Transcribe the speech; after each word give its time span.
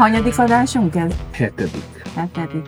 hanyadik 0.00 0.38
adásunk 0.38 0.94
ez? 0.94 1.14
Hetedik. 1.32 2.02
Hetedik. 2.14 2.66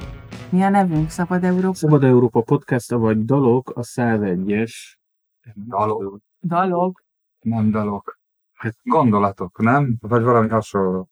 Mi 0.51 0.63
a 0.63 0.69
nevünk? 0.69 1.11
Szabad 1.11 1.45
Európa? 1.45 1.75
Szabad 1.75 2.05
Európa 2.05 2.41
podcast, 2.41 2.91
vagy 2.91 3.25
Dalok, 3.25 3.71
a 3.71 3.81
101-es. 3.81 4.73
Dalok. 5.55 6.19
Dalog. 6.41 7.03
Nem 7.41 7.71
dalok. 7.71 8.19
Hát 8.55 8.75
gondolatok, 8.83 9.63
nem? 9.63 9.97
Vagy 10.01 10.23
valami 10.23 10.49
hasonló. 10.49 11.09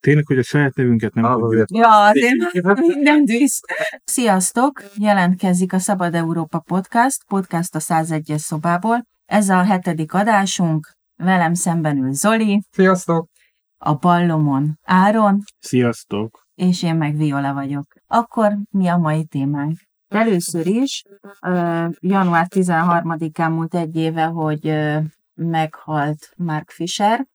Tényleg, 0.00 0.26
hogy 0.26 0.38
a 0.38 0.42
saját 0.42 0.74
nevünket 0.74 1.14
nem 1.14 1.24
Az 1.24 1.38
tudjuk. 1.38 1.70
Ja, 1.70 2.04
azért 2.04 2.80
minden 2.94 3.24
dísz. 3.24 3.60
Sziasztok! 4.04 4.82
Jelentkezik 4.94 5.72
a 5.72 5.78
Szabad 5.78 6.14
Európa 6.14 6.58
Podcast, 6.58 7.24
podcast 7.26 7.74
a 7.74 7.78
101-es 7.78 8.38
szobából. 8.38 9.06
Ez 9.24 9.48
a 9.48 9.62
hetedik 9.62 10.12
adásunk. 10.12 10.90
Velem 11.16 11.54
szemben 11.54 11.96
ül 11.96 12.12
Zoli, 12.12 12.62
Sziasztok! 12.70 13.34
A 13.78 13.94
ballomon 13.94 14.78
Áron, 14.82 15.38
Sziasztok! 15.58 16.46
és 16.54 16.82
én 16.82 16.96
meg 16.96 17.16
Viola 17.16 17.52
vagyok. 17.54 17.86
Akkor 18.06 18.56
mi 18.70 18.86
a 18.86 18.96
mai 18.96 19.24
témánk? 19.24 19.78
Először 20.08 20.66
is, 20.66 21.02
január 22.00 22.46
13-án 22.48 23.50
múlt 23.50 23.74
egy 23.74 23.96
éve, 23.96 24.24
hogy 24.24 24.74
meghalt 25.34 26.28
Mark 26.36 26.70
Fisher. 26.70 27.26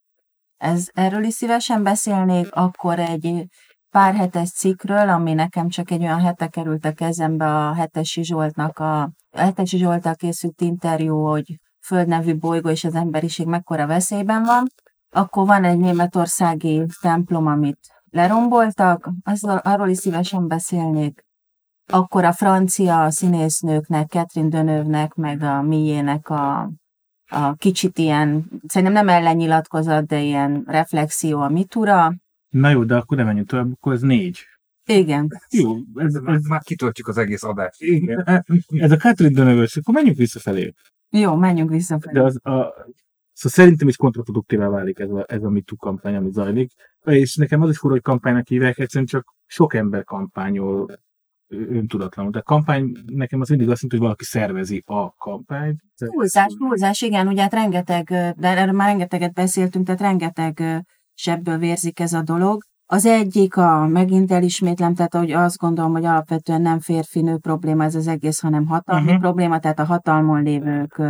Ez, 0.58 0.88
erről 0.94 1.24
is 1.24 1.34
szívesen 1.34 1.84
beszélnék, 1.84 2.52
akkor 2.52 3.00
egy 3.00 3.46
pár 3.90 4.16
hetes 4.16 4.52
cikkről, 4.52 5.10
ami 5.10 5.34
nekem 5.34 5.70
csak 5.70 5.92
egy 5.92 6.02
olyan 6.02 6.20
hete 6.20 6.48
került 6.48 6.86
a 6.86 6.94
kezembe 6.94 7.46
a 7.46 7.74
Hetesi 7.74 8.24
Zsoltnak 8.24 8.80
a, 8.80 9.02
a 9.02 9.12
Hetesi 9.40 9.78
Zsolttal 9.78 10.16
készült 10.16 10.62
interjú, 10.62 11.26
hogy 11.26 11.60
Föld 11.86 12.08
nevű 12.08 12.38
bolygó 12.38 12.70
és 12.70 12.84
az 12.84 12.96
emberiség 12.96 13.48
mekkora 13.48 13.88
veszélyben 13.88 14.44
van. 14.44 14.68
Akkor 15.16 15.46
van 15.48 15.64
egy 15.64 15.78
németországi 15.78 16.86
templom, 17.02 17.48
amit 17.48 17.80
leromboltak, 18.10 19.10
azzal, 19.24 19.58
arról 19.58 19.90
is 19.90 19.98
szívesen 19.98 20.48
beszélnék. 20.48 21.26
Akkor 21.92 22.26
a 22.26 22.34
francia 22.34 23.10
színésznőknek, 23.10 24.10
Catherine 24.10 24.50
Deneuve-nek, 24.50 25.14
meg 25.14 25.42
a 25.42 25.62
Miének 25.62 26.30
a, 26.30 26.72
a 27.30 27.54
kicsit 27.54 27.98
ilyen, 27.98 28.50
szerintem 28.68 29.06
nem 29.06 29.16
ellennyilatkozat, 29.16 30.06
de 30.06 30.20
ilyen 30.20 30.64
reflexió 30.68 31.40
a 31.40 31.50
mitura. 31.50 32.14
Na 32.50 32.70
jó, 32.70 32.84
de 32.84 32.96
akkor 32.96 33.18
nem 33.18 33.26
menjünk 33.26 33.48
tovább, 33.48 33.72
akkor 33.74 33.94
ez 33.94 34.02
négy. 34.02 34.40
Igen. 34.86 35.28
Jó, 35.50 35.76
ez, 35.96 36.16
Ez, 36.16 36.22
ez, 36.26 36.44
már 36.44 36.62
kitöltjük 36.62 37.08
az 37.08 37.18
egész 37.18 37.44
adást. 37.44 37.82
igen. 37.82 38.46
ez 38.68 38.92
a 38.92 38.98
Catherine 38.98 39.36
deneuve 39.36 39.68
akkor 39.80 39.94
menjünk 39.94 40.18
visszafelé. 40.18 40.74
Jó, 41.10 41.36
menjünk 41.36 41.70
vissza. 41.70 41.98
De 42.12 42.22
az, 42.22 42.46
a, 42.46 42.74
szóval 43.42 43.66
szerintem 43.66 43.88
is 43.88 43.96
kontraproduktívá 43.96 44.68
válik 44.68 45.00
ez 45.00 45.10
a, 45.10 45.26
ez 45.28 45.44
a 45.44 45.50
MeToo 45.50 45.78
kampány, 45.78 46.16
ami 46.16 46.32
zajlik. 46.32 46.72
És 47.06 47.36
nekem 47.36 47.62
az 47.62 47.70
is 47.70 47.78
fura, 47.78 47.94
hogy 47.94 48.02
kampánynak 48.02 48.48
hívják, 48.48 48.80
egyszerűen 48.80 49.06
csak 49.06 49.36
sok 49.46 49.74
ember 49.74 50.04
kampányol 50.04 51.00
öntudatlanul. 51.50 52.32
De 52.32 52.40
a 52.40 52.42
kampány 52.42 52.92
nekem 53.06 53.42
az 53.42 53.50
mindig 53.50 53.70
azt 53.70 53.82
jelenti, 53.82 53.98
hogy 53.98 54.00
valaki 54.00 54.24
szervezi 54.24 54.84
a 54.86 55.12
kampányt. 55.12 55.80
Túlzás, 55.96 56.54
túlzás, 56.58 57.02
igen, 57.02 57.28
ugye 57.28 57.42
hát 57.42 57.54
rengeteg, 57.54 58.04
de 58.38 58.48
erről 58.48 58.74
már 58.74 58.88
rengeteget 58.88 59.34
beszéltünk, 59.34 59.86
tehát 59.86 60.02
rengeteg 60.02 60.84
sebből 61.14 61.58
vérzik 61.58 62.00
ez 62.00 62.14
a 62.14 62.22
dolog. 62.22 62.62
Az 62.86 63.06
egyik, 63.06 63.58
a 63.58 63.88
megint 63.88 64.32
elismétlem, 64.32 64.94
tehát 64.94 65.14
hogy 65.14 65.32
azt 65.32 65.58
gondolom, 65.58 65.92
hogy 65.92 66.06
alapvetően 66.06 66.62
nem 66.62 66.80
férfi-nő 66.80 67.38
probléma 67.38 67.84
ez 67.84 67.96
az 67.96 68.08
egész, 68.08 68.40
hanem 68.40 68.66
hatalmi 68.66 69.06
uh-huh. 69.06 69.22
probléma, 69.22 69.60
tehát 69.60 69.80
a 69.80 69.86
hatalmon 69.86 70.44
lévők 70.44 71.02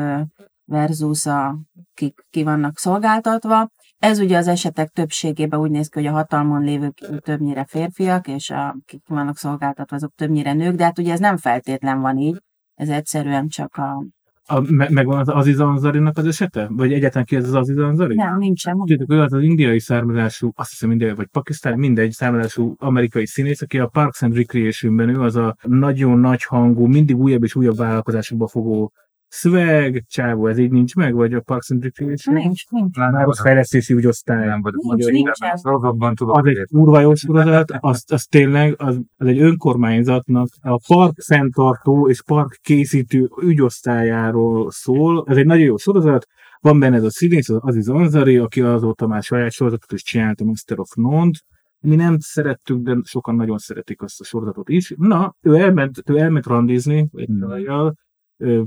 versus 0.71 1.25
a, 1.25 1.59
kik 1.93 2.25
ki 2.29 2.43
vannak 2.43 2.77
szolgáltatva. 2.77 3.69
Ez 3.97 4.19
ugye 4.19 4.37
az 4.37 4.47
esetek 4.47 4.89
többségében 4.89 5.59
úgy 5.59 5.71
néz 5.71 5.87
ki, 5.87 5.99
hogy 5.99 6.07
a 6.07 6.11
hatalmon 6.11 6.63
lévők 6.63 7.19
többnyire 7.19 7.65
férfiak, 7.65 8.27
és 8.27 8.49
a, 8.49 8.75
kik 8.85 9.01
ki 9.03 9.13
vannak 9.13 9.37
szolgáltatva, 9.37 9.95
azok 9.95 10.13
többnyire 10.15 10.53
nők, 10.53 10.75
de 10.75 10.83
hát 10.83 10.99
ugye 10.99 11.11
ez 11.11 11.19
nem 11.19 11.37
feltétlen 11.37 12.01
van 12.01 12.17
így, 12.17 12.41
ez 12.75 12.89
egyszerűen 12.89 13.47
csak 13.47 13.75
a... 13.75 14.05
A, 14.45 14.61
me, 14.69 14.87
megvan 14.89 15.19
az 15.19 15.29
Aziz 15.29 15.59
Ansarinak 15.59 16.17
az 16.17 16.25
esete? 16.25 16.67
Vagy 16.69 16.93
egyáltalán 16.93 17.25
ki 17.25 17.35
ez 17.35 17.47
az 17.47 17.53
Aziz 17.53 17.77
Ansari? 17.77 18.15
Nem, 18.15 18.37
nincsen. 18.37 18.77
Tudjátok, 18.77 19.11
ő 19.11 19.21
az 19.21 19.33
az 19.33 19.41
indiai 19.41 19.79
származású, 19.79 20.51
azt 20.55 20.69
hiszem 20.69 20.91
indiai 20.91 21.13
vagy 21.13 21.27
pakisztáni, 21.27 21.77
mindegy 21.77 22.11
származású 22.11 22.73
amerikai 22.77 23.27
színész, 23.27 23.61
aki 23.61 23.79
a 23.79 23.87
Parks 23.87 24.21
and 24.21 24.35
Recreation-ben 24.35 25.09
ő 25.09 25.21
az 25.21 25.35
a 25.35 25.55
nagyon 25.61 26.19
nagy 26.19 26.43
hangú, 26.43 26.85
mindig 26.85 27.17
újabb 27.17 27.43
és 27.43 27.55
újabb 27.55 27.77
vállalkozásokba 27.77 28.47
fogó 28.47 28.91
swag, 29.33 30.03
csávó, 30.07 30.47
ez 30.47 30.57
így 30.57 30.71
nincs 30.71 30.95
meg, 30.95 31.13
vagy 31.13 31.33
a 31.33 31.41
Parks 31.41 31.69
and 31.69 31.83
Recreation? 31.83 32.35
Nincs, 32.35 32.69
nincs. 32.69 32.97
Már 32.97 33.27
az 33.27 33.41
fejlesztési 33.41 33.93
úgy 33.93 34.07
osztály. 34.07 34.45
Nem 34.45 34.61
vagyok 34.61 34.81
Nincs, 34.81 34.93
magyar 34.93 35.11
nincs 35.11 35.59
sorozatban 35.61 36.15
tudok. 36.15 36.37
Az 36.37 36.45
egy 36.45 36.67
kurva 36.71 36.99
jó 36.99 37.15
sorozat, 37.15 37.71
az, 37.79 38.03
az 38.07 38.23
tényleg, 38.23 38.75
az, 38.77 38.99
az 39.17 39.27
egy 39.27 39.39
önkormányzatnak 39.39 40.47
a 40.61 40.79
park 40.87 41.21
fenntartó 41.25 42.09
és 42.09 42.23
park 42.23 42.59
készítő 42.61 43.29
ügyosztályáról 43.41 44.71
szól. 44.71 45.25
Ez 45.27 45.37
egy 45.37 45.45
nagyon 45.45 45.65
jó 45.65 45.77
sorozat, 45.77 46.25
van 46.59 46.79
benne 46.79 46.95
ez 46.95 47.03
a 47.03 47.11
színész, 47.11 47.49
az 47.49 47.57
Aziz 47.61 47.89
Ansari, 47.89 48.37
aki 48.37 48.61
azóta 48.61 49.07
már 49.07 49.23
saját 49.23 49.51
sorozatot 49.51 49.91
is 49.91 50.03
csinált, 50.03 50.41
a 50.41 50.43
Master 50.43 50.79
of 50.79 50.89
None-t. 50.95 51.43
Mi 51.79 51.95
nem 51.95 52.15
szerettük, 52.19 52.81
de 52.81 52.97
sokan 53.03 53.35
nagyon 53.35 53.57
szeretik 53.57 54.01
azt 54.01 54.19
a 54.19 54.23
sorozatot 54.23 54.69
is. 54.69 54.93
Na, 54.97 55.35
ő 55.41 55.55
elment, 55.55 56.01
ő 56.05 56.17
elment 56.17 56.45
randizni 56.45 57.09
egy 57.13 57.25
Hmm. 57.25 57.93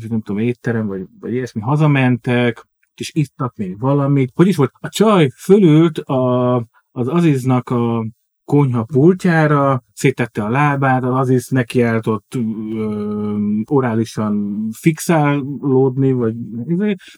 Nem 0.08 0.20
tudom, 0.22 0.38
étterem, 0.38 0.86
vagy, 0.86 1.06
vagy 1.20 1.32
ilyesmi, 1.32 1.60
hazamentek, 1.60 2.66
és 2.94 3.10
ittak 3.14 3.56
még 3.56 3.80
valamit. 3.80 4.30
Hogy 4.34 4.46
is 4.46 4.56
volt? 4.56 4.72
A 4.80 4.88
csaj 4.88 5.28
fölült 5.36 5.98
a, 5.98 6.56
az 6.90 7.08
Aziznak 7.08 7.68
a 7.68 8.06
konyha 8.44 8.84
pultjára, 8.84 9.82
szétette 9.92 10.44
a 10.44 10.48
lábát, 10.48 11.04
az 11.04 11.14
Aziz 11.14 11.48
nekiállt 11.48 12.06
ott 12.06 12.34
ö, 12.34 13.36
orálisan 13.70 14.66
fixálódni, 14.72 16.12
vagy, 16.12 16.34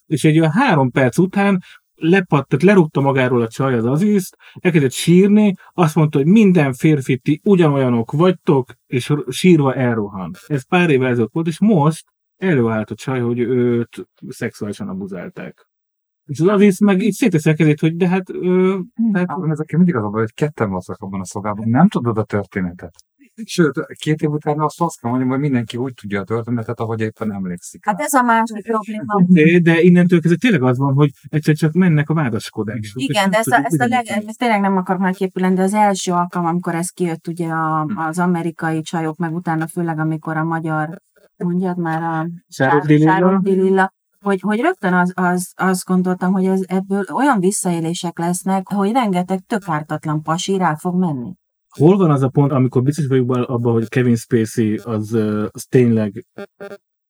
és 0.06 0.24
egy 0.24 0.38
olyan 0.38 0.50
három 0.50 0.90
perc 0.90 1.18
után 1.18 1.62
lepadt, 1.94 2.48
tehát 2.48 2.64
lerúgta 2.64 3.00
magáról 3.00 3.42
a 3.42 3.48
csaj 3.48 3.74
az 3.74 3.84
Azizt, 3.84 4.36
elkezdett 4.60 4.92
sírni, 4.92 5.54
azt 5.72 5.94
mondta, 5.94 6.18
hogy 6.18 6.26
minden 6.26 6.72
férfi 6.72 7.18
ti 7.18 7.40
ugyanolyanok 7.44 8.12
vagytok, 8.12 8.72
és 8.86 9.12
sírva 9.28 9.74
elrohan. 9.74 10.30
Ez 10.46 10.66
pár 10.66 10.90
évvel 10.90 11.08
ezelőtt 11.08 11.32
volt, 11.32 11.46
és 11.46 11.60
most 11.60 12.04
előállt 12.36 12.90
a 12.90 12.94
csaj, 12.94 13.20
hogy 13.20 13.38
őt 13.38 14.08
szexuálisan 14.28 14.88
abuzálták. 14.88 15.66
És 16.24 16.40
az 16.40 16.46
Aziz 16.46 16.80
meg 16.80 17.02
így 17.02 17.12
széteszi 17.12 17.50
a 17.50 17.54
kezét, 17.54 17.80
hogy 17.80 17.96
de 17.96 18.08
hát, 18.08 18.30
ö, 18.30 18.78
hát 19.12 19.28
Hát, 19.28 19.50
ezek 19.50 19.72
mindig 19.76 19.94
az 19.94 20.04
a 20.04 20.08
baj, 20.08 20.20
hogy 20.20 20.34
ketten 20.34 20.68
vannak 20.68 21.00
abban 21.00 21.20
a 21.20 21.24
szobában, 21.24 21.68
nem 21.68 21.88
tudod 21.88 22.18
a 22.18 22.24
történetet. 22.24 22.94
Sőt, 23.44 23.86
két 23.86 24.22
év 24.22 24.30
után 24.30 24.60
azt, 24.60 24.80
azt 24.80 25.00
kell 25.00 25.10
mondjam, 25.10 25.30
hogy 25.30 25.40
mindenki 25.40 25.76
úgy 25.76 25.94
tudja 25.94 26.20
a 26.20 26.24
történetet, 26.24 26.80
ahogy 26.80 27.00
éppen 27.00 27.32
emlékszik. 27.32 27.86
Hát 27.86 28.00
ez 28.00 28.12
a 28.12 28.22
másik 28.22 28.62
probléma. 28.62 29.24
de, 29.26 29.58
de 29.58 29.80
innentől 29.80 30.20
kezdve 30.20 30.38
tényleg 30.38 30.62
az 30.62 30.78
van, 30.78 30.94
hogy 30.94 31.10
egyszer 31.28 31.54
csak 31.54 31.72
mennek 31.72 32.08
a 32.08 32.14
vádaskodások. 32.14 33.00
és 33.00 33.08
Igen, 33.08 33.30
de 33.30 33.38
ezt, 33.38 33.48
a, 33.48 33.62
tudjuk, 33.62 33.72
ezt, 33.72 33.80
a 33.80 33.86
leg, 33.86 34.24
ezt 34.26 34.38
tényleg 34.38 34.60
nem 34.60 34.76
akarok 34.76 35.00
már 35.00 35.14
képülni, 35.14 35.54
de 35.54 35.62
az 35.62 35.74
első 35.74 36.12
alkalom, 36.12 36.46
amikor 36.46 36.74
ez 36.74 36.88
kijött 36.88 37.26
ugye 37.26 37.48
a, 37.48 37.86
az 37.96 38.18
amerikai 38.18 38.80
csajok, 38.80 39.16
meg 39.16 39.34
utána 39.34 39.66
főleg, 39.66 39.98
amikor 39.98 40.36
a 40.36 40.44
magyar, 40.44 41.02
mondjad 41.36 41.78
már 41.78 42.02
a 42.02 42.28
Sárodi 42.48 43.52
Lilla? 43.52 43.94
Hogy, 44.20 44.40
hogy 44.40 44.60
rögtön 44.60 44.92
az, 44.92 45.12
az, 45.14 45.52
azt 45.56 45.84
gondoltam, 45.84 46.32
hogy 46.32 46.44
ez, 46.44 46.60
ebből 46.66 47.04
olyan 47.12 47.40
visszaélések 47.40 48.18
lesznek, 48.18 48.68
hogy 48.68 48.92
rengeteg 48.92 49.40
tök 49.46 49.62
ártatlan 49.66 50.22
pasi 50.22 50.56
rá 50.56 50.74
fog 50.74 50.98
menni. 50.98 51.34
Hol 51.68 51.96
van 51.96 52.10
az 52.10 52.22
a 52.22 52.28
pont, 52.28 52.52
amikor 52.52 52.82
biztos 52.82 53.06
vagyok 53.06 53.30
abban, 53.30 53.72
hogy 53.72 53.88
Kevin 53.88 54.16
Spacey 54.16 54.76
az, 54.76 55.12
az 55.50 55.64
tényleg 55.68 56.26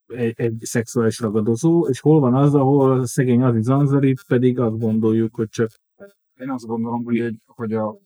egy, 0.07 0.33
egy 0.37 0.59
szexuális 0.59 1.21
ragadozó, 1.21 1.89
és 1.89 2.01
hol 2.01 2.21
van 2.21 2.35
az, 2.35 2.55
ahol 2.55 3.01
a 3.01 3.07
szegény 3.07 3.43
Aziz 3.43 3.69
Ansari 3.69 4.15
pedig 4.27 4.59
azt 4.59 4.79
gondoljuk, 4.79 5.35
hogy 5.35 5.49
csak 5.49 5.71
Én 6.41 6.51
azt 6.51 6.67
gondolom, 6.67 7.05
hogy, 7.05 7.19
egy, 7.19 7.39
hogy 7.47 7.73
a, 7.73 7.99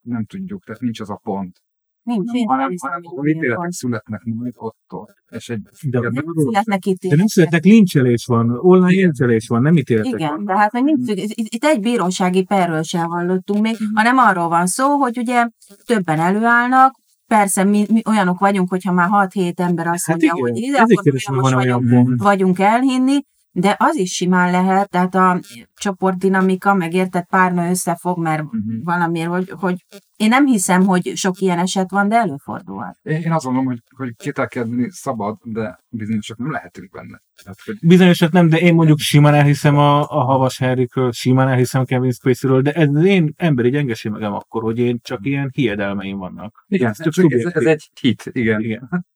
nem 0.00 0.24
tudjuk, 0.24 0.64
tehát 0.64 0.80
nincs 0.80 1.00
az 1.00 1.10
a 1.10 1.20
pont. 1.22 1.62
Nincs, 2.08 2.30
nincs, 2.30 2.48
Hanem, 2.48 2.68
nincs, 2.68 2.80
hanem 2.80 3.00
ahol 3.04 3.28
ítéletek 3.28 3.72
születnek 3.72 4.22
majd 4.24 4.52
ott. 4.56 4.76
És 5.30 5.48
egy, 5.48 5.60
De 5.82 5.98
igen, 5.98 6.12
Nem 6.12 6.24
születnek 6.36 6.78
de 6.78 6.90
ítélések. 6.90 7.18
nem 7.18 7.26
születnek 7.26 7.64
lincselés 7.64 8.24
van, 8.26 8.50
online 8.60 8.86
lincselés 9.02 9.48
van, 9.48 9.62
nem 9.62 9.76
ítéletek 9.76 10.12
Igen, 10.12 10.28
van. 10.34 10.44
de 10.44 10.56
hát 10.56 10.70
hogy 10.70 10.84
nincs, 10.84 11.10
itt, 11.10 11.54
itt 11.54 11.64
egy 11.64 11.80
bírósági 11.80 12.42
perről 12.44 12.82
sem 12.82 13.06
hallottunk 13.08 13.62
még, 13.62 13.76
hanem 13.94 14.18
arról 14.18 14.48
van 14.48 14.66
szó, 14.66 14.96
hogy 14.96 15.18
ugye 15.18 15.46
többen 15.84 16.18
előállnak, 16.20 16.94
persze 17.26 17.64
mi, 17.64 17.86
mi 17.92 18.02
olyanok 18.08 18.38
vagyunk, 18.38 18.68
hogyha 18.68 18.92
már 18.92 19.08
6-7 19.10 19.58
ember 19.58 19.86
azt 19.86 20.06
Hát 20.06 20.20
mondja, 20.22 20.32
igen, 20.36 20.50
hogy 20.52 20.62
ide, 20.62 20.78
akkor 21.26 21.44
olyan 21.54 21.80
vagyunk, 21.80 22.04
pont. 22.06 22.22
vagyunk 22.22 22.58
elhinni, 22.58 23.20
De 23.60 23.76
az 23.78 23.96
is 23.96 24.12
simán 24.12 24.50
lehet, 24.50 24.90
tehát 24.90 25.14
a 25.14 25.40
csoportdinamika, 25.74 26.74
megértett 26.74 27.26
párna 27.26 27.68
összefog, 27.70 28.18
mert 28.18 28.42
uh-huh. 28.42 28.60
valamiért, 28.84 29.28
hogy, 29.28 29.52
hogy 29.60 29.84
én 30.16 30.28
nem 30.28 30.46
hiszem, 30.46 30.84
hogy 30.84 31.12
sok 31.14 31.38
ilyen 31.38 31.58
eset 31.58 31.90
van, 31.90 32.08
de 32.08 32.16
előfordulhat. 32.16 32.98
Én, 33.02 33.32
azt 33.32 33.44
gondolom, 33.44 33.66
hogy, 33.68 33.82
hogy 33.96 34.16
kételkedni 34.16 34.86
szabad, 34.90 35.36
de 35.42 35.78
bizonyosak 35.88 36.38
nem 36.38 36.50
lehetünk 36.50 36.90
benne. 36.90 37.22
Tehát, 37.42 37.58
hogy... 37.64 37.76
Bizonyosak 37.80 38.32
nem, 38.32 38.48
de 38.48 38.58
én 38.58 38.74
mondjuk 38.74 38.98
simán 38.98 39.34
elhiszem 39.34 39.76
a, 39.76 40.00
a 40.00 40.24
Havas 40.24 40.58
Henrikről, 40.58 41.12
simán 41.12 41.48
elhiszem 41.48 41.84
Kevin 41.84 42.12
Spacey-ről, 42.12 42.62
de 42.62 42.72
ez 42.72 42.88
az 42.94 43.04
én 43.04 43.32
emberi 43.36 43.70
gyengeségem 43.70 44.32
akkor, 44.32 44.62
hogy 44.62 44.78
én 44.78 44.98
csak 45.02 45.26
ilyen 45.26 45.50
hiedelmeim 45.52 46.18
vannak. 46.18 46.64
Igen, 46.66 46.90
ez, 46.90 47.00
ez, 47.00 47.44
ez 47.52 47.64
egy 47.64 47.90
hit, 48.00 48.30
igen. 48.32 48.60
igen. 48.60 49.06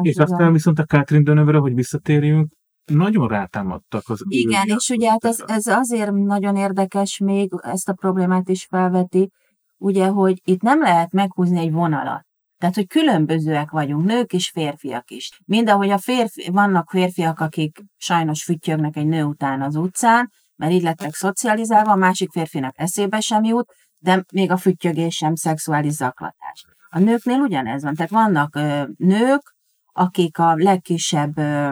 És 0.00 0.16
aztán 0.16 0.52
viszont 0.52 0.78
a 0.78 0.84
Catherine 0.84 1.24
Dönövre, 1.24 1.58
hogy 1.58 1.74
visszatérjünk, 1.74 2.52
nagyon 2.84 3.28
rátámadtak 3.28 4.08
az 4.08 4.22
Igen, 4.28 4.66
és 4.66 4.88
ugye 4.88 5.10
hát 5.10 5.24
ez, 5.24 5.42
ez 5.46 5.66
azért 5.66 6.10
nagyon 6.12 6.56
érdekes 6.56 7.18
még, 7.18 7.50
ezt 7.62 7.88
a 7.88 7.92
problémát 7.92 8.48
is 8.48 8.66
felveti, 8.70 9.30
ugye, 9.78 10.06
hogy 10.06 10.40
itt 10.44 10.60
nem 10.62 10.80
lehet 10.80 11.12
meghúzni 11.12 11.58
egy 11.58 11.72
vonalat. 11.72 12.26
Tehát, 12.58 12.74
hogy 12.74 12.86
különbözőek 12.86 13.70
vagyunk, 13.70 14.04
nők 14.04 14.32
és 14.32 14.50
férfiak 14.50 15.10
is. 15.10 15.30
Mind 15.44 15.68
ahogy 15.68 15.90
a 15.90 15.98
férfi, 15.98 16.50
vannak 16.50 16.90
férfiak, 16.90 17.40
akik 17.40 17.82
sajnos 17.96 18.44
füttyögnek 18.44 18.96
egy 18.96 19.06
nő 19.06 19.24
után 19.24 19.62
az 19.62 19.76
utcán, 19.76 20.30
mert 20.56 20.72
így 20.72 20.82
lettek 20.82 21.14
szocializálva, 21.14 21.90
a 21.90 21.96
másik 21.96 22.30
férfinak 22.30 22.78
eszébe 22.78 23.20
sem 23.20 23.44
jut, 23.44 23.72
de 23.98 24.24
még 24.32 24.50
a 24.50 24.56
füttyögés 24.56 25.14
sem 25.14 25.34
szexuális 25.34 25.92
zaklatás. 25.92 26.64
A 26.88 26.98
nőknél 26.98 27.38
ugyanez 27.38 27.82
van. 27.82 27.94
Tehát 27.94 28.10
vannak 28.10 28.56
ö, 28.56 28.82
nők, 28.96 29.54
akik 29.92 30.38
a 30.38 30.54
legkisebb 30.54 31.38
ö, 31.38 31.70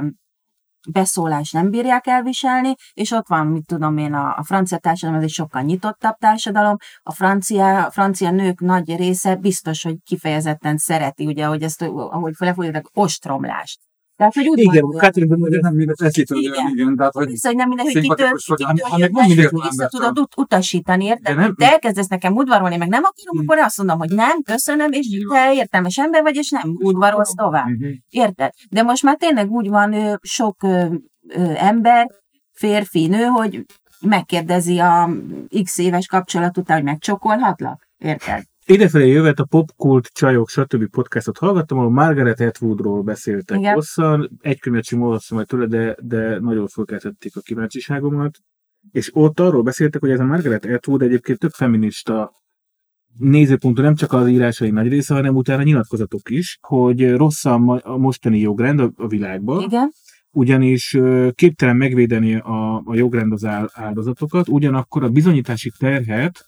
beszólást 0.89 1.53
nem 1.53 1.71
bírják 1.71 2.07
elviselni, 2.07 2.75
és 2.93 3.11
ott 3.11 3.29
van, 3.29 3.47
mit 3.47 3.67
tudom 3.67 3.97
én, 3.97 4.15
a, 4.15 4.37
a 4.37 4.45
francia 4.45 4.79
társadalom, 4.79 5.21
ez 5.21 5.27
egy 5.27 5.35
sokkal 5.35 5.63
nyitottabb 5.63 6.17
társadalom, 6.17 6.77
a 7.03 7.13
francia, 7.13 7.85
a 7.85 7.91
francia 7.91 8.31
nők 8.31 8.61
nagy 8.61 8.97
része 8.97 9.37
biztos, 9.37 9.83
hogy 9.83 9.97
kifejezetten 10.05 10.77
szereti, 10.77 11.27
ugye, 11.27 11.45
hogy 11.45 11.63
ezt, 11.63 11.83
ahogy 11.83 12.35
lefordítottak, 12.39 12.91
ostromlást. 12.95 13.90
Tehát, 14.21 14.35
hogy 14.35 14.49
úgy 14.49 14.59
igen, 14.59 14.85
Catherine 14.85 15.35
Deneuve 15.35 15.59
nem 15.61 15.75
mindegy, 15.75 15.97
ezt 16.03 16.15
kitől, 16.15 16.39
igen. 16.39 16.69
igen. 16.69 16.97
Tehát, 16.97 17.13
hogy 17.13 17.27
Viszont 17.27 17.57
nem 17.57 17.69
mindegy, 17.69 17.93
hogy 17.93 18.03
kitől, 18.03 18.33
kitől 19.27 19.63
vissza 19.69 19.89
tudod 19.89 20.19
ut- 20.19 20.37
utasítani, 20.37 21.05
érted? 21.05 21.37
Nem, 21.37 21.55
te 21.55 21.71
elkezdesz 21.71 22.07
nekem 22.07 22.37
udvarolni, 22.37 22.77
meg 22.77 22.89
nem 22.89 23.03
akarom, 23.05 23.37
hmm. 23.37 23.49
akkor 23.49 23.59
azt 23.59 23.79
mondom, 23.79 23.99
hogy 23.99 24.11
nem, 24.11 24.43
köszönöm, 24.43 24.93
és 24.93 25.07
te 25.33 25.55
értelmes 25.55 25.99
ember 25.99 26.23
vagy, 26.23 26.37
és 26.37 26.51
nem 26.51 26.77
udvarolsz 26.83 27.35
tovább. 27.35 27.65
Hmm. 27.65 28.03
Érted? 28.09 28.51
De 28.71 28.83
most 28.83 29.03
már 29.03 29.17
tényleg 29.17 29.51
úgy 29.51 29.69
van 29.69 30.19
sok 30.23 30.57
ember, 31.55 32.07
férfi, 32.53 33.07
nő, 33.07 33.25
hogy 33.25 33.65
megkérdezi 34.01 34.79
a 34.79 35.11
x 35.63 35.79
éves 35.79 36.07
kapcsolat 36.07 36.59
után, 36.59 36.77
hogy 36.77 36.87
megcsokolhatlak. 36.87 37.89
Érted? 37.99 38.43
Idefelé 38.71 39.09
jövet 39.09 39.39
a 39.39 39.45
Popkult 39.45 40.07
Csajok, 40.07 40.49
stb. 40.49 40.87
podcastot 40.91 41.39
hallgattam, 41.39 41.79
ahol 41.79 41.91
Margaret 41.91 42.41
Atwoodról 42.41 43.03
beszéltek 43.03 43.59
Igen. 43.59 43.75
hosszan. 43.75 44.31
Egy 44.41 44.61
könyvet 44.61 44.85
sem 44.85 45.03
olvastam 45.03 45.37
majd 45.37 45.49
tőle, 45.49 45.67
de, 45.67 45.97
de 46.03 46.39
nagyon 46.39 46.67
fölkeltették 46.67 47.37
a 47.37 47.41
kíváncsiságomat. 47.41 48.39
És 48.91 49.11
ott 49.13 49.41
arról 49.41 49.63
beszéltek, 49.63 50.01
hogy 50.01 50.11
ez 50.11 50.21
a 50.21 50.25
Margaret 50.25 50.65
Atwood 50.65 51.03
egyébként 51.03 51.39
több 51.39 51.51
feminista 51.51 52.33
nézőpontú 53.19 53.83
nem 53.83 53.95
csak 53.95 54.13
az 54.13 54.29
írásai 54.29 54.71
nagy 54.71 54.89
része, 54.89 55.15
hanem 55.15 55.37
utána 55.37 55.63
nyilatkozatok 55.63 56.31
is, 56.31 56.59
hogy 56.61 57.11
rossz 57.11 57.45
a 57.45 57.59
mostani 57.97 58.39
jogrend 58.39 58.81
a, 58.81 58.93
a 58.97 59.07
világban. 59.07 59.63
Igen 59.63 59.91
ugyanis 60.33 60.99
képtelen 61.35 61.77
megvédeni 61.77 62.35
a, 62.35 62.83
a 62.85 62.95
jogrend 62.95 63.33
az 63.33 63.45
áldozatokat, 63.73 64.49
ugyanakkor 64.49 65.05
a 65.05 65.09
bizonyítási 65.09 65.73
terhet 65.79 66.47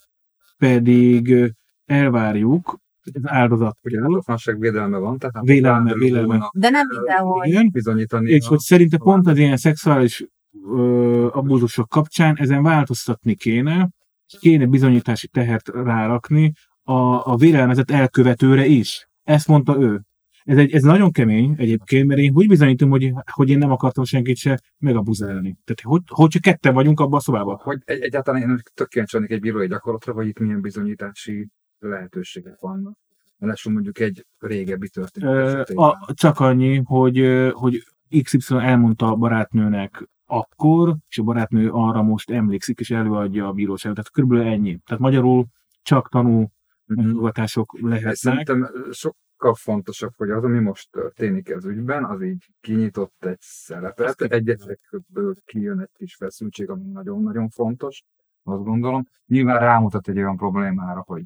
pedig 0.59 1.55
elvárjuk 1.93 2.81
az 3.13 3.21
áldozat. 3.25 3.79
Ugye 3.83 4.01
áldozatlanság 4.01 4.59
védelme 4.59 4.99
van, 4.99 5.19
tehát 5.19 5.47
vélelme, 5.47 5.95
vélelme. 5.95 6.51
De 6.55 6.71
nem 6.71 6.87
mindenhol. 6.89 7.45
Igen, 7.45 7.71
bizonyítani. 7.73 8.31
És 8.31 8.45
a, 8.45 8.49
hogy 8.49 8.59
szerinte 8.59 8.97
pont 8.97 9.27
az 9.27 9.39
ilyen 9.39 9.57
szexuális 9.57 10.27
ö, 10.67 11.29
abúzusok 11.33 11.89
kapcsán 11.89 12.37
ezen 12.39 12.63
változtatni 12.63 13.35
kéne, 13.35 13.89
kéne 14.39 14.67
bizonyítási 14.67 15.29
tehert 15.29 15.69
rárakni 15.69 16.53
a, 16.83 17.33
a 17.33 17.37
vélelmezett 17.37 17.91
elkövetőre 17.91 18.67
is. 18.67 19.09
Ezt 19.23 19.49
mondta 19.49 19.81
ő. 19.81 20.01
Ez, 20.45 20.57
egy, 20.59 20.73
ez 20.73 20.83
nagyon 20.83 21.11
kemény 21.11 21.55
egyébként, 21.57 22.07
mert 22.07 22.21
én 22.21 22.33
úgy 22.35 22.49
bizonyítom, 22.49 22.91
hogy, 22.91 23.13
hogy 23.33 23.51
én 23.51 23.59
nem 23.59 23.71
akartam 23.71 24.05
senkit 24.05 24.37
se 24.37 24.61
megabuzálni. 24.79 25.57
Tehát 25.65 25.81
hogy, 25.83 26.03
hogy 26.07 26.29
csak 26.29 26.43
ketten 26.43 26.75
vagyunk 26.75 27.01
abban 27.01 27.19
a 27.19 27.21
szobában. 27.21 27.57
Hogy 27.63 27.79
egy, 27.85 28.01
egyáltalán 28.01 28.43
én 28.43 28.59
tök 28.75 28.89
kíváncsi 28.89 29.19
egy 29.27 29.41
bírói 29.41 29.67
gyakorlatra, 29.67 30.13
vagy 30.13 30.27
itt 30.27 30.39
milyen 30.39 30.61
bizonyítási 30.61 31.49
lehetőségek 31.89 32.61
vannak. 32.61 32.99
Lássunk 33.39 33.75
mondjuk 33.75 33.99
egy 33.99 34.27
régebbi 34.39 34.89
történet. 34.89 35.71
A, 35.71 36.13
csak 36.15 36.41
annyi, 36.41 36.83
hogy, 36.85 37.51
hogy 37.53 37.85
XY 38.23 38.55
elmondta 38.55 39.07
a 39.07 39.17
barátnőnek 39.17 40.09
akkor, 40.27 40.97
és 41.09 41.19
a 41.19 41.23
barátnő 41.23 41.71
arra 41.71 42.03
most 42.03 42.31
emlékszik, 42.31 42.81
és 42.81 42.91
előadja 42.91 43.47
a 43.47 43.53
bíróságot. 43.53 43.97
Tehát 43.97 44.11
körülbelül 44.11 44.53
ennyi. 44.53 44.79
Tehát 44.87 45.03
magyarul 45.03 45.47
csak 45.83 46.09
tanú 46.09 46.53
mutogatások 46.85 47.73
mhm. 47.73 47.89
lehetnek. 47.89 48.15
Szerintem 48.15 48.71
sokkal 48.91 49.55
fontosabb, 49.55 50.13
hogy 50.17 50.31
az, 50.31 50.45
ami 50.45 50.59
most 50.59 50.91
történik 50.91 51.49
ez 51.49 51.65
ügyben, 51.65 52.05
az 52.05 52.23
így 52.23 52.47
kinyitott 52.61 53.25
egy 53.25 53.41
szerepet, 53.41 54.21
egyesekből 54.21 55.35
kijön 55.45 55.81
egy 55.81 55.91
kis 55.93 56.15
feszültség, 56.15 56.71
ami 56.71 56.85
nagyon-nagyon 56.93 57.49
fontos, 57.49 58.03
azt 58.43 58.65
gondolom. 58.65 59.07
Nyilván 59.27 59.59
rámutat 59.59 60.09
egy 60.09 60.19
olyan 60.19 60.37
problémára, 60.37 61.03
hogy 61.07 61.23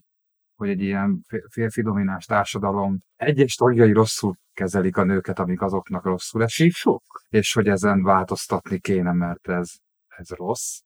hogy 0.56 0.68
egy 0.68 0.80
ilyen 0.80 1.24
férfi 1.50 1.82
domináns 1.82 2.24
társadalom 2.24 2.98
egyes 3.16 3.54
tagjai 3.54 3.92
rosszul 3.92 4.36
kezelik 4.52 4.96
a 4.96 5.04
nőket, 5.04 5.38
amik 5.38 5.62
azoknak 5.62 6.04
rosszul 6.04 6.42
esik, 6.42 6.74
sok. 6.74 7.02
és 7.28 7.52
hogy 7.52 7.68
ezen 7.68 8.02
változtatni 8.02 8.78
kéne, 8.78 9.12
mert 9.12 9.48
ez, 9.48 9.72
ez 10.06 10.30
rossz. 10.30 10.80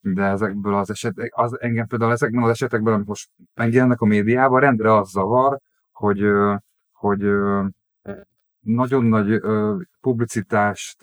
De 0.00 0.22
ezekből 0.22 0.74
az 0.74 0.90
esetek, 0.90 1.32
az 1.34 1.60
engem 1.60 1.86
például 1.86 2.12
ezekben 2.12 2.42
az 2.42 2.50
esetekben, 2.50 2.94
amik 2.94 3.06
most 3.06 3.30
megjelennek 3.54 4.00
a 4.00 4.06
médiában, 4.06 4.60
rendre 4.60 4.94
az 4.94 5.10
zavar, 5.10 5.58
hogy, 5.92 6.22
hogy 6.92 7.22
nagyon 8.60 9.04
nagy 9.04 9.40
publicitást 10.00 11.00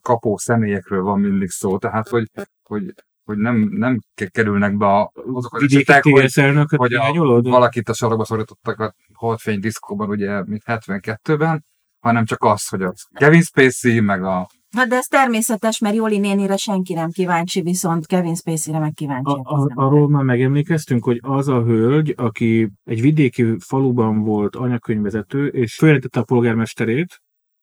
kapó 0.00 0.36
személyekről 0.36 1.02
van 1.02 1.20
mindig 1.20 1.50
szó, 1.50 1.78
tehát 1.78 2.08
hogy, 2.08 2.30
hogy 2.62 2.94
hogy 3.24 3.38
nem, 3.38 3.68
nem 3.70 3.98
kerülnek 4.30 4.76
be 4.76 4.86
a, 4.86 5.10
azok 5.34 5.54
az 5.54 5.62
esetek, 5.62 6.02
hogy, 6.02 6.34
hogy 6.76 6.94
a, 6.94 7.40
valakit 7.42 7.88
a 7.88 7.94
sorokba 7.94 8.24
szorítottak 8.24 8.80
a 8.80 8.94
Holdfény 9.12 9.60
diszkóban, 9.60 10.08
ugye, 10.08 10.44
mint 10.44 10.62
72-ben, 10.66 11.64
hanem 12.00 12.24
csak 12.24 12.44
az, 12.44 12.68
hogy 12.68 12.82
a 12.82 12.92
Kevin 13.12 13.42
Spacey, 13.42 14.00
meg 14.00 14.24
a 14.24 14.46
Hát 14.76 14.88
de 14.88 14.96
ez 14.96 15.06
természetes, 15.06 15.78
mert 15.78 15.94
Joli 15.94 16.18
nénire 16.18 16.56
senki 16.56 16.94
nem 16.94 17.10
kíváncsi, 17.10 17.62
viszont 17.62 18.06
Kevin 18.06 18.34
Spacey-re 18.34 18.78
meg 18.78 18.92
kíváncsi. 18.92 19.40
A, 19.42 19.62
a, 19.62 19.70
arról 19.74 20.08
már 20.08 20.22
megemlékeztünk, 20.22 21.04
hogy 21.04 21.18
az 21.22 21.48
a 21.48 21.62
hölgy, 21.62 22.14
aki 22.16 22.70
egy 22.84 23.00
vidéki 23.00 23.56
faluban 23.58 24.22
volt 24.22 24.56
anyakönyvezető, 24.56 25.46
és 25.46 25.74
följelentette 25.74 26.20
a 26.20 26.24
polgármesterét, 26.24 27.20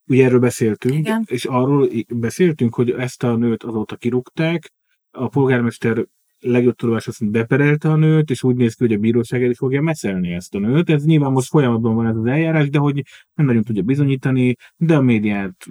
ugye 0.09 0.25
erről 0.25 0.39
beszéltünk, 0.39 0.95
Igen. 0.95 1.23
és 1.25 1.45
arról 1.45 1.89
beszéltünk, 2.15 2.75
hogy 2.75 2.89
ezt 2.89 3.23
a 3.23 3.35
nőt 3.35 3.63
azóta 3.63 3.95
kirúgták, 3.95 4.71
a 5.11 5.27
polgármester 5.27 6.05
legjobb 6.39 6.75
tudomása 6.75 7.11
szerint 7.11 7.37
beperelte 7.37 7.89
a 7.89 7.95
nőt, 7.95 8.29
és 8.29 8.43
úgy 8.43 8.55
néz 8.55 8.73
ki, 8.73 8.83
hogy 8.83 8.93
a 8.93 8.99
bíróság 8.99 9.43
el 9.43 9.49
is 9.49 9.57
fogja 9.57 9.81
meszelni 9.81 10.31
ezt 10.31 10.55
a 10.55 10.59
nőt. 10.59 10.89
Ez 10.89 11.05
nyilván 11.05 11.31
most 11.31 11.49
folyamatban 11.49 11.95
van 11.95 12.07
ez 12.07 12.15
az 12.15 12.25
eljárás, 12.25 12.69
de 12.69 12.77
hogy 12.77 13.03
nem 13.33 13.45
nagyon 13.45 13.63
tudja 13.63 13.81
bizonyítani, 13.81 14.55
de 14.75 14.95
a 14.95 15.01
médiát 15.01 15.65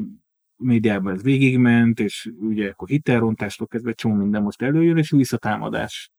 médiában 0.56 1.12
ez 1.12 1.22
végigment, 1.22 2.00
és 2.00 2.30
ugye 2.40 2.68
akkor 2.68 2.88
hitelrontástól 2.88 3.66
kezdve 3.66 3.92
csomó 3.92 4.14
minden 4.14 4.42
most 4.42 4.62
előjön, 4.62 4.96
és 4.96 5.10
visszatámadás 5.10 6.10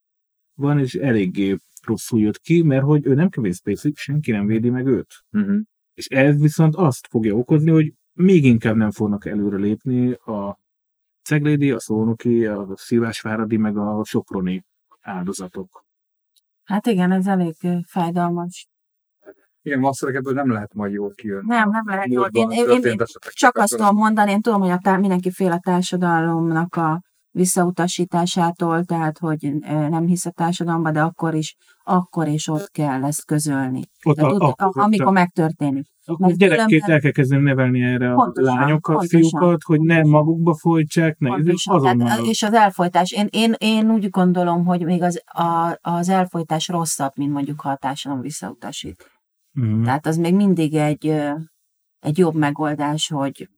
van, 0.54 0.80
és 0.80 0.94
eléggé 0.94 1.56
rosszul 1.86 2.20
jött 2.20 2.40
ki, 2.40 2.62
mert 2.62 2.84
hogy 2.84 3.06
ő 3.06 3.14
nem 3.14 3.30
kevés 3.30 3.56
Spacey, 3.56 3.92
senki 3.96 4.32
nem 4.32 4.46
védi 4.46 4.70
meg 4.70 4.86
őt. 4.86 5.14
Uh-huh. 5.32 5.60
És 5.94 6.08
ez 6.08 6.42
viszont 6.42 6.76
azt 6.76 7.08
fogja 7.08 7.36
okozni, 7.36 7.70
hogy 7.70 7.94
még 8.14 8.44
inkább 8.44 8.76
nem 8.76 8.92
fognak 8.92 9.26
előre 9.26 9.58
lépni 9.58 10.12
a 10.12 10.60
Ceglédi, 11.24 11.72
a 11.72 11.80
Szónoki, 11.80 12.46
a 12.46 12.68
Szilvásváradi, 12.76 13.58
meg 13.58 13.78
a 13.78 14.04
Soproni 14.04 14.66
áldozatok. 15.02 15.86
Hát 16.64 16.88
igen, 16.88 17.12
ez 17.12 17.28
elég 17.28 17.56
fájdalmas. 17.86 18.70
Igen, 19.62 19.80
valószínűleg 19.80 20.22
ebből 20.22 20.34
nem 20.34 20.52
lehet 20.52 20.74
majd 20.74 20.94
jól 20.94 21.14
kijönni. 21.14 21.48
Nem, 21.48 21.70
nem 21.70 21.84
lehet 21.86 22.08
jól. 22.08 22.30
Én, 22.32 22.50
én, 22.50 22.70
én, 22.70 22.84
én 22.84 22.98
csak 23.30 23.58
azt 23.58 23.76
tudom 23.76 23.96
mondani, 23.96 24.32
én 24.32 24.42
tudom, 24.42 24.62
hogy 24.62 24.70
a 24.70 24.78
tár, 24.78 25.00
mindenki 25.00 25.32
fél 25.32 25.52
a 25.52 25.60
társadalomnak 25.60 26.76
a 26.76 27.02
visszautasításától, 27.32 28.84
tehát 28.84 29.18
hogy 29.18 29.54
nem 29.66 30.06
hisz 30.06 30.26
a 30.26 30.32
társadalomba, 30.32 30.92
de 30.92 31.02
akkor 31.02 31.34
is 31.34 31.56
akkor 31.92 32.28
és 32.28 32.48
ott 32.48 32.70
kell 32.72 33.04
ezt 33.04 33.26
közölni. 33.26 33.82
Ott, 34.04 34.16
Tehát, 34.16 34.32
a, 34.32 34.36
ott, 34.36 34.60
akkor, 34.62 34.82
a, 34.82 34.86
amikor 34.86 35.12
megtörténik. 35.12 35.88
akkor 36.06 36.28
mert 36.28 36.38
gyerekként 36.40 36.68
különben- 36.70 36.90
el 36.92 37.00
kell 37.00 37.12
kezdeni 37.12 37.42
nevelni 37.44 37.82
erre 37.82 38.12
a 38.12 38.16
Pontosan, 38.16 38.56
lányokat, 38.58 38.96
pontosan, 38.96 39.20
fiúkat, 39.22 39.64
hogy 39.64 39.80
ne 39.82 39.94
pontosan. 39.96 40.10
magukba 40.20 40.54
folytsák, 40.56 41.18
ne, 41.20 41.30
azonnal. 41.64 42.08
Tehát, 42.08 42.20
és 42.26 42.44
az 42.44 42.54
elfolytás, 42.54 43.12
én, 43.12 43.28
én, 43.30 43.54
én 43.58 43.92
úgy 43.92 44.10
gondolom, 44.10 44.66
hogy 44.66 44.86
még 44.86 45.02
az, 45.02 45.22
a, 45.26 45.78
az 45.82 46.10
elfolytás 46.10 46.68
rosszabb, 46.68 47.12
mint 47.16 47.32
mondjuk 47.34 47.62
ha 47.62 47.70
a 47.70 47.76
társadalom 47.76 48.24
visszautasít. 48.24 49.12
Mhm. 49.52 49.84
Tehát 49.84 50.06
az 50.06 50.18
még 50.18 50.36
mindig 50.36 50.74
egy, 50.76 51.06
egy 52.00 52.18
jobb 52.18 52.36
megoldás, 52.36 53.08
hogy 53.10 53.50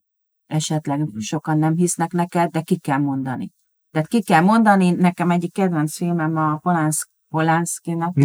esetleg 0.46 1.00
Mhm. 1.00 1.18
sokan 1.20 1.58
nem 1.58 1.76
hisznek 1.76 2.12
neked, 2.12 2.52
de 2.52 2.62
ki 2.62 2.78
kell 2.80 2.98
mondani. 3.00 3.52
Tehát 3.92 4.08
ki 4.08 4.24
kell 4.24 4.42
mondani, 4.42 4.90
nekem 4.92 5.32
egyik 5.32 5.54
kedvenc 5.54 5.96
filmem 5.96 6.38
a 6.38 6.58
Polánsz, 6.58 7.08
Polánszkinak 7.34 8.18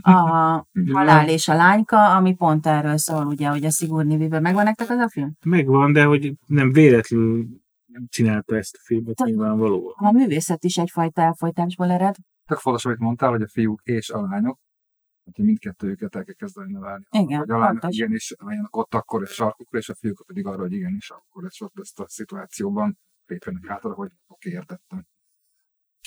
a 0.00 0.66
Halál 0.96 1.28
és 1.28 1.48
a 1.48 1.54
lányka, 1.54 2.16
ami 2.16 2.34
pont 2.34 2.66
erről 2.66 2.96
szól, 2.96 3.26
ugye, 3.26 3.48
hogy 3.48 3.64
a 3.64 3.70
Sigourney 3.70 4.16
Weaver. 4.16 4.40
Megvan 4.40 4.64
nektek 4.64 4.90
az 4.90 4.98
a 4.98 5.08
film? 5.08 5.32
Megvan, 5.44 5.92
de 5.92 6.04
hogy 6.04 6.34
nem 6.46 6.72
véletlenül 6.72 7.46
csinálta 8.08 8.56
ezt 8.56 8.74
a 8.74 8.80
filmet 8.82 9.14
Te- 9.14 9.24
nyilvánvalóan. 9.24 9.94
A 9.96 10.12
művészet 10.12 10.64
is 10.64 10.76
egyfajta 10.76 11.22
elfolytásból 11.22 11.90
ered. 11.90 12.14
Tök 12.46 12.58
fontos, 12.58 12.84
amit 12.84 12.98
mondtál, 12.98 13.30
hogy 13.30 13.42
a 13.42 13.48
fiúk 13.48 13.80
és 13.82 14.10
a 14.10 14.20
lányok, 14.20 14.58
hogy 15.24 15.44
mindkettőjüket 15.44 16.16
el 16.16 16.24
kell 16.24 16.34
kezdeni 16.34 16.72
nevelni. 16.72 17.04
Igen, 17.10 17.38
hogy 17.38 17.50
a 17.50 17.58
lányok 17.58 17.70
fontos. 17.70 17.96
igenis 17.96 18.34
álljanak 18.38 18.76
ott 18.76 18.94
akkor 18.94 19.22
egy 19.22 19.28
sarkukra, 19.28 19.78
és 19.78 19.88
a 19.88 19.94
fiúk 19.94 20.22
pedig 20.26 20.46
arra, 20.46 20.60
hogy 20.60 20.72
igenis 20.72 21.10
akkor 21.10 21.44
és 21.48 21.60
ott 21.60 21.78
ezt 21.80 22.00
a 22.00 22.08
szituációban 22.08 22.98
lépjenek 23.26 23.66
hátra, 23.66 23.92
hogy 23.92 24.10
oké, 24.26 24.50
értettem. 24.50 25.06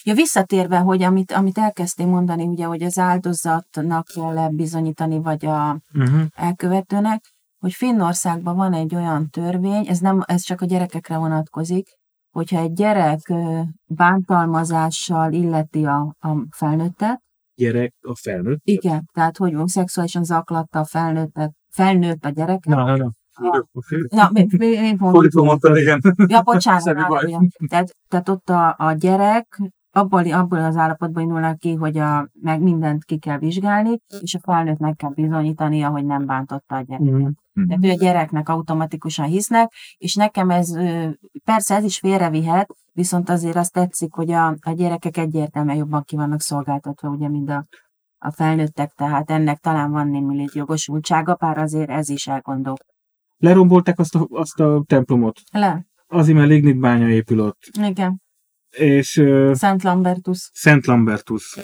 Ja, 0.03 0.13
visszatérve, 0.13 0.77
hogy 0.77 1.01
amit, 1.01 1.31
amit 1.31 1.57
elkezdtél 1.57 2.07
mondani, 2.07 2.43
ugye, 2.43 2.65
hogy 2.65 2.83
az 2.83 2.97
áldozatnak 2.97 4.05
kell 4.13 4.49
bizonyítani, 4.49 5.19
vagy 5.21 5.45
a 5.45 5.77
Uh-huh. 5.93 6.21
elkövetőnek, 6.35 7.21
hogy 7.59 7.73
Finnországban 7.73 8.55
van 8.55 8.73
egy 8.73 8.95
olyan 8.95 9.29
törvény, 9.29 9.87
ez, 9.87 9.99
nem, 9.99 10.21
ez 10.25 10.41
csak 10.41 10.61
a 10.61 10.65
gyerekekre 10.65 11.17
vonatkozik, 11.17 11.87
hogyha 12.31 12.59
egy 12.59 12.73
gyerek 12.73 13.33
bántalmazással 13.85 15.33
illeti 15.33 15.85
a, 15.85 16.15
a 16.19 16.45
felnőttet, 16.55 17.21
Gyerek 17.55 17.93
a 18.01 18.15
felnőtt. 18.15 18.59
igen, 18.63 19.09
tehát 19.13 19.37
hogy 19.37 19.53
szexuálisan 19.65 20.23
zaklatta 20.23 20.79
a 20.79 20.85
felnőttet, 20.85 21.51
felnőtt 21.69 22.25
a 22.25 22.29
gyereket. 22.29 22.75
Na, 22.75 22.85
na, 22.85 22.95
na. 22.95 23.11
A-. 23.35 23.65
Na, 24.09 24.29
mi, 24.31 24.47
mi, 24.57 24.79
mi 24.79 24.95
mondtad, 25.33 25.77
igen. 25.77 26.01
Ja, 26.27 26.41
bocsánat. 26.41 27.07
Baj. 27.07 27.27
ilyen. 27.27 27.49
Tehát, 27.67 27.95
tehát 28.07 28.29
ott 28.29 28.49
a, 28.49 28.75
a 28.77 28.93
gyerek 28.93 29.61
abból, 29.95 30.31
abból 30.31 30.59
az 30.59 30.75
állapotból 30.75 31.21
indulnak 31.21 31.57
ki, 31.57 31.73
hogy 31.73 31.97
a, 31.97 32.29
meg 32.41 32.61
mindent 32.61 33.03
ki 33.03 33.17
kell 33.17 33.37
vizsgálni, 33.37 33.99
és 34.19 34.33
a 34.35 34.39
felnőttnek 34.39 34.95
kell 34.95 35.13
bizonyítania, 35.13 35.89
hogy 35.89 36.05
nem 36.05 36.25
bántotta 36.25 36.75
a 36.75 36.81
gyerek. 36.81 37.01
Mhm. 37.01 37.67
Tehát 37.67 37.85
ő 37.85 37.89
a 37.89 37.95
gyereknek 37.95 38.49
automatikusan 38.49 39.25
hisznek, 39.25 39.71
és 39.97 40.15
nekem 40.15 40.49
ez, 40.49 40.77
persze 41.43 41.75
ez 41.75 41.83
is 41.83 41.99
félrevihet, 41.99 42.73
viszont 42.93 43.29
azért 43.29 43.55
azt 43.55 43.73
tetszik, 43.73 44.13
hogy 44.13 44.31
a, 44.31 44.47
a 44.47 44.71
gyerekek 44.71 45.17
egyértelműen 45.17 45.77
jobban 45.77 46.03
ki 46.03 46.15
vannak 46.15 46.41
szolgáltatva, 46.41 47.09
ugye, 47.09 47.29
mint 47.29 47.49
a, 47.49 47.65
a 48.17 48.31
felnőttek, 48.31 48.91
tehát 48.91 49.29
ennek 49.29 49.57
talán 49.57 49.91
van 49.91 50.07
némi 50.07 50.45
jogosultsága, 50.53 51.35
bár 51.39 51.57
azért 51.57 51.89
ez 51.89 52.09
is 52.09 52.27
elgondol. 52.27 52.75
Lerombolták 53.37 53.99
azt 53.99 54.15
a, 54.15 54.27
azt 54.29 54.59
a 54.59 54.83
templomot. 54.87 55.39
Le, 55.51 55.85
Azért, 56.07 56.37
mert 56.37 56.49
lignit 56.49 56.79
bánya 56.79 57.09
épül 57.09 57.39
ott. 57.39 57.59
igen, 57.81 58.21
És 58.77 59.17
uh, 59.17 59.53
Szent 59.53 59.83
Lambertus. 59.83 60.49
Szent 60.53 60.85
Lambertus. 60.85 61.57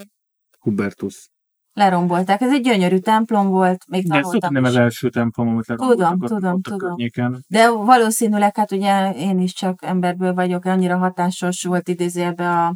Hubertus. 0.59 1.29
Lerombolták. 1.73 2.41
Ez 2.41 2.51
egy 2.51 2.61
gyönyörű 2.61 2.97
templom 2.97 3.47
volt, 3.47 3.85
még 3.87 4.07
De 4.07 4.17
ez 4.17 4.49
nem 4.49 4.63
az 4.63 4.75
első 4.75 5.09
templom, 5.09 5.47
amit 5.47 5.67
leromboltak 5.67 6.07
Tudom, 6.07 6.39
tudom, 6.39 6.53
ott 6.53 6.63
tudom. 6.63 6.79
környéken. 6.79 7.43
De 7.47 7.69
valószínűleg, 7.69 8.55
hát 8.55 8.71
ugye 8.71 9.13
én 9.13 9.39
is 9.39 9.53
csak 9.53 9.83
emberből 9.83 10.33
vagyok, 10.33 10.65
annyira 10.65 10.97
hatásos 10.97 11.63
volt 11.63 11.87
idézőjelben 11.87 12.57
a, 12.57 12.75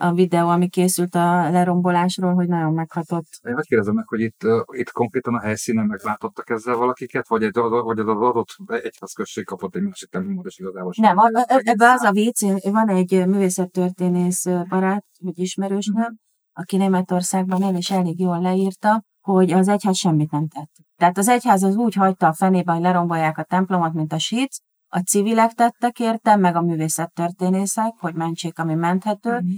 a 0.00 0.12
videó, 0.12 0.48
ami 0.48 0.68
készült 0.68 1.14
a 1.14 1.50
lerombolásról, 1.50 2.34
hogy 2.34 2.48
nagyon 2.48 2.72
meghatott. 2.72 3.26
Én 3.42 3.54
kérdezem 3.60 3.94
meg, 3.94 4.08
hogy 4.08 4.20
itt, 4.20 4.40
itt 4.72 4.90
konkrétan 4.90 5.34
a 5.34 5.40
helyszínen 5.40 5.86
meglátottak 5.86 6.50
ezzel 6.50 6.76
valakiket, 6.76 7.28
vagy, 7.28 7.42
egy, 7.42 7.54
vagy 7.84 7.98
az 7.98 8.06
adott 8.06 8.56
egyházközség 8.66 9.44
kapott 9.44 9.74
egy 9.74 9.82
másik 9.82 10.08
templomot, 10.08 10.46
és 10.46 10.58
igazából 10.58 10.92
sem- 10.92 11.14
Nem, 11.14 11.44
ebbe 11.46 11.90
az 11.90 12.02
a 12.02 12.10
vicc, 12.10 12.42
van 12.70 12.88
egy 12.88 13.26
művészettörténész 13.26 14.44
barát, 14.68 15.04
vagy 15.20 15.38
ismerősnöm, 15.38 16.16
aki 16.52 16.76
Németországban 16.76 17.62
él, 17.62 17.76
és 17.76 17.90
elég 17.90 18.20
jól 18.20 18.40
leírta, 18.40 19.02
hogy 19.20 19.52
az 19.52 19.68
egyház 19.68 19.96
semmit 19.96 20.30
nem 20.30 20.48
tett. 20.48 20.70
Tehát 20.96 21.18
az 21.18 21.28
egyház 21.28 21.62
az 21.62 21.76
úgy 21.76 21.94
hagyta 21.94 22.26
a 22.26 22.32
fenébe, 22.32 22.72
hogy 22.72 22.82
lerombolják 22.82 23.38
a 23.38 23.42
templomot, 23.42 23.92
mint 23.92 24.12
a 24.12 24.18
síc, 24.18 24.56
a 24.90 24.98
civilek 24.98 25.52
tettek 25.52 25.98
érte, 25.98 26.36
meg 26.36 26.56
a 26.56 26.62
művészettörténészek, 26.62 27.92
hogy 27.98 28.14
mentsék, 28.14 28.58
ami 28.58 28.74
menthető. 28.74 29.30
Mhm. 29.30 29.48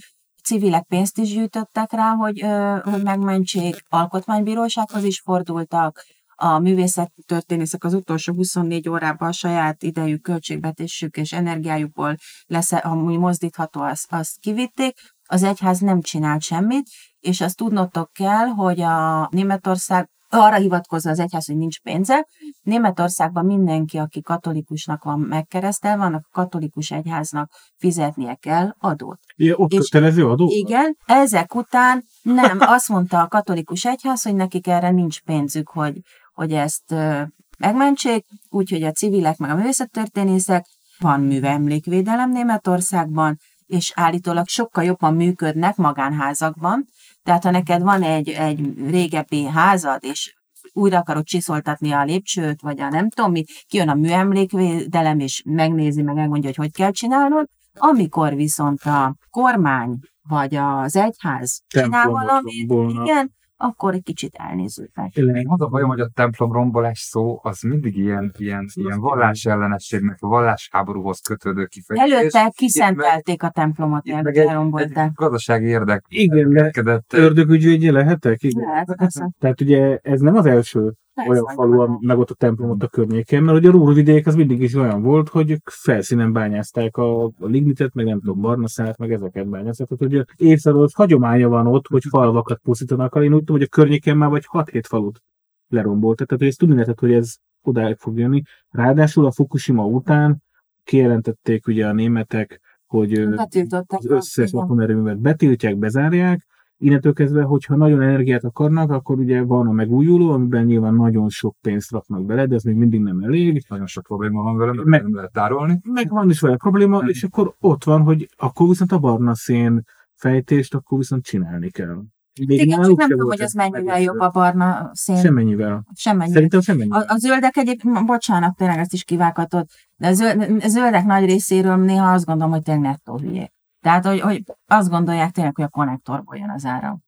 Civilek 0.45 0.87
pénzt 0.87 1.19
is 1.19 1.33
gyűjtöttek 1.33 1.93
rá, 1.93 2.11
hogy, 2.11 2.43
ö, 2.43 2.79
hogy 2.83 3.03
megmentsék, 3.03 3.83
alkotmánybírósághoz 3.89 5.05
is 5.05 5.21
fordultak, 5.21 6.05
a 6.43 6.59
művészettörténészek 6.59 7.85
az 7.85 7.95
utolsó 7.95 8.33
24 8.33 8.89
órában 8.89 9.29
a 9.29 9.33
saját 9.33 9.83
idejük, 9.83 10.23
költségvetésük 10.23 11.17
és 11.17 11.33
energiájukból 11.33 12.17
lesz, 12.47 12.73
ami 12.73 13.17
mozdítható, 13.17 13.81
azt, 13.81 14.13
azt 14.13 14.39
kivitték. 14.41 14.99
Az 15.27 15.43
egyház 15.43 15.79
nem 15.79 16.01
csinált 16.01 16.43
semmit, 16.43 16.89
és 17.19 17.41
azt 17.41 17.57
tudnotok 17.57 18.13
kell, 18.13 18.47
hogy 18.47 18.81
a 18.81 19.29
Németország 19.31 20.09
arra 20.31 20.57
hivatkozza 20.57 21.11
az 21.11 21.19
egyház, 21.19 21.47
hogy 21.47 21.57
nincs 21.57 21.81
pénze. 21.81 22.27
Németországban 22.63 23.45
mindenki, 23.45 23.99
aki 23.99 24.23
katolikusnak 24.23 25.05
van 25.05 25.21
megkeresztelve, 25.21 26.05
annak 26.05 26.27
a 26.31 26.41
katolikus 26.41 26.91
egyháznak 26.91 27.51
fizetnie 27.77 28.35
kell 28.35 28.75
adót. 28.79 29.19
Ja, 29.37 29.57
ott 29.57 29.73
És- 29.73 29.89
kötelező 29.89 30.27
adó? 30.27 30.47
Igen, 30.51 30.97
ezek 31.05 31.55
után 31.55 32.05
nem, 32.23 32.59
azt 32.77 32.89
mondta 32.89 33.21
a 33.21 33.29
katolikus 33.29 33.85
egyház, 33.85 34.23
hogy 34.23 34.35
nekik 34.35 34.67
erre 34.67 34.91
nincs 34.91 35.21
pénzük, 35.21 35.69
hogy, 35.69 36.01
hogy 36.33 36.53
ezt 36.53 36.93
ö, 36.93 37.23
megmentsék, 37.59 38.25
úgyhogy 38.49 38.83
a 38.83 38.93
civilek 38.93 39.37
meg 39.37 39.51
a 39.51 39.55
művészettörténészek, 39.55 40.65
van 40.99 41.21
művemlékvédelem 41.21 42.31
Németországban, 42.31 43.37
és 43.67 43.93
állítólag 43.95 44.47
sokkal 44.49 44.85
jobban 44.85 45.15
működnek 45.15 45.77
magánházakban, 45.77 46.85
tehát 47.23 47.45
ha 47.45 47.51
neked 47.51 47.83
van 47.83 48.03
egy, 48.03 48.29
egy 48.29 48.75
régebbi 48.91 49.45
házad, 49.45 50.05
és 50.05 50.35
újra 50.73 50.99
akarod 50.99 51.25
csiszoltatni 51.25 51.93
a 51.93 52.05
lépcsőt, 52.05 52.61
vagy 52.61 52.81
a 52.81 52.89
nem 52.89 53.11
tudom 53.11 53.31
mi, 53.31 53.45
kijön 53.69 53.89
a 53.89 53.95
műemlékvédelem, 53.95 55.19
és 55.19 55.43
megnézi, 55.45 56.03
meg 56.03 56.15
megmondja, 56.15 56.49
hogy 56.49 56.57
hogy 56.57 56.73
kell 56.73 56.91
csinálnod, 56.91 57.47
amikor 57.75 58.35
viszont 58.35 58.83
a 58.83 59.15
kormány, 59.31 59.99
vagy 60.29 60.55
az 60.55 60.97
egyház 60.97 61.63
csinál 61.67 62.09
valamit, 62.09 62.71
igen, 63.05 63.39
akkor 63.63 63.95
egy 63.95 64.03
kicsit 64.03 64.35
elnézőtek. 64.39 65.17
Én 65.17 65.45
az 65.49 65.61
a 65.61 65.67
bajom, 65.67 65.89
hogy 65.89 66.01
a 66.01 66.11
templom 66.15 66.53
rombolás 66.53 66.99
szó 66.99 67.41
az 67.43 67.61
mindig 67.61 67.97
ilyen, 67.97 68.33
ilyen, 68.39 68.67
ilyen 68.75 69.01
vallásellenességnek, 69.01 70.19
vallásháborúhoz 70.21 71.21
kötődő 71.21 71.67
kifejezés. 71.67 72.15
Előtte 72.15 72.53
kiszentelték 72.57 73.43
a 73.43 73.51
templomot, 73.51 74.05
meg 74.05 74.27
egy, 74.27 74.37
egy 74.37 74.47
elrombolták. 74.47 75.13
gazdasági 75.13 75.67
érdek. 75.67 76.05
Igen, 76.09 76.71
de 76.85 77.01
ördögügyvédje 77.15 77.93
lehetek? 77.93 78.43
Igen. 78.43 78.69
Lehet, 78.69 78.95
persze. 78.97 79.31
Tehát 79.39 79.61
ugye 79.61 79.99
ez 80.03 80.21
nem 80.21 80.37
az 80.37 80.47
első 80.47 80.93
Persze, 81.27 81.43
olyan 81.43 81.55
falu, 81.55 81.81
ami- 81.81 82.07
meg 82.07 82.19
ott 82.19 82.31
a 82.31 82.35
templom 82.35 82.71
ott 82.71 82.83
a 82.83 82.89
környéken, 82.89 83.43
mert 83.43 83.59
ugye 83.59 83.69
a 83.69 83.73
Rúrvidék 83.73 84.27
az 84.27 84.35
mindig 84.35 84.61
is 84.61 84.75
olyan 84.75 85.03
volt, 85.03 85.29
hogy 85.29 85.51
ők 85.51 85.69
felszínen 85.69 86.33
bányázták 86.33 86.97
a, 86.97 87.25
a 87.25 87.33
lignitet, 87.39 87.95
meg 87.95 88.05
nem 88.05 88.21
tudom, 88.21 88.41
barna 88.41 88.69
szállat, 88.69 88.99
meg 88.99 89.13
ezeket 89.13 89.49
bányázták. 89.49 89.89
Tehát 89.89 90.15
ugye 90.15 90.25
évszázados 90.37 90.95
hagyománya 90.95 91.49
van 91.49 91.67
ott, 91.67 91.87
hogy 91.87 92.03
falvakat 92.09 92.61
pusztítanak 92.63 93.17
el. 93.17 93.23
Én 93.23 93.33
úgy 93.33 93.39
tudom, 93.39 93.57
hogy 93.57 93.67
a 93.71 93.77
környéken 93.77 94.17
már 94.17 94.31
vagy 94.31 94.45
6-7 94.53 94.83
falut 94.89 95.23
leromboltak. 95.69 96.27
Tehát 96.27 96.43
hogy 96.43 96.51
ezt 96.51 96.59
tudni 96.59 96.75
lehetett, 96.75 97.01
hogy 97.01 97.13
ez 97.13 97.35
odáig 97.63 97.97
fog 97.97 98.19
jönni. 98.19 98.43
Ráadásul 98.71 99.27
a 99.27 99.33
Fukushima 99.33 99.87
után 99.87 100.43
kijelentették 100.85 101.67
ugye 101.67 101.87
a 101.87 101.93
németek, 101.93 102.61
hogy 102.87 103.13
az 103.13 104.07
összes 104.07 104.53
atomerőművet 104.53 105.19
betiltják, 105.19 105.77
bezárják, 105.77 106.47
innentől 106.81 107.13
kezdve, 107.13 107.43
hogyha 107.43 107.77
nagyon 107.77 108.03
energiát 108.03 108.45
akarnak, 108.45 108.91
akkor 108.91 109.19
ugye 109.19 109.43
van 109.43 109.67
a 109.67 109.73
megújuló, 109.73 110.31
amiben 110.31 110.65
nyilván 110.65 110.95
nagyon 110.95 111.29
sok 111.29 111.57
pénzt 111.61 111.91
raknak 111.91 112.25
bele, 112.25 112.47
de 112.47 112.55
ez 112.55 112.63
még 112.63 112.75
mindig 112.75 113.01
nem 113.01 113.21
elég. 113.21 113.65
Nagyon 113.69 113.87
sok 113.87 114.03
probléma 114.05 114.43
van 114.43 114.57
vele, 114.57 114.73
Meg- 114.85 115.03
nem 115.03 115.15
lehet 115.15 115.33
tárolni. 115.33 115.81
Meg 115.93 116.09
van 116.11 116.31
is 116.31 116.41
vele 116.41 116.57
probléma, 116.57 116.99
Mhm. 116.99 117.09
és 117.09 117.23
akkor 117.23 117.55
ott 117.61 117.85
van, 117.85 118.03
hogy 118.03 118.29
akkor 118.37 118.69
viszont 118.69 118.93
a 118.93 118.99
barna 118.99 119.35
szén 119.35 119.83
fejtést 120.15 120.75
akkor 120.75 120.99
viszont 120.99 121.25
csinálni 121.25 121.71
kell. 121.71 122.03
Még 122.47 122.61
Igen, 122.61 122.83
csak 122.83 122.97
nem 122.97 123.09
tudom, 123.09 123.27
hogy 123.29 123.41
ez 123.41 123.45
ez 123.47 123.53
mennyivel 123.53 124.01
jobb 124.01 124.19
a 124.19 124.29
barna 124.31 124.91
szén. 124.93 125.17
Semmennyivel. 125.17 125.85
Semmennyivel. 125.95 126.33
Szerintem 126.35 126.61
semmennyivel. 126.61 127.01
A, 127.09 127.13
a 127.13 127.17
zöldek 127.17 127.57
egyébként, 127.57 128.07
bocsánat, 128.07 128.57
tényleg 128.57 128.79
ezt 128.79 128.93
is 128.93 129.05
kivághatod, 129.05 129.65
de 129.97 130.07
a 130.07 130.13
zöld, 130.13 130.41
a 130.63 130.69
zöldek 130.69 131.05
nagy 131.05 131.25
részéről 131.25 131.77
néha 131.77 132.13
azt 132.13 132.25
gondolom, 132.25 132.53
hogy 132.53 132.63
tényleg 132.63 132.83
nettó 132.85 133.19
hülyék. 133.19 133.53
Tehát, 133.81 134.05
hogy, 134.07 134.21
hogy 134.21 134.45
azt 134.67 134.89
gondolják 134.89 135.31
tényleg, 135.31 135.55
hogy 135.55 135.65
a 135.65 135.69
konnektorból 135.69 136.37
jön 136.37 136.51
az 136.51 136.65
áram. 136.65 137.01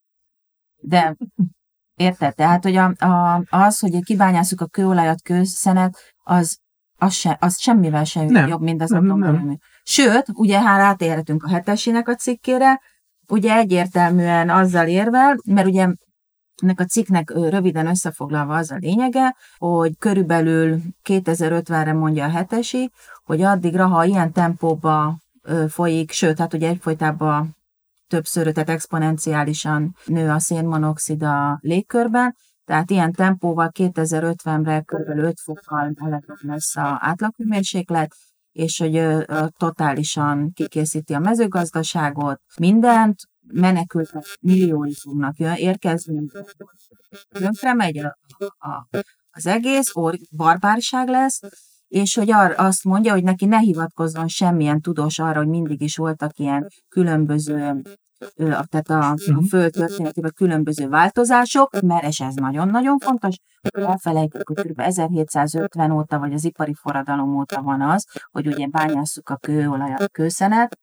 De 0.76 1.16
érted? 1.94 2.34
Tehát, 2.34 2.62
hogy 2.62 2.76
a, 2.76 2.92
a, 2.98 3.44
az, 3.50 3.78
hogy 3.78 4.02
kibányászuk 4.04 4.60
a 4.60 4.66
kőolajat, 4.66 5.22
kőszenet, 5.22 5.98
az, 6.22 6.58
az, 6.98 7.12
se, 7.12 7.36
az 7.40 7.60
semmivel 7.60 8.04
sem 8.04 8.26
Nem. 8.26 8.48
jobb, 8.48 8.60
mint 8.60 8.82
az 8.82 8.90
Nem, 8.90 9.04
atomerőmű. 9.04 9.54
Sőt, 9.82 10.26
ugye 10.32 10.60
hát 10.60 10.80
átérhetünk 10.80 11.44
a 11.44 11.48
hetesének 11.48 12.08
a 12.08 12.14
cikkére, 12.14 12.80
ugye 13.28 13.56
egyértelműen 13.56 14.50
azzal 14.50 14.86
érvel, 14.86 15.36
mert 15.44 15.66
ugye 15.66 15.88
ennek 16.62 16.80
a 16.80 16.84
cikknek 16.84 17.30
röviden 17.30 17.86
összefoglalva 17.86 18.56
az 18.56 18.70
a 18.70 18.76
lényege, 18.76 19.36
hogy 19.56 19.96
körülbelül 19.98 20.80
2050-re 21.04 21.92
mondja 21.92 22.24
a 22.24 22.30
hetesi, 22.30 22.90
hogy 23.24 23.42
addigra, 23.42 23.86
ha 23.86 24.04
ilyen 24.04 24.32
tempóba 24.32 25.16
folyik, 25.68 26.10
sőt, 26.10 26.38
hát 26.38 26.54
ugye 26.54 26.68
egyfolytában 26.68 27.56
többször, 28.08 28.52
tehát 28.52 28.68
exponenciálisan 28.68 29.96
nő 30.04 30.30
a 30.30 30.38
szénmonoxid 30.38 31.22
a 31.22 31.58
légkörben, 31.60 32.36
tehát 32.64 32.90
ilyen 32.90 33.12
tempóval 33.12 33.70
2050-re 33.78 34.80
kb. 34.80 35.18
5 35.18 35.40
fokkal 35.40 35.92
alacsony 35.96 36.36
lesz 36.40 36.76
a 36.76 36.98
átlaghőmérséklet, 37.00 38.14
és 38.52 38.78
hogy 38.78 38.96
ö, 38.96 39.22
ö, 39.26 39.46
totálisan 39.56 40.52
kikészíti 40.52 41.14
a 41.14 41.18
mezőgazdaságot, 41.18 42.40
mindent, 42.58 43.16
menekültek 43.46 44.24
milliói 44.40 44.94
fognak 44.94 45.38
érkezni, 45.38 46.30
tönkre 47.28 47.74
megy 47.74 47.98
a, 47.98 48.16
a, 48.58 48.88
az 49.30 49.46
egész, 49.46 49.90
or, 49.94 50.14
barbárság 50.36 51.08
lesz, 51.08 51.40
és 51.92 52.14
hogy 52.14 52.30
ar, 52.30 52.54
azt 52.56 52.84
mondja, 52.84 53.12
hogy 53.12 53.22
neki 53.22 53.44
ne 53.46 53.58
hivatkozzon 53.58 54.28
semmilyen 54.28 54.80
tudós 54.80 55.18
arra, 55.18 55.38
hogy 55.38 55.48
mindig 55.48 55.80
is 55.80 55.96
voltak 55.96 56.38
ilyen 56.38 56.66
különböző, 56.88 57.82
a- 58.36 58.64
tehát 58.66 58.88
a, 58.88 59.10
a 59.10 59.16
föld 59.48 59.72
történetében 59.72 60.32
különböző 60.34 60.88
változások, 60.88 61.80
mert 61.80 62.06
és 62.06 62.20
ez 62.20 62.34
nagyon-nagyon 62.34 62.98
fontos, 62.98 63.36
hogy 63.60 63.82
elfelejtjük, 63.82 64.48
hogy 64.48 64.66
kb. 64.66 64.80
1750 64.80 65.90
óta, 65.90 66.18
vagy 66.18 66.32
az 66.32 66.44
ipari 66.44 66.74
forradalom 66.74 67.36
óta 67.36 67.62
van 67.62 67.80
az, 67.80 68.06
hogy 68.30 68.46
ugye 68.46 68.66
bányásszuk 68.66 69.28
a 69.28 69.36
kőolajat, 69.36 70.10
kőszenet, 70.10 70.78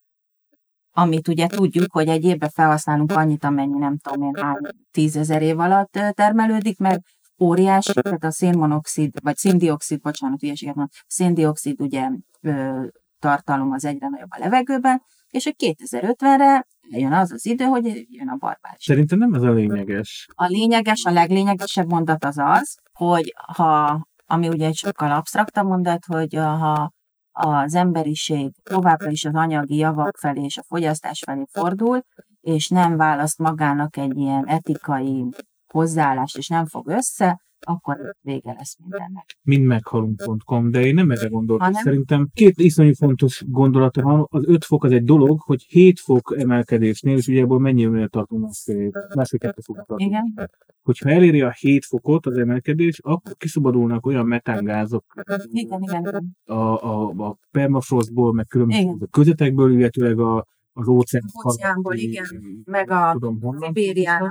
amit 0.92 1.28
ugye 1.28 1.48
tudjuk, 1.48 1.92
hogy 1.92 2.08
egy 2.08 2.24
évben 2.24 2.50
felhasználunk 2.50 3.12
annyit, 3.12 3.44
amennyi 3.44 3.78
nem 3.78 3.98
tudom 3.98 4.24
én, 4.24 4.44
hány 4.44 4.60
tízezer 4.92 5.42
év 5.42 5.60
alatt 5.60 6.00
termelődik, 6.12 6.78
mert 6.78 7.00
óriási, 7.40 7.94
tehát 7.94 8.24
a 8.24 8.32
szénmonoxid, 8.32 9.14
vagy 9.24 9.36
széndiokszid, 9.38 10.02
bocsánat, 10.02 10.40
hülyeséget 10.40 10.76
mondom, 10.76 10.94
széndiokszid 11.08 11.82
ugye 11.82 12.10
ö, 12.42 12.82
tartalom 13.20 13.72
az 13.72 13.86
egyre 13.86 14.08
nagyobb 14.10 14.30
a 14.32 14.40
levegőben, 14.40 15.02
és 15.30 15.44
hogy 15.44 15.56
2050-re 15.58 16.68
jön 16.90 17.14
az 17.14 17.32
az 17.32 17.46
idő, 17.46 17.64
hogy 17.64 18.06
jön 18.10 18.28
a 18.28 18.36
barbárság. 18.36 18.80
Szerintem 18.80 19.18
nem 19.18 19.34
ez 19.34 19.42
a 19.42 19.52
lényeges. 19.52 20.28
A 20.36 20.46
lényeges, 20.46 21.06
a 21.06 21.12
leglényegesebb 21.12 21.90
mondat 21.90 22.26
az 22.26 22.38
az, 22.38 22.78
hogy 22.94 23.34
ha, 23.54 24.02
ami 24.26 24.48
ugye 24.48 24.68
egy 24.68 24.76
sokkal 24.76 25.12
absztraktabb 25.12 25.66
mondat, 25.66 26.06
hogy 26.06 26.36
a- 26.36 26.56
ha 26.58 26.92
az 27.32 27.76
emberiség 27.76 28.52
továbbra 28.64 29.10
is 29.10 29.26
az 29.26 29.36
anyagi 29.36 29.76
javak 29.76 30.18
felé 30.18 30.44
és 30.44 30.58
a 30.58 30.64
fogyasztás 30.68 31.22
felé 31.26 31.44
fordul, 31.52 32.02
és 32.42 32.68
nem 32.68 32.98
választ 32.98 33.38
magának 33.38 33.98
egy 33.98 34.18
ilyen 34.18 34.48
etikai 34.48 35.26
hozzáállást, 35.74 36.38
és 36.38 36.48
nem 36.48 36.66
fog 36.66 36.88
össze, 36.88 37.42
akkor 37.60 38.16
vége 38.22 38.54
lesz 38.58 38.78
mindennek. 38.80 39.38
mindmeghalunk.com, 39.42 40.72
de 40.72 40.86
én 40.86 40.94
nem 40.94 41.12
erre 41.12 41.28
gondoltam. 41.28 41.68
Hanem? 41.68 41.84
Szerintem 41.84 42.30
két 42.34 42.58
iszonyú 42.58 42.94
fontos 42.94 43.44
gondolata 43.48 44.02
van. 44.02 44.28
Az 44.30 44.48
5 44.48 44.66
fok 44.66 44.84
az 44.84 44.92
egy 44.92 45.04
dolog, 45.04 45.42
hogy 45.42 45.64
7 45.68 46.00
fok 46.00 46.36
emelkedésnél, 46.38 47.18
és 47.18 47.28
ugye 47.28 47.42
ebből 47.42 47.60
mennyi 47.60 48.08
tartunk 48.08 48.42
másfél, 48.42 48.92
másfél 49.16 49.40
kettő 49.40 49.62
tartunk. 49.66 50.02
Igen? 50.02 50.50
Hogyha 50.82 51.10
eléri 51.10 51.42
a 51.42 51.52
7 51.52 51.86
fokot 51.86 52.26
az 52.26 52.38
emelkedés, 52.38 53.00
akkor 53.00 53.36
kiszabadulnak 53.38 54.06
olyan 54.06 54.26
metángázok 54.26 55.06
Igen, 55.52 55.82
igen, 55.82 55.82
igen. 55.82 56.38
a, 56.46 56.54
a, 56.54 57.10
a 57.10 57.38
permafrostból, 57.52 58.34
meg 58.34 58.46
különböző 58.46 58.80
Igen. 58.80 59.08
közetekből, 59.12 59.72
illetőleg 59.80 60.20
a, 60.20 60.46
az 60.80 60.88
óceán. 60.88 61.24
Óceánból, 61.48 61.96
igen. 61.96 62.26
Meg 62.66 62.92
a 62.92 63.12
tudom 63.12 63.40
honnan. 63.42 63.74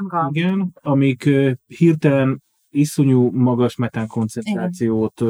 A... 0.08 0.28
Igen, 0.32 0.72
amik 0.82 1.30
hirtelen 1.66 2.42
iszonyú 2.70 3.30
magas 3.30 3.76
metán 3.76 4.06
koncentrációt 4.06 5.20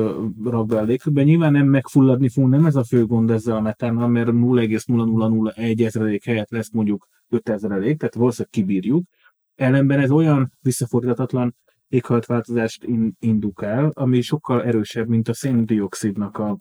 rak 0.45 0.67
be 0.67 0.79
a 0.79 0.83
légkörbe. 0.83 1.23
Nyilván 1.23 1.53
nem 1.53 1.67
megfulladni 1.67 2.29
fog, 2.29 2.49
nem 2.49 2.67
ez 2.67 2.77
a 2.77 2.85
fő 2.85 3.07
gond 3.07 3.31
ezzel 3.31 3.57
a 3.57 3.61
metánnal, 3.61 4.09
mert 4.09 4.29
0,0001 4.33 5.85
ezrelék 5.85 6.25
helyett 6.25 6.51
lesz 6.51 6.73
mondjuk 6.73 7.09
5 7.29 7.49
ezrelék, 7.49 7.99
tehát 7.99 8.15
valószínűleg 8.15 8.53
kibírjuk. 8.53 9.05
Ellenben 9.55 10.01
ez 10.01 10.11
olyan 10.11 10.53
visszafordíthatatlan 10.61 11.55
éghajlatváltozást 11.89 12.85
in, 12.85 13.17
indukál, 13.19 13.91
ami 13.95 14.21
sokkal 14.21 14.65
erősebb, 14.65 15.09
mint 15.09 15.29
a 15.29 15.35
széndiokszidnak 15.35 16.39
a, 16.39 16.59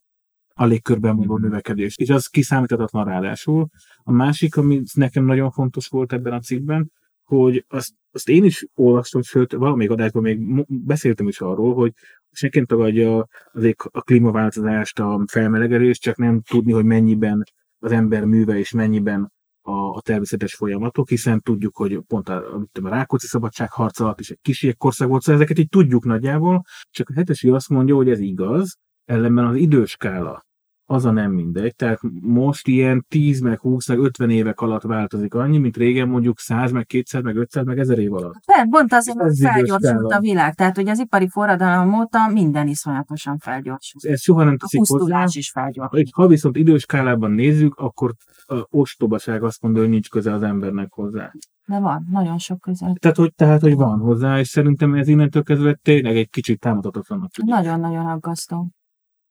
a 0.57 0.65
légkörben 0.65 1.15
való 1.15 1.37
növekedés. 1.37 1.95
És 1.97 2.09
az 2.09 2.27
kiszámíthatatlan 2.27 3.05
ráadásul. 3.05 3.67
A 4.03 4.11
másik, 4.11 4.55
ami 4.55 4.81
nekem 4.93 5.25
nagyon 5.25 5.51
fontos 5.51 5.87
volt 5.87 6.13
ebben 6.13 6.33
a 6.33 6.39
cikkben, 6.39 6.91
hogy 7.23 7.65
azt, 7.67 7.93
azt 8.11 8.29
én 8.29 8.43
is 8.43 8.65
olvastam, 8.73 9.21
sőt, 9.21 9.53
valamelyik 9.53 9.91
adásban 9.91 10.21
még 10.21 10.65
beszéltem 10.67 11.27
is 11.27 11.41
arról, 11.41 11.73
hogy 11.73 11.93
senki 12.31 12.65
tagadja 12.65 13.27
az 13.51 13.73
a 13.91 14.01
klímaváltozást, 14.01 14.99
a 14.99 15.23
felmelegedést, 15.27 16.01
csak 16.01 16.17
nem 16.17 16.41
tudni, 16.41 16.71
hogy 16.71 16.85
mennyiben 16.85 17.43
az 17.79 17.91
ember 17.91 18.25
műve 18.25 18.57
és 18.57 18.71
mennyiben 18.71 19.31
a, 19.61 19.71
a 19.71 20.01
természetes 20.01 20.55
folyamatok, 20.55 21.09
hiszen 21.09 21.41
tudjuk, 21.41 21.75
hogy 21.75 21.99
pont 22.07 22.29
a, 22.29 22.35
a, 22.55 22.89
Rákóczi 22.89 23.27
szabadságharc 23.27 23.99
alatt 23.99 24.19
is 24.19 24.29
egy 24.29 24.39
kis 24.41 24.63
jégkorszak 24.63 25.07
volt, 25.07 25.21
szóval 25.21 25.41
ezeket 25.41 25.59
így 25.59 25.69
tudjuk 25.69 26.05
nagyjából, 26.05 26.63
csak 26.89 27.09
a 27.09 27.13
hetesi 27.15 27.49
azt 27.49 27.69
mondja, 27.69 27.95
hogy 27.95 28.09
ez 28.09 28.19
igaz, 28.19 28.77
ellenben 29.05 29.45
az 29.45 29.55
időskála 29.55 30.45
az 30.89 31.05
a 31.05 31.11
nem 31.11 31.31
mindegy. 31.31 31.75
Tehát 31.75 31.99
most 32.21 32.67
ilyen 32.67 33.05
10, 33.09 33.39
meg 33.39 33.59
20, 33.59 33.87
meg 33.87 33.99
50 33.99 34.29
évek 34.29 34.59
alatt 34.59 34.81
változik 34.81 35.33
annyi, 35.33 35.57
mint 35.57 35.77
régen 35.77 36.07
mondjuk 36.07 36.39
100, 36.39 36.71
meg 36.71 36.85
200, 36.85 37.21
meg 37.21 37.35
500, 37.35 37.65
meg 37.65 37.79
1000 37.79 37.99
év 37.99 38.13
alatt. 38.13 38.33
Pont, 38.45 38.69
pont 38.69 38.93
azért, 38.93 39.17
idős 39.21 39.39
felgyorsult 39.41 40.11
a 40.11 40.19
világ. 40.19 40.53
Tehát, 40.53 40.75
hogy 40.75 40.89
az 40.89 40.99
ipari 40.99 41.27
forradalom 41.29 41.99
óta 41.99 42.27
minden 42.27 42.67
iszonyatosan 42.67 43.37
felgyorsult. 43.37 44.05
Ez 44.05 44.21
soha 44.21 44.43
nem 44.43 44.53
A 44.53 44.57
teszik 44.57 44.79
hozzá. 44.79 44.93
pusztulás 44.95 45.35
is 45.35 45.49
felgyorsult. 45.51 46.03
Hogy 46.03 46.09
Ha 46.11 46.27
viszont 46.27 46.55
időskálában 46.55 47.31
nézzük, 47.31 47.75
akkor 47.75 48.13
a 48.45 48.65
ostobaság 48.69 49.43
azt 49.43 49.61
mondja, 49.61 49.81
hogy 49.81 49.89
nincs 49.89 50.09
köze 50.09 50.33
az 50.33 50.43
embernek 50.43 50.91
hozzá. 50.91 51.31
De 51.67 51.79
van, 51.79 52.07
nagyon 52.11 52.37
sok 52.37 52.59
közel. 52.59 52.95
Tehát, 52.99 53.17
hogy, 53.17 53.33
tehát, 53.33 53.61
hogy 53.61 53.75
van 53.75 53.99
hozzá, 53.99 54.39
és 54.39 54.47
szerintem 54.47 54.93
ez 54.93 55.07
innentől 55.07 55.43
kezdve 55.43 55.73
tényleg 55.73 56.17
egy 56.17 56.29
kicsit 56.29 56.59
támadhatatlannak 56.59 57.31
tűnik. 57.31 57.53
Nagyon-nagyon 57.53 58.05
aggasztó. 58.05 58.71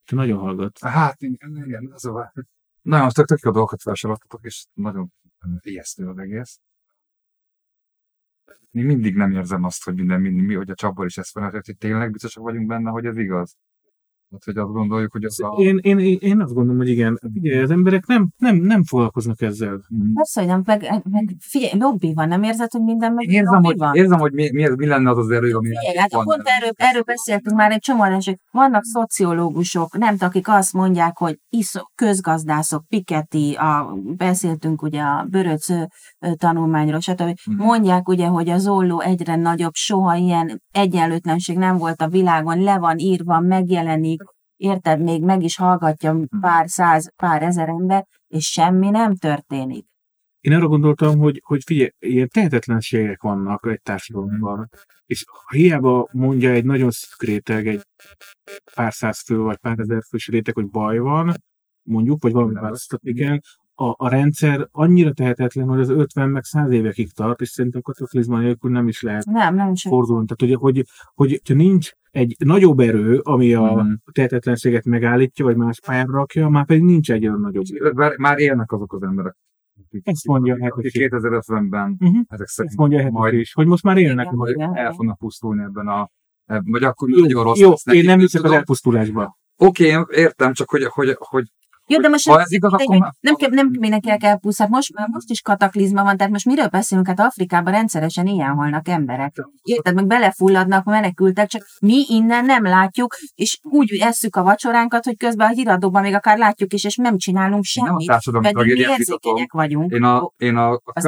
Te 0.06 0.14
nagyon 0.14 0.38
hallgat. 0.38 0.78
Hát 0.78 1.22
igen, 1.22 1.62
igen 1.64 1.90
az 1.92 2.04
a... 2.04 2.32
Nagyon 2.82 3.08
tök, 3.08 3.26
tök 3.26 3.40
jó 3.40 3.50
dolgokat 3.50 3.82
felsoroltatok, 3.82 4.44
és 4.44 4.66
nagyon 4.72 5.12
ijesztő 5.60 6.08
az 6.08 6.18
egész. 6.18 6.60
Még 8.70 8.84
mindig 8.84 9.16
nem 9.16 9.32
érzem 9.32 9.64
azt, 9.64 9.84
hogy 9.84 9.94
minden, 9.94 10.20
minden 10.20 10.44
mi, 10.44 10.54
hogy 10.54 10.70
a 10.70 10.74
csapból 10.74 11.06
is 11.06 11.18
ezt 11.18 11.34
van, 11.34 11.50
hogy 11.50 11.76
tényleg 11.78 12.10
biztosak 12.10 12.42
vagyunk 12.42 12.66
benne, 12.66 12.90
hogy 12.90 13.06
ez 13.06 13.16
igaz. 13.16 13.56
Hát, 14.30 14.44
hogy 14.44 14.56
azt 14.56 14.72
gondoljuk, 14.72 15.12
hogy 15.12 15.24
az 15.24 15.40
a... 15.42 15.56
Én, 15.58 15.78
én, 15.82 15.98
én, 15.98 16.40
azt 16.40 16.52
gondolom, 16.54 16.76
hogy 16.76 16.88
igen, 16.88 17.18
figyelj, 17.32 17.62
az 17.62 17.70
emberek 17.70 18.06
nem, 18.06 18.28
nem, 18.36 18.56
nem 18.56 18.84
foglalkoznak 18.84 19.40
ezzel. 19.40 19.80
Mm. 19.94 20.12
Persze, 20.14 20.40
hogy 20.40 20.48
nem, 20.48 20.62
meg, 20.64 21.02
meg 21.10 21.36
figyelj, 21.40 21.72
lobby 21.78 22.12
van, 22.14 22.28
nem 22.28 22.42
érzed, 22.42 22.70
hogy 22.70 22.82
minden 22.82 23.12
meg 23.12 23.28
Érzem, 23.28 23.52
lobby 23.52 23.66
hogy, 23.66 23.76
van? 23.76 23.94
érzem, 23.94 24.18
hogy 24.18 24.32
mi, 24.32 24.50
mi, 24.52 24.62
ez- 24.62 24.76
mi 24.76 24.86
lenne 24.86 25.10
az 25.10 25.18
az 25.18 25.30
erő, 25.30 25.54
ami 25.54 25.66
Figyelj, 25.66 25.96
hát 25.96 26.10
pont 26.10 26.42
erről, 26.44 26.70
erről 26.74 27.02
beszéltünk 27.02 27.56
már 27.56 27.72
egy 27.72 27.80
csomó 27.80 28.02
hogy 28.02 28.38
vannak 28.50 28.84
szociológusok, 28.84 29.98
nem 29.98 30.16
akik 30.18 30.48
azt 30.48 30.72
mondják, 30.72 31.18
hogy 31.18 31.38
iszó, 31.48 31.80
közgazdászok, 31.94 32.86
Piketty, 32.88 33.54
a, 33.54 33.94
beszéltünk 34.16 34.82
ugye 34.82 35.00
a 35.02 35.26
Böröc 35.30 35.66
tanulmányról, 36.36 37.00
stb. 37.00 37.38
Mhm. 37.46 37.62
Mondják 37.62 38.08
ugye, 38.08 38.26
hogy 38.26 38.48
az 38.48 38.68
olló 38.68 39.00
egyre 39.00 39.36
nagyobb, 39.36 39.74
soha 39.74 40.14
ilyen 40.14 40.62
egyenlőtlenség 40.70 41.58
nem 41.58 41.76
volt 41.76 42.02
a 42.02 42.08
világon, 42.08 42.62
le 42.62 42.78
van 42.78 42.98
írva, 42.98 43.40
megjelenik, 43.40 44.22
érted, 44.56 45.02
még 45.02 45.22
meg 45.22 45.42
is 45.42 45.56
hallgatja 45.56 46.20
pár 46.40 46.68
száz, 46.68 47.12
pár 47.16 47.42
ezer 47.42 47.68
ember, 47.68 48.06
és 48.28 48.46
semmi 48.46 48.90
nem 48.90 49.14
történik. 49.14 49.86
Én 50.40 50.52
arra 50.52 50.66
gondoltam, 50.66 51.18
hogy, 51.18 51.42
hogy 51.44 51.62
figyelj, 51.64 51.90
ilyen 51.98 52.28
tehetetlenségek 52.28 53.22
vannak 53.22 53.66
egy 53.66 53.82
társadalomban, 53.82 54.68
és 55.06 55.24
hiába 55.52 56.08
mondja 56.12 56.50
egy 56.50 56.64
nagyon 56.64 56.90
szűk 56.90 57.22
réteg, 57.22 57.66
egy 57.66 57.82
pár 58.74 58.92
száz 58.92 59.20
fő 59.20 59.36
vagy 59.36 59.56
pár 59.56 59.78
ezer 59.78 60.02
fős 60.08 60.26
réteg, 60.28 60.54
hogy 60.54 60.70
baj 60.70 60.98
van, 60.98 61.34
mondjuk, 61.82 62.22
vagy 62.22 62.32
valami 62.32 62.54
változtatni 62.54 63.12
kell, 63.14 63.38
a, 63.78 63.94
a 63.96 64.08
rendszer 64.08 64.68
annyira 64.70 65.12
tehetetlen, 65.12 65.68
hogy 65.68 65.80
az 65.80 65.88
50 65.88 66.28
meg 66.28 66.44
100 66.44 66.70
évekig 66.70 67.12
tart, 67.12 67.40
és 67.40 67.48
szerintem 67.48 67.80
kataklizma 67.80 68.38
nélkül 68.38 68.70
nem 68.70 68.88
is 68.88 69.02
lehet 69.02 69.24
Nem, 69.24 69.54
nem 69.54 69.72
is. 69.72 69.82
fordulni. 69.82 70.26
Tehát, 70.26 70.54
hogy, 70.56 70.72
hogy, 70.74 70.86
hogy, 71.14 71.40
hogy 71.46 71.56
nincs 71.56 71.90
egy 72.10 72.36
nagyobb 72.38 72.80
erő, 72.80 73.18
ami 73.18 73.54
a 73.54 73.72
Mhm. 73.74 73.92
tehetetlenséget 74.12 74.84
megállítja, 74.84 75.44
vagy 75.44 75.56
más 75.56 75.80
pályára 75.80 76.12
rakja, 76.12 76.48
már 76.48 76.66
pedig 76.66 76.82
nincs 76.82 77.10
egy 77.12 77.26
olyan 77.26 77.40
nagyobb 77.40 77.64
erő. 77.80 77.92
Már, 77.92 78.16
már 78.16 78.38
élnek 78.38 78.72
azok 78.72 78.92
az 78.92 79.02
emberek. 79.02 79.36
Ezt 80.02 80.26
mondja 80.26 80.54
a 80.60 80.66
akik 80.66 80.92
hetes. 80.98 81.20
2050-ben 81.22 81.96
Uh-huh. 82.00 82.18
ezek 82.26 82.46
Ezt 82.46 82.54
szerint 82.54 82.76
mondja 82.76 83.06
a 83.06 83.10
majd, 83.10 83.34
is, 83.34 83.52
hogy 83.52 83.66
most 83.66 83.82
már 83.82 83.96
élnek. 83.96 84.24
Igen. 84.24 84.36
majd 84.36 84.54
Igen, 84.54 84.76
el 84.76 84.92
fognak 84.92 85.18
pusztulni 85.18 85.62
ebben 85.62 85.88
a 85.88 86.10
vagy 86.64 86.82
akkor 86.82 87.08
Jó, 87.10 87.20
nagyon 87.20 87.42
rossz 87.42 87.58
jó 87.58 87.68
lesz 87.70 87.86
én 87.86 88.04
nem 88.04 88.18
hiszek 88.18 88.42
az 88.44 88.50
elpusztulásba. 88.52 89.36
Oké, 89.56 89.86
én 89.86 90.04
értem, 90.10 90.52
csak 90.52 90.70
hogy, 90.70 90.84
hogy, 90.84 91.16
hogy 91.18 91.44
Jó, 91.88 92.00
de 92.00 92.08
most 92.08 92.28
ha 92.28 92.40
ez 92.40 92.52
igaz, 92.52 92.72
akkor 92.72 93.12
nem, 93.20 93.34
kell, 93.34 93.50
nem 93.50 93.68
mindenkinek 93.78 94.22
elpusztál. 94.22 94.66
Hát 94.66 94.76
most 94.76 94.94
már 94.94 95.08
most 95.08 95.30
is 95.30 95.40
kataklizma 95.40 96.02
van, 96.02 96.16
tehát 96.16 96.32
most 96.32 96.44
miről 96.44 96.68
beszélünk? 96.68 97.06
Hát 97.06 97.20
Afrikában 97.20 97.72
rendszeresen 97.72 98.26
ilyen 98.26 98.54
halnak 98.54 98.88
emberek. 98.88 99.34
Érted, 99.62 99.94
meg 99.94 100.06
belefulladnak 100.06 100.84
menekültek, 100.84 101.48
csak 101.48 101.62
mi 101.80 102.04
innen 102.08 102.44
nem 102.44 102.62
látjuk, 102.62 103.14
és 103.34 103.58
úgy 103.62 103.98
esszük 104.00 104.36
a 104.36 104.42
vacsoránkat, 104.42 105.04
hogy 105.04 105.16
közben 105.16 105.46
a 105.46 105.50
híradóban 105.50 106.02
még 106.02 106.14
akár 106.14 106.38
látjuk 106.38 106.72
is, 106.72 106.84
és 106.84 106.96
nem 106.96 107.16
csinálunk 107.16 107.64
én 107.74 107.84
nem 107.84 107.94
a 107.94 108.00
semmit. 108.00 108.54
Pedig 108.54 108.72
mi 108.72 108.80
érzékenyek 108.80 109.52
vagyunk. 109.52 109.92
Én 109.92 110.02
a, 110.02 110.32
én 110.36 110.56
a, 110.56 110.72
a, 110.72 111.00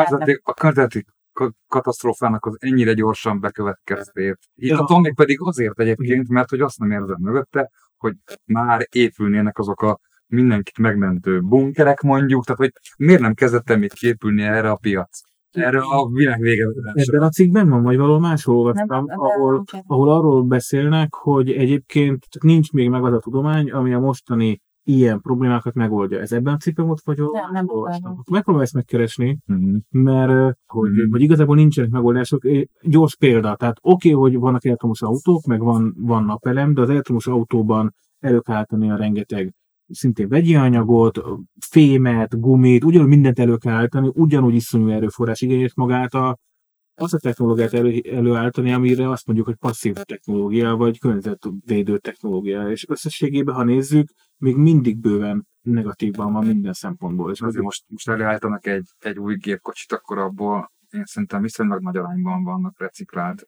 ka- 1.38 1.54
katasztrófának 1.68 2.46
az 2.46 2.56
ennyire 2.58 2.92
gyorsan 2.92 3.40
bekövetkeztét. 3.40 4.38
Ja. 4.54 4.98
még 5.00 5.14
pedig 5.14 5.40
azért 5.40 5.80
egyébként, 5.80 6.28
mert 6.28 6.50
hogy 6.50 6.60
azt 6.60 6.78
nem 6.78 6.90
érzem 6.90 7.18
mögötte, 7.20 7.70
hogy 7.96 8.14
már 8.44 8.86
épülnének 8.90 9.58
azok 9.58 9.82
a 9.82 9.98
mindenkit 10.28 10.78
megmentő 10.78 11.40
bunkerek 11.40 12.00
mondjuk, 12.00 12.44
tehát 12.44 12.60
hogy 12.60 12.72
miért 12.96 13.20
nem 13.20 13.34
kezdett 13.34 13.70
el 13.70 13.78
még 13.78 13.92
képülni 13.92 14.42
erre 14.42 14.70
a 14.70 14.76
piac? 14.76 15.20
Erre 15.50 15.78
a 15.78 16.08
világ 16.12 16.40
vége. 16.40 16.64
Ebben 16.92 17.22
a 17.22 17.28
cikkben 17.28 17.68
van, 17.68 17.82
vagy 17.82 17.96
valahol 17.96 18.20
máshol 18.20 18.56
olvastam, 18.56 19.04
ahol, 19.08 19.64
ahol 19.86 20.10
arról 20.10 20.42
beszélnek, 20.42 21.14
hogy 21.14 21.50
egyébként 21.50 22.26
nincs 22.40 22.70
még 22.72 22.88
meg 22.88 23.04
az 23.04 23.12
a 23.12 23.18
tudomány, 23.18 23.70
ami 23.70 23.94
a 23.94 23.98
mostani 23.98 24.60
ilyen 24.82 25.20
problémákat 25.20 25.74
megoldja. 25.74 26.20
Ez 26.20 26.32
ebben 26.32 26.54
a 26.54 26.56
cikkben 26.56 26.86
volt, 26.86 27.00
vagy 27.04 27.18
Nem, 27.18 27.50
nem 27.52 27.64
olvastam? 27.68 28.22
Megpróbálom 28.30 28.60
ezt 28.66 28.74
megkeresni, 28.74 29.38
Mhm. 29.46 29.76
mert 29.90 30.56
hogy, 30.66 30.90
Mhm. 30.90 31.10
hogy 31.10 31.20
igazából 31.20 31.56
nincsenek 31.56 31.90
megoldások. 31.90 32.42
Gyors 32.82 33.16
példa, 33.16 33.56
tehát 33.56 33.76
oké, 33.82 34.12
okay, 34.12 34.20
hogy 34.30 34.40
vannak 34.40 34.64
elektromos 34.64 35.02
autók, 35.02 35.44
meg 35.44 35.60
van, 35.60 35.94
van 35.96 36.24
napelem, 36.24 36.74
de 36.74 36.80
az 36.80 36.90
elektromos 36.90 37.26
autóban 37.26 37.94
elő 38.18 38.40
kell 38.40 38.56
állítani 38.56 38.90
a 38.90 38.96
rengeteg 38.96 39.54
szintén 39.88 40.28
vegyi 40.28 40.54
anyagot, 40.54 41.20
fémet, 41.60 42.40
gumit, 42.40 42.84
ugyanúgy 42.84 43.08
mindent 43.08 43.38
elő 43.38 43.56
kell 43.56 43.74
állítani, 43.74 44.10
ugyanúgy 44.14 44.54
iszonyú 44.54 44.88
erőforrás 44.88 45.40
igényes 45.40 45.74
magát 45.74 46.14
a, 46.14 46.38
azt 46.94 47.14
a 47.14 47.18
technológiát 47.18 47.72
elő, 47.72 48.00
előállítani, 48.10 48.72
amire 48.72 49.10
azt 49.10 49.26
mondjuk, 49.26 49.46
hogy 49.46 49.56
passzív 49.56 49.94
technológia, 49.94 50.76
vagy 50.76 50.98
környezetvédő 50.98 51.98
technológia. 51.98 52.70
És 52.70 52.88
összességében, 52.88 53.54
ha 53.54 53.64
nézzük, 53.64 54.08
még 54.36 54.56
mindig 54.56 54.98
bőven 55.00 55.46
negatívban 55.60 56.32
van 56.32 56.46
minden 56.46 56.72
szempontból. 56.72 57.30
És 57.30 57.40
azért 57.40 57.64
most, 57.64 57.84
most 57.88 58.08
előállítanak 58.08 58.66
egy, 58.66 58.88
egy 58.98 59.18
új 59.18 59.36
gépkocsit, 59.36 59.92
akkor 59.92 60.18
abból 60.18 60.72
én 60.90 61.04
szerintem 61.04 61.42
viszonylag 61.42 61.82
nagy 61.82 61.96
arányban 61.96 62.44
vannak 62.44 62.78
reciklált 62.78 63.46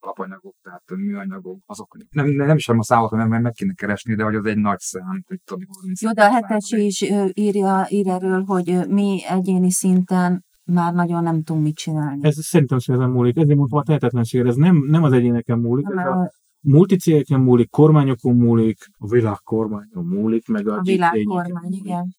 alapanyagok, 0.00 0.54
tehát 0.62 0.82
műanyagok, 0.96 1.58
azok 1.66 1.96
nem, 2.10 2.26
nem 2.26 2.56
is 2.56 2.68
a 2.68 2.82
számot, 2.82 3.10
mert 3.10 3.28
meg, 3.28 3.52
kéne 3.52 3.72
keresni, 3.72 4.14
de 4.14 4.22
hogy 4.22 4.34
az 4.34 4.44
egy 4.44 4.56
nagy 4.56 4.78
szám, 4.78 5.22
hogy 5.26 5.40
tudom, 5.44 5.64
30 5.80 6.02
Jó, 6.02 6.12
de 6.12 6.24
a 6.24 6.30
hetes 6.30 6.70
is 6.70 7.00
írja, 7.32 7.86
ír 7.88 8.08
erről, 8.08 8.42
hogy 8.42 8.88
mi 8.88 9.20
egyéni 9.28 9.70
szinten 9.70 10.46
már 10.64 10.94
nagyon 10.94 11.22
nem 11.22 11.42
tudunk 11.42 11.64
mit 11.64 11.76
csinálni. 11.76 12.26
Ez 12.26 12.44
szerintem 12.44 12.78
sem 12.78 12.94
ezen 12.94 13.10
múlik. 13.10 13.36
Ezért 13.36 13.56
mondtam 13.56 13.78
a 13.78 13.82
tehetetlenségre. 13.82 14.48
Ez 14.48 14.54
nem, 14.54 14.76
nem 14.76 15.02
az 15.02 15.12
egyéneken 15.12 15.58
múlik, 15.58 15.86
Nem, 15.86 15.98
ez 15.98 16.06
a 16.06 16.20
a, 16.20 16.30
multicégeken 16.60 17.40
múlik, 17.40 17.70
kormányokon 17.70 18.36
múlik, 18.36 18.78
a 18.98 19.08
világ 19.08 19.36
kormányon 19.44 20.04
múlik, 20.04 20.48
meg 20.48 20.68
a, 20.68 20.74
a 20.74 20.80
G7 20.80 20.84
világkormány, 20.84 21.72
igen. 21.72 22.16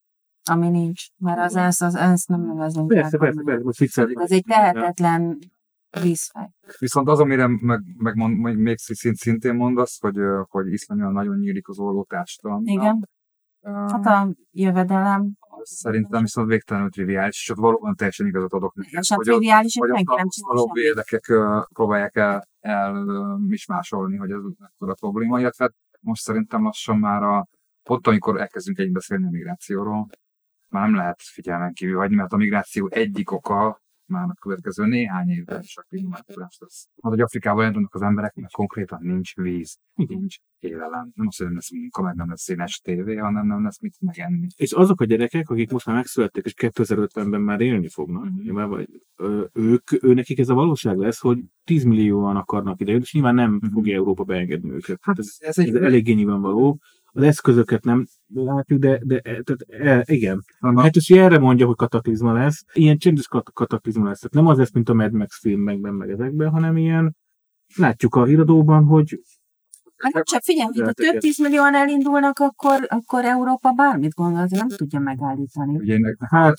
Ami 0.50 0.70
nincs. 0.70 1.08
Mert 1.18 1.40
az 1.40 1.56
ENSZ, 1.56 1.82
az 1.82 1.96
ENSZ 1.96 2.26
nem 2.26 2.42
nevezünk 2.42 2.88
Persze, 2.88 3.18
persze, 3.18 3.42
persze, 3.46 3.64
most 3.64 3.80
viccelek. 3.80 4.20
Ez 4.20 4.32
egy 4.32 4.44
tehetetlen 4.48 5.38
vízfej. 6.02 6.50
Viszont 6.80 7.08
az, 7.08 7.20
amire 7.20 7.48
meg, 7.48 7.82
meg 7.98 8.16
mond, 8.16 8.38
még 8.38 8.58
még 8.58 8.78
szint, 8.78 9.16
szintén 9.16 9.56
mondasz, 9.56 10.00
hogy, 10.02 10.18
hogy 10.48 10.72
iszonyúan 10.72 11.14
nagyon 11.14 11.38
nyílik 11.38 11.68
az 11.68 11.80
olló 11.80 12.04
társadalom. 12.04 12.66
Igen. 12.66 13.10
Hát 13.62 14.06
a 14.06 14.34
jövedelem, 14.52 15.38
Szerintem 15.64 16.22
viszont 16.22 16.48
végtelenül 16.48 16.90
triviális, 16.90 17.42
és 17.42 17.50
ott 17.50 17.58
valóban 17.58 17.96
teljesen 17.96 18.28
igazat 18.28 18.54
adok 18.54 18.76
neked, 18.76 19.00
és 19.02 19.12
a 19.12 19.16
hogy 19.16 19.28
a, 19.28 19.32
triviális, 19.32 19.78
hogy 19.80 19.90
a 19.90 19.96
senki 19.96 20.16
nem 20.16 20.28
csinál 20.28 20.56
tapasztalóbb 20.56 20.76
semmit. 20.76 20.90
érdekek 20.90 21.28
ö, 21.28 21.62
próbálják 21.74 22.16
el, 22.16 22.48
el 22.60 22.96
ö, 22.96 23.36
mismásolni, 23.48 24.18
hogy 24.18 24.32
ez 24.32 24.40
ekkora 24.60 24.94
probléma, 24.94 25.40
illetve 25.40 25.64
hát 25.64 25.74
most 26.00 26.22
szerintem 26.22 26.64
lassan 26.64 26.98
már 26.98 27.24
a, 27.24 27.48
ott, 27.90 28.08
amikor 28.08 28.40
elkezdünk 28.40 28.78
egy 28.78 28.92
beszélni 28.92 29.26
a 29.26 29.30
migrációról, 29.30 30.08
már 30.70 30.86
nem 30.86 30.96
lehet 30.96 31.22
figyelmen 31.22 31.74
kívül 31.74 31.98
hagyni, 31.98 32.16
mert 32.16 32.34
a 32.34 32.38
migráció 32.38 32.88
egyik 32.92 33.32
oka 33.32 33.82
már 34.10 34.24
a 34.30 34.34
következő 34.42 34.86
néhány 34.86 35.30
évben 35.30 35.62
is 35.62 35.78
a 35.78 35.82
klímaváltozás 35.90 36.58
lesz. 36.60 36.88
Az, 36.96 37.10
hogy 37.10 37.20
Afrikában 37.20 37.62
elindulnak 37.62 37.94
az 37.96 38.02
emberek, 38.02 38.36
mert 38.36 38.54
konkrétan 38.54 39.00
nincs 39.02 39.36
víz, 39.36 39.78
nincs 39.96 40.38
élelem. 40.60 41.12
Nem 41.16 41.28
azt, 41.28 41.38
hogy 41.38 41.46
nem 41.46 41.56
lesz 41.56 41.72
munka, 41.72 42.02
meg 42.02 42.16
nem 42.16 42.30
lesz 42.30 42.42
színes 42.42 42.80
tévé, 42.80 43.16
hanem 43.16 43.48
nem 43.48 43.64
lesz 43.64 43.80
mit 43.82 43.96
megenni. 44.00 44.48
És 44.56 44.72
azok 44.72 45.02
a 45.02 45.06
gyerekek, 45.06 45.50
akik 45.50 45.72
most 45.72 45.86
már 45.86 45.96
megszülettek, 45.96 46.46
és 46.46 46.54
2050-ben 46.58 47.42
már 47.42 47.62
élni 47.62 47.88
fognak, 47.90 48.24
Mhm. 48.24 48.42
nyilván, 48.42 48.70
vagy, 48.70 48.88
ö, 49.16 49.46
ők, 49.54 50.04
ő 50.04 50.14
nekik 50.14 50.40
ez 50.40 50.50
a 50.50 50.54
valóság 50.54 50.98
lesz, 50.98 51.20
hogy 51.20 51.44
10 51.64 51.84
millióan 51.84 52.36
akarnak 52.36 52.82
ide, 52.82 52.92
és 52.92 53.14
nyilván 53.14 53.36
nem 53.36 53.52
Mhm. 53.54 53.66
fogja 53.72 53.96
Európa 53.96 54.24
beengedni 54.24 54.70
őket. 54.72 55.00
Hát 55.02 55.20
ez, 55.20 55.36
Ez 55.40 55.58
ez 55.58 55.74
eléggé 55.74 56.14
nyilvánvaló. 56.14 56.80
Az 57.12 57.24
eszközöket 57.24 57.84
nem 57.84 58.06
látjuk, 58.34 58.80
de, 58.80 59.00
de 59.04 59.20
tehát, 59.22 59.66
e, 59.68 60.14
igen. 60.14 60.44
A 60.60 60.82
hetesi 60.82 61.18
erre 61.18 61.40
mondja, 61.40 61.66
hogy 61.66 61.76
kataklizma 61.76 62.34
lesz. 62.34 62.66
Ilyen 62.74 62.98
csendes 62.98 63.28
kat- 63.28 63.54
kataklizma 63.54 64.08
lesz. 64.08 64.20
Tehát 64.20 64.36
nem 64.36 64.48
az 64.48 64.58
lesz, 64.58 64.74
mint 64.74 64.90
a 64.90 64.94
Mad 64.94 65.12
Max 65.12 65.40
filmekben, 65.40 65.94
meg 65.94 66.10
ezekben, 66.10 66.50
hanem 66.50 66.78
ilyen 66.78 67.16
látjuk 67.76 68.16
a 68.16 68.26
híradóban, 68.26 68.84
hogy 68.84 69.20
Hát 70.00 70.24
csak 70.24 70.42
figyelj, 70.44 70.70
hogy 70.74 70.94
több 70.94 71.18
tízmillióan 71.18 71.76
elindulnak, 71.76 72.40
akkor, 72.40 72.86
akkor 72.88 73.26
Európa 73.26 73.72
bármit 73.72 74.14
gondol, 74.14 74.42
az 74.42 74.52
nem 74.52 74.68
tudja 74.68 75.00
megállítani. 75.00 75.78
Ugye 75.78 75.98
hát 76.30 76.56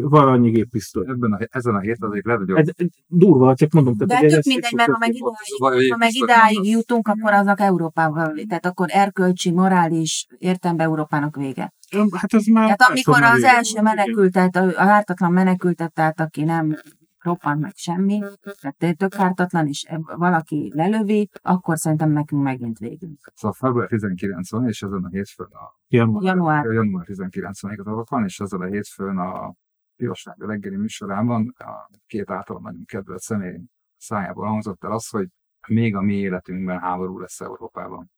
van 0.00 0.28
annyi 0.28 0.50
géppisztoly. 0.50 1.04
ebben 1.08 1.32
a, 1.32 1.38
ezen 1.50 1.74
a 1.74 1.80
héten 1.80 2.08
azért 2.08 2.26
lehet, 2.26 2.40
hogy 2.46 2.56
Ez, 2.56 2.88
durva, 3.06 3.54
csak 3.54 3.72
mondom. 3.72 3.94
De 3.96 4.04
ugye 4.04 4.28
tök 4.28 4.44
mindegy, 4.44 4.72
mert 4.74 4.90
ha 4.90 4.98
meg 4.98 5.14
idáig, 5.14 5.90
ha 5.90 5.96
meg 5.96 6.14
idáig 6.14 6.70
jutunk, 6.70 7.08
akkor 7.08 7.32
azok 7.32 7.60
Európával, 7.60 8.34
tehát 8.48 8.66
akkor 8.66 8.86
erkölcsi, 8.90 9.50
morális 9.50 10.26
értelemben 10.38 10.86
Európának 10.86 11.36
vége. 11.36 11.72
Hát 12.12 12.34
ez 12.34 12.46
már... 12.46 12.76
Tehát 12.76 12.82
amikor 12.82 13.22
az 13.22 13.42
első 13.42 13.80
menekültet, 13.80 14.56
a 14.56 14.80
a 14.80 14.82
ártatlan 14.82 15.32
menekültet, 15.32 15.92
tehát 15.92 16.20
aki 16.20 16.44
nem 16.44 16.76
roppant 17.24 17.60
meg 17.60 17.72
semmi, 17.74 18.22
tehát 18.60 18.96
tök 18.96 19.14
ártatlan, 19.14 19.66
és 19.66 19.86
valaki 20.16 20.72
lelövi, 20.74 21.28
akkor 21.42 21.78
szerintem 21.78 22.10
nekünk 22.10 22.42
megint 22.42 22.78
végünk. 22.78 23.18
Szóval 23.34 23.56
február 23.58 23.88
19 23.88 24.50
van, 24.50 24.68
és 24.68 24.82
ezen 24.82 25.04
a 25.04 25.08
hétfőn 25.08 25.46
a 25.46 25.78
Január. 25.88 26.22
Január. 26.22 26.64
január 26.64 27.06
19-ig 27.08 27.84
az 27.84 28.08
van, 28.08 28.24
és 28.24 28.40
ezzel 28.40 28.60
a 28.60 28.66
hétfőn 28.66 29.18
a 29.18 29.54
Pirosság 29.96 30.34
reggeli 30.38 30.76
műsorában 30.76 31.54
a 31.58 31.90
két 32.06 32.30
által 32.30 32.60
nagyon 32.62 32.84
kedvelt 32.84 33.20
személy 33.20 33.60
szájából 33.96 34.46
hangzott 34.46 34.84
el 34.84 34.92
az, 34.92 35.08
hogy 35.08 35.28
még 35.68 35.94
a 35.96 36.00
mi 36.00 36.14
életünkben 36.14 36.78
háború 36.78 37.18
lesz 37.18 37.40
Európában. 37.40 38.10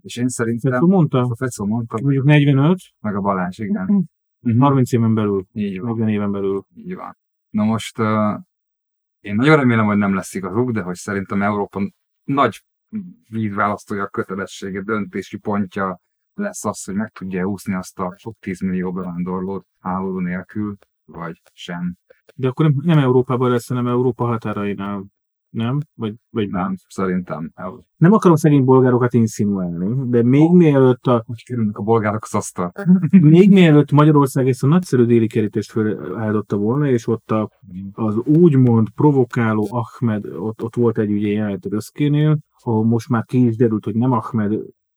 És 0.00 0.16
én 0.16 0.28
szerintem, 0.28 0.72
Fecó 0.72 0.86
mondta, 0.86 1.18
a 1.18 1.36
Fecó 1.36 1.64
mondta, 1.64 1.98
mondjuk 2.02 2.24
45, 2.24 2.78
meg 3.00 3.16
a 3.16 3.20
Balázs, 3.20 3.58
igen. 3.58 3.84
Mhm. 3.84 4.00
Mhm. 4.40 4.60
30 4.60 4.92
éven 4.92 5.14
belül, 5.14 5.46
Így 5.52 5.80
van. 5.80 5.88
40 5.88 6.08
éven 6.08 6.32
belül. 6.32 6.64
Így 6.74 6.94
van. 6.94 7.16
Na 7.54 7.64
most 7.64 7.98
uh, 7.98 8.34
én 9.20 9.34
nagyon 9.34 9.56
remélem, 9.56 9.86
hogy 9.86 9.96
nem 9.96 10.14
lesz 10.14 10.34
igazuk, 10.34 10.70
de 10.70 10.82
hogy 10.82 10.94
szerintem 10.94 11.42
Európa 11.42 11.90
nagy 12.24 12.64
vízválasztója 13.28 14.06
kötelessége, 14.06 14.82
döntési 14.82 15.36
pontja 15.36 16.00
lesz 16.34 16.64
az, 16.64 16.84
hogy 16.84 16.94
meg 16.94 17.10
tudja 17.10 17.44
úszni 17.44 17.74
azt 17.74 17.98
a 17.98 18.14
sok 18.16 18.36
tízmillió 18.40 18.92
bevándorlót 18.92 19.66
háború 19.80 20.18
nélkül, 20.18 20.76
vagy 21.04 21.42
sem. 21.52 21.96
De 22.34 22.48
akkor 22.48 22.64
nem, 22.64 22.80
nem 22.82 22.98
Európában 22.98 23.50
lesz, 23.50 23.68
hanem 23.68 23.86
Európa 23.86 24.24
határainál. 24.24 25.04
Nem? 25.54 25.78
Vagy, 25.94 26.14
vagy 26.30 26.48
nem. 26.48 26.62
Nem, 26.62 26.74
szerintem. 26.88 27.50
el- 27.54 27.86
Nem 27.96 28.12
akarom 28.12 28.36
szegény 28.36 28.64
bolgárokat 28.64 29.12
insinuálni, 29.14 30.10
de 30.10 30.22
még 30.22 30.50
mielőtt 30.52 31.06
a 31.06 31.22
Hogy 31.26 31.44
kerülnek 31.44 31.78
a 31.78 31.82
bolgárok 31.82 32.22
az 32.22 32.34
asztal. 32.34 32.72
még 33.34 33.50
mielőtt 33.50 33.92
Magyarország 33.92 34.48
ezt 34.48 34.62
a 34.62 34.66
nagyszerű 34.66 35.04
déli 35.04 35.26
kerítést 35.26 35.70
feláldotta 35.70 36.56
volna, 36.56 36.86
és 36.88 37.06
ott 37.06 37.30
a, 37.30 37.50
az 37.92 38.16
úgymond 38.16 38.88
provokáló 38.90 39.68
Ahmed, 39.70 40.24
ott, 40.26 40.62
ott 40.62 40.76
volt 40.76 40.98
egy 40.98 41.10
ugye 41.10 41.28
jelenet 41.28 41.64
Röszkénél, 41.64 42.38
ahol 42.62 42.84
most 42.84 43.08
már 43.08 43.24
ki 43.24 43.46
is 43.46 43.56
derült, 43.56 43.84
hogy 43.84 43.94
nem 43.94 44.12
Ahmed 44.12 44.52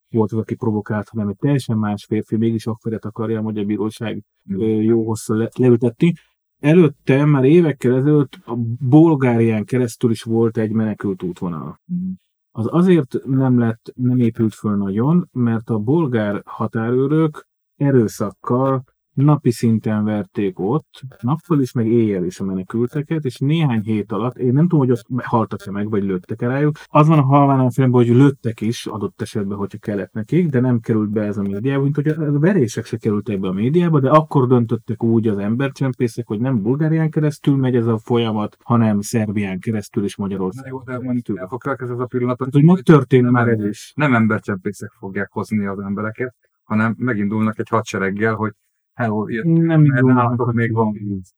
volt 0.10 0.32
az, 0.32 0.38
aki 0.38 0.56
provokált, 0.56 1.10
hanem 1.10 1.28
egy 1.28 1.36
teljesen 1.36 1.78
más 1.78 2.06
férfi, 2.06 2.36
mégis 2.38 2.66
Ahmedet 2.66 3.06
akarja 3.06 3.40
a 3.40 3.42
Magyar 3.42 3.66
Bíróság 3.66 4.24
ö, 4.50 4.66
jó 4.66 5.06
hosszú 5.06 5.34
le, 5.34 5.50
leültetni. 5.60 6.14
Előtte, 6.60 7.26
már 7.26 7.44
évekkel 7.44 7.96
ezelőtt 7.96 8.40
a 8.46 8.56
Bulgárián 8.80 9.66
keresztül 9.66 10.12
is 10.12 10.24
volt 10.24 10.58
egy 10.58 10.72
menekült 10.72 11.24
útvonal. 11.24 11.80
Mhm. 11.86 12.12
Az 12.52 12.68
azért 12.70 13.26
nem 13.26 13.60
lett, 13.60 13.92
nem 13.96 14.20
épült 14.20 14.54
föl 14.54 14.76
nagyon, 14.76 15.30
mert 15.32 15.70
a 15.70 15.78
bolgár 15.78 16.42
határőrök 16.46 17.48
erőszakkal 17.76 18.84
napi 19.24 19.52
szinten 19.52 20.04
verték 20.04 20.60
ott, 20.60 21.02
nappal 21.22 21.62
is, 21.62 21.72
meg 21.72 21.88
éjjel 21.88 22.24
is 22.24 22.40
a 22.40 22.44
menekülteket, 22.44 23.26
és 23.26 23.38
néhány 23.38 23.82
hét 23.82 24.12
alatt, 24.12 24.38
én 24.38 24.54
nem 24.54 24.68
tudom, 24.68 24.80
hogy 24.80 24.92
ott 24.92 25.24
haltak-e 25.24 25.72
meg, 25.72 25.90
vagy 25.90 26.04
lőttek 26.04 26.42
el 26.42 26.50
rájuk. 26.50 26.78
Az 26.86 27.08
van 27.08 27.20
a 27.20 27.24
halván 27.24 27.60
a 27.60 27.72
filmben, 27.72 28.06
hogy 28.06 28.16
lőttek 28.16 28.62
is 28.62 28.86
adott 28.86 29.22
esetben, 29.22 29.58
hogyha 29.58 29.78
kellett 29.78 30.14
nekik, 30.14 30.50
de 30.50 30.60
nem 30.60 30.80
került 30.80 31.10
be 31.10 31.22
ez 31.22 31.38
a 31.38 31.42
médiába, 31.42 31.84
mint 31.84 31.96
hogy 31.96 32.08
a 32.08 32.40
verések 32.40 32.86
se 32.86 32.98
kerültek 32.98 33.40
be 33.40 33.48
a 33.48 33.52
médiába, 33.52 34.00
de 34.00 34.10
akkor 34.10 34.48
döntöttek 34.48 35.04
úgy 35.04 35.28
az 35.28 35.38
embercsempészek, 35.38 36.28
hogy 36.28 36.40
nem 36.40 36.62
Bulgárián 36.62 37.10
keresztül 37.10 37.56
megy 37.56 37.76
ez 37.76 37.88
a 37.88 37.98
folyamat, 37.98 38.58
hanem 38.64 39.02
Szerbián 39.02 39.60
keresztül 39.60 40.04
és 40.04 40.16
Magyarországon. 40.16 40.84
Jó, 40.88 40.94
de 40.94 41.04
mondjuk 41.04 41.40
ez 41.60 41.90
a 41.90 42.06
pillanat, 42.06 42.48
hogy 42.52 42.64
meg 42.64 42.80
történt 42.80 43.32
már 43.32 43.48
ez 43.48 43.66
is. 43.66 43.92
Nem 43.96 44.16
embercsempészek 44.16 44.92
fogják 44.92 45.32
hozni 45.32 45.66
az 45.66 45.80
embereket, 45.80 46.36
hanem 46.64 46.96
megindulnak 46.98 47.60
egy 47.60 47.70
hadsereggel, 47.70 48.34
hogy 48.34 48.54
hello, 48.98 49.30
jöttünk, 49.30 49.66
Nem 49.66 49.82
mert 49.82 50.06
nálatok 50.06 50.54
még 50.54 50.74
van 50.74 50.92
víz. 50.92 51.36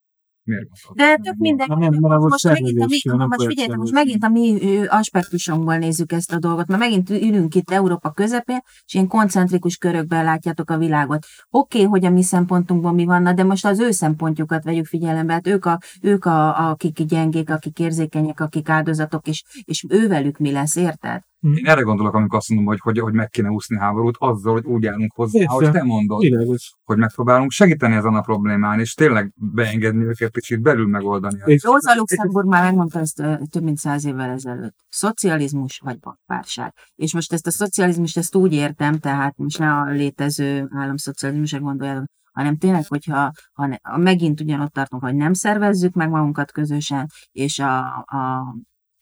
De 0.93 1.17
tök 1.24 1.36
mindegy. 1.38 1.67
Na 1.67 1.78
nem, 1.78 1.93
mert 2.00 2.22
most, 2.22 2.43
megint 2.43 2.82
a 2.82 2.86
mi, 2.86 3.00
nem 3.04 3.28
most 3.28 3.45
figyeljetek, 3.45 3.78
most 3.78 3.93
megint 3.93 4.24
a 4.24 4.30
mi 4.30 4.58
aspektusunkból 4.88 5.78
nézzük 5.78 6.12
ezt 6.12 6.34
a 6.34 6.39
dolgot, 6.39 6.67
mert 6.67 6.80
megint 6.80 7.10
ülünk 7.10 7.56
itt 7.56 7.72
Európa 7.72 8.12
közepén, 8.12 8.60
és 8.86 8.93
ilyen 8.93 9.08
koncentrikus 9.08 9.78
körökben 9.78 10.24
látjátok 10.24 10.69
a 10.69 10.78
világot. 10.78 11.26
Oké, 11.50 11.78
okay, 11.78 11.89
hogy 11.89 12.06
a 12.06 12.10
mi 12.10 12.24
szempontunkból 12.24 12.91
mi 12.91 13.06
vanna, 13.06 13.34
de 13.34 13.43
most 13.43 13.65
az 13.65 13.80
ő 13.80 13.91
szempontjukat 13.91 14.63
vegyük 14.63 14.86
figyelembe, 14.86 15.34
hát 15.34 15.48
ők, 15.48 15.65
a, 15.65 15.80
ők 16.02 16.26
a, 16.26 16.69
akik 16.69 17.04
gyengék, 17.04 17.50
akik 17.50 17.80
érzékenyek, 17.80 18.39
akik 18.39 18.69
áldozatok, 18.69 19.28
és, 19.28 19.43
és 19.63 19.86
ővelük 19.89 20.38
mi 20.38 20.52
lesz, 20.52 20.76
érted? 20.76 21.28
Én 21.41 21.65
erre 21.65 21.82
gondolok, 21.82 22.13
amikor 22.13 22.38
azt 22.38 22.49
mondom, 22.49 22.67
hogy, 22.67 22.80
hogy, 22.80 22.99
hogy 22.99 23.13
meg 23.13 23.30
kéne 23.30 23.49
úszni 23.49 23.78
háborút, 23.78 24.15
azzal, 24.19 24.54
hogy 24.54 24.65
úgy 24.65 24.86
állunk 24.86 25.12
hozzá, 25.15 25.39
Persze. 25.39 25.54
ahogy 25.54 25.71
te 25.71 25.84
mondod, 25.84 26.19
Világos. 26.19 26.73
hogy 26.84 26.97
megpróbálunk 26.97 27.52
segíteni 27.52 27.95
ezen 27.95 28.15
a 28.15 28.21
problémán, 28.21 28.80
és 28.80 28.93
tényleg 28.93 29.34
beengedni 29.36 30.04
őket, 30.04 30.32
kicsit 30.32 30.62
belül 30.62 30.88
megoldani. 30.88 31.39
És- 31.45 31.63
Rosa 31.63 31.95
Luxemburg 31.95 32.47
már 32.47 32.63
megmondta 32.63 32.99
ezt 32.99 33.23
több 33.49 33.63
mint 33.63 33.78
száz 33.78 34.06
évvel 34.06 34.30
ezelőtt. 34.30 34.75
Szocializmus 34.89 35.80
vagy 35.84 35.99
barbárság. 35.99 36.73
És 36.95 37.13
most 37.13 37.34
ezt 37.34 37.47
a 37.47 37.52
szocializmust 37.52 38.17
ezt 38.17 38.36
úgy 38.36 38.54
értem, 38.54 38.97
tehát 38.97 39.38
most 39.38 39.60
ne 39.60 39.71
a 39.71 39.84
létező 39.84 40.67
államszocializmusra 40.75 41.60
gondoljál, 41.60 42.06
hanem 42.32 42.58
tényleg, 42.58 42.84
hogyha 42.88 43.32
ha 43.54 43.65
ne, 43.65 43.75
ha 43.82 43.97
megint 43.97 44.41
ugyanott 44.41 44.73
tartunk, 44.73 45.04
hogy 45.04 45.15
nem 45.15 45.34
szervezzük 45.34 45.93
meg 45.93 46.10
magunkat 46.10 46.52
közösen, 46.52 47.08
és 47.32 47.60
a, 47.60 47.80
a 47.97 48.56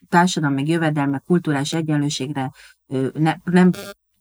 társadalmi 0.09 0.67
jövedelmek, 0.67 1.23
kulturális 1.25 1.73
egyenlőségre 1.73 2.51
ne, 3.13 3.33
nem 3.43 3.71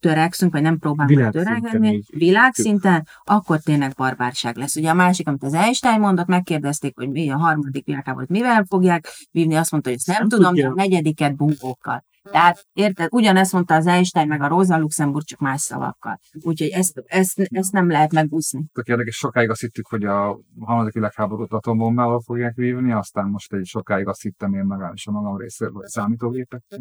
törekszünk, 0.00 0.52
vagy 0.52 0.62
nem 0.62 0.78
próbálunk 0.78 1.16
Világszinten 1.16 1.60
törekedni, 1.60 2.02
világszinten, 2.06 3.06
akkor 3.24 3.60
tényleg 3.60 3.92
barbárság 3.96 4.56
lesz. 4.56 4.76
Ugye 4.76 4.90
a 4.90 4.94
másik, 4.94 5.28
amit 5.28 5.42
az 5.42 5.54
Einstein 5.54 6.00
mondott, 6.00 6.26
megkérdezték, 6.26 6.96
hogy 6.96 7.10
mi 7.10 7.30
a 7.30 7.36
harmadik 7.36 7.84
világháborút 7.84 8.28
mivel 8.28 8.64
fogják 8.68 9.08
vívni, 9.30 9.54
azt 9.54 9.70
mondta, 9.70 9.90
hogy 9.90 9.98
ezt 9.98 10.08
nem, 10.08 10.16
Nem 10.18 10.28
tudom, 10.28 10.48
tudja. 10.48 10.64
de 10.64 10.70
a 10.70 10.74
negyediket 10.74 11.36
bunkókkal. 11.36 12.04
Tehát 12.30 12.66
érted, 12.72 13.08
ugyanezt 13.10 13.52
mondta 13.52 13.74
az 13.74 13.86
Einstein 13.86 14.28
meg 14.28 14.42
a 14.42 14.48
Rosa 14.48 14.78
Luxemburg, 14.78 15.24
csak 15.24 15.38
más 15.38 15.60
szavakkal. 15.60 16.18
Úgyhogy 16.40 16.68
ezt, 16.68 17.02
ezt, 17.06 17.40
ezt 17.50 17.72
nem 17.72 17.90
lehet 17.90 18.12
megúszni. 18.12 18.64
Tök 18.72 18.86
érdekes, 18.86 19.16
sokáig 19.16 19.50
azt 19.50 19.60
hittük, 19.60 19.86
hogy 19.86 20.04
a 20.04 20.38
harmadik 20.60 20.92
világháborút 20.92 21.52
atombombával 21.52 22.20
fogják 22.20 22.54
vívni, 22.54 22.92
aztán 22.92 23.28
most 23.28 23.52
egy 23.52 23.66
sokáig 23.66 24.08
azt 24.08 24.22
hittem 24.22 24.54
én 24.54 24.66
legalábbis 24.68 25.06
a 25.06 25.10
magam 25.10 25.36
részéről, 25.36 25.74
hogy 25.74 25.86
számítógépekkel, 25.86 26.78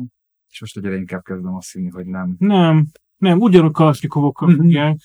és 0.49 0.60
most 0.62 0.77
egyre 0.77 0.95
inkább 0.95 1.21
kezdem 1.23 1.55
azt 1.55 1.71
hinni, 1.71 1.89
hogy 1.89 2.05
nem. 2.05 2.36
Nem, 2.38 2.86
nem, 3.17 3.39
ugyanúgy 3.39 3.71
kalasnikovokkal 3.71 4.47
Mhm. 4.47 4.58
fogják 4.58 4.97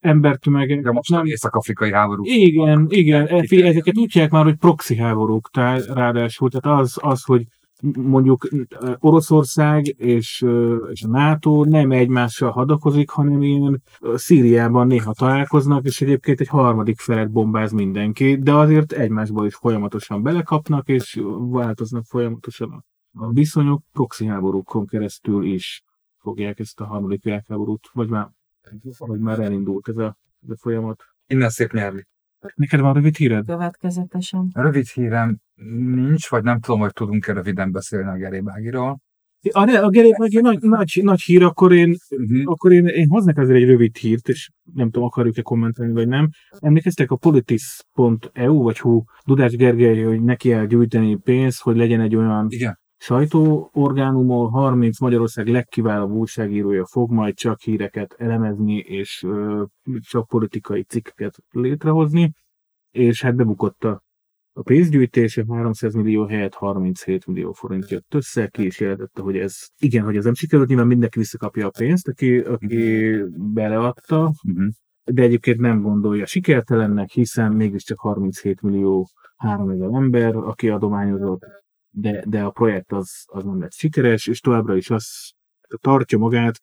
embertömegek. 0.00 0.80
De 0.80 0.90
most 0.90 1.10
nem, 1.10 1.24
észak-afrikai 1.24 1.92
háború. 1.92 2.22
Igen, 2.24 2.86
igen, 2.88 3.26
e- 3.26 3.66
ezeket 3.66 3.98
úgy 3.98 4.12
hívják 4.12 4.30
már, 4.30 4.44
hogy 4.44 4.56
proxy 4.56 4.96
háborúk, 4.96 5.50
tehát 5.50 5.84
ráadásul, 5.86 6.50
tehát 6.50 6.80
az, 6.80 6.98
az 7.00 7.24
hogy 7.24 7.46
mondjuk 7.96 8.48
Oroszország 8.98 9.86
és, 9.86 10.44
és 10.90 11.02
a 11.02 11.08
NATO 11.08 11.64
nem 11.64 11.90
egymással 11.90 12.50
hadakozik, 12.50 13.10
hanem 13.10 13.42
ilyen 13.42 13.82
Szíriában 14.14 14.86
néha 14.86 15.12
találkoznak, 15.12 15.84
és 15.84 16.00
egyébként 16.00 16.40
egy 16.40 16.48
harmadik 16.48 16.98
felet 16.98 17.30
bombáz 17.30 17.72
mindenki, 17.72 18.36
de 18.36 18.54
azért 18.54 18.92
egymásba 18.92 19.46
is 19.46 19.54
folyamatosan 19.54 20.22
belekapnak, 20.22 20.88
és 20.88 21.20
változnak 21.38 22.04
folyamatosan 22.04 22.84
a 23.12 23.32
viszonyok, 23.32 23.82
proxy 23.92 24.26
háborúkon 24.26 24.86
keresztül 24.86 25.44
is 25.44 25.82
fogják 26.18 26.58
ezt 26.58 26.80
a 26.80 26.86
harmadik 26.86 27.22
világháborút, 27.22 27.88
vagy 27.92 28.08
már, 28.08 28.30
vagy 28.98 29.20
már 29.20 29.38
elindult 29.38 29.88
ez 29.88 29.96
a, 29.96 30.16
ez 30.42 30.50
a 30.50 30.56
folyamat. 30.56 31.02
Innen 31.26 31.50
szép 31.50 31.72
nyerni. 31.72 32.06
Neked 32.54 32.80
van 32.80 32.94
rövid 32.94 33.16
híred? 33.16 33.46
Következetesen. 33.46 34.50
Rövid 34.52 34.86
hírem 34.86 35.38
nincs, 35.94 36.28
vagy 36.28 36.42
nem 36.42 36.60
tudom, 36.60 36.80
hogy 36.80 36.92
tudunk-e 36.92 37.32
röviden 37.32 37.72
beszélni 37.72 38.08
a 38.08 38.16
Gerébágiról. 38.16 39.00
A, 39.52 39.64
ne, 39.64 39.78
a 39.80 39.88
egy 39.92 40.42
nagy, 40.42 40.60
nagy, 40.60 41.00
nagy 41.02 41.20
hír, 41.20 41.42
akkor 41.42 41.72
én, 41.72 41.94
Uh-huh. 42.10 42.42
akkor 42.44 42.72
én, 42.72 42.86
én 42.86 43.08
hoznak 43.08 43.38
azért 43.38 43.58
egy 43.58 43.66
rövid 43.68 43.96
hírt, 43.96 44.28
és 44.28 44.50
nem 44.74 44.90
tudom, 44.90 45.08
akarjuk-e 45.08 45.42
kommentálni, 45.42 45.92
vagy 45.92 46.08
nem. 46.08 46.28
Emlékeztek 46.58 47.10
a 47.10 47.16
politis.eu, 47.16 48.62
vagy 48.62 48.78
hú, 48.78 49.04
Dudás 49.26 49.56
Gergely, 49.56 50.02
hogy 50.02 50.22
neki 50.22 50.48
kell 50.48 50.66
gyűjteni 50.66 51.16
pénzt, 51.16 51.60
hogy 51.62 51.76
legyen 51.76 52.00
egy 52.00 52.16
olyan 52.16 52.46
Igen. 52.48 52.79
Sajtóorgánumol 53.02 54.48
30 54.48 55.00
Magyarország 55.00 55.46
legkiválóbb 55.46 56.10
újságírója 56.10 56.86
fog 56.86 57.10
majd 57.10 57.34
csak 57.34 57.60
híreket 57.60 58.14
elemezni, 58.18 58.76
és 58.76 59.22
ö, 59.22 59.62
csak 60.00 60.26
politikai 60.26 60.82
cikkeket 60.82 61.36
létrehozni, 61.50 62.32
és 62.90 63.22
hát 63.22 63.34
bebukott 63.34 63.84
a, 63.84 64.02
a 64.52 64.62
pénzgyűjtés, 64.62 65.40
300 65.48 65.94
millió 65.94 66.26
helyett 66.26 66.54
37 66.54 67.26
millió 67.26 67.52
forint 67.52 67.90
jött 67.90 68.14
össze, 68.14 68.46
ki 68.46 68.64
is 68.64 68.80
jelentette, 68.80 69.22
hogy 69.22 69.36
ez 69.36 69.56
igen, 69.78 70.04
hogy 70.04 70.16
ez 70.16 70.24
nem 70.24 70.34
sikerült, 70.34 70.68
nyilván 70.68 70.86
mindenki 70.86 71.18
visszakapja 71.18 71.66
a 71.66 71.70
pénzt, 71.78 72.08
aki, 72.08 72.38
aki 72.38 73.14
beleadta, 73.36 74.32
Uh-huh. 74.44 74.68
de 75.04 75.22
egyébként 75.22 75.58
nem 75.58 75.82
gondolja 75.82 76.26
sikertelennek, 76.26 77.10
hiszen 77.10 77.52
mégiscsak 77.52 77.98
37 77.98 78.62
millió 78.62 79.08
3000 79.36 79.88
ember, 79.92 80.36
aki 80.36 80.68
adományozott, 80.68 81.42
de, 81.90 82.24
de 82.26 82.44
a 82.44 82.50
projekt 82.50 82.92
az, 82.92 83.24
az 83.26 83.44
nem 83.44 83.60
lett 83.60 83.72
sikeres, 83.72 84.26
és 84.26 84.40
továbbra 84.40 84.76
is 84.76 84.90
az 84.90 85.32
tartja 85.80 86.18
magát 86.18 86.60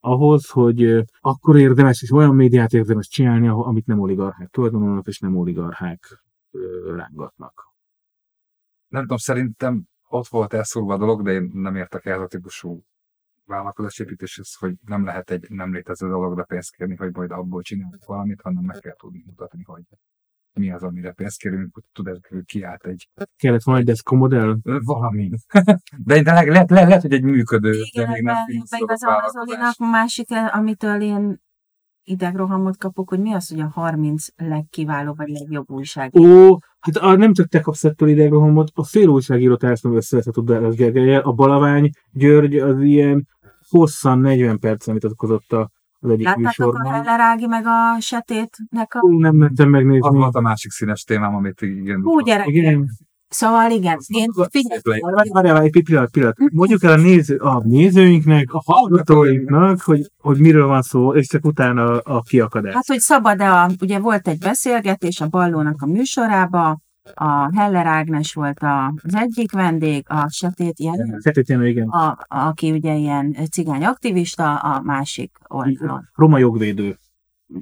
ahhoz, 0.00 0.50
hogy 0.50 1.04
akkor 1.20 1.56
érdemes, 1.56 2.02
és 2.02 2.10
olyan 2.10 2.34
médiát 2.34 2.72
érdemes 2.72 3.08
csinálni, 3.08 3.48
amit 3.48 3.86
nem 3.86 4.00
oligarchák 4.00 4.48
tulajdonolnak, 4.48 5.06
és 5.06 5.18
nem 5.18 5.36
oligarchák 5.36 6.22
rángatnak. 6.96 7.66
Nem 8.88 9.02
tudom, 9.02 9.16
szerintem 9.16 9.84
ott 10.08 10.26
volt 10.26 10.52
elszúrva 10.52 10.94
a 10.94 10.98
dolog, 10.98 11.22
de 11.22 11.32
én 11.32 11.50
nem 11.54 11.76
értek 11.76 12.06
ehhez 12.06 12.20
a 12.20 12.26
típusú 12.26 12.82
vállalkozásépítéshez, 13.44 14.54
hogy 14.54 14.74
nem 14.84 15.04
lehet 15.04 15.30
egy 15.30 15.50
nem 15.50 15.72
létező 15.72 16.08
dologra 16.08 16.44
pénzt 16.44 16.74
kérni, 16.76 16.96
hogy 16.96 17.14
majd 17.14 17.30
abból 17.30 17.62
csinálunk 17.62 18.04
valamit, 18.04 18.40
hanem 18.40 18.64
meg 18.64 18.78
kell 18.78 18.96
tudni 18.96 19.22
mutatni, 19.26 19.62
hogy 19.62 19.82
mi 20.58 20.70
az, 20.72 20.82
amire 20.82 21.12
pénzt 21.12 21.38
kérünk, 21.38 21.74
hogy 21.74 21.82
tud 21.92 22.06
ez 22.06 22.18
kiállt 22.44 22.84
egy 22.86 23.08
Kellett 23.36 23.62
volna 23.62 23.80
egy 23.80 23.86
deszka 23.86 24.16
modell? 24.16 24.56
valami. 24.62 25.30
de, 26.06 26.22
de 26.22 26.32
le, 26.32 26.42
lehet, 26.42 26.70
le, 26.70 26.82
lehet, 26.84 27.02
hogy 27.02 27.12
egy 27.12 27.22
működő, 27.22 27.70
de 27.70 27.76
Igen, 27.92 28.10
még 28.10 28.22
nem 28.22 28.36
igazán 28.78 29.20
az. 29.24 29.36
Olinak 29.36 29.78
másik, 29.78 30.28
amitől 30.52 31.00
én 31.02 31.40
idegrohamot 32.08 32.76
kapok, 32.76 33.08
hogy 33.08 33.20
mi 33.20 33.32
az, 33.32 33.48
hogy 33.48 33.60
a 33.60 33.68
30 33.68 34.26
legkiválóbb 34.36 35.16
vagy 35.16 35.28
legjobb 35.28 35.70
újság. 35.70 36.16
Ó, 36.16 36.58
hát 36.80 36.96
a, 36.96 37.16
nem 37.16 37.32
csak 37.32 37.46
te 37.46 37.60
kapsz 37.60 37.84
ettől 37.84 38.08
idegrohamot, 38.08 38.70
a 38.74 38.84
fél 38.84 39.08
újságíró 39.08 39.56
társadalom 39.56 39.96
összeveszett 39.96 40.36
a 40.36 40.42
Dudás 40.42 40.74
Gergelyel, 40.74 41.20
a 41.20 41.32
Balavány 41.32 41.90
György 42.12 42.56
az 42.56 42.80
ilyen 42.80 43.26
hosszan 43.68 44.18
40 44.18 44.58
percen 44.58 44.94
vitatkozott 44.94 45.52
a- 45.52 45.70
az 46.00 46.10
egyik 46.10 46.24
Láttátok 46.26 46.44
a 46.44 46.66
műsorban. 46.66 46.92
Heller 46.92 47.20
Ági 47.20 47.46
meg 47.46 47.66
a 47.66 48.00
Setétnek 48.00 48.94
a... 48.94 48.98
Ú, 49.00 49.18
nem 49.18 49.36
mentem 49.36 49.66
Az 49.66 49.72
megnézni. 49.72 50.18
volt 50.18 50.34
a 50.34 50.40
másik 50.40 50.70
színes 50.70 51.02
témám, 51.02 51.34
amit 51.34 51.60
igen. 51.60 52.00
Hú, 52.02 52.20
gyerek! 52.20 52.46
Igen. 52.46 52.86
Szóval 53.28 53.70
igen, 53.70 53.98
én 54.06 54.28
figyelj, 54.50 54.80
Play. 54.80 55.00
Várj, 55.32 55.50
várj, 55.50 55.66
egy 55.66 55.82
pillanat, 55.82 56.10
pillanat. 56.10 56.36
Mondjuk 56.52 56.82
el 56.82 56.92
a, 56.92 56.96
néző, 56.96 57.36
a 57.36 57.62
nézőinknek, 57.64 58.52
a 58.52 58.62
hallgatóinknak, 58.66 59.80
hogy, 59.80 60.00
hogy 60.22 60.38
miről 60.38 60.66
van 60.66 60.82
szó, 60.82 61.14
és 61.14 61.26
csak 61.26 61.44
utána 61.44 61.98
a 61.98 62.20
kiakadás. 62.20 62.74
hát 62.74 62.86
hogy 62.86 62.98
szabad-e, 62.98 63.52
a, 63.52 63.70
ugye 63.80 63.98
volt 63.98 64.28
egy 64.28 64.38
beszélgetés 64.38 65.20
a 65.20 65.28
Ballónak 65.28 65.82
a 65.82 65.86
műsorába, 65.86 66.78
a 67.14 67.58
Heller 67.58 67.86
Ágnes 67.86 68.34
volt 68.34 68.58
a, 68.58 68.94
az 69.02 69.14
egyik 69.14 69.52
vendég, 69.52 70.04
a 70.08 70.28
Setét 70.30 70.76
Feltétlenül 71.22 71.66
igen. 71.66 71.88
a, 71.88 72.18
aki 72.28 72.70
ugye 72.70 72.94
ilyen 72.94 73.36
cigány 73.50 73.84
aktivista, 73.84 74.56
a 74.56 74.80
másik 74.82 75.38
oldalon. 75.46 76.08
Roma 76.14 76.38
jogvédő. 76.38 76.98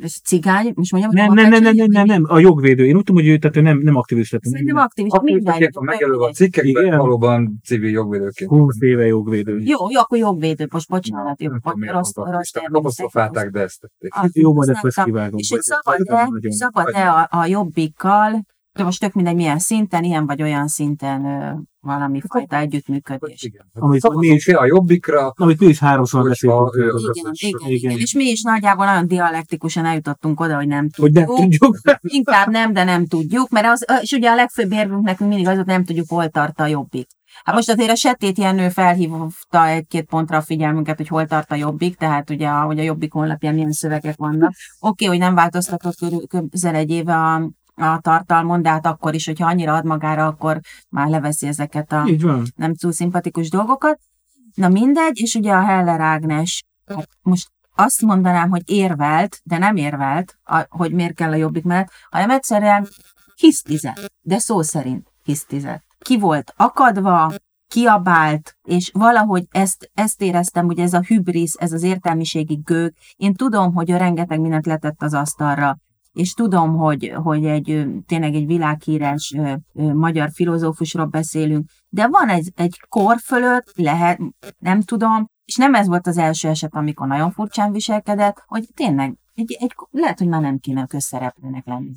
ez 0.00 0.12
cigány, 0.12 0.72
most 0.74 0.92
mondjam, 0.92 1.12
Nem, 1.14 1.32
nem, 1.32 1.50
nem, 1.50 1.62
nem, 1.62 1.74
nem, 1.74 1.86
nem, 1.90 2.04
nem, 2.06 2.24
a 2.28 2.38
jogvédő. 2.38 2.86
Én 2.86 2.96
úgy 2.96 3.04
tudom, 3.04 3.22
hogy 3.22 3.30
ő, 3.30 3.38
tehát 3.38 3.56
ő 3.56 3.60
nem, 3.60 3.78
nem 3.78 3.96
aktivista. 3.96 4.38
Szerintem 4.42 4.76
aktivista. 4.76 5.18
Aktivitaként 5.18 5.80
megjelölve 5.80 6.24
a 6.24 6.30
cikkekben, 6.30 6.84
Igen. 6.84 6.98
valóban 6.98 7.60
civil 7.64 7.90
jogvédőként. 7.90 8.50
20 8.50 8.76
éve 8.80 9.06
jogvédő. 9.06 9.58
Jó, 9.58 9.90
jó, 9.90 10.00
akkor 10.00 10.18
jogvédő, 10.18 10.66
most 10.70 10.88
bocsánat, 10.88 11.42
jó, 11.42 11.50
rossz, 11.90 12.12
rossz. 12.14 12.52
Apostrofálták, 12.70 13.50
de 13.50 13.60
ezt 13.60 13.80
tették. 13.80 14.34
Jó, 14.34 14.54
majd 14.54 14.68
ezt 14.68 15.04
kivágom. 15.04 15.38
És 15.38 15.54
szabad-e, 16.48 17.28
a 17.30 17.46
jobbikkal, 17.46 18.44
de 18.76 18.84
most 18.84 19.00
tök 19.00 19.12
mindegy 19.12 19.34
milyen 19.34 19.58
szinten, 19.58 20.04
ilyen 20.04 20.26
vagy 20.26 20.42
olyan 20.42 20.68
szinten 20.68 21.24
ö, 21.24 21.52
valami 21.80 22.20
fajta 22.28 22.56
együttműködés. 22.56 23.42
Igen. 23.42 23.66
Amit 23.74 24.00
Szavazunk 24.00 24.26
mi 24.28 24.34
is- 24.34 24.48
a 24.48 24.66
jobbikra, 24.66 25.32
Amit 25.36 25.60
mi 25.60 25.66
is 25.66 25.78
háromszor 25.78 26.22
beszéltünk. 26.22 26.70
Igen, 26.74 27.32
Igen. 27.32 27.58
igen, 27.60 27.70
igen, 27.70 27.98
és 27.98 28.14
mi 28.14 28.24
is 28.24 28.42
nagyjából 28.42 28.84
nagyon 28.84 29.06
dialektikusan 29.06 29.84
eljutottunk 29.84 30.40
oda, 30.40 30.56
hogy 30.56 30.66
nem 30.66 30.88
Hogy 30.96 31.12
nem 31.12 31.24
tudjuk. 31.26 31.50
tudjuk. 31.50 31.76
Inkább 32.18 32.50
nem, 32.50 32.72
de 32.72 32.84
nem 32.84 33.06
tudjuk, 33.06 33.48
mert 33.48 33.66
az, 33.66 33.84
és 34.02 34.12
ugye 34.12 34.30
a 34.30 34.34
legfőbb 34.34 34.72
érvünk 34.72 35.04
nekünk 35.04 35.30
mindig 35.30 35.48
az, 35.48 35.56
hogy 35.56 35.66
nem 35.66 35.84
tudjuk, 35.84 36.08
hol 36.08 36.28
tart 36.28 36.60
a 36.60 36.66
jobbik. 36.66 37.06
Hát 37.44 37.54
most 37.54 37.70
azért 37.70 37.90
a 37.90 37.94
Setét 37.94 38.38
Jenő 38.38 38.68
felhívta 38.68 39.66
egy-két 39.66 40.04
pontra 40.04 40.36
a 40.36 40.40
figyelmünket, 40.42 40.96
hogy 40.96 41.08
hol 41.08 41.26
tart 41.26 41.50
a 41.52 41.54
jobbik, 41.54 41.96
tehát 41.96 42.30
ugye, 42.30 42.48
hogy 42.48 42.78
a 42.78 42.82
jobbik 42.82 43.12
honlapján 43.12 43.54
milyen 43.54 43.72
szövegek 43.72 44.16
vannak. 44.16 44.52
Oké, 44.80 45.04
hogy 45.04 45.18
nem 45.18 45.34
változtatott 45.34 45.96
körül- 45.96 46.28
közel 46.50 46.74
egy 46.74 46.90
éve 46.90 47.14
a, 47.14 47.50
a 47.76 47.98
tartalmon, 48.00 48.62
de 48.62 48.68
hát 48.68 48.86
akkor 48.86 49.14
is, 49.14 49.26
hogyha 49.26 49.46
annyira 49.46 49.74
ad 49.74 49.84
magára, 49.84 50.26
akkor 50.26 50.60
már 50.88 51.08
leveszi 51.08 51.46
ezeket 51.46 51.92
a 51.92 52.08
nem 52.56 52.74
túl 52.74 52.92
szimpatikus 52.92 53.50
dolgokat. 53.50 53.98
Na 54.54 54.68
mindegy, 54.68 55.20
és 55.20 55.34
ugye 55.34 55.52
a 55.52 55.64
Heller 55.64 56.00
Ágnes, 56.00 56.64
hát 56.86 57.08
most 57.22 57.50
azt 57.74 58.02
mondanám, 58.02 58.50
hogy 58.50 58.62
érvelt, 58.70 59.40
de 59.44 59.58
nem 59.58 59.76
érvelt, 59.76 60.38
a, 60.44 60.66
hogy 60.68 60.92
miért 60.92 61.14
kell 61.14 61.30
a 61.30 61.34
jobbik 61.34 61.64
mellett, 61.64 61.90
hanem 62.10 62.30
egyszerűen 62.30 62.88
hisztizett, 63.34 64.12
de 64.20 64.38
szó 64.38 64.62
szerint 64.62 65.12
hisztizett. 65.22 65.82
Ki 65.98 66.18
volt 66.18 66.52
akadva, 66.56 67.32
kiabált, 67.68 68.56
és 68.62 68.90
valahogy 68.94 69.46
ezt, 69.50 69.90
ezt 69.94 70.22
éreztem, 70.22 70.66
hogy 70.66 70.78
ez 70.78 70.92
a 70.92 71.02
hübrisz, 71.06 71.54
ez 71.58 71.72
az 71.72 71.82
értelmiségi 71.82 72.60
gőg. 72.64 72.94
Én 73.16 73.34
tudom, 73.34 73.74
hogy 73.74 73.90
ő 73.90 73.96
rengeteg 73.96 74.40
mindent 74.40 74.66
letett 74.66 75.02
az 75.02 75.14
asztalra, 75.14 75.76
és 76.16 76.32
tudom, 76.32 76.76
hogy, 76.76 77.12
hogy 77.14 77.44
egy, 77.44 77.86
tényleg 78.06 78.34
egy 78.34 78.46
világhíres 78.46 79.34
magyar 79.72 80.30
filozófusról 80.32 81.06
beszélünk, 81.06 81.68
de 81.88 82.08
van 82.08 82.28
egy, 82.28 82.52
egy 82.54 82.80
kor 82.88 83.16
fölött, 83.18 83.72
lehet, 83.74 84.20
nem 84.58 84.80
tudom, 84.80 85.26
és 85.44 85.56
nem 85.56 85.74
ez 85.74 85.86
volt 85.86 86.06
az 86.06 86.18
első 86.18 86.48
eset, 86.48 86.74
amikor 86.74 87.06
nagyon 87.06 87.30
furcsán 87.30 87.72
viselkedett, 87.72 88.42
hogy 88.46 88.64
tényleg 88.74 89.16
egy, 89.34 89.56
egy, 89.60 89.74
lehet, 89.90 90.18
hogy 90.18 90.28
már 90.28 90.40
nem 90.40 90.58
kéne 90.58 90.86
közszereplőnek 90.86 91.66
lenni. 91.66 91.92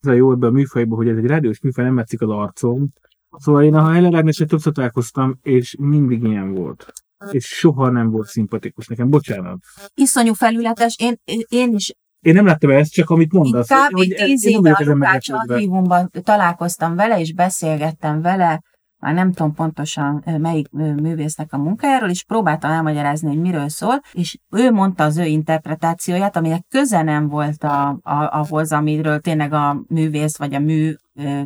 Ez 0.00 0.10
a 0.10 0.12
jó 0.12 0.32
ebben 0.32 0.48
a 0.48 0.52
műfajban, 0.52 0.96
hogy 0.96 1.08
ez 1.08 1.16
egy 1.16 1.26
rádiós 1.26 1.60
műfaj, 1.60 1.84
nem 1.84 1.94
metszik 1.94 2.20
az 2.20 2.28
arcom. 2.28 2.88
Szóval 3.36 3.62
én 3.62 3.74
a 3.74 3.92
Heller 3.92 4.14
Ágnesre 4.14 4.44
többször 4.44 4.72
találkoztam, 4.72 5.38
és 5.42 5.76
mindig 5.78 6.22
ilyen 6.22 6.54
volt. 6.54 6.92
És 7.30 7.46
soha 7.46 7.90
nem 7.90 8.10
volt 8.10 8.26
szimpatikus 8.26 8.86
nekem, 8.86 9.10
bocsánat. 9.10 9.58
Iszonyú 9.94 10.32
felületes, 10.32 10.96
én, 10.98 11.14
én 11.48 11.74
is 11.74 11.92
Én 12.20 12.34
nem 12.34 12.46
láttam 12.46 12.70
ezt, 12.70 12.92
csak 12.92 13.10
amit 13.10 13.32
mondasz. 13.32 13.70
Inkább 13.70 13.90
hogy 13.92 14.14
tíz 14.16 14.46
éve 14.46 14.70
a 14.70 14.84
Lukács 14.84 15.30
archívumban 15.30 16.10
találkoztam 16.22 16.96
vele, 16.96 17.20
és 17.20 17.34
beszélgettem 17.34 18.22
vele, 18.22 18.62
már 19.00 19.14
nem 19.14 19.32
tudom 19.32 19.54
pontosan 19.54 20.24
melyik 20.38 20.70
művésznek 20.70 21.52
a 21.52 21.58
munkájáról, 21.58 22.10
és 22.10 22.24
próbáltam 22.24 22.70
elmagyarázni, 22.70 23.28
hogy 23.28 23.40
miről 23.40 23.68
szól, 23.68 24.00
és 24.12 24.38
ő 24.50 24.70
mondta 24.70 25.04
az 25.04 25.16
ő 25.16 25.24
interpretációját, 25.24 26.36
aminek 26.36 26.64
köze 26.68 27.02
nem 27.02 27.28
volt 27.28 27.64
a, 27.64 27.88
a, 27.88 28.28
ahhoz, 28.30 28.72
amiről 28.72 29.20
tényleg 29.20 29.52
a 29.52 29.82
művész 29.88 30.36
vagy 30.36 30.54
a 30.54 30.58
mű 30.58 30.94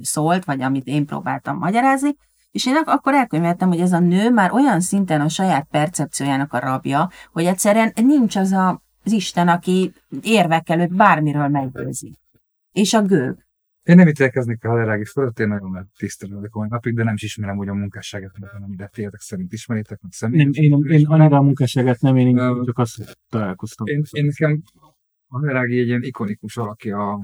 szólt, 0.00 0.44
vagy 0.44 0.62
amit 0.62 0.86
én 0.86 1.06
próbáltam 1.06 1.58
magyarázni, 1.58 2.14
és 2.50 2.66
én 2.66 2.76
ak- 2.76 2.88
akkor 2.88 3.14
elkönyveltem, 3.14 3.68
hogy 3.68 3.80
ez 3.80 3.92
a 3.92 3.98
nő 3.98 4.30
már 4.30 4.52
olyan 4.52 4.80
szinten 4.80 5.20
a 5.20 5.28
saját 5.28 5.66
percepciójának 5.70 6.52
a 6.52 6.58
rabja, 6.58 7.10
hogy 7.32 7.44
egyszerűen 7.44 7.92
nincs 8.02 8.36
az 8.36 8.52
a, 8.52 8.82
az 9.04 9.12
Isten, 9.12 9.48
aki 9.48 9.92
érvek 10.22 10.68
előtt 10.68 10.94
bármiről 10.94 11.48
meggyőzi. 11.48 12.18
És 12.72 12.94
a 12.94 13.02
gőg. 13.02 13.46
Én 13.82 13.96
nem 13.96 14.08
ítélkeznék 14.08 14.64
a 14.64 14.68
Hallerági 14.68 15.04
fölött, 15.04 15.38
én 15.38 15.48
nagyon 15.48 15.90
vagyok 16.18 16.54
a 16.54 16.58
mai 16.58 16.68
napig, 16.68 16.94
de 16.94 17.02
nem 17.02 17.14
is 17.14 17.22
ismerem, 17.22 17.56
hogy 17.56 17.68
a 17.68 17.74
munkásságát, 17.74 18.38
mert 18.38 18.52
amire 18.52 18.86
tényleg 18.86 19.20
szerint 19.20 19.52
ismeritek, 19.52 20.00
meg 20.00 20.12
Nem, 20.30 20.30
személyes. 20.30 20.56
én, 20.56 20.98
én 20.98 21.06
annyira 21.06 21.36
a 21.36 21.42
munkásságát 21.42 22.00
nem, 22.00 22.16
én 22.16 22.36
Ö, 22.38 22.62
csak 22.64 22.78
azt 22.78 23.18
találkoztam. 23.28 23.86
Én, 23.86 24.02
én 24.10 24.24
nekem 24.24 24.62
a 24.76 24.94
Hallerági 25.26 25.78
egy 25.78 25.86
ilyen 25.86 26.02
ikonikus 26.02 26.56
alakja 26.56 27.10
a, 27.10 27.20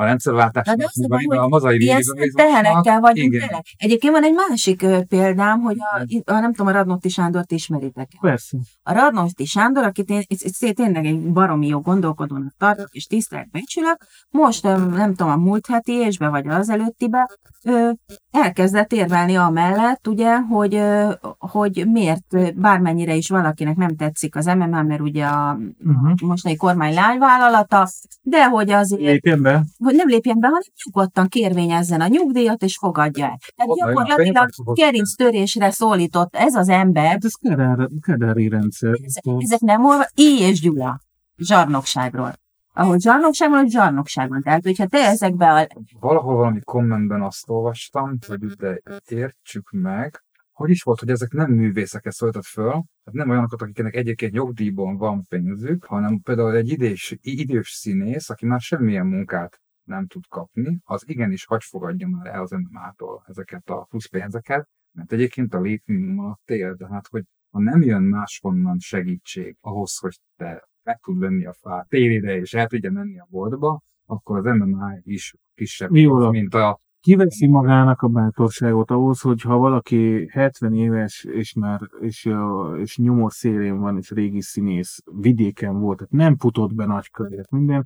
a 0.00 0.04
rendszerváltásnak, 0.04 0.76
Na 0.76 0.82
de 0.82 0.88
az 0.94 1.06
meg 1.08 1.08
baj, 1.26 1.38
a 1.38 1.68
végigazgatásnak. 1.68 2.34
tehenekkel 2.36 3.00
vagyunk 3.00 3.32
Igen. 3.32 3.48
tele. 3.48 3.62
Egyébként 3.76 4.12
van 4.12 4.24
egy 4.24 4.34
másik 4.48 4.86
példám, 5.08 5.60
hogy 5.60 5.76
a, 5.78 6.32
a, 6.32 6.40
nem 6.40 6.52
tudom, 6.52 6.66
a 6.66 6.76
Radnóti 6.76 7.08
Sándort 7.08 7.52
ismeritek. 7.52 8.08
Persze. 8.20 8.56
A 8.82 8.92
Radnóti 8.92 9.44
Sándor, 9.44 9.84
akit 9.84 10.10
én 10.10 10.22
ez- 10.28 10.42
ez 10.60 10.74
tényleg 10.74 11.04
egy 11.06 11.32
baromi 11.32 11.66
jó 11.66 11.80
gondolkodónak 11.80 12.54
tartok, 12.58 12.88
és 12.90 13.06
tisztelt 13.06 13.50
becsülök, 13.50 13.96
most 14.30 14.62
nem 14.62 15.14
tudom, 15.14 15.32
a 15.32 15.36
múlt 15.36 15.66
heti 15.66 15.92
ésbe, 15.92 16.28
vagy 16.28 16.46
az 16.46 16.68
előttibe, 16.68 17.28
ö, 17.64 17.90
elkezdett 18.30 18.92
érvelni 18.92 19.34
amellett, 19.36 20.06
ugye, 20.08 20.36
hogy, 20.38 20.74
ö, 20.74 21.10
hogy 21.38 21.86
miért 21.90 22.54
bármennyire 22.60 23.14
is 23.14 23.28
valakinek 23.28 23.76
nem 23.76 23.96
tetszik 23.96 24.36
az 24.36 24.46
MMA, 24.46 24.82
mert 24.82 25.00
ugye 25.00 25.24
a 25.24 25.58
Uh-huh. 25.86 26.12
mostani 26.28 26.56
kormány 26.56 26.94
lányvállalata, 26.94 27.88
de 28.22 28.44
hogy 28.48 28.70
azért 28.70 29.00
Lépjen 29.00 29.42
be. 29.42 29.64
Hogy 29.88 29.96
nem 29.96 30.08
lépjen 30.08 30.38
be, 30.40 30.46
hanem 30.46 30.62
nyugodtan 30.84 31.28
kérvényezzen 31.28 32.00
a 32.00 32.06
nyugdíjat, 32.06 32.62
és 32.62 32.76
fogadja 32.76 33.24
el. 33.24 33.38
Tehát 33.56 33.70
Oda 33.70 33.86
gyakorlatilag 33.86 34.48
pénz, 34.56 34.78
gerinc 34.78 35.14
törésre 35.14 35.70
szólított 35.70 36.36
ez 36.36 36.54
az 36.54 36.68
ember, 36.68 37.06
Hát 37.06 37.24
ez 37.24 37.32
Kedár, 37.34 37.88
Kedári 38.00 38.48
rendszer. 38.48 38.96
ezek 39.38 39.60
nem 39.60 39.84
olva, 39.84 40.06
I. 40.14 40.40
és 40.40 40.60
Gyula, 40.60 41.00
zsarnokságról. 41.36 42.32
Ahol 42.72 42.98
zsarnokság 42.98 43.50
van, 43.50 43.64
ott 43.64 43.70
zsarnokság 43.70 44.28
van. 44.28 44.42
Tehát, 44.42 44.62
hogyha 44.62 44.86
te 44.86 44.98
ezekbe 44.98 45.52
a... 45.52 45.66
Valahol 46.00 46.36
valami 46.36 46.60
kommentben 46.64 47.22
azt 47.22 47.48
olvastam, 47.48 48.18
hogy 48.26 48.38
de 48.38 48.80
értsük 49.08 49.70
meg, 49.70 50.22
hogy 50.52 50.70
is 50.70 50.82
volt, 50.82 50.98
hogy 50.98 51.10
ezek 51.10 51.32
nem 51.32 51.50
művészeket 51.50 52.12
szólított 52.12 52.44
föl, 52.44 52.70
tehát 52.70 53.12
nem 53.12 53.30
olyanokat, 53.30 53.62
akiknek 53.62 53.94
egyébként 53.94 54.32
nyugdíjban 54.32 54.96
van 54.96 55.24
pénzük, 55.28 55.84
hanem 55.84 56.20
például 56.20 56.54
egy 56.54 56.68
idős, 56.68 57.16
idős 57.20 57.70
színész, 57.70 58.30
aki 58.30 58.46
már 58.46 58.60
semmilyen 58.60 59.06
munkát 59.06 59.60
nem 59.88 60.06
tud 60.06 60.26
kapni, 60.28 60.78
az 60.84 61.08
igenis 61.08 61.44
hagy 61.44 61.62
fogadja 61.64 62.08
már 62.08 62.26
el 62.26 62.40
az 62.40 62.50
MMA-tól 62.50 63.24
ezeket 63.26 63.70
a 63.70 63.86
plusz 63.90 64.08
pénzeket, 64.08 64.68
mert 64.92 65.12
egyébként 65.12 65.54
a 65.54 65.60
létminimum 65.60 66.18
alatt 66.18 66.50
él, 66.50 66.74
de 66.74 66.86
hát, 66.88 67.06
hogy 67.06 67.24
ha 67.50 67.60
nem 67.60 67.82
jön 67.82 68.02
máshonnan 68.02 68.78
segítség 68.78 69.56
ahhoz, 69.60 69.98
hogy 69.98 70.18
te 70.36 70.68
meg 70.82 70.98
tud 70.98 71.18
venni 71.18 71.46
a 71.46 71.52
fát 71.52 71.88
télére 71.88 72.36
és 72.36 72.54
el 72.54 72.66
tudja 72.66 72.90
menni 72.90 73.18
a 73.18 73.26
boltba, 73.30 73.82
akkor 74.06 74.38
az 74.38 74.58
MMA 74.58 74.98
is 75.02 75.34
kisebb, 75.54 75.90
Viola. 75.90 76.30
mint 76.30 76.54
a 76.54 76.80
Kiveszi 77.00 77.46
magának 77.46 78.02
a 78.02 78.08
bátorságot 78.08 78.90
ahhoz, 78.90 79.20
hogy 79.20 79.42
ha 79.42 79.56
valaki 79.56 80.28
70 80.32 80.74
éves, 80.74 81.24
és 81.24 81.52
már 81.52 81.80
és, 82.00 82.30
és 82.76 82.96
nyomor 82.96 83.32
szélén 83.32 83.78
van, 83.78 83.96
és 83.96 84.10
régi 84.10 84.40
színész, 84.40 84.98
vidéken 85.04 85.80
volt, 85.80 85.96
tehát 85.96 86.12
nem 86.12 86.36
futott 86.36 86.74
be 86.74 86.86
nagy 86.86 87.10
minden, 87.50 87.84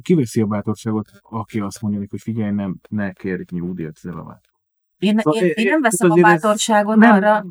kiveszi 0.00 0.40
a 0.40 0.46
bátorságot, 0.46 1.08
aki 1.20 1.60
azt 1.60 1.80
mondja, 1.80 2.00
hogy 2.10 2.20
figyelj, 2.20 2.50
nem, 2.50 2.76
ne 2.88 3.12
kérj 3.12 3.42
nyugdíjat 3.50 3.96
ezzel 3.96 4.18
a 4.18 4.40
Én, 4.98 5.18
Szóval 5.18 5.40
én, 5.42 5.48
é- 5.48 5.56
én 5.56 5.64
nem 5.68 5.78
é- 5.78 5.82
veszem 5.82 6.10
a 6.10 6.16
ez 6.16 6.22
bátorságot 6.22 6.96
nem- 6.96 7.12
arra, 7.12 7.44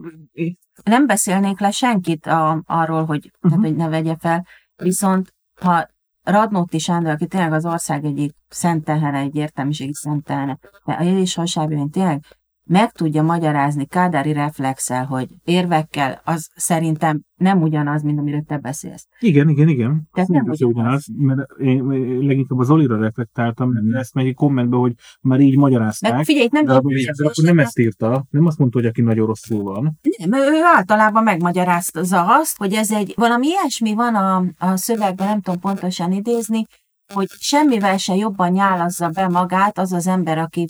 nem 0.83 1.07
beszélnék 1.07 1.59
le 1.59 1.71
senkit 1.71 2.25
a, 2.25 2.63
arról, 2.65 3.05
hogy, 3.05 3.25
uh-huh. 3.25 3.41
tehát, 3.41 3.57
Mhm. 3.57 3.67
hogy 3.67 3.75
ne 3.75 3.89
vegye 3.89 4.15
fel, 4.17 4.45
viszont 4.75 5.33
ha 5.61 5.87
Radnóti 6.23 6.79
Sándor, 6.79 7.11
aki 7.11 7.27
tényleg 7.27 7.53
az 7.53 7.65
ország 7.65 8.05
egyik 8.05 8.31
szentehene, 8.49 9.17
egy 9.17 9.35
értelmiségi 9.35 9.93
szentehene, 9.93 10.59
mert 10.85 10.99
a 10.99 11.03
és 11.03 11.35
hasábján 11.35 11.89
tényleg 11.89 12.23
meg 12.65 12.91
tudja 12.91 13.21
magyarázni 13.21 13.85
kádári 13.85 14.33
reflexel, 14.33 15.05
hogy 15.05 15.27
érvekkel, 15.43 16.21
az 16.23 16.49
szerintem 16.55 17.21
nem 17.35 17.61
ugyanaz, 17.61 18.01
mint 18.01 18.19
amiről 18.19 18.43
te 18.47 18.57
beszélsz. 18.57 19.07
Igen, 19.19 19.49
igen, 19.49 19.67
igen. 19.67 20.07
Tehát 20.13 20.29
nem 20.29 20.41
nem 20.41 20.51
az 20.51 20.61
ugyanaz, 20.61 21.05
mert 21.17 21.51
én 21.59 21.83
leginkább 22.25 22.59
az 22.59 22.69
Olira 22.69 22.99
reflektáltam, 22.99 23.69
mert 23.69 23.99
ezt 24.01 24.13
meg 24.13 24.27
egy 24.27 24.35
kommentben, 24.35 24.79
hogy 24.79 24.93
már 25.21 25.39
így 25.39 25.57
magyarázták. 25.57 26.15
Meg 26.15 26.25
figyelj, 26.25 26.47
nem, 26.51 26.65
de 26.65 26.73
akkor, 26.73 26.93
de 26.93 27.27
akkor 27.27 27.43
nem 27.43 27.59
ezt 27.59 27.79
írta, 27.79 28.25
nem 28.29 28.45
azt 28.45 28.57
mondta, 28.57 28.79
hogy 28.79 28.87
aki 28.87 29.01
nagyon 29.01 29.25
rosszul 29.25 29.63
van. 29.63 29.99
Nem, 30.17 30.39
ő 30.39 30.61
általában 30.75 31.23
megmagyarázta 31.23 32.01
azt, 32.39 32.57
hogy 32.57 32.73
ez 32.73 32.91
egy, 32.91 33.13
valami 33.15 33.47
ilyesmi 33.47 33.93
van 33.93 34.15
a, 34.15 34.43
a 34.57 34.75
szövegben, 34.75 35.27
nem 35.27 35.41
tudom 35.41 35.59
pontosan 35.59 36.11
idézni, 36.11 36.65
hogy 37.13 37.27
semmivel 37.39 37.97
se 37.97 38.15
jobban 38.15 38.51
nyálazza 38.51 39.09
be 39.09 39.27
magát 39.27 39.77
az 39.77 39.91
az 39.91 40.07
ember, 40.07 40.37
aki 40.37 40.67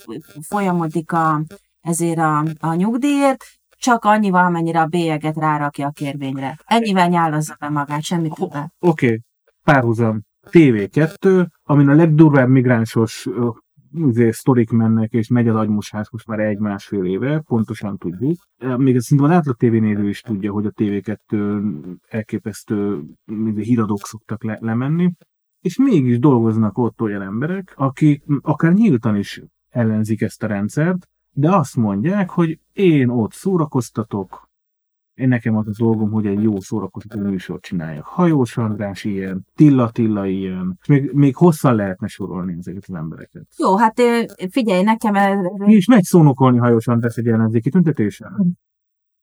folyamodik 0.48 1.12
a, 1.12 1.44
ezért 1.84 2.18
a, 2.18 2.46
a 2.60 2.74
nyugdíjért, 2.74 3.44
csak 3.78 4.06
annyival, 4.06 4.46
amennyire 4.46 4.82
a 4.82 4.86
bélyeget 4.86 5.36
rárakja 5.36 5.88
a 5.88 5.92
kérvényre. 5.92 6.60
Ennyivel 6.66 7.08
nyálazza 7.08 7.56
be 7.60 7.70
magát, 7.70 8.02
semmi 8.02 8.30
többet. 8.30 8.74
Oké, 8.80 9.06
okay. 9.06 9.22
párhuzam. 9.64 10.22
TV2, 10.50 11.48
amin 11.64 11.90
a 11.90 11.94
legdurvább 11.94 12.50
migránsos 12.50 13.28
izé, 13.94 14.32
sztorik 14.32 14.70
mennek, 14.70 15.12
és 15.12 15.28
megy 15.28 15.48
az 15.48 15.56
agymosás 15.56 16.10
most 16.10 16.28
már 16.28 16.40
egy-másfél 16.40 17.06
éve, 17.06 17.40
pontosan 17.40 17.98
tudjuk. 17.98 18.36
Még 18.78 19.00
szerintem 19.00 19.32
az 19.32 19.38
átlag 19.38 19.56
tévénéző 19.56 20.10
is 20.10 20.22
tudja, 20.22 20.52
hogy 20.52 20.66
a 20.66 20.72
TV2 20.72 21.62
elképesztő 22.08 23.04
híradók 23.56 24.06
szoktak 24.06 24.44
le- 24.44 24.58
lemenni, 24.62 25.14
és 25.60 25.78
mégis 25.78 26.20
dolgoznak 26.20 26.78
ott 26.78 27.02
olyan 27.02 27.22
emberek, 27.22 27.74
akik 27.76 28.24
akár 28.42 28.74
nyíltan 28.74 29.16
is 29.16 29.42
ellenzik 29.70 30.22
ezt 30.22 30.44
a 30.44 30.48
rendszert, 30.48 31.08
de 31.34 31.56
azt 31.56 31.76
mondják, 31.76 32.30
hogy 32.30 32.60
én 32.74 33.10
ott 33.10 33.32
szórakoztatok, 33.32 34.52
én 35.14 35.28
nekem 35.28 35.56
az 35.58 35.68
a 35.68 35.72
dolgom, 35.78 36.12
hogy 36.12 36.26
egy 36.26 36.44
jó 36.44 36.60
szórakoztató 36.60 37.22
műsort 37.22 37.62
csináljak. 37.62 38.06
Hajós 38.06 38.58
András 38.58 39.04
ilyen, 39.04 39.46
Tilla 39.56 39.90
Tilla 39.92 40.26
ilyen, 40.26 40.78
és 40.82 40.88
még, 40.88 41.12
még 41.12 41.36
hosszan 41.36 41.76
lehetne 41.76 42.08
sorolni 42.08 42.56
ezeket 42.58 42.84
az 42.88 42.96
embereket. 42.96 43.48
Jó, 43.58 43.78
hát 43.78 44.02
figyelj, 44.50 44.84
nekem... 44.84 45.40
Mi 45.58 45.74
is 45.74 45.86
megy 45.86 46.04
szónokolni 46.04 46.58
Hajós 46.58 46.88
András 46.88 47.16
egy 47.16 47.28
ellenzéki 47.28 47.70
tüntetésen. 47.70 48.58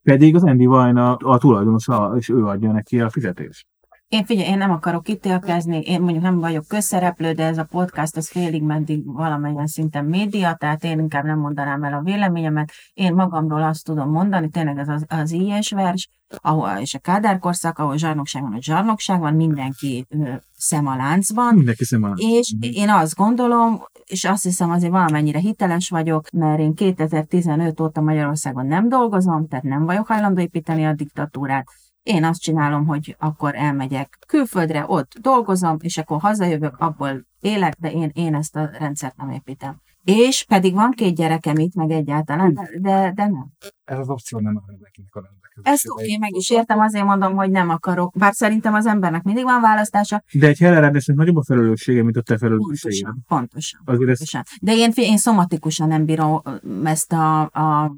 Pedig 0.02 0.34
az 0.34 0.44
Andy 0.44 0.66
Vajna 0.66 1.14
a 1.14 1.38
tulajdonosa, 1.38 2.14
és 2.16 2.28
ő 2.28 2.44
adja 2.44 2.72
neki 2.72 3.00
a 3.00 3.10
fizetést. 3.10 3.66
Én 4.10 4.24
figyelj, 4.24 4.48
én 4.48 4.58
nem 4.58 4.70
akarok 4.70 5.08
ítélkezni, 5.08 5.80
én 5.80 6.00
mondjuk 6.00 6.22
nem 6.22 6.38
vagyok 6.38 6.66
közszereplő, 6.68 7.32
de 7.32 7.44
ez 7.44 7.58
a 7.58 7.64
podcast 7.64 8.16
az 8.16 8.30
félig 8.30 8.62
meddig 8.62 9.02
valamilyen 9.04 9.66
szinten 9.66 10.04
média, 10.04 10.54
tehát 10.54 10.84
én 10.84 10.98
inkább 10.98 11.24
nem 11.24 11.38
mondanám 11.38 11.84
el 11.84 11.92
a 11.92 12.02
véleményemet. 12.02 12.72
Én 12.92 13.14
magamról 13.14 13.62
azt 13.62 13.84
tudom 13.84 14.10
mondani, 14.10 14.48
tényleg 14.48 14.78
ez 14.78 14.88
az, 14.88 15.04
az 15.08 15.30
ilyes 15.30 15.70
vers, 15.70 16.08
ahol, 16.36 16.68
és 16.80 16.94
a 16.94 16.98
kádárkorszak, 16.98 17.78
ahol 17.78 17.96
zsarnokság 17.96 18.42
van, 18.42 18.52
a 18.52 18.62
zsarnokság 18.62 19.20
van, 19.20 19.34
mindenki 19.34 20.06
ö, 20.08 20.32
szem 20.56 20.86
a 20.86 20.96
láncban. 20.96 21.54
Mindenki 21.54 21.84
szem 21.84 22.02
a 22.02 22.06
láncban. 22.06 22.30
És 22.30 22.54
mm-hmm. 22.54 22.72
én 22.72 22.90
azt 22.90 23.14
gondolom, 23.14 23.82
és 24.04 24.24
azt 24.24 24.42
hiszem 24.42 24.70
azért 24.70 24.92
valamennyire 24.92 25.38
hiteles 25.38 25.88
vagyok, 25.88 26.30
mert 26.30 26.60
én 26.60 26.74
2015 26.74 27.80
óta 27.80 28.00
Magyarországon 28.00 28.66
nem 28.66 28.88
dolgozom, 28.88 29.48
tehát 29.48 29.64
nem 29.64 29.84
vagyok 29.84 30.06
hajlandó 30.06 30.40
építeni 30.40 30.86
a 30.86 30.92
diktatúrát, 30.92 31.66
én 32.02 32.24
azt 32.24 32.40
csinálom, 32.40 32.86
hogy 32.86 33.16
akkor 33.18 33.54
elmegyek 33.54 34.18
külföldre, 34.26 34.84
ott 34.86 35.12
dolgozom, 35.20 35.76
és 35.80 35.98
akkor 35.98 36.20
hazajövök, 36.20 36.76
abból 36.78 37.26
élek, 37.40 37.74
de 37.78 37.92
én, 37.92 38.10
én 38.14 38.34
ezt 38.34 38.56
a 38.56 38.70
rendszert 38.78 39.16
nem 39.16 39.30
építem. 39.30 39.80
És 40.04 40.44
pedig 40.44 40.74
van 40.74 40.90
két 40.90 41.14
gyerekem 41.14 41.56
itt, 41.56 41.74
meg 41.74 41.90
egyáltalán, 41.90 42.54
de, 42.80 43.12
de 43.14 43.26
nem. 43.26 43.50
Ez 43.84 43.98
az 43.98 44.08
opció 44.08 44.38
nem 44.38 44.56
áll 44.56 44.76
nekinek 44.80 45.14
a 45.14 45.22
Ezt 45.62 45.88
oké, 45.88 46.02
okay, 46.02 46.16
meg 46.18 46.34
is 46.34 46.50
értem, 46.50 46.78
azért 46.78 47.04
mondom, 47.04 47.34
hogy 47.34 47.50
nem 47.50 47.68
akarok. 47.68 48.14
Bár 48.18 48.34
szerintem 48.34 48.74
az 48.74 48.86
embernek 48.86 49.22
mindig 49.22 49.44
van 49.44 49.60
választása. 49.60 50.22
De 50.32 50.46
egy 50.46 50.58
hellerendesnek 50.58 51.16
nagyobb 51.16 51.36
a 51.36 51.44
felelőssége, 51.44 52.02
mint 52.02 52.16
a 52.16 52.22
te 52.22 52.38
felelősséged. 52.38 53.14
Pontosan, 53.28 53.80
pontosan. 53.80 53.80
pontosan. 53.84 54.40
Ez... 54.40 54.56
De 54.60 54.74
én, 54.74 54.92
én 54.94 55.16
szomatikusan 55.16 55.88
nem 55.88 56.04
bírom 56.04 56.42
ezt 56.84 57.12
a, 57.12 57.40
a 57.40 57.96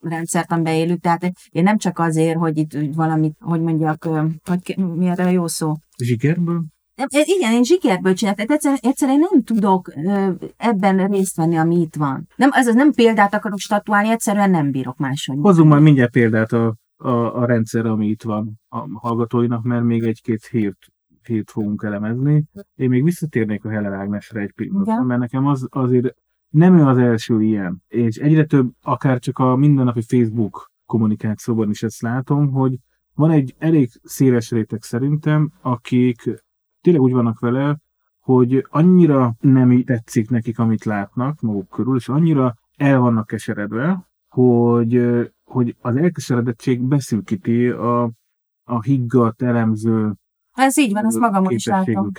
rendszert, 0.00 0.52
amiben 0.52 0.74
élünk. 0.74 1.00
Tehát 1.00 1.32
én 1.50 1.62
nem 1.62 1.78
csak 1.78 1.98
azért, 1.98 2.36
hogy 2.38 2.58
itt 2.58 2.94
valamit, 2.94 3.36
hogy 3.40 3.60
mondjak, 3.60 4.08
hogy 4.44 4.76
mi 4.94 5.06
erre 5.06 5.24
a 5.24 5.30
jó 5.30 5.46
szó? 5.46 5.74
Zsikerből? 5.96 6.64
Igen, 7.08 7.52
én 7.52 7.62
zsikerből 7.62 8.14
csináltam. 8.14 8.46
Egyszerűen, 8.48 8.78
egyszerűen 8.82 9.26
nem 9.30 9.42
tudok 9.42 9.92
ebben 10.56 11.08
részt 11.08 11.36
venni, 11.36 11.56
ami 11.56 11.80
itt 11.80 11.96
van. 11.96 12.26
Nem, 12.36 12.48
az, 12.52 12.66
az 12.66 12.74
nem 12.74 12.92
példát 12.92 13.34
akarok 13.34 13.58
statuálni, 13.58 14.08
egyszerűen 14.08 14.50
nem 14.50 14.70
bírok 14.70 14.96
máshogy. 14.96 15.38
Hozzunk 15.40 15.68
majd 15.68 15.82
mindjárt 15.82 16.12
példát 16.12 16.52
a, 16.52 16.74
a, 16.96 17.40
a 17.40 17.44
rendszer, 17.44 17.86
ami 17.86 18.06
itt 18.06 18.22
van 18.22 18.60
a 18.68 18.98
hallgatóinak, 18.98 19.62
mert 19.62 19.84
még 19.84 20.02
egy-két 20.02 20.46
hírt, 20.46 20.78
hírt 21.22 21.50
fogunk 21.50 21.82
elemezni. 21.82 22.44
Én 22.74 22.88
még 22.88 23.04
visszatérnék 23.04 23.64
a 23.64 23.70
Heller 23.70 23.92
Ágnesre 23.92 24.40
egy 24.40 24.52
pillanatra, 24.52 25.02
mert 25.02 25.20
nekem 25.20 25.46
az 25.46 25.66
azért 25.68 26.14
nem 26.50 26.78
ő 26.78 26.84
az 26.84 26.98
első 26.98 27.42
ilyen, 27.42 27.82
és 27.88 28.16
egyre 28.16 28.44
több, 28.44 28.70
akár 28.82 29.18
csak 29.18 29.38
a 29.38 29.56
mindennapi 29.56 30.02
Facebook 30.02 30.70
kommunikációban 30.86 31.70
is 31.70 31.82
ezt 31.82 32.00
látom, 32.00 32.50
hogy 32.50 32.78
van 33.14 33.30
egy 33.30 33.54
elég 33.58 33.90
széles 34.02 34.50
réteg 34.50 34.82
szerintem, 34.82 35.52
akik 35.60 36.42
tényleg 36.80 37.02
úgy 37.02 37.12
vannak 37.12 37.38
vele, 37.38 37.78
hogy 38.20 38.66
annyira 38.70 39.34
nem 39.40 39.82
tetszik 39.84 40.30
nekik, 40.30 40.58
amit 40.58 40.84
látnak 40.84 41.40
maguk 41.40 41.68
körül, 41.68 41.96
és 41.96 42.08
annyira 42.08 42.54
el 42.76 42.98
vannak 42.98 43.26
keseredve, 43.26 44.08
hogy, 44.28 45.02
hogy 45.44 45.76
az 45.80 45.96
elkeseredettség 45.96 46.82
beszűkíti 46.82 47.68
a, 47.68 48.02
a 48.64 48.82
higgadt, 48.82 49.42
elemző 49.42 50.14
Ez 50.52 50.78
így 50.78 50.92
van, 50.92 51.04
ezt 51.04 51.18
magam 51.18 51.50
is 51.50 51.66
látom. 51.66 52.10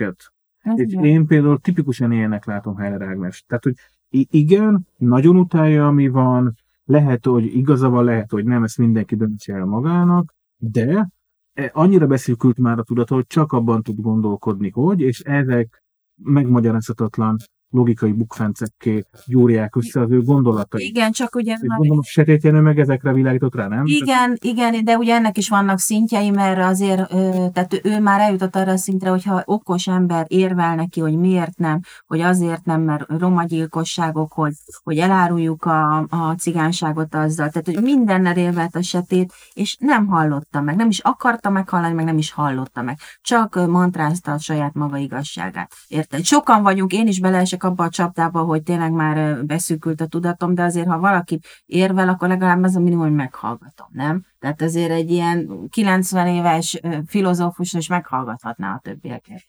És 0.76 0.94
én 0.94 1.26
például 1.26 1.60
tipikusan 1.60 2.12
ilyenek 2.12 2.46
látom 2.46 2.76
Heller 2.76 3.02
Ágnes. 3.02 3.44
Tehát, 3.48 3.64
hogy 3.64 3.76
igen, 4.12 4.88
nagyon 4.98 5.36
utálja, 5.36 5.88
ami 5.88 6.08
van, 6.08 6.56
lehet, 6.86 7.26
hogy 7.26 7.56
igaza 7.56 7.90
van, 7.90 8.04
lehet, 8.04 8.32
hogy 8.32 8.46
nem, 8.46 8.64
ezt 8.64 8.78
mindenki 8.78 9.16
döntse 9.16 9.54
el 9.54 9.66
magának, 9.66 10.34
de 10.58 11.10
e, 11.54 11.70
annyira 11.74 12.08
beszélkült 12.08 12.58
már 12.58 12.80
a 12.80 12.84
tudat, 12.84 13.10
hogy 13.10 13.28
csak 13.28 13.52
abban 13.52 13.82
tud 13.82 14.00
gondolkodni, 14.00 14.70
hogy, 14.70 15.00
és 15.00 15.20
ezek 15.20 15.84
megmagyarázhatatlan 16.24 17.38
logikai 17.72 18.12
bukfencekké 18.12 19.06
gyúrják 19.26 19.76
össze 19.76 20.00
az 20.00 20.12
ő 20.12 20.22
gondolatai. 20.22 20.86
Igen, 20.86 21.12
csak 21.12 21.36
ugye... 21.36 21.54
És 21.62 21.68
gondolom, 21.68 22.02
Sötétjenő 22.04 22.60
meg 22.60 22.80
ezekre 22.80 23.14
világított 23.14 23.56
rá, 23.56 23.68
nem? 23.68 23.84
Igen, 23.86 24.38
igen, 24.42 24.84
de 24.84 24.98
ugye 24.98 25.16
ennek 25.16 25.38
is 25.38 25.50
vannak 25.50 25.80
szintjei, 25.80 26.30
mert 26.30 26.60
azért, 26.60 27.10
tehát 27.54 27.80
ő 27.84 28.00
már 28.00 28.20
eljutott 28.20 28.56
arra 28.56 28.72
a 28.72 28.78
szintre, 28.78 29.10
hogyha 29.10 29.42
okos 29.46 29.88
ember 29.88 30.26
érvel 30.28 30.76
neki, 30.76 31.00
hogy 31.00 31.18
miért 31.18 31.58
nem, 31.58 31.80
hogy 32.08 32.20
azért 32.20 32.66
nem, 32.66 32.82
mert 32.82 33.06
roma 33.20 33.44
gyilkosságok, 33.44 34.34
hogy, 34.34 34.54
hogy 34.84 34.98
eláruljuk 34.98 35.66
a, 35.66 35.98
a 35.98 36.36
cigánságot 36.38 37.16
azzal, 37.16 37.50
tehát 37.50 37.66
hogy 37.66 37.82
mindennel 37.82 38.38
érvelt 38.38 38.76
a 38.76 38.82
setét, 38.82 39.34
és 39.54 39.78
nem 39.80 40.08
hallotta 40.08 40.62
meg, 40.62 40.76
nem 40.76 40.90
is 40.90 41.00
akarta 41.00 41.50
meghallani, 41.50 41.94
meg 41.94 42.06
nem 42.06 42.18
is 42.18 42.32
hallotta 42.32 42.82
meg. 42.82 42.98
Csak 43.22 43.68
mantrázta 43.68 44.32
a 44.32 44.40
saját 44.40 44.74
maga 44.74 44.98
igazságát. 44.98 45.72
Érted? 45.88 46.24
Sokan 46.24 46.64
vagyunk, 46.64 46.94
én 46.94 47.08
is 47.08 47.20
beleesek 47.20 47.61
esek 47.62 47.64
abba 47.64 47.84
a 47.84 47.90
csapdába, 47.90 48.44
hogy 48.44 48.64
tényleg 48.64 48.92
már 48.92 49.46
beszűkült 49.46 50.02
a 50.02 50.08
tudatom, 50.08 50.54
de 50.54 50.64
azért, 50.64 50.88
ha 50.88 51.00
valaki 51.00 51.40
érvel, 51.66 52.10
akkor 52.10 52.28
legalább 52.28 52.64
az 52.64 52.76
a 52.76 52.80
minimum, 52.80 53.04
hogy 53.04 53.16
meghallgatom, 53.16 53.88
nem? 53.92 54.26
Tehát 54.40 54.62
azért 54.62 54.92
egy 54.92 55.10
ilyen 55.10 55.68
90 55.70 56.28
éves 56.28 56.80
filozófus 57.06 57.74
is 57.74 57.88
meghallgathatná 57.88 58.74
a 58.74 58.80
többieket. 58.80 59.44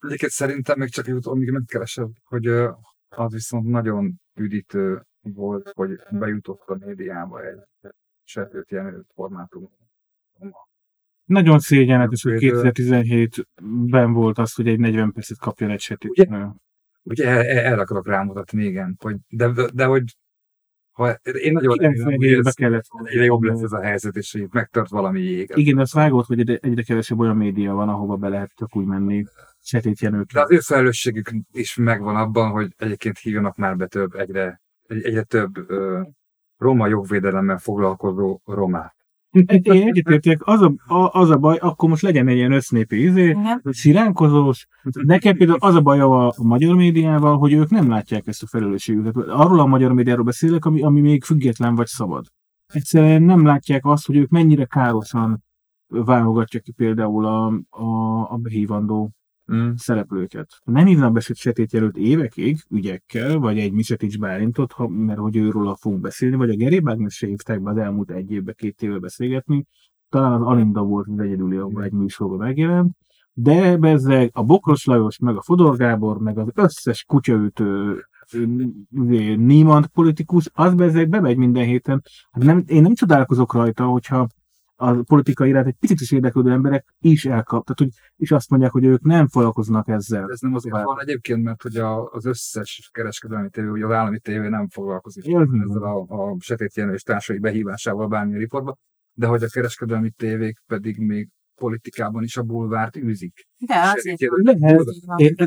Egyébként 0.00 0.32
szerintem 0.32 0.78
még 0.78 0.88
csak 0.88 1.06
jutott, 1.06 1.32
amíg 1.32 1.50
megkeresed, 1.50 2.08
hogy 2.24 2.46
az 3.08 3.32
viszont 3.32 3.66
nagyon 3.66 4.20
üdítő 4.34 5.02
volt, 5.20 5.70
hogy 5.74 5.90
bejutott 6.10 6.68
a 6.68 6.76
médiába 6.84 7.44
egy 7.44 7.58
setőt 8.24 8.70
jelenlő 8.70 9.04
formátum. 9.14 9.68
Nagyon 11.24 11.58
szégyenletes, 11.58 12.22
hogy 12.22 12.38
2017-ben 12.40 14.12
volt 14.12 14.38
az, 14.38 14.54
hogy 14.54 14.68
egy 14.68 14.78
40 14.78 15.12
percet 15.12 15.38
kapjon 15.38 15.70
egy 15.70 15.80
setét. 15.80 16.10
Ugye 16.10 16.26
erre 17.14 17.80
akarok 17.80 18.06
rámutatni, 18.06 18.64
igen. 18.64 18.96
Hogy, 18.98 19.16
de, 19.28 19.48
de, 19.48 19.68
de 19.72 19.84
hogy 19.84 20.16
ha 20.96 21.10
én 21.42 21.52
nagyon 21.52 21.76
remélem, 21.76 22.42
kellett 22.54 22.84
egyre 23.02 23.24
jobb 23.24 23.42
lesz 23.42 23.62
ez 23.62 23.72
a 23.72 23.80
helyzet, 23.80 24.16
és 24.16 24.32
hogy 24.32 24.48
megtört 24.50 24.90
valami 24.90 25.20
jég. 25.20 25.52
Igen, 25.54 25.78
az 25.78 25.92
vágott, 25.92 26.26
hogy 26.26 26.50
egyre 26.50 26.82
kevesebb 26.82 27.18
olyan 27.18 27.36
média 27.36 27.74
van, 27.74 27.88
ahova 27.88 28.16
be 28.16 28.28
lehet 28.28 28.52
csak 28.54 28.76
úgy 28.76 28.86
menni 28.86 29.24
sötétjenők. 29.60 30.32
De 30.32 30.40
az 30.40 30.50
ő 30.50 30.58
felelősségük 30.58 31.30
is 31.52 31.76
megvan 31.76 32.16
abban, 32.16 32.50
hogy 32.50 32.74
egyébként 32.76 33.18
hívjanak 33.18 33.56
már 33.56 33.76
be 33.76 33.86
több, 33.86 34.14
egyre, 34.14 34.60
egyre 34.86 35.22
több 35.22 35.70
ö, 35.70 36.00
roma 36.56 36.86
jogvédelemmel 36.86 37.58
foglalkozó 37.58 38.40
romát. 38.44 38.96
Én 39.62 39.88
egyetértek, 39.88 40.46
az 40.46 40.60
a, 40.60 40.74
a, 40.94 41.20
az 41.20 41.30
a 41.30 41.36
baj, 41.36 41.56
akkor 41.56 41.88
most 41.88 42.02
legyen 42.02 42.28
egy 42.28 42.36
ilyen 42.36 42.52
össznépi 42.52 43.02
izé, 43.02 43.36
sziránkozós. 43.62 44.66
Nekem 44.82 45.36
például 45.36 45.58
az 45.60 45.74
a 45.74 45.80
baj 45.80 46.00
a, 46.00 46.26
a 46.26 46.34
magyar 46.42 46.74
médiával, 46.74 47.38
hogy 47.38 47.52
ők 47.52 47.70
nem 47.70 47.88
látják 47.88 48.26
ezt 48.26 48.42
a 48.42 48.46
felelősségüket. 48.46 49.16
Arról 49.16 49.60
a 49.60 49.66
magyar 49.66 49.92
médiáról 49.92 50.24
beszélek, 50.24 50.64
ami, 50.64 50.82
ami 50.82 51.00
még 51.00 51.24
független 51.24 51.74
vagy 51.74 51.86
szabad. 51.86 52.26
Egyszerűen 52.66 53.22
nem 53.22 53.44
látják 53.44 53.86
azt, 53.86 54.06
hogy 54.06 54.16
ők 54.16 54.28
mennyire 54.28 54.64
károsan 54.64 55.44
válogatják 55.86 56.62
ki 56.62 56.72
például 56.72 57.26
a, 57.26 57.46
a, 57.70 58.20
a 58.32 58.36
behívandó 58.36 59.10
szereplőket. 59.74 60.50
Nem 60.64 60.86
hívnak 60.86 61.12
be 61.12 61.20
jelölt 61.70 61.96
évekig 61.96 62.58
ügyekkel, 62.70 63.38
vagy 63.38 63.58
egy 63.58 63.72
Misetics 63.72 64.18
Bálintot, 64.18 64.72
ha, 64.72 64.88
mert 64.88 65.18
hogy 65.18 65.36
őről 65.36 65.74
fogunk 65.74 66.00
beszélni, 66.00 66.36
vagy 66.36 66.50
a 66.50 66.56
Geri 66.56 66.80
Bagnes 66.80 67.14
se 67.14 67.26
hívták 67.26 67.62
be 67.62 67.70
az 67.70 67.76
elmúlt 67.76 68.10
egy 68.10 68.30
évbe, 68.30 68.52
két 68.52 68.82
évbe 68.82 68.98
beszélgetni. 68.98 69.66
Talán 70.08 70.32
az 70.32 70.46
Alinda 70.46 70.82
volt 70.82 71.06
az 71.08 71.18
egyedüli, 71.18 71.56
ahol 71.56 71.84
egy 71.84 71.92
műsorban 71.92 72.38
megjelent. 72.38 72.96
De 73.32 73.76
bezzeg 73.76 74.30
a 74.32 74.42
Bokros 74.42 74.84
Lajos, 74.84 75.18
meg 75.18 75.36
a 75.36 75.42
Fodor 75.42 75.76
Gábor, 75.76 76.18
meg 76.18 76.38
az 76.38 76.48
összes 76.54 77.04
kutyaütő 77.04 77.96
Niemand 79.36 79.86
politikus, 79.86 80.50
az 80.52 80.74
bezzeg 80.74 81.08
bemegy 81.08 81.36
minden 81.36 81.64
héten. 81.64 82.02
Hát 82.30 82.44
nem, 82.44 82.62
én 82.66 82.82
nem 82.82 82.94
csodálkozok 82.94 83.52
rajta, 83.52 83.84
hogyha 83.84 84.26
a 84.76 85.02
politikai 85.02 85.48
iránt 85.48 85.66
egy 85.66 85.76
picit 85.80 86.00
is 86.00 86.12
érdeklődő 86.12 86.50
emberek 86.50 86.94
is 86.98 87.24
elkap, 87.24 87.64
tehát 87.64 87.78
hogy 87.78 88.12
is 88.16 88.30
azt 88.30 88.50
mondják, 88.50 88.72
hogy 88.72 88.84
ők 88.84 89.02
nem 89.02 89.28
foglalkoznak 89.28 89.88
ezzel. 89.88 90.30
Ez 90.30 90.40
nem 90.40 90.54
azért 90.54 90.74
Tovább. 90.74 90.86
van 90.86 91.00
egyébként, 91.00 91.42
mert 91.42 91.62
hogy 91.62 91.76
a, 91.76 92.10
az 92.10 92.24
összes 92.24 92.90
kereskedelmi 92.92 93.50
tévé, 93.50 93.68
ugye 93.68 93.84
az 93.84 93.92
állami 93.92 94.18
tévé 94.18 94.48
nem 94.48 94.68
foglalkozik 94.68 95.24
ez 95.26 95.48
ezzel 95.68 95.82
a, 95.82 96.04
a 96.08 96.36
sötét 96.38 96.76
jelenés 96.76 97.02
társai 97.02 97.38
behívásával 97.38 98.08
bármilyen 98.08 98.40
riportba, 98.40 98.76
de 99.12 99.26
hogy 99.26 99.42
a 99.42 99.48
kereskedelmi 99.48 100.10
tévék 100.10 100.58
pedig 100.66 100.98
még 100.98 101.28
politikában 101.56 102.22
is 102.22 102.36
a 102.36 102.42
bulvárt 102.42 102.96
űzik. 102.96 103.46
De 103.58 103.74
azért 103.94 104.20
Lehet, 104.42 104.84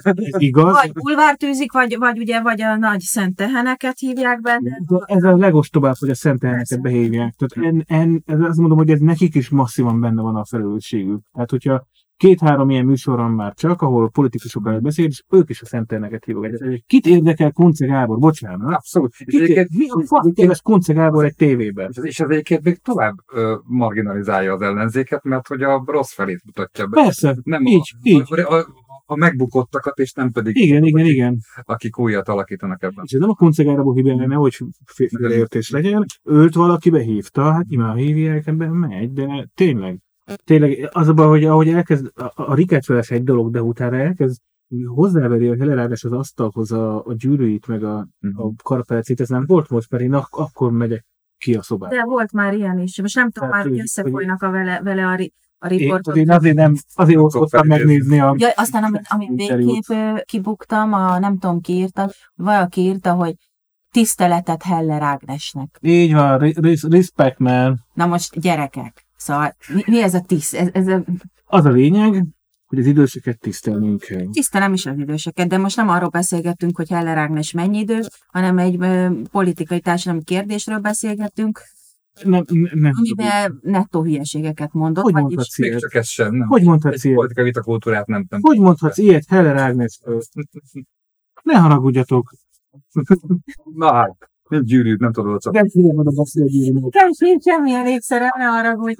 ez 0.03 0.41
igaz, 0.41 0.74
Vagy 0.74 0.91
bulvárt 0.91 1.43
űzik, 1.43 1.72
vagy, 1.72 1.97
vagy 1.97 2.20
ugye, 2.20 2.41
vagy 2.41 2.62
a 2.62 2.76
nagy 2.76 2.99
szent 2.99 3.36
teheneket 3.36 3.99
hívják 3.99 4.41
benne. 4.41 4.78
de 4.88 4.97
ez 5.05 5.24
a 5.24 5.36
legostobább, 5.36 5.95
hogy 5.99 6.10
a 6.10 6.16
szentelneket 6.16 6.82
behívják. 6.82 7.34
Tehát 7.34 7.68
en, 7.70 7.84
en, 7.88 8.24
ez 8.26 8.39
azt 8.39 8.57
mondom, 8.57 8.78
hogy 8.78 8.89
ez 8.89 8.99
nekik 8.99 9.36
is 9.36 9.49
masszívan 9.49 9.99
benne 9.99 10.22
van 10.22 10.36
a 10.36 10.45
felelősségük. 10.45 11.22
Tehát, 11.34 11.49
hogyha 11.49 11.88
két-három 12.20 12.70
ilyen 12.70 12.86
műsoron 12.86 13.32
már 13.32 13.53
csak, 13.53 13.82
ahol 13.82 14.09
politikusokkal 14.09 14.80
beszél, 14.80 15.05
és 15.05 15.24
ők 15.30 15.49
is 15.49 15.61
a 15.61 15.65
szentelneket 15.65 16.26
hívogatják. 16.26 16.84
Kit 16.88 17.05
érdekel 17.05 17.51
Kunce 17.51 17.86
Gábor? 17.86 18.17
Bocsánat. 18.17 18.74
Abszolút. 18.74 19.13
És 19.17 19.26
Kit, 19.26 19.41
egyébként, 19.41 19.70
mi 19.78 19.86
a 19.89 20.05
fasz 20.05 20.32
éves 20.34 20.61
Kunce 20.61 20.93
Gábor 20.93 21.26
egy 21.26 21.36
tévében? 21.36 21.91
és 22.01 22.20
ez, 22.20 22.30
egyébként 22.30 22.63
még 22.63 22.78
tovább 22.78 23.15
ö, 23.34 23.55
marginalizálja 23.63 24.53
az 24.53 24.61
ellenzéket, 24.61 25.24
mert 25.24 25.47
hogy 25.47 25.61
a 25.61 25.84
rossz 25.86 26.13
felét 26.13 26.41
mutatja 26.45 26.88
be. 26.88 27.01
Persze, 27.01 27.38
Nem 27.43 27.65
így, 27.65 27.91
a, 27.95 27.99
így. 28.03 28.34
A, 28.34 28.57
a, 28.57 28.65
a 29.05 29.15
megbukottakat, 29.15 29.99
és 29.99 30.13
nem 30.13 30.32
pedig 30.32 30.55
Igen, 30.55 30.84
igen, 30.84 31.05
igen. 31.05 31.38
akik 31.63 31.99
újat 31.99 32.28
alakítanak 32.28 32.84
ebben. 32.84 33.03
És 33.03 33.11
ez 33.11 33.20
nem 33.20 33.30
a 33.30 33.36
Kunce 33.36 33.63
Gábor 33.63 33.95
hibája, 33.95 34.28
nehogy 34.28 34.57
félreértés 34.86 35.70
legyen. 35.70 36.05
Őt 36.24 36.53
valaki 36.53 36.89
behívta, 36.89 37.51
hát 37.51 37.67
nyilván 37.67 37.95
hívják, 37.95 38.47
ebben 38.47 38.72
megy, 38.72 39.13
de 39.13 39.47
tényleg. 39.55 39.99
Tényleg 40.44 40.90
az 40.92 41.08
a 41.08 41.14
baj, 41.14 41.28
hogy 41.28 41.44
ahogy 41.44 41.70
elkezd, 41.70 42.12
a, 42.16 42.32
a 42.36 42.54
rikácsolás 42.54 43.10
egy 43.12 43.24
dolog, 43.24 43.52
de 43.52 43.62
utána 43.62 43.98
elkezd 43.98 44.40
hozzáveri 44.86 45.48
a 45.48 45.56
helerádás 45.60 46.04
az 46.04 46.12
asztalhoz 46.12 46.72
a, 46.72 47.06
a 47.06 47.14
gyűrűit, 47.14 47.68
meg 47.68 47.84
a, 47.84 47.98
a 48.36 48.52
karpelecét, 48.64 49.20
ez 49.22 49.30
nem 49.30 49.46
volt 49.46 49.70
most, 49.70 49.92
mert 49.92 50.04
én 50.04 50.14
ak- 50.14 50.34
akkor 50.36 50.72
megyek 50.72 51.06
ki 51.38 51.54
a 51.56 51.62
szobába. 51.62 51.96
De 51.96 52.04
volt 52.04 52.32
már 52.32 52.54
ilyen 52.54 52.80
is. 52.80 53.02
Most 53.02 53.16
nem 53.16 53.32
tudom 53.32 53.50
Tehát, 53.50 53.64
már, 53.64 53.74
hogy 53.74 53.82
összefolynak 53.82 54.42
a 54.42 54.50
vele, 54.50 54.82
vele 54.84 55.08
a, 55.08 55.16
ri, 55.16 55.34
a 55.58 55.68
riportot. 55.68 56.16
én 56.16 56.32
azért 56.32 56.56
nem, 56.56 56.76
azért 56.96 57.20
osztottam 57.20 57.68
megnézni 57.68 58.20
a... 58.20 58.36
Ja, 58.38 58.50
aztán, 58.56 58.84
amit, 58.84 59.02
amit 59.10 59.36
végképp 59.36 60.18
kibuktam, 60.26 60.94
a, 60.94 61.20
nem 61.20 61.38
tudom 61.38 61.62
ki 61.62 61.74
írta, 61.74 62.10
valaki 62.36 62.82
írta, 62.82 63.14
hogy 63.14 63.34
tiszteletet 63.92 64.64
Heller 64.64 65.02
Ágnesnek. 65.02 65.78
Így 65.82 66.14
van, 66.14 66.38
res- 66.38 66.84
respect 66.84 67.40
man. 67.40 67.80
Na 67.94 68.06
most 68.06 68.40
gyerekek, 68.40 69.06
szóval 69.20 69.55
mi, 69.74 69.84
mi 69.86 70.01
ez 70.01 70.13
a 70.13 70.22
tiszt? 70.22 70.53
Ez, 70.55 70.67
ez 70.74 70.88
a, 70.88 71.03
Az 71.45 71.65
a 71.65 71.70
lényeg, 71.70 72.26
hogy 72.65 72.80
az 72.80 72.86
időseket 72.86 73.39
tisztelnünk 73.39 73.99
kell. 74.01 74.26
tisztelem 74.32 74.74
is 74.74 74.86
az 74.86 74.97
időseket, 74.97 75.47
de 75.47 75.57
most 75.57 75.76
nem 75.76 75.89
arról 75.89 76.09
beszélgettünk, 76.09 76.76
hogy 76.78 76.89
Heller 76.89 77.17
Ágnes 77.17 77.51
mennyi 77.51 77.78
idős, 77.80 78.07
hanem 78.28 78.57
egy 78.57 78.76
ö, 78.80 79.09
politikai 79.32 79.80
társadalmi 79.80 80.24
kérdésről 80.24 80.80
beszélgettünk, 80.80 81.61
Nem, 82.24 82.43
nem, 82.74 82.91
amiben 82.97 83.59
nettó 83.61 84.03
hülyeségeket 84.03 84.74
mondott. 84.74 85.03
Hogy 85.03 85.13
mondhatsz 85.13 85.57
Még 85.59 85.70
ilyet? 85.70 85.82
csak 85.82 85.93
ez 85.93 86.07
sem, 86.07 86.34
nem. 86.36 86.47
Hogy 86.47 86.63
mondhatsz 86.63 86.93
Egy 86.95 87.03
ilyet? 87.05 87.15
politikai 87.15 87.43
vitakultúrát 87.43 88.07
nem 88.07 88.26
nem. 88.30 88.39
Hogy 88.41 88.59
mondhatsz 88.59 88.97
ilyet 88.97 89.26
Heller 89.28 89.57
Ágnesről? 89.57 90.22
Ne 91.43 91.57
haragudjatok. 91.57 92.32
Na 93.76 93.93
hát, 93.93 94.29
nem 94.50 94.64
gyűrűd, 94.64 95.00
nem 95.00 95.12
tudod 95.12 95.41
csak. 95.41 95.54
Nem 95.54 95.70
tudom 95.70 95.97
oda 95.97 96.12
beszélni 96.12 96.70
a. 96.70 96.80
Nekem 96.80 97.12
sincs 97.12 97.43
semmilyen 97.43 97.88
ékszere, 97.88 98.34
ne 98.38 98.50
arra, 98.50 98.76
hogy 98.76 98.95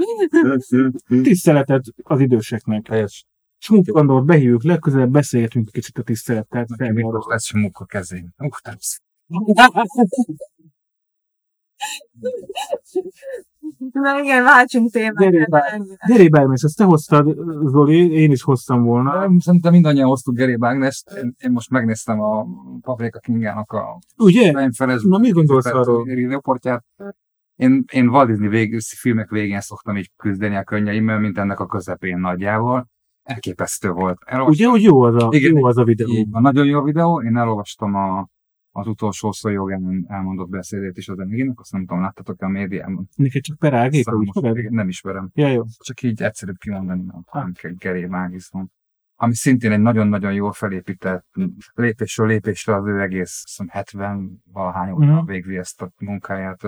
Tiszteletet 1.24 1.84
az 2.04 2.20
időseknek. 2.20 2.88
Helyes. 2.88 3.26
Smuk 3.58 3.88
Andor 3.88 4.26
behívjuk, 4.26 4.64
legközelebb 4.64 5.12
beszélgetünk 5.12 5.68
egy 5.68 5.74
kicsit 5.74 5.98
a 5.98 6.02
tisztelettel. 6.02 6.66
Nekem 6.68 6.96
biztos 6.96 7.26
lesz 7.28 7.46
sem 7.46 7.60
munka 7.60 7.86
kezén. 7.86 8.34
Rossz. 8.38 8.98
Na 13.92 14.20
igen, 14.24 14.44
váltsunk 14.44 14.92
témát. 14.92 15.32
Gyere, 16.08 16.30
Bármés, 16.30 16.62
ezt 16.62 16.78
te 16.78 16.84
hoztad, 16.84 17.36
Zoli, 17.66 18.12
én 18.12 18.32
is 18.32 18.42
hoztam 18.42 18.84
volna. 18.84 19.30
Szerintem 19.40 19.72
mindannyian 19.72 20.08
hoztuk 20.08 20.36
Geri 20.36 20.56
Bágnest. 20.56 21.12
Én, 21.12 21.36
én 21.38 21.52
most 21.52 21.70
megnéztem 21.70 22.22
a 22.22 22.46
Paprika 22.82 23.20
Kingának 23.20 23.72
a 23.72 24.00
Ugye? 24.18 24.52
Na, 25.02 25.18
mit 25.18 25.34
gondolsz 25.34 25.66
arról? 25.66 26.06
reportját. 26.06 26.86
Én, 27.56 27.84
én 27.92 28.08
Walt 28.08 28.28
Disney 28.28 28.48
vég, 28.48 28.80
filmek 28.80 29.30
végén 29.30 29.62
szoktam 29.62 29.98
így 29.98 30.12
küzdeni 30.18 30.56
a 30.56 30.64
könnyeimmel, 30.64 31.20
mint 31.20 31.38
ennek 31.38 31.60
a 31.60 31.66
közepén 31.66 32.20
nagyjából. 32.20 32.88
Elképesztő 33.24 33.92
volt. 33.92 34.18
Elolvastam, 34.26 34.68
Ugye, 34.68 34.72
hogy 34.72 34.84
jó 34.84 35.02
az 35.02 35.24
a, 35.24 35.28
Igen. 35.32 35.58
jó 35.58 35.66
az 35.66 35.78
a 35.78 35.84
videó. 35.84 36.10
így 36.10 36.30
van, 36.30 36.42
nagyon 36.42 36.66
jó 36.66 36.82
videó. 36.82 37.22
Én 37.22 37.38
elolvastam 37.38 37.96
a, 37.96 38.28
az 38.72 38.88
utolsó 38.88 39.32
szó 39.32 39.50
jogán 39.50 40.06
elmondott 40.08 40.50
beszédét 40.50 40.98
is 40.98 41.10
az 41.10 41.20
Emiginek, 41.20 41.60
azt 41.60 41.72
nem 41.72 41.86
tudom, 41.86 42.02
láttatok 42.02 42.42
a 42.42 42.48
médiában. 42.48 43.08
Neked 43.16 43.42
csak 43.42 43.58
per 43.58 43.74
ágéka, 43.74 44.12
Számos- 44.12 44.28
úgy 44.28 44.42
feled? 44.42 44.58
igen, 44.58 44.74
nem 44.74 44.88
ismerem. 44.88 45.30
Ja, 45.34 45.48
jó. 45.48 45.64
Csak 45.78 46.02
így 46.02 46.22
egyszerűbb 46.22 46.58
kimondani, 46.58 47.04
mert 47.04 47.18
Ah. 47.26 48.08
Mágis 48.10 48.48
van. 48.48 48.72
Ami 49.22 49.34
szintén 49.36 49.72
egy 49.72 49.80
nagyon-nagyon 49.80 50.34
jól 50.34 50.52
felépített 50.52 51.26
lépésről 51.74 52.28
lépésre 52.28 52.76
az 52.76 52.86
ő 52.88 53.02
egész, 53.02 53.42
hiszem 53.46 53.68
70 53.70 54.42
valahány 54.52 54.92
óta 54.92 55.06
Mhm. 55.06 55.26
végzi 55.26 55.58
ezt 55.58 55.82
a 55.82 55.92
munkáját. 56.00 56.62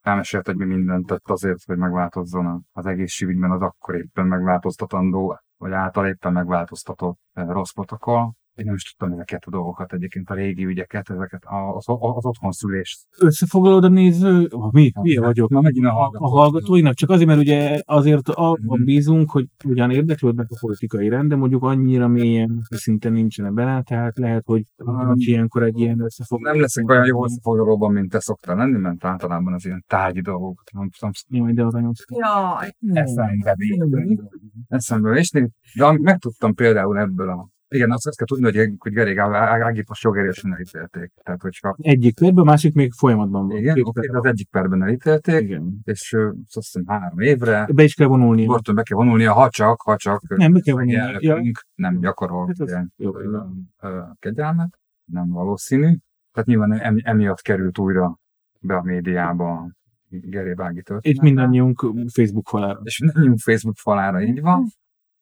Elmesélt, 0.00 0.46
hogy 0.46 0.56
mi 0.56 0.64
mindent 0.64 1.06
tett 1.06 1.28
azért, 1.30 1.64
hogy 1.64 1.76
megváltozzon 1.76 2.66
az 2.72 2.86
egészségügyben 2.86 3.50
az 3.50 3.60
akkor 3.62 3.94
éppen 3.96 4.26
megváltoztatandó, 4.26 5.38
vagy 5.56 5.72
által 5.72 6.06
éppen 6.06 6.32
megváltoztatott 6.32 7.18
rossz 7.32 7.72
protokoll. 7.72 8.30
Én 8.56 8.64
nem 8.64 8.74
is 8.74 8.82
tudtam 8.82 9.12
ezeket 9.12 9.44
a 9.46 9.50
dolgokat, 9.50 9.92
egyébként 9.92 10.30
a 10.30 10.34
régi 10.34 10.64
ügyeket, 10.64 11.10
ezeket 11.10 11.44
a- 11.44 11.76
az, 11.76 11.84
az 11.86 12.24
otthonszülést. 12.26 13.00
Összefoglalod 13.20 13.84
a 13.84 13.88
néző, 13.88 14.46
ah, 14.50 14.72
mi? 14.72 14.92
Milyen 15.00 15.22
vagyok? 15.22 15.50
Na, 15.50 15.60
megint 15.60 15.86
a 15.86 15.88
A, 15.88 15.92
hallgató. 15.92 16.24
a 16.24 16.28
hallgatóinak, 16.28 16.94
csak 16.94 17.10
azért, 17.10 17.26
mert 17.28 17.40
ugye 17.40 17.80
azért 17.84 18.28
abban 18.28 18.76
Mhm. 18.78 18.84
bízunk, 18.84 19.30
hogy 19.30 19.46
ugyan 19.64 19.90
érdeklődnek 19.90 20.46
a 20.50 20.56
politikai 20.60 21.08
rend, 21.08 21.28
de 21.28 21.36
mondjuk 21.36 21.62
annyira 21.62 22.08
mélyen 22.08 22.60
szinten 22.68 23.12
nincsenek 23.12 23.52
bele, 23.52 23.82
tehát 23.82 24.18
lehet, 24.18 24.42
hogy, 24.46 24.64
hogy 24.76 25.20
ilyenkor 25.28 25.62
egy 25.62 25.78
ilyen 25.78 26.00
összefoglaló. 26.00 26.52
Nem 26.52 26.60
leszek 26.62 26.88
olyan 26.88 27.06
jó 27.06 27.24
összefoglalóban, 27.24 27.92
mint 27.92 28.10
te 28.10 28.20
szoktál 28.20 28.56
lenni, 28.56 28.78
mert 28.78 29.04
általában 29.04 29.52
az 29.52 29.64
ilyen 29.64 29.84
tárgyi 29.86 30.20
dolgokat 30.20 30.70
nem 30.72 30.90
tudom 30.90 31.12
Jaj, 31.28 31.52
de 31.52 31.64
az 31.64 31.72
nagyon 31.72 31.92
Jaj, 32.08 32.70
eszembe. 32.92 33.56
Eszembe 34.68 35.10
vésni. 35.10 35.50
De 35.74 35.84
amit 35.84 36.02
megtudtam 36.02 36.54
például 36.54 36.98
ebből 36.98 37.28
a 37.28 37.48
igen, 37.68 37.90
azt, 37.90 38.06
azt 38.06 38.16
kell 38.16 38.26
tudni, 38.26 38.44
hogy, 38.58 38.72
hogy 38.78 38.92
Gerég 38.92 39.18
Ágit 39.18 39.88
most 39.88 40.02
jogerősen 40.02 40.52
elítélték. 40.54 41.12
Tehát, 41.22 41.42
hogyha 41.42 41.76
Egyik 41.78 42.18
perben, 42.18 42.44
másik 42.44 42.74
még 42.74 42.92
folyamatban 42.92 43.46
van. 43.48 43.56
igen, 43.56 43.80
oké, 43.82 44.06
de 44.10 44.18
az 44.18 44.24
egyik 44.24 44.48
perben 44.50 44.82
elítélték, 44.82 45.40
Igen. 45.40 45.80
és 45.84 46.12
ö, 46.12 46.26
azt 46.28 46.72
hiszem 46.72 46.82
három 46.86 47.18
évre 47.18 47.68
Be 47.74 47.82
is 47.82 47.94
kell 47.94 48.06
vonulnia. 48.06 48.46
börtönbe 48.48 48.82
kell 48.82 48.96
vonulnia, 48.96 49.32
ha 49.32 49.48
csak, 49.48 49.80
ha 49.82 49.96
csak 49.96 50.36
Nem, 50.36 50.52
be 50.52 50.60
kell 50.60 50.74
a 50.74 50.76
vonulnia. 50.78 51.02
elnökünk 51.02 51.60
nem 51.74 52.00
gyakorol 52.00 52.46
Hát 52.58 52.68
ilyen 52.68 52.92
jó. 52.96 53.12
kegyelmet, 54.18 54.78
nem 55.04 55.28
valószínű. 55.30 55.96
Tehát 56.32 56.48
nyilván 56.48 56.72
emi- 56.72 57.02
emiatt 57.04 57.40
került 57.40 57.78
újra 57.78 58.18
be 58.60 58.76
a 58.76 58.82
médiába 58.82 59.70
Geré 60.08 60.52
Bági 60.54 60.76
És 60.76 60.82
története. 60.82 61.22
mindannyiunk 61.22 61.84
Facebook 62.12 62.48
falára. 62.48 62.80
és 62.82 62.98
mindannyiunk 63.00 63.38
Facebook 63.38 63.76
falára 63.76 64.22
így 64.22 64.40
van. 64.40 64.66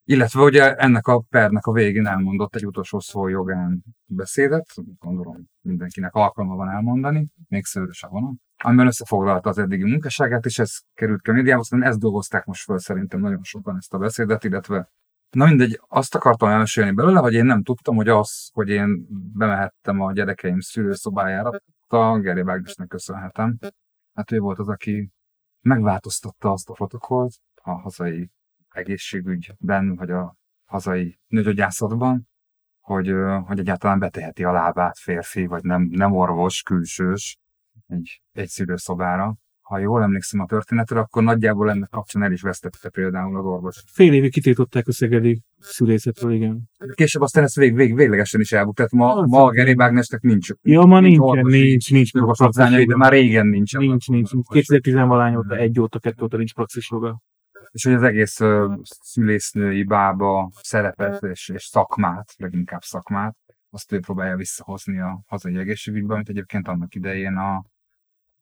Illetve 0.06 0.42
ugye 0.42 0.74
ennek 0.74 1.06
a 1.06 1.20
pernek 1.20 1.66
a 1.66 1.72
végén 1.72 2.06
elmondott 2.06 2.54
egy 2.54 2.66
utolsó 2.66 3.00
szó 3.00 3.28
jogán 3.28 3.84
beszédet, 4.04 4.66
gondolom 4.98 5.44
mindenkinek 5.60 6.14
alkalma 6.14 6.54
van 6.54 6.68
elmondani, 6.68 7.28
még 7.48 7.64
szőrös 7.64 8.02
a 8.02 8.08
vonat, 8.08 8.34
amiben 8.62 8.86
összefoglalta 8.86 9.48
az 9.48 9.58
eddigi 9.58 9.84
munkásságát, 9.84 10.44
és 10.44 10.58
ez 10.58 10.70
került 10.94 11.20
ki 11.20 11.30
a 11.30 11.32
médiába, 11.32 11.60
aztán 11.60 11.82
ezt 11.82 11.98
dolgozták 11.98 12.44
most 12.44 12.64
föl 12.64 12.78
szerintem 12.78 13.20
nagyon 13.20 13.42
sokan 13.42 13.76
ezt 13.76 13.94
a 13.94 13.98
beszédet, 13.98 14.44
illetve 14.44 14.88
Na 15.34 15.46
mindegy, 15.46 15.80
azt 15.88 16.14
akartam 16.14 16.48
elmesélni 16.48 16.90
belőle, 16.90 17.18
hogy 17.18 17.32
én 17.32 17.44
nem 17.44 17.62
tudtam, 17.62 17.96
hogy 17.96 18.08
az, 18.08 18.50
hogy 18.52 18.68
én 18.68 19.06
bemehettem 19.32 20.00
a 20.00 20.12
gyerekeim 20.12 20.60
szülőszobájára, 20.60 21.50
a 21.86 22.18
Geri 22.18 22.42
Bágnesnek 22.42 22.88
köszönhetem. 22.88 23.58
Hát 24.14 24.32
ő 24.32 24.38
volt 24.38 24.58
az, 24.58 24.68
aki 24.68 25.10
megváltoztatta 25.60 26.50
azt 26.50 26.68
a 26.68 26.72
protokollt 26.72 27.34
a 27.62 27.70
hazai 27.70 28.30
egészségügyben, 28.74 29.94
vagy 29.96 30.10
a 30.10 30.36
hazai 30.64 31.18
nőgyógyászatban, 31.26 32.28
hogy, 32.80 33.14
hogy 33.46 33.58
egyáltalán 33.58 33.98
beteheti 33.98 34.44
a 34.44 34.52
lábát 34.52 34.98
férfi, 34.98 35.46
vagy 35.46 35.62
nem, 35.62 35.88
nem 35.90 36.12
orvos, 36.12 36.62
külsős 36.62 37.38
egy, 37.86 38.22
egy 38.32 38.48
szülőszobára. 38.48 39.36
Ha 39.60 39.78
jól 39.78 40.02
emlékszem 40.02 40.40
a 40.40 40.46
történetre, 40.46 40.98
akkor 40.98 41.22
nagyjából 41.22 41.70
ennek 41.70 41.88
kapcsán 41.88 42.22
el 42.22 42.32
is 42.32 42.42
vesztette 42.42 42.88
például 42.88 43.36
az 43.38 43.44
orvos. 43.44 43.82
Fél 43.86 44.12
évig 44.12 44.32
kitiltották 44.32 44.88
a 44.88 44.92
szegedi 44.92 45.42
szülészetről, 45.58 46.32
igen. 46.32 46.70
Később 46.94 47.22
aztán 47.22 47.44
ezt 47.44 47.54
vég, 47.54 47.74
vég, 47.74 47.94
véglegesen 47.94 48.40
is 48.40 48.52
elbukt. 48.52 48.76
Tehát 48.76 48.92
ma, 48.92 49.14
Az 49.14 49.30
ma 49.30 49.44
a. 49.44 49.50
Geri 49.50 49.74
Bágnesnek 49.74 50.20
nincs. 50.20 50.48
Ja, 50.62 50.84
ma 50.84 51.00
nincsen, 51.00 51.20
orvosi 51.20 51.62
nincs, 51.62 51.90
nincs. 51.90 52.12
jogosítványai, 52.12 52.84
de 52.84 52.96
már 52.96 53.12
régen 53.12 53.46
nincs. 53.46 53.76
Nincs, 53.76 54.08
nincs. 54.08 54.32
nincs. 54.32 54.48
2010 54.48 54.94
valány 54.94 55.34
óta, 55.34 55.56
egy 55.56 55.80
óta, 55.80 55.98
kettő 55.98 56.24
óta 56.24 56.36
nincs 56.36 56.54
praxis 56.54 56.90
joga. 56.90 57.20
És 57.74 57.84
hogy 57.84 57.92
az 57.92 58.02
egész 58.02 58.40
szülésznői 59.00 59.82
bába 59.82 60.50
szerepet 60.62 61.22
és, 61.22 61.48
és 61.48 61.64
szakmát, 61.64 62.34
leginkább 62.36 62.82
szakmát, 62.82 63.36
azt 63.70 63.92
ő 63.92 64.00
próbálja 64.00 64.36
visszahozni 64.36 64.98
a 65.00 65.22
hazai 65.26 65.56
egészségügybe, 65.56 66.14
amit 66.14 66.28
egyébként 66.28 66.68
annak 66.68 66.94
idején 66.94 67.36
a, 67.36 67.56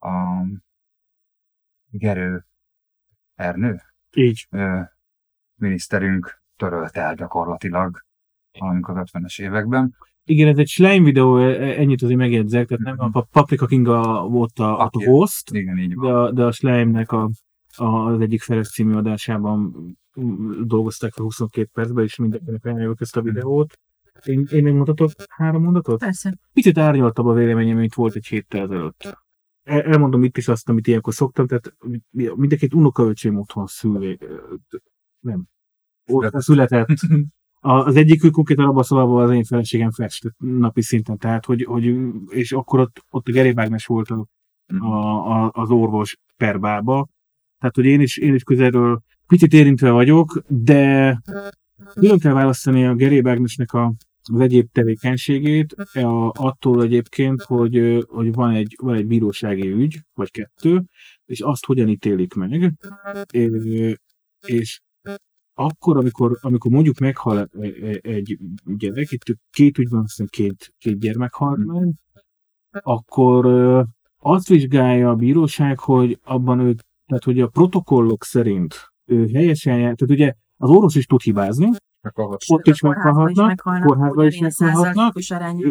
a 0.07 0.45
Gerő 1.89 2.45
Ernő 3.35 3.81
Így. 4.15 4.47
ö, 4.49 4.81
miniszterünk 5.55 6.41
törölte 6.55 7.01
el 7.01 7.15
gyakorlatilag 7.15 8.05
valamikor 8.59 8.97
az 8.97 9.09
50-es 9.11 9.41
években. 9.41 9.95
Igen, 10.23 10.47
ez 10.47 10.57
egy 10.57 10.67
slime 10.67 11.03
videó, 11.05 11.37
e- 11.37 11.61
e- 11.61 11.79
ennyit 11.79 12.01
azért 12.01 12.19
megjegyzek, 12.19 12.67
tehát 12.67 12.97
nem 12.97 13.09
a 13.11 13.21
Paprika 13.21 13.65
Kinga 13.65 14.27
volt 14.27 14.59
a, 14.59 14.79
a 14.79 14.89
host, 14.91 15.51
Igen, 15.51 15.77
így 15.77 15.95
de 15.95 15.95
van. 15.95 16.15
a, 16.15 16.31
de 16.31 16.43
a 16.43 16.51
Slime-nek 16.51 17.11
a, 17.11 17.29
az 17.77 18.19
egyik 18.19 18.41
Feres 18.41 18.69
című 18.69 18.93
adásában 18.93 19.73
dolgozták 20.63 21.13
fel 21.13 21.23
22 21.23 21.69
percben, 21.73 22.03
és 22.03 22.15
mindenkinek 22.15 22.65
ajánljuk 22.65 23.01
ezt 23.01 23.17
a 23.17 23.21
videót. 23.21 23.79
Én, 24.23 24.47
én 24.51 24.63
megmutatok 24.63 25.11
három 25.29 25.63
mondatot? 25.63 25.99
Persze. 25.99 26.37
Picit 26.53 26.77
árnyaltabb 26.77 27.25
a 27.25 27.33
véleményem, 27.33 27.77
mint 27.77 27.93
volt 27.93 28.15
egy 28.15 28.27
héttel 28.27 28.61
ezelőtt. 28.61 29.17
El, 29.63 29.81
elmondom 29.81 30.23
itt 30.23 30.37
is 30.37 30.47
azt, 30.47 30.69
amit 30.69 30.87
ilyenkor 30.87 31.13
szoktam, 31.13 31.47
tehát 31.47 31.75
mindenkit 32.11 32.73
unokaöcsém 32.73 33.37
otthon 33.37 33.65
szülé, 33.67 34.17
nem, 35.19 35.47
otthon 36.05 36.41
született. 36.41 36.87
Az 37.65 37.95
egyik 37.95 38.31
konkrétan 38.31 38.65
abban 38.65 38.77
a 38.77 38.83
szobában 38.83 39.23
az 39.23 39.31
én 39.31 39.43
feleségem 39.43 39.91
festett 39.91 40.35
napi 40.37 40.81
szinten, 40.81 41.17
tehát 41.17 41.45
hogy, 41.45 41.63
hogy 41.63 41.95
és 42.27 42.51
akkor 42.51 42.79
ott, 42.79 43.05
ott 43.09 43.27
a 43.27 43.31
Geré 43.31 43.53
Ágnes 43.55 43.85
volt 43.85 44.09
a, 44.09 44.25
a, 44.79 44.95
a, 45.31 45.51
az 45.53 45.69
orvos 45.69 46.17
per 46.37 46.59
bába. 46.59 47.07
Tehát, 47.63 47.77
hogy 47.77 47.85
én 47.85 48.01
is, 48.01 48.17
én 48.17 48.33
is 48.33 48.43
közelről 48.43 49.01
picit 49.27 49.53
érintve 49.53 49.91
vagyok, 49.91 50.43
de 50.47 51.17
külön 51.93 52.19
kell 52.19 52.33
választani 52.33 52.85
a 52.85 52.95
Geré 52.95 53.21
Ágnesnek 53.23 53.73
a, 53.73 53.93
az 54.23 54.39
egyéb 54.39 54.71
tevékenységét, 54.71 55.73
a, 55.93 56.31
attól 56.35 56.83
egyébként, 56.83 57.41
hogy, 57.41 58.05
hogy 58.07 58.33
van, 58.33 58.51
egy, 58.51 58.75
van 58.81 58.95
egy 58.95 59.05
bírósági 59.05 59.71
ügy, 59.71 59.99
vagy 60.13 60.31
kettő, 60.31 60.83
és 61.25 61.41
azt 61.41 61.65
hogyan 61.65 61.87
ítélik 61.87 62.33
meg, 62.33 62.73
és 64.47 64.81
akkor, 65.53 65.97
amikor, 65.97 66.37
amikor 66.41 66.71
mondjuk 66.71 66.97
meghal 66.97 67.37
e- 67.37 67.47
e- 67.61 67.99
egy 68.01 68.37
gyerek, 68.65 69.11
itt 69.11 69.23
két 69.49 69.77
ügyben 69.77 69.99
azt 69.99 70.09
hiszem 70.09 70.27
két, 70.29 70.73
két 70.77 70.99
gyermek 70.99 71.33
halt 71.33 71.65
meg, 71.65 71.93
akkor 72.71 73.45
azt 74.17 74.47
vizsgálja 74.47 75.09
a 75.09 75.15
bíróság, 75.15 75.79
hogy 75.79 76.19
abban 76.23 76.59
ő, 76.59 76.75
tehát 77.19 77.37
hogy 77.37 77.39
a 77.39 77.47
protokollok 77.47 78.23
szerint 78.23 78.75
ő 79.05 79.29
helyesen 79.33 79.77
jár, 79.77 79.95
tehát 79.95 80.13
ugye 80.13 80.33
az 80.57 80.69
orvos 80.69 80.95
is 80.95 81.05
tud 81.05 81.21
hibázni, 81.21 81.69
ott 82.47 82.67
is 82.67 82.81
meghalhatnak, 82.81 83.61
kórházban 83.85 84.25
is 84.27 84.39
meghalhatnak, 84.39 85.13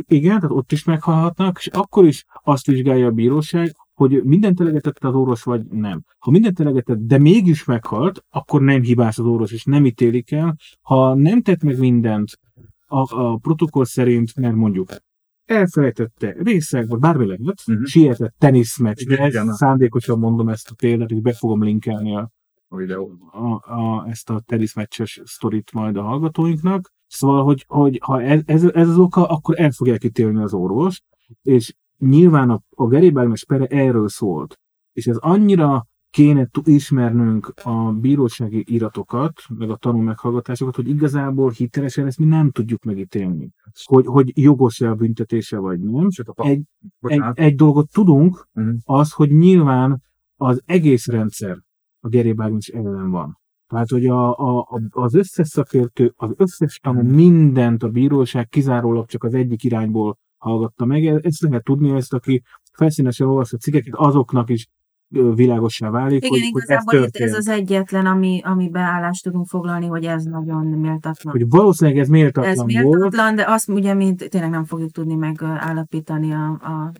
Igen, 0.07 0.40
tehát 0.40 0.57
ott 0.57 0.72
is 0.72 0.84
meghalhatnak, 0.84 1.59
és 1.59 1.66
akkor 1.66 2.07
is 2.07 2.24
azt 2.45 2.66
vizsgálja 2.66 3.07
a 3.07 3.11
bíróság, 3.11 3.72
hogy 3.95 4.22
mindent 4.24 4.61
elegetett 4.61 5.05
az 5.05 5.14
orvos, 5.14 5.43
vagy 5.43 5.64
nem. 5.64 6.03
Ha 6.18 6.30
mindent 6.30 6.61
elegetett, 6.61 6.99
de 6.99 7.18
mégis 7.18 7.64
meghalt, 7.64 8.24
akkor 8.30 8.61
nem 8.61 8.82
hibás 8.82 9.18
az 9.18 9.24
orvos, 9.24 9.53
és 9.53 9.64
nem 9.64 9.86
ítélik 9.86 10.32
el. 10.32 10.57
Ha 10.80 11.14
nem 11.14 11.43
tett 11.43 11.62
meg 11.62 11.78
mindent 11.78 12.38
a, 12.86 13.22
a 13.22 13.36
protokoll 13.36 13.84
szerint, 13.84 14.36
mert 14.36 14.55
mondjuk 14.55 14.90
elfelejtette 15.53 16.34
részeg, 16.38 16.88
vagy 16.88 16.98
bármi 16.98 17.26
lehet, 17.26 17.40
Mhm. 17.40 17.72
uh-huh. 17.72 17.84
sietett 17.86 18.34
teniszmeccsre, 18.38 19.14
Igen, 19.14 19.28
igen. 19.28 19.53
szándékosan 19.53 20.18
mondom 20.18 20.48
ezt 20.48 20.70
a 20.70 20.74
példát, 20.74 21.11
és 21.11 21.20
be 21.20 21.32
fogom 21.32 21.62
linkelni 21.62 22.16
a, 22.16 22.30
a 22.68 22.76
videó. 22.76 23.12
a, 23.32 23.72
a, 23.74 24.07
ezt 24.09 24.30
a 24.30 24.40
teniszmeccses 24.46 25.20
sztorit 25.24 25.72
majd 25.72 25.96
a 25.96 26.03
hallgatóinknak. 26.03 26.90
Szóval, 27.07 27.44
hogy, 27.44 27.64
hogy 27.68 27.98
ha 28.05 28.22
ez, 28.22 28.40
ez, 28.44 28.64
ez 28.64 28.88
az 28.88 28.98
oka, 28.98 29.26
akkor 29.26 29.61
el 29.61 29.70
fogják 29.70 30.05
ítélni 30.05 30.42
az 30.42 30.55
orvos, 30.55 31.03
és 31.42 31.74
nyilván 31.98 32.50
a, 32.50 32.61
a 32.70 32.84
Gary 32.86 33.12
Ágnes 33.14 33.44
pere 33.44 33.66
erről 33.66 34.09
szólt. 34.09 34.59
És 34.92 35.07
ez 35.07 35.16
annyira 35.16 35.86
kéne 36.12 36.48
ismernünk 36.64 37.52
a 37.62 37.92
bírósági 37.92 38.64
iratokat, 38.66 39.32
meg 39.48 39.70
a 39.70 39.76
tanul 39.76 40.02
meghallgatásokat, 40.02 40.76
hogy 40.76 40.88
igazából 40.88 41.50
hitelesen 41.50 42.06
ezt 42.06 42.18
mi 42.18 42.24
nem 42.24 42.50
tudjuk 42.50 42.82
megítélni. 42.84 43.50
Hogy, 43.84 44.06
hogy 44.06 44.38
jogos-e 44.42 44.90
a 44.90 44.94
büntetése, 44.94 45.58
vagy 45.58 45.80
nem. 45.80 46.08
A 46.24 46.46
Egy, 46.46 46.50
egy, 46.50 46.64
bocsánat, 47.00 47.38
egy 47.38 47.54
dolgot 47.54 47.90
tudunk, 47.92 48.48
Mhm. 48.52 48.68
az, 48.84 49.12
hogy 49.12 49.30
nyilván 49.30 50.02
az 50.36 50.62
egész 50.64 51.06
rendszer 51.06 51.58
a 52.00 52.08
gerébágnis 52.08 52.68
ellen 52.68 53.10
van. 53.10 53.38
Tehát, 53.66 53.88
hogy 53.88 54.06
a, 54.06 54.38
a, 54.58 54.80
az 54.90 55.14
összes 55.14 55.48
szakértő, 55.48 56.12
az 56.16 56.30
összes 56.36 56.78
tanú 56.78 57.02
mindent 57.02 57.82
a 57.82 57.88
bíróság 57.88 58.48
kizárólag 58.48 59.06
csak 59.06 59.24
az 59.24 59.34
egyik 59.34 59.64
irányból 59.64 60.18
hallgatta 60.36 60.84
meg. 60.84 61.06
E- 61.06 61.20
Ezt 61.22 61.40
lehet 61.40 61.64
tudni, 61.64 61.90
ezt 61.90 62.12
aki 62.12 62.42
felszínesen 62.72 63.26
olvassa 63.26 63.56
a 63.56 63.58
cikkeket, 63.58 63.94
azoknak 63.94 64.50
is 64.50 64.68
ö, 65.12 65.32
világossá 65.34 65.90
válik, 65.90 66.24
Igen, 66.24 66.28
hogy, 66.30 66.38
hogy 66.38 66.48
ez 66.62 66.68
igazából 66.68 66.94
itt 66.94 67.00
történt. 67.00 67.30
ez 67.30 67.36
az 67.36 67.48
egyetlen, 67.48 68.06
ami, 68.06 68.40
amiben 68.44 68.82
állást 68.82 69.22
tudunk 69.24 69.46
foglalni, 69.46 69.86
hogy 69.86 70.04
ez 70.04 70.24
nagyon 70.24 70.66
méltatlan. 70.66 71.32
Hogy 71.32 71.48
valószínűleg 71.48 72.00
ez 72.00 72.08
méltatlan 72.08 72.50
ez 72.52 72.56
volt. 72.56 72.68
méltatlan, 72.72 73.34
de 73.34 73.44
azt 73.48 73.68
ugye 73.68 73.94
mint 73.94 74.28
tényleg 74.28 74.50
nem 74.50 74.64
fogjuk 74.64 74.90
tudni 74.90 75.14
megállapítani 75.14 76.32
a, 76.32 76.46
a 76.50 76.92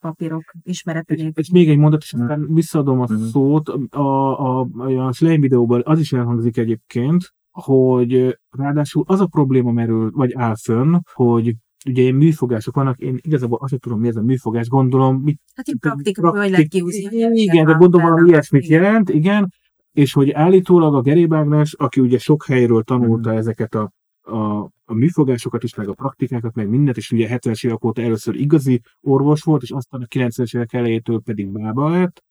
papírok 0.00 0.42
ismerete 0.62 1.14
És, 1.14 1.30
és 1.34 1.50
még 1.50 1.68
egy 1.68 1.78
mondat, 1.78 2.02
és 2.02 2.12
aztán 2.12 2.46
visszaadom 2.54 3.00
a 3.00 3.06
Mhm. 3.08 3.22
szót. 3.22 3.68
A, 3.68 3.98
a, 3.98 4.60
a, 4.60 5.06
a 5.06 5.12
Slime 5.12 5.38
videóban 5.38 5.82
az 5.84 5.98
is 6.00 6.12
elhangzik 6.12 6.56
egyébként, 6.56 7.34
hogy 7.50 8.38
ráadásul 8.56 9.04
az 9.06 9.20
a 9.20 9.26
probléma 9.26 9.72
merül, 9.72 10.10
vagy 10.14 10.32
áll 10.34 10.54
fönn, 10.62 10.96
hogy 11.12 11.54
ugye 11.84 12.02
ilyen 12.02 12.14
műfogások 12.14 12.74
vannak, 12.74 12.98
én 12.98 13.18
igazából 13.20 13.58
azt 13.60 13.70
sem 13.70 13.78
tudom, 13.78 14.00
mi 14.00 14.08
ez 14.08 14.16
a 14.16 14.22
műfogás, 14.22 14.68
gondolom, 14.68 15.20
mit 15.22 15.40
Hát 15.54 15.68
itt 15.68 15.80
praktika, 15.80 16.40
hogy 16.40 16.50
lehet 16.50 16.68
kiúzni. 16.68 17.08
Igen, 17.32 17.66
de 17.66 17.72
gondolom 17.72 18.06
valami 18.08 18.28
ilyesmit 18.28 18.66
jelent, 18.66 19.08
igen, 19.10 19.52
és 19.92 20.12
hogy 20.12 20.30
állítólag 20.30 20.94
a 20.94 21.00
Gerébágnes, 21.00 21.74
aki 21.74 22.00
ugye 22.00 22.18
sok 22.18 22.44
helyről 22.44 22.82
tanulta 22.82 23.28
Mhm. 23.28 23.38
ezeket 23.38 23.74
a, 23.74 23.90
a, 24.22 24.62
a 24.84 24.94
műfogásokat 24.94 25.62
is, 25.62 25.74
meg 25.74 25.88
a 25.88 25.92
praktikákat, 25.94 26.54
meg 26.54 26.68
mindent, 26.68 26.96
és 26.96 27.10
ugye 27.10 27.28
70-es 27.38 27.66
évek 27.66 27.84
óta 27.84 28.02
először 28.02 28.34
igazi 28.34 28.80
orvos 29.00 29.42
volt, 29.42 29.62
és 29.62 29.70
aztán 29.70 30.00
a 30.00 30.06
90-es 30.06 30.54
évek 30.56 30.72
elejétől 30.72 31.20
pedig 31.20 31.48
bába 31.48 31.88
lett, 31.88 32.22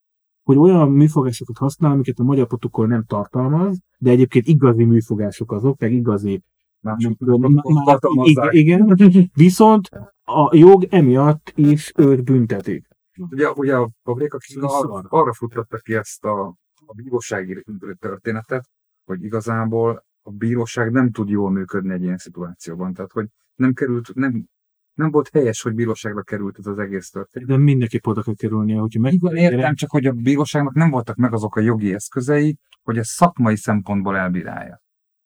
hogy 0.43 0.57
olyan 0.57 0.91
műfogásokat 0.91 1.57
használ, 1.57 1.91
amiket 1.91 2.19
a 2.19 2.23
magyar 2.23 2.47
protokoll 2.47 2.87
nem 2.87 3.03
tartalmaz, 3.03 3.79
de 3.97 4.09
egyébként 4.09 4.47
igazi 4.47 4.83
műfogások 4.83 5.51
azok, 5.51 5.79
meg 5.79 5.93
igazi 5.93 6.41
mások 6.83 7.01
nem 7.01 7.15
tudom, 7.15 7.41
protokollt 7.41 7.75
má- 7.75 7.83
tartalmazzák. 7.85 8.53
igen, 8.53 8.93
igen, 8.97 9.29
viszont 9.33 9.89
a 10.23 10.55
jog 10.55 10.83
emiatt 10.89 11.51
is 11.55 11.91
őt 11.97 12.23
büntetik. 12.23 12.87
Ugye, 13.17 13.49
ugye 13.49 13.75
a 13.75 13.89
Paprika 14.03 14.37
Kinga 14.37 14.65
Ez 14.65 14.71
ar- 14.73 14.89
szar. 14.89 15.05
arra 15.09 15.33
futtatta 15.33 15.77
ki 15.77 15.93
ezt 15.95 16.25
a, 16.25 16.55
a 16.85 16.93
bírósági 16.95 17.63
történetet, 17.99 18.69
hogy 19.05 19.23
igazából 19.23 20.03
a 20.21 20.31
bíróság 20.31 20.91
nem 20.91 21.11
tud 21.11 21.29
jól 21.29 21.51
működni 21.51 21.93
egy 21.93 22.03
ilyen 22.03 22.17
szituációban. 22.17 22.93
Tehát, 22.93 23.11
hogy 23.11 23.27
nem 23.55 23.73
került, 23.73 24.13
nem, 24.13 24.45
nem 24.93 25.11
volt 25.11 25.29
helyes, 25.33 25.61
hogy 25.61 25.73
bíróságra 25.73 26.21
került 26.21 26.57
ez 26.57 26.65
az 26.65 26.79
egész 26.79 27.09
történet. 27.09 27.47
De 27.47 27.57
mindenképp 27.57 28.05
oda 28.07 28.21
kell 28.21 28.33
kerülnie, 28.33 28.79
hogyha 28.79 28.99
meg... 28.99 29.13
Igen, 29.13 29.35
értem, 29.35 29.75
csak 29.75 29.89
hogy 29.91 30.05
a 30.05 30.11
bíróságnak 30.11 30.73
nem 30.73 30.89
voltak 30.89 31.15
meg 31.15 31.33
azok 31.33 31.55
a 31.55 31.59
jogi 31.61 31.93
eszközei, 31.93 32.57
hogy 32.81 32.97
ezt 32.97 33.09
szakmai 33.09 33.55
szempontból 33.55 34.17
elbírálja. 34.17 34.82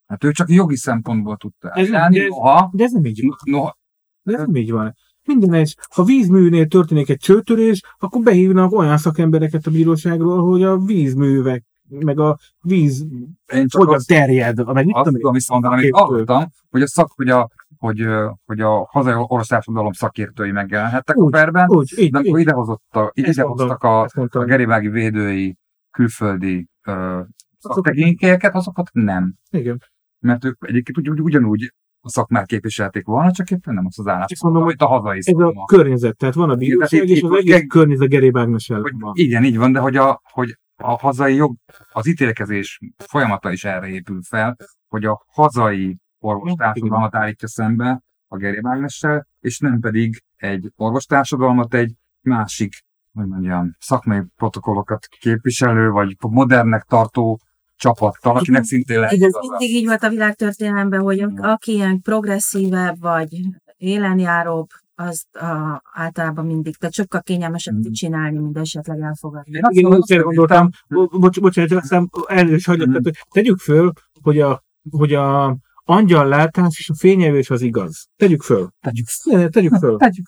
Hát 0.08 0.24
ő 0.24 0.32
csak 0.32 0.50
jogi 0.50 0.76
szempontból 0.76 1.38
tudta 1.38 1.70
Ez- 1.70 1.78
elbírálni, 1.78 2.18
de 2.18 2.24
ez- 2.24 2.30
noha, 2.30 2.70
De 2.74 2.84
ez 2.84 2.92
nem 2.92 3.06
így 3.06 3.22
van. 3.28 3.38
noha, 3.44 3.78
De 4.24 4.34
ez 4.34 4.40
nem 4.40 4.56
így 4.56 4.72
van. 4.72 4.94
Minden 5.24 5.54
egy, 5.54 5.78
ha 5.96 6.04
vízműnél 6.04 6.68
történik 6.68 7.10
egy 7.10 7.18
csőtörés, 7.20 7.82
akkor 7.98 8.22
behívnak 8.22 8.72
olyan 8.72 8.98
szakembereket 8.98 9.66
a 9.66 9.72
bíróságról, 9.72 10.50
hogy 10.50 10.64
a 10.64 10.78
vízművek, 10.78 11.64
meg 11.90 12.20
a 12.20 12.38
víz 12.62 13.06
én 13.54 13.68
csak 13.68 13.82
hogyan 13.82 13.96
azt, 13.96 14.08
terjed, 14.08 14.74
meg 14.74 14.86
mit 14.86 14.96
azt 14.96 15.04
tudom 15.04 15.14
tudom 15.20 15.34
viszont 15.34 15.66
amit 15.66 15.96
hallottam, 15.96 16.44
hogy 16.70 16.82
a 16.82 16.88
szak, 16.88 17.12
hogy 17.16 17.30
a, 17.30 17.50
hogy, 17.78 18.06
hogy 18.46 18.60
a 18.60 18.88
hazai 18.92 19.14
orosz 19.18 19.48
társadalom 19.48 19.92
szakértői 19.92 20.52
megjelenhettek 20.52 21.18
Úgy, 21.18 21.34
a 21.34 21.38
perben, 21.38 21.70
Úgy, 21.70 21.94
így, 21.98 22.12
de 22.12 22.20
így. 22.24 22.40
idehozott 22.40 22.96
a, 22.96 23.12
idehoztak 23.14 23.84
a, 23.84 24.02
a 24.30 24.44
geribági 24.44 24.88
védői 24.88 25.58
külföldi 25.92 26.68
ö, 26.88 27.22
szaktekintélyeket, 27.58 28.56
azokat 28.56 28.90
nem. 28.94 29.34
Igen. 29.50 29.82
Mert 30.20 30.46
ők 30.46 30.64
egyébként 30.68 30.98
ugy, 30.98 31.10
ugy, 31.10 31.20
ugyanúgy 31.20 31.74
a 32.00 32.10
szakmát 32.10 32.46
képviselték 32.46 33.06
volna, 33.06 33.32
csak 33.32 33.52
éppen 33.52 33.74
nem 33.74 33.86
azt 33.86 34.00
az 34.00 34.08
állást, 34.08 34.32
Ezt 34.32 34.44
mondom, 34.44 34.62
amit 34.64 34.82
a 34.82 34.88
hazai 34.88 35.18
Ez 35.18 35.28
a 35.38 35.66
környezet, 35.66 36.18
tehát 36.18 36.36
van 36.36 36.50
a 36.50 36.56
itt- 36.60 36.82
és 36.92 36.92
itt 36.92 37.24
az 37.24 37.32
egész 37.32 37.52
meg- 37.54 37.68
környezet 37.68 38.10
Geré 38.10 38.32
Ágnes 38.34 38.70
ellen 38.70 38.82
hogy 38.82 39.00
van. 39.00 39.12
igen, 39.16 39.44
így 39.44 39.58
van, 39.58 39.72
de 39.72 39.80
hogy 39.80 39.96
a, 39.96 40.22
hogy 40.24 40.58
a 40.76 40.98
hazai 40.98 41.36
jog, 41.36 41.56
az 41.92 42.08
ítélkezés 42.08 42.80
folyamata 42.98 43.52
is 43.52 43.64
erre 43.64 43.88
épül 43.88 44.22
fel, 44.22 44.56
hogy 44.88 45.06
a 45.06 45.24
hazai 45.28 45.98
orvostársadalmat 46.20 47.16
állítja 47.16 47.48
szembe 47.48 48.02
a 48.28 48.38
Geri 48.38 48.62
Mágnessel, 48.62 49.28
és 49.40 49.60
nem 49.60 49.80
pedig 49.80 50.24
egy 50.36 50.72
orvostársadalmat 50.76 51.74
egy 51.74 51.94
másik, 52.22 52.74
hogy 53.14 53.28
mondjam, 53.28 53.76
szakmai 53.80 54.22
protokollokat 54.36 55.06
képviselő, 55.20 55.90
vagy 55.90 56.16
modernnek 56.20 56.84
tartó 56.84 57.40
csapattal, 57.78 58.36
akinek 58.38 58.64
szintén 58.64 58.96
lehet 59.00 59.12
Ez 59.12 59.18
igaza. 59.20 59.40
mindig 59.40 59.76
így 59.76 59.86
volt 59.86 60.04
a 60.04 60.10
világtörténelemben, 60.10 61.02
hogy 61.02 61.26
aki 61.38 61.72
ilyen 61.72 62.02
progresszívebb 62.02 63.00
vagy 63.00 63.30
élenjáróbb, 63.78 64.68
az 65.00 65.26
a, 65.32 65.82
általában 65.94 66.46
mindig, 66.46 66.76
tehát 66.76 66.94
sokkal 66.94 67.22
kényelmesebb 67.22 67.80
tud 67.82 67.94
csinálni, 67.94 68.38
mint 68.38 68.58
esetleg 68.58 69.00
elfogadni. 69.02 69.58
Én 69.58 69.62
Igen, 69.70 69.92
azt 69.92 70.24
gondoltam, 70.24 70.70
bo- 70.88 71.20
bocs, 71.20 71.40
bocsánat, 71.40 71.72
aztán 71.72 72.10
elnézést 72.28 72.66
hagyott, 72.66 72.88
Mm. 72.88 72.92
tehát, 72.92 73.28
tegyük 73.30 73.58
föl, 73.60 73.92
hogy 74.22 74.40
a, 74.40 74.64
hogy 74.90 75.14
a 75.14 75.58
angyallátás 75.84 76.80
és 76.80 76.90
a 76.90 76.96
fényevés 76.96 77.50
az 77.50 77.62
igaz. 77.62 78.08
Tegyük 78.16 78.42
föl. 78.42 78.70
Tegyük 78.82 79.06
Ne, 79.24 79.48
Tegyük 79.48 79.74
föl. 79.76 79.98
Tegyük. 80.08 80.26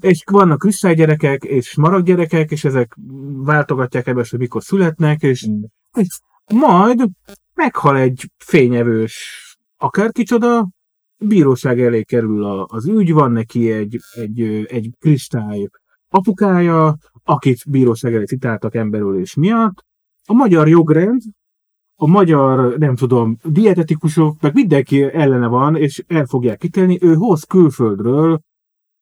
És 0.00 0.22
vannak 0.30 0.58
kristálygyerekek 0.58 1.44
és 1.44 1.66
smaragdgyerekek, 1.66 2.50
és 2.50 2.64
ezek 2.64 2.96
váltogatják 3.44 4.06
ebbe, 4.06 4.24
hogy 4.30 4.38
mikor 4.38 4.62
születnek, 4.62 5.22
és, 5.22 5.48
és 5.98 6.06
majd 6.54 7.08
meghal 7.54 7.96
egy 7.96 8.30
fényevős 8.44 9.44
akárkicsoda, 9.76 10.68
bíróság 11.18 11.80
elé 11.80 12.02
kerül 12.02 12.44
a, 12.44 12.66
az 12.70 12.86
ügy, 12.86 13.12
van 13.12 13.32
neki 13.32 13.72
egy, 13.72 13.98
egy, 14.14 14.40
egy 14.66 14.90
kristály 14.98 15.68
apukája, 16.08 16.96
akit 17.24 17.70
bíróság 17.70 18.14
elé 18.14 18.24
citáltak 18.24 18.74
emberölés 18.74 19.34
miatt. 19.34 19.84
A 20.28 20.32
magyar 20.32 20.68
jogrend, 20.68 21.22
a 21.98 22.06
magyar, 22.06 22.78
nem 22.78 22.96
tudom, 22.96 23.36
dietetikusok, 23.44 24.40
meg 24.40 24.54
mindenki 24.54 25.02
ellene 25.02 25.46
van, 25.46 25.76
és 25.76 26.04
el 26.06 26.26
fogják 26.26 26.64
ítélni, 26.64 26.98
ő 27.00 27.14
hoz 27.14 27.44
külföldről 27.44 28.40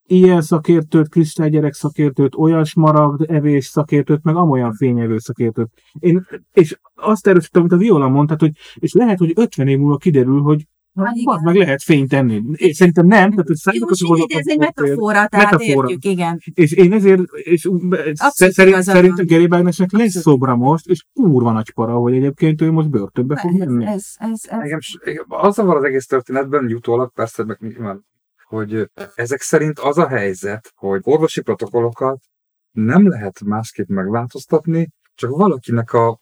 ilyen 0.07 0.41
szakértőt, 0.41 1.09
kristálygyerek 1.09 1.73
szakértőt, 1.75 2.35
olyan 2.35 2.65
smaragd 2.65 3.31
evés 3.31 3.65
szakértőt, 3.67 4.23
meg 4.23 4.37
amolyan 4.37 4.73
fényevő 4.73 5.19
szakértőt. 5.19 5.69
Én, 5.99 6.27
és 6.53 6.79
azt 6.95 7.27
erősítem, 7.27 7.61
amit 7.63 7.73
a 7.75 7.77
Viola 7.77 8.09
mondta, 8.09 8.37
hogy 8.39 8.51
és 8.75 8.93
lehet, 8.93 9.19
hogy 9.19 9.33
50 9.37 9.69
év 9.69 9.79
múlva 9.79 9.97
kiderül, 9.97 10.41
hogy 10.41 10.65
Hát 10.97 11.07
hát, 11.07 11.17
igen. 11.17 11.41
meg 11.43 11.55
lehet 11.57 11.83
fényt 11.83 12.09
tenni. 12.09 12.43
Én 12.53 12.73
szerintem 12.73 13.07
nem, 13.07 13.31
tehát 13.31 13.37
hogy 13.47 13.49
Jó, 13.49 13.55
szándékos 13.55 14.03
most 14.09 14.23
így, 14.23 14.33
ez 14.39 14.47
egy 14.47 14.59
metafora, 14.59 15.27
tehát 15.27 15.51
Metafora. 15.51 15.89
értjük, 15.89 16.13
igen. 16.13 16.39
és 16.55 16.73
én 16.73 16.93
ezért, 16.93 17.23
és 17.33 17.69
szerint, 18.29 18.83
szerintem 18.83 19.27
Gary 19.27 19.47
Bagnesnek 19.47 19.93
lesz 19.93 20.21
szobra 20.21 20.57
most, 20.57 20.87
és 20.87 21.05
kurva 21.13 21.53
nagy 21.53 21.73
para, 21.73 21.93
hogy 21.95 22.15
egyébként 22.15 22.61
ő 22.61 22.71
most 22.71 22.91
börtönbe 22.91 23.37
fog 23.37 23.51
Ez, 23.51 23.59
menni. 23.67 23.85
ez, 23.87 24.05
ez, 24.19 24.31
ez, 24.31 24.61
Engem, 24.61 24.81
s- 24.81 25.01
engem 25.05 25.25
az 25.29 25.57
van 25.57 25.77
az 25.77 25.85
egész 25.85 26.07
történetben, 26.07 26.69
jutólag 26.69 27.13
persze, 27.13 27.45
meg 27.45 27.57
nyilván, 27.61 28.05
hogy 28.55 28.91
ezek 29.15 29.41
szerint 29.41 29.79
az 29.79 29.99
a 29.99 30.09
helyzet, 30.09 30.73
hogy 30.75 31.01
orvosi 31.05 31.43
protokollokat 31.43 32.19
nem 32.71 33.09
lehet 33.09 33.41
másképp 33.45 33.89
megváltoztatni, 33.89 34.89
csak 35.15 35.31
valakinek 35.31 35.93
a 35.93 36.21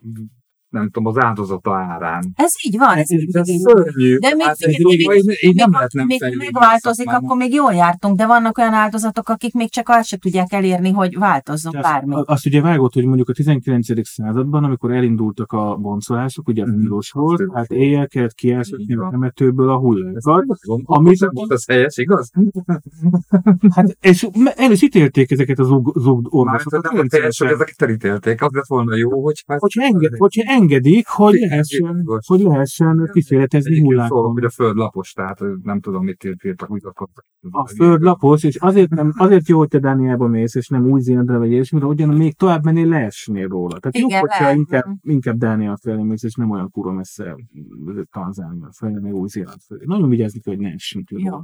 nem 0.73 0.85
tudom, 0.91 1.07
az 1.07 1.25
áldozata 1.25 1.75
árán. 1.77 2.33
ez 2.35 2.53
így 2.67 2.79
van. 2.79 2.97
Ez, 2.97 3.11
Ez- 3.11 3.35
Ez 3.35 3.49
így- 3.49 3.61
szörnyű. 3.61 4.17
De 4.17 4.35
még, 4.35 4.47
Hát 4.47 4.67
még, 4.67 4.79
így- 4.79 4.85
még, 4.87 5.01
így- 5.17 5.25
még, 5.27 5.39
így 5.45 5.55
nem 5.55 5.71
lehet 5.73 5.93
nem 5.93 6.07
még 6.07 6.21
megváltozik, 6.39 7.05
szakmában. 7.07 7.25
akkor 7.25 7.37
még 7.37 7.53
jól 7.55 7.73
jártunk, 7.73 8.17
de 8.17 8.27
vannak 8.27 8.59
olyan 8.59 8.73
áldozatok, 8.73 9.29
akik 9.29 9.55
még 9.55 9.71
csak 9.71 9.89
azt 9.89 10.07
se 10.09 10.17
tudják 10.17 10.53
elérni, 10.53 10.91
hogy 10.91 11.19
változzon 11.19 11.75
Azt- 11.77 11.85
bármi. 11.93 12.15
Azt 12.25 12.47
ugye 12.47 12.61
vágott, 12.61 12.93
hogy 12.93 13.05
mondjuk 13.05 13.29
a 13.29 13.33
19. 13.33 14.09
században, 14.09 14.65
amikor 14.65 14.93
elindultak 14.93 15.53
a 15.53 15.77
boncolások, 15.77 16.49
ugye 16.49 16.65
Mhm. 16.67 16.81
tilos 16.81 17.11
volt, 17.11 17.43
hát 17.55 17.71
éjjel 17.71 18.09
kellett 18.09 18.35
kiásni 18.35 18.95
a 18.95 19.09
temetőből 19.11 19.71
a 19.71 19.77
hullákat. 19.79 20.59
Amit 20.83 21.27
volt 21.31 21.51
az 21.53 21.67
helyes, 21.67 21.97
igaz? 21.97 22.31
Hát, 23.75 23.97
és 24.01 24.27
me- 24.39 24.59
el 24.59 24.71
is 24.73 24.83
ítélték 24.83 25.31
ezeket 25.31 25.59
az 25.59 25.67
zug, 25.67 25.93
zug 26.01 26.23
Már 26.23 26.31
orvosokat. 26.31 26.93
nem 26.93 27.07
ezeket 27.39 27.83
elítélték. 27.83 28.43
Az 28.43 28.51
lett 28.53 28.67
volna 28.67 28.97
jó, 28.97 29.23
hogy 29.23 29.45
hát... 29.47 29.59
Hogyha, 29.61 29.83
enged, 29.83 30.13
hogyha 30.17 30.53
engedik, 30.63 31.09
hogy 31.09 31.35
lehessen, 31.35 32.05
hogy 32.27 32.41
lehessen 32.41 33.11
kísérletezni 33.13 33.81
hogy 33.81 34.45
a 34.45 34.51
föld 34.51 34.77
lapos, 34.77 35.13
tehát 35.13 35.41
nem 35.63 35.81
tudom, 35.81 36.05
mit 36.05 36.25
írtak, 36.45 36.71
úgy 36.71 36.85
akartak. 36.85 37.25
A 37.51 37.67
föld 37.67 38.03
lapos, 38.03 38.45
és 38.45 38.57
azért, 38.57 38.91
nem, 38.91 39.13
azért 39.17 39.49
jó, 39.49 39.59
hogy 39.59 39.69
te 39.69 39.79
Dániába 39.79 40.27
mész, 40.27 40.55
és 40.55 40.69
nem 40.69 40.91
Új-Zélandra 40.91 41.39
vagy 41.39 41.51
ilyesmire, 41.51 41.87
ugyan 41.87 42.09
még 42.09 42.35
tovább 42.35 42.65
mennél 42.65 42.89
leesnél 42.89 43.49
róla. 43.49 43.79
Tehát 43.79 43.99
jó, 43.99 44.07
Igen, 44.07 44.21
hogyha 44.21 44.43
lehet. 44.43 44.57
inkább, 44.57 44.85
inkább 45.03 45.37
Dánia 45.37 45.77
felé 45.83 46.03
mész, 46.03 46.23
és 46.23 46.35
nem 46.35 46.51
olyan 46.51 46.71
kurva 46.71 46.93
messze 46.93 47.37
Tanzánia 48.11 48.69
felé, 48.73 48.99
meg 49.01 49.15
Új-Zéland 49.15 49.61
felé. 49.67 49.85
Nagyon 49.85 50.09
vigyázni 50.09 50.41
kell, 50.41 50.55
hogy 50.55 50.63
ne 50.63 50.73
essünk 50.73 51.11
le 51.11 51.19
Jó. 51.21 51.39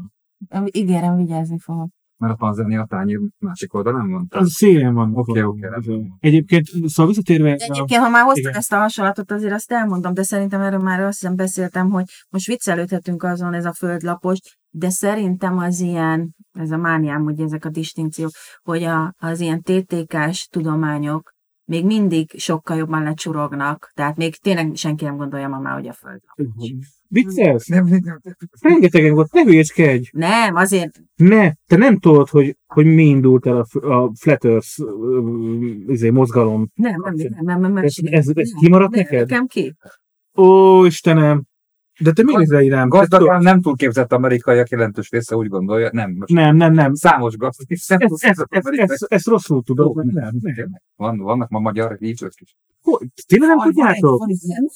Ígérem, 0.72 1.16
vigyázni 1.16 1.58
fogok. 1.58 1.97
Mert 2.18 2.32
a 2.32 2.36
Tanzánia 2.36 2.86
tányér 2.88 3.18
másik 3.38 3.74
oldalán 3.74 4.10
van. 4.10 4.26
Az 4.30 4.52
szélen 4.52 4.94
van. 4.94 5.12
Oké, 5.14 5.42
oké, 5.42 5.60
rendben. 5.60 6.16
Egyébként, 6.20 6.64
szóval 6.66 7.06
visszatérve... 7.06 7.54
De 7.54 7.64
a- 7.68 7.72
egyébként, 7.72 8.02
ha 8.02 8.08
már 8.08 8.22
hoztad 8.22 8.44
igen. 8.44 8.54
ezt 8.54 8.72
a 8.72 8.78
hasonlatot, 8.78 9.30
azért 9.30 9.52
azt 9.52 9.72
elmondom, 9.72 10.14
de 10.14 10.22
szerintem 10.22 10.60
erről 10.60 10.80
már 10.80 11.00
azt 11.00 11.20
hiszem 11.20 11.36
beszéltem, 11.36 11.90
hogy 11.90 12.04
most 12.30 12.46
viccelődhetünk 12.46 13.22
azon, 13.22 13.54
ez 13.54 13.64
a 13.64 13.72
földlapos, 13.72 14.38
de 14.70 14.90
szerintem 14.90 15.58
az 15.58 15.80
ilyen, 15.80 16.34
ez 16.52 16.70
a 16.70 16.76
mániám, 16.76 17.22
hogy 17.22 17.40
ezek 17.40 17.64
a 17.64 17.70
distinkciók, 17.70 18.30
hogy 18.62 18.82
a, 18.82 19.14
az 19.16 19.40
ilyen 19.40 19.62
TTK-s 19.62 20.46
tudományok 20.46 21.36
még 21.68 21.84
mindig 21.84 22.30
sokkal 22.36 22.76
jobban 22.76 23.02
lecsurognak, 23.02 23.90
tehát 23.94 24.16
még 24.16 24.36
tényleg 24.36 24.74
senki 24.74 25.04
nem 25.04 25.16
gondolja 25.16 25.48
ma 25.48 25.58
már, 25.58 25.74
hogy 25.74 25.88
a 25.88 25.92
földlapos. 25.92 26.72
Viccelsz? 27.08 27.66
Nem, 27.66 27.86
nem, 27.86 28.00
nem. 28.04 28.20
Rengetegen 28.60 29.14
volt, 29.14 29.32
ne 29.32 29.42
hülyeskedj! 29.42 30.08
Nem, 30.12 30.54
azért 30.54 31.00
Ne, 31.16 31.52
te 31.66 31.76
nem 31.76 31.98
tudod, 31.98 32.28
hogy, 32.28 32.56
hogy 32.66 32.86
mi 32.86 33.04
indult 33.04 33.46
el 33.46 33.66
a, 33.72 33.86
a 33.86 34.10
Flat 34.20 34.44
Earth 34.44 34.68
izé, 35.86 36.10
mozgalom. 36.10 36.68
nem, 36.74 37.00
nem, 37.00 37.14
nem, 37.14 37.44
nem, 37.44 37.60
nem, 37.60 37.72
nem, 37.72 37.84
Ez, 37.84 37.94
ez, 38.02 38.28
ez 38.34 38.50
kimaradt 38.60 38.94
nem, 38.94 39.00
neked? 39.02 39.28
Nekem 39.28 39.46
ki? 39.46 39.74
Ó, 40.36 40.84
Istenem! 40.84 41.44
De 42.00 42.12
te 42.12 42.22
miért? 42.22 42.48
Te 42.48 42.84
Gazdagán 42.88 43.08
tudod- 43.26 43.42
nem 43.42 43.60
túl 43.60 43.76
képzett 43.76 44.12
amerikaiak 44.12 44.68
jelentős 44.68 45.10
része 45.10 45.36
úgy 45.36 45.48
gondolja, 45.48 45.88
nem, 45.92 46.10
most 46.18 46.32
Nem, 46.32 46.56
nem, 46.56 46.72
nem. 46.72 46.94
számos 46.94 47.36
gazdag, 47.36 47.66
képzett 47.66 48.00
ezt, 48.20 48.66
amerikai. 48.66 48.86
ezt, 48.90 49.06
ezt 49.08 49.26
rosszul 49.26 49.62
tudod. 49.62 50.04
Nem, 50.04 50.34
nem. 50.40 50.70
Van, 50.96 51.18
vannak 51.18 51.48
ma 51.48 51.58
magyar 51.58 51.96
hívők 51.98 52.32
is. 52.40 52.56
Tényleg 53.26 53.48
nem 53.48 53.58
tudjátok? 53.58 54.18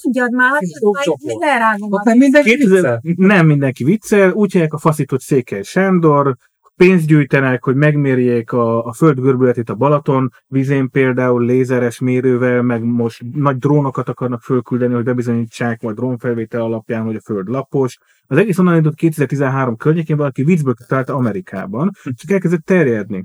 Mondjad 0.03 0.33
már, 0.33 0.59
Sok 0.81 0.97
hogy 0.97 1.05
csoport. 1.05 1.23
mi 1.23 1.45
lerágom 1.47 1.93
Ott 1.93 2.05
nem 2.05 2.19
mindenki 2.19 2.51
2000 2.57 2.99
viccel. 3.03 3.27
nem 3.27 3.47
mindenki 3.47 3.85
viccel, 3.85 4.33
úgy 4.33 4.53
hívják 4.53 4.73
a 4.73 4.79
faszított 4.79 5.21
Székely 5.21 5.63
Sándor, 5.63 6.37
pénzt 6.87 7.07
gyűjtenek, 7.07 7.65
hogy 7.65 7.75
megmérjék 7.75 8.53
a, 8.53 8.85
a 8.85 8.93
föld 8.93 9.21
görbületét 9.21 9.71
a 9.71 9.75
Balaton 9.75 10.31
vizén 10.47 10.91
például 10.91 11.45
lézeres 11.45 11.99
mérővel, 11.99 12.63
meg 12.63 12.85
most 12.85 13.23
nagy 13.35 13.57
drónokat 13.57 14.09
akarnak 14.09 14.43
fölküldeni, 14.43 14.95
hogy 14.95 15.05
bebizonyítsák 15.05 15.83
majd 15.83 15.97
drónfelvétel 15.97 16.61
alapján, 16.61 17.05
hogy 17.05 17.17
a 17.17 17.21
föld 17.21 17.49
lapos. 17.49 17.99
Az 18.27 18.37
egész 18.37 18.59
onnan 18.59 18.77
indult 18.77 18.95
2013 18.95 19.77
környékén, 19.77 20.17
valaki 20.17 20.45
viccből 20.45 20.75
találta 20.87 21.15
Amerikában, 21.15 21.91
csak 22.03 22.31
elkezdett 22.31 22.65
terjedni. 22.65 23.25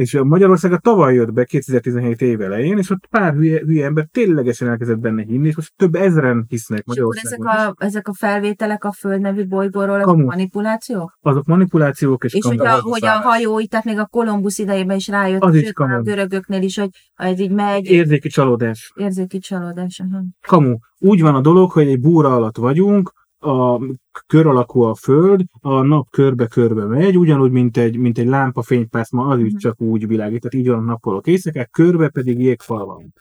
És 0.00 0.14
a 0.14 0.24
Magyarországra 0.24 0.78
tavaly 0.78 1.14
jött 1.14 1.32
be 1.32 1.44
2017 1.44 2.20
év 2.22 2.40
elején, 2.40 2.78
és 2.78 2.90
ott 2.90 3.06
pár 3.10 3.34
hülye, 3.34 3.60
hülye 3.60 3.84
ember 3.84 4.06
ténylegesen 4.12 4.68
elkezdett 4.68 4.98
benne 4.98 5.22
hinni, 5.22 5.46
és 5.48 5.56
most 5.56 5.72
több 5.76 5.94
ezeren 5.94 6.44
hisznek 6.48 6.82
És 6.86 6.98
akkor 6.98 7.16
ezek 7.22 7.38
Magyarországon. 7.38 7.74
a, 7.78 7.84
ezek 7.84 8.08
a 8.08 8.12
felvételek 8.14 8.84
a 8.84 8.92
Föld 8.92 9.20
nevű 9.20 9.46
bolygóról, 9.46 9.94
ezek 9.94 10.06
Kamu. 10.06 10.24
manipuláció? 10.24 11.12
Azok 11.20 11.44
manipulációk 11.46 12.24
és, 12.24 12.34
És 12.34 12.44
hogy 12.44 12.56
kamu- 12.56 12.72
a, 12.72 12.88
hogy 12.88 13.04
a 13.04 13.10
hajói, 13.10 13.66
tehát 13.66 13.84
még 13.84 13.98
a 13.98 14.06
Kolumbusz 14.06 14.58
idejében 14.58 14.96
is 14.96 15.08
rájött, 15.08 15.42
Az 15.42 15.54
is 15.54 15.62
már 15.62 15.88
a 15.88 15.92
kamu. 15.92 16.02
görögöknél 16.02 16.62
is, 16.62 16.78
hogy 16.78 16.88
ez 17.14 17.38
így 17.40 17.52
megy, 17.52 17.84
érzéki 17.86 18.28
csalódás. 18.28 18.92
érzéki 18.96 19.38
csalódás. 19.38 20.00
Aha. 20.10 20.22
Kamu. 20.46 20.76
Úgy 20.98 21.20
van 21.20 21.34
a 21.34 21.40
dolog, 21.40 21.70
hogy 21.70 21.88
egy 21.88 22.00
búra 22.00 22.34
alatt 22.34 22.56
vagyunk, 22.56 23.12
a 23.42 23.80
kör 24.26 24.46
alakú 24.46 24.80
a 24.80 24.94
föld, 24.94 25.44
a 25.60 25.82
nap 25.82 26.10
körbe-körbe 26.10 26.84
megy, 26.84 27.18
ugyanúgy, 27.18 27.50
mint 27.50 27.76
egy, 27.76 27.96
mint 27.96 28.18
egy 28.18 28.26
lámpa 28.26 28.62
fénypászma, 28.62 29.26
az 29.26 29.38
is 29.38 29.50
Mhm. 29.50 29.56
csak 29.56 29.80
úgy 29.80 30.06
világít, 30.06 30.40
tehát 30.40 30.54
így 30.66 30.68
van 30.68 30.78
a 30.78 30.90
nappalok 30.90 31.26
éjszakák, 31.26 31.70
körbe 31.70 32.08
pedig 32.08 32.40
jégfal 32.40 32.86
van. 32.86 33.12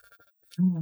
Mhm. 0.58 0.78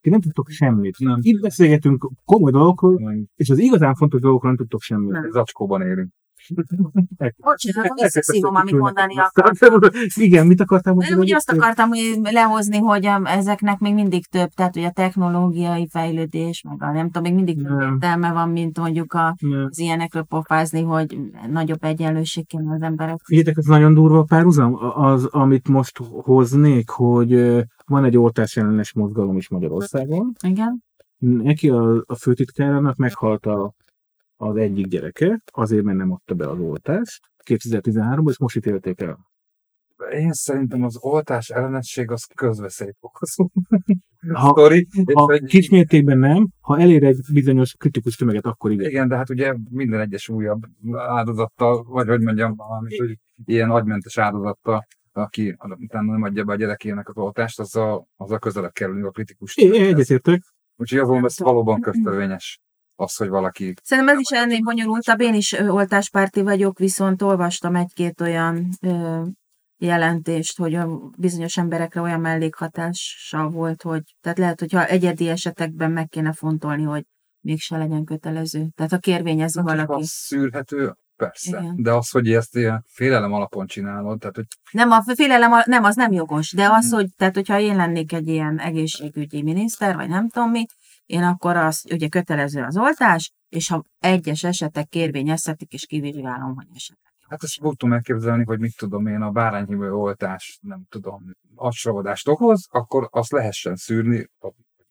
Ti 0.00 0.10
nem 0.10 0.20
tudtok 0.20 0.48
semmit. 0.48 0.98
Nem. 0.98 1.18
Itt 1.20 1.40
beszélgetünk 1.40 2.08
komoly 2.24 2.50
dolgokról, 2.50 3.12
és 3.36 3.50
az 3.50 3.58
igazán 3.58 3.94
fontos 3.94 4.20
dolgokról 4.20 4.50
nem 4.50 4.60
tudtok 4.60 4.80
semmit. 4.80 5.10
Nem. 5.10 5.30
Zacskóban 5.30 5.82
élünk. 5.82 6.10
Bocsánat, 7.36 8.00
visszaszívom, 8.00 8.54
amit 8.54 8.78
mondani 8.78 9.18
akartam. 9.18 9.78
Igen, 10.14 10.46
mit 10.46 10.60
akartál 10.60 10.94
Nem, 10.94 11.02
mondani? 11.02 11.26
ugye 11.26 11.36
azt 11.36 11.50
akartam 11.50 11.90
lehozni, 12.22 12.78
hogy 12.78 13.06
a, 13.06 13.20
ezeknek 13.24 13.78
még 13.78 13.94
mindig 13.94 14.26
több, 14.26 14.48
tehát 14.48 14.74
hogy 14.74 14.84
a 14.84 14.90
technológiai 14.90 15.88
fejlődés, 15.88 16.62
meg 16.68 16.82
a 16.82 16.92
nem 16.92 17.06
tudom, 17.06 17.22
még 17.22 17.34
mindig 17.34 17.66
több 17.66 17.80
értelme 17.80 18.32
van, 18.32 18.48
mint 18.48 18.78
mondjuk 18.78 19.12
a, 19.12 19.36
az 19.68 19.78
ilyenekről 19.78 20.22
pofázni, 20.22 20.82
hogy 20.82 21.18
nagyobb 21.50 21.84
egyenlőség 21.84 22.46
kéne 22.46 22.74
az 22.74 22.82
emberek. 22.82 23.20
Figyeljetek, 23.24 23.56
ez 23.56 23.64
nagyon 23.64 23.94
durva 23.94 24.18
a 24.18 24.24
párhuzam, 24.24 24.74
az, 24.94 25.24
amit 25.24 25.68
most 25.68 25.98
hoznék, 26.22 26.88
hogy 26.88 27.62
van 27.86 28.04
egy 28.04 28.16
oltás 28.16 28.56
ellenes 28.56 28.92
mozgalom 28.92 29.36
is 29.36 29.48
Magyarországon. 29.48 30.32
Igen? 30.46 30.82
Neki 31.18 31.68
a, 31.68 32.02
a 32.06 32.14
főtitkárának 32.14 32.96
meghalt 32.96 33.46
a, 33.46 33.74
az 34.42 34.56
egyik 34.56 34.86
gyereke, 34.86 35.40
azért, 35.52 35.84
mert 35.84 35.98
nem 35.98 36.12
adta 36.12 36.34
be 36.34 36.48
az 36.48 36.58
oltást 36.58 37.20
2013-ban, 37.44 38.30
és 38.30 38.38
most 38.38 38.56
ítélték 38.56 39.00
el. 39.00 39.18
Én 40.12 40.32
szerintem 40.32 40.82
az 40.82 40.96
oltás 41.00 41.48
ellenesség 41.48 42.10
az 42.10 42.24
közveszélyt 42.34 42.96
okozó. 43.00 43.48
Ha- 44.32 44.50
Sztori, 44.50 44.86
Ha 45.12 45.22
hogy- 45.22 45.44
kismértékben 45.44 46.18
nem, 46.18 46.48
ha 46.60 46.78
elér 46.78 47.04
egy 47.04 47.18
bizonyos 47.32 47.74
kritikus 47.74 48.16
tömeget, 48.16 48.46
akkor 48.46 48.70
igen. 48.70 48.88
Igen, 48.88 49.08
de 49.08 49.16
hát 49.16 49.30
ugye 49.30 49.54
minden 49.70 50.00
egyes 50.00 50.28
újabb 50.28 50.62
áldozattal, 50.92 51.82
vagy 51.82 52.08
hogy 52.08 52.20
mondjam, 52.20 52.54
valami, 52.56 52.98
hogy 52.98 53.18
ilyen 53.44 53.70
agymentes 53.70 54.18
áldozattal, 54.18 54.86
aki 55.12 55.56
utána 55.78 56.12
nem 56.12 56.22
adja 56.22 56.44
be 56.44 56.52
a 56.52 56.56
gyerekének 56.56 57.08
az 57.08 57.16
oltást, 57.16 57.60
az 57.60 57.76
a, 57.76 58.06
az 58.16 58.30
a 58.30 58.38
közelebb 58.38 58.72
kerülni 58.72 59.02
a 59.02 59.10
kritikus. 59.10 59.54
Egyetértek. 59.56 60.42
Úgyhogy 60.76 60.98
azon 60.98 61.24
ez 61.24 61.38
valóban 61.38 61.80
köztörvényes 61.80 62.60
az, 63.02 63.16
hogy 63.16 63.28
valaki 63.28 63.74
Szerintem 63.82 64.14
ez 64.14 64.20
is 64.20 64.38
ennél 64.38 64.60
bonyolultabb. 64.62 65.20
Én 65.20 65.34
is 65.34 65.52
oltáspárti 65.52 66.42
vagyok, 66.42 66.78
viszont 66.78 67.22
olvastam 67.22 67.74
egy-két 67.76 68.20
olyan 68.20 68.68
ö, 68.80 69.22
jelentést, 69.78 70.58
hogy 70.58 70.74
a 70.74 70.88
bizonyos 71.18 71.56
emberekre 71.56 72.00
olyan 72.00 72.20
mellékhatással 72.20 73.50
volt, 73.50 73.82
hogy 73.82 74.02
tehát 74.20 74.38
lehet, 74.38 74.60
hogyha 74.60 74.86
egyedi 74.86 75.28
esetekben 75.28 75.90
meg 75.90 76.08
kéne 76.08 76.32
fontolni, 76.32 76.82
hogy 76.82 77.04
mégse 77.40 77.76
legyen 77.76 78.04
kötelező. 78.04 78.66
Tehát 78.76 78.90
ha 78.90 78.98
kérvényezi 78.98 79.54
csak 79.54 79.64
valaki. 79.64 79.92
az 80.02 80.08
szűrhető, 80.08 80.94
persze. 81.16 81.58
Igen. 81.60 81.74
De 81.82 81.92
az, 81.92 82.10
hogy 82.10 82.32
ezt 82.32 82.56
ilyen 82.56 82.84
félelem 82.88 83.32
alapon 83.32 83.66
csinálod, 83.66 84.18
tehát 84.18 84.34
hogy 84.36 84.46
Nem, 84.70 84.90
a 84.90 85.02
félelem, 85.14 85.52
a- 85.52 85.62
nem, 85.66 85.84
az 85.84 85.96
nem 85.96 86.12
jogos, 86.12 86.52
de 86.52 86.68
az, 86.70 86.86
Mhm. 86.86 86.94
hogy, 86.94 87.06
tehát 87.16 87.34
hogyha 87.34 87.58
én 87.60 87.76
lennék 87.76 88.12
egy 88.12 88.28
ilyen 88.28 88.58
egészségügyi 88.58 89.42
miniszter, 89.42 89.94
vagy 89.96 90.08
nem 90.08 90.28
tudom 90.28 90.50
mi, 90.50 90.66
én 91.12 91.22
akkor 91.22 91.56
az, 91.56 91.84
ugye 91.92 92.08
kötelező 92.08 92.62
az 92.62 92.76
oltás, 92.76 93.32
és 93.48 93.68
ha 93.68 93.84
egyes 93.98 94.44
esetek 94.44 94.88
kérvényezhetik, 94.88 95.72
és 95.72 95.86
kivizsgálom, 95.86 96.54
hogy 96.54 96.66
esetleg. 96.74 97.12
Hát 97.28 97.42
ezt 97.42 97.60
úgy 97.60 97.76
tudom 97.76 97.94
elképzelni, 97.94 98.44
hogy 98.44 98.58
mit 98.58 98.76
tudom 98.76 99.06
én, 99.06 99.20
a 99.20 99.30
bárányhívő 99.30 99.92
oltás, 99.92 100.58
nem 100.62 100.82
tudom, 100.88 101.22
acsavadást 101.54 102.28
okoz, 102.28 102.66
akkor 102.70 103.08
azt 103.10 103.32
lehessen 103.32 103.76
szűrni, 103.76 104.28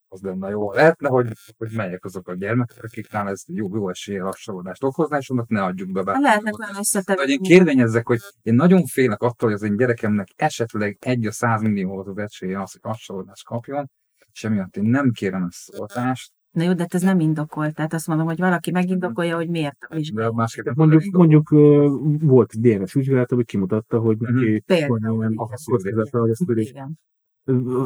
az 0.08 0.22
lenne 0.22 0.50
jó. 0.50 0.72
Lehetne, 0.72 1.10
hogy, 1.10 1.32
hogy 1.58 1.72
melyek 1.76 2.06
azok 2.06 2.28
a 2.28 2.34
gyermekek, 2.34 2.84
akiknál 2.84 3.30
ez 3.30 3.44
jó, 3.48 3.76
jó 3.76 3.90
esélye 3.90 4.24
acsavadást 4.28 4.84
okozna, 4.84 5.18
és 5.18 5.30
annak 5.30 5.48
ne 5.48 5.64
adjuk 5.64 5.92
be 5.92 6.04
Lehetnek 6.20 6.60
olyan 6.60 6.70
oltást. 6.70 7.06
Vagy 7.06 7.18
én 7.18 7.18
összetevők. 7.18 7.42
kérvényezzek, 7.42 8.08
hogy 8.08 8.20
én 8.42 8.54
nagyon 8.54 8.86
félek 8.86 9.22
attól, 9.22 9.50
hogy 9.50 9.54
az 9.54 9.64
én 9.64 9.78
gyerekemnek 9.78 10.28
esetleg 10.36 10.98
egy 11.00 11.26
a 11.26 11.32
százmillió 11.32 11.98
az 11.98 12.18
esélye 12.18 12.62
az, 12.62 12.72
hogy 12.72 12.92
acsavadást 12.92 13.46
kapjon, 13.46 13.90
és 14.34 14.44
emiatt 14.44 14.78
én 14.78 14.84
nem 14.84 15.12
kérem 15.12 15.44
ezt 15.44 15.70
az 15.70 15.80
oltást, 15.80 16.32
Na 16.52 16.64
jó, 16.64 16.74
de 16.74 16.82
hát 16.82 16.94
ez 16.94 17.02
nem 17.02 17.20
indokolt. 17.20 17.76
Tehát 17.76 17.94
azt 17.94 18.08
mondom, 18.08 18.26
hogy 18.26 18.40
valaki 18.40 18.72
megindokolja, 18.72 19.36
hogy 19.36 19.50
miért 19.50 19.78
de 19.90 19.96
vizsgálja. 19.96 20.48
Mondjuk, 20.76 21.04
mondjuk 21.12 21.50
volt 22.22 22.60
DNS 22.62 22.94
vizsgálata, 22.94 23.36
hogy 23.36 23.46
kimutatta, 23.46 24.00
hogy 24.00 24.18
neki 24.18 24.60
Például, 24.60 25.18
van 25.18 25.36
kockázata, 25.36 26.20
hogy 26.20 26.30
ezt. 26.30 26.44
Igen. 26.50 27.00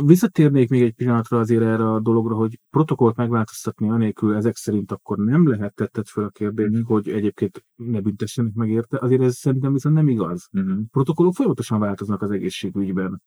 Visszatérnék 0.06 0.70
még 0.70 0.82
egy 0.82 0.94
pillanatra 0.94 1.40
azért 1.40 1.62
erre 1.62 1.92
a 1.92 2.00
dologra, 2.00 2.36
hogy 2.36 2.60
protokollt 2.70 3.16
megváltoztatni 3.16 3.90
anélkül 3.90 4.36
ezek 4.36 4.56
szerint 4.56 4.92
akkor 4.92 5.18
nem 5.18 5.48
lehet 5.48 5.74
tetted 5.74 6.08
fel 6.08 6.24
a 6.24 6.30
kérdést, 6.30 6.70
Mhm. 6.72 6.84
hogy 6.84 7.10
egyébként 7.10 7.66
ne 7.76 8.02
büntessenek 8.02 8.54
meg 8.54 8.70
érte. 8.70 8.98
Azért 9.02 9.22
ez 9.22 9.36
szerintem 9.36 9.74
viszont 9.74 9.96
nem 9.96 10.08
igaz. 10.08 10.48
Mhm. 10.52 10.80
protokollok 10.92 11.34
folyamatosan 11.34 11.80
változnak 11.80 12.22
az 12.22 12.32
egészségügyben. 12.32 13.22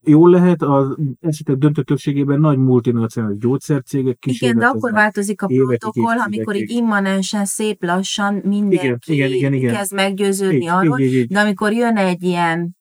Jól 0.00 0.30
lehet, 0.30 0.62
az 0.62 0.96
esetek 1.20 1.56
döntő 1.56 1.82
többségében 1.82 2.40
nagy 2.40 2.58
multinacionális 2.58 3.38
gyógyszercégek 3.38 4.18
Igen, 4.26 4.58
de 4.58 4.66
akkor 4.66 4.92
változik 4.92 5.42
a 5.42 5.46
protokoll, 5.46 6.18
amikor 6.26 6.56
így 6.56 6.70
immanensen, 6.70 7.44
szép 7.44 7.84
lassan 7.84 8.40
mindenki 8.44 9.12
igen, 9.12 9.30
igen, 9.30 9.52
igen. 9.52 9.74
kezd 9.74 9.94
meggyőződni 9.94 10.56
Így, 10.56 10.68
arról, 10.68 11.00
így, 11.00 11.14
így, 11.14 11.26
de 11.26 11.40
amikor 11.40 11.72
jön 11.72 11.96
egy 11.96 12.22
ilyen, 12.22 12.76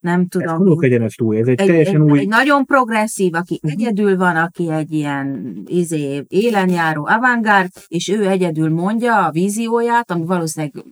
nem 0.00 0.20
Ez 0.20 0.26
tudom, 0.28 0.56
homlok 0.56 0.84
egyenes 0.84 1.14
túl, 1.14 1.36
ez 1.36 1.46
egy, 1.46 1.60
egy, 1.60 1.66
teljesen 1.66 2.02
egy, 2.02 2.10
új... 2.10 2.18
egy 2.18 2.28
nagyon 2.28 2.64
progresszív, 2.64 3.34
aki 3.34 3.60
Mhm. 3.62 3.72
egyedül 3.72 4.16
van, 4.16 4.36
aki 4.36 4.70
egy 4.70 4.92
ilyen 4.92 5.56
izé, 5.66 6.24
élenjáró 6.28 7.06
avantgárd, 7.06 7.70
és 7.88 8.08
ő 8.08 8.28
egyedül 8.28 8.70
mondja 8.70 9.26
a 9.26 9.30
vízióját, 9.30 10.10
ami 10.10 10.24
valószínűleg 10.24 10.84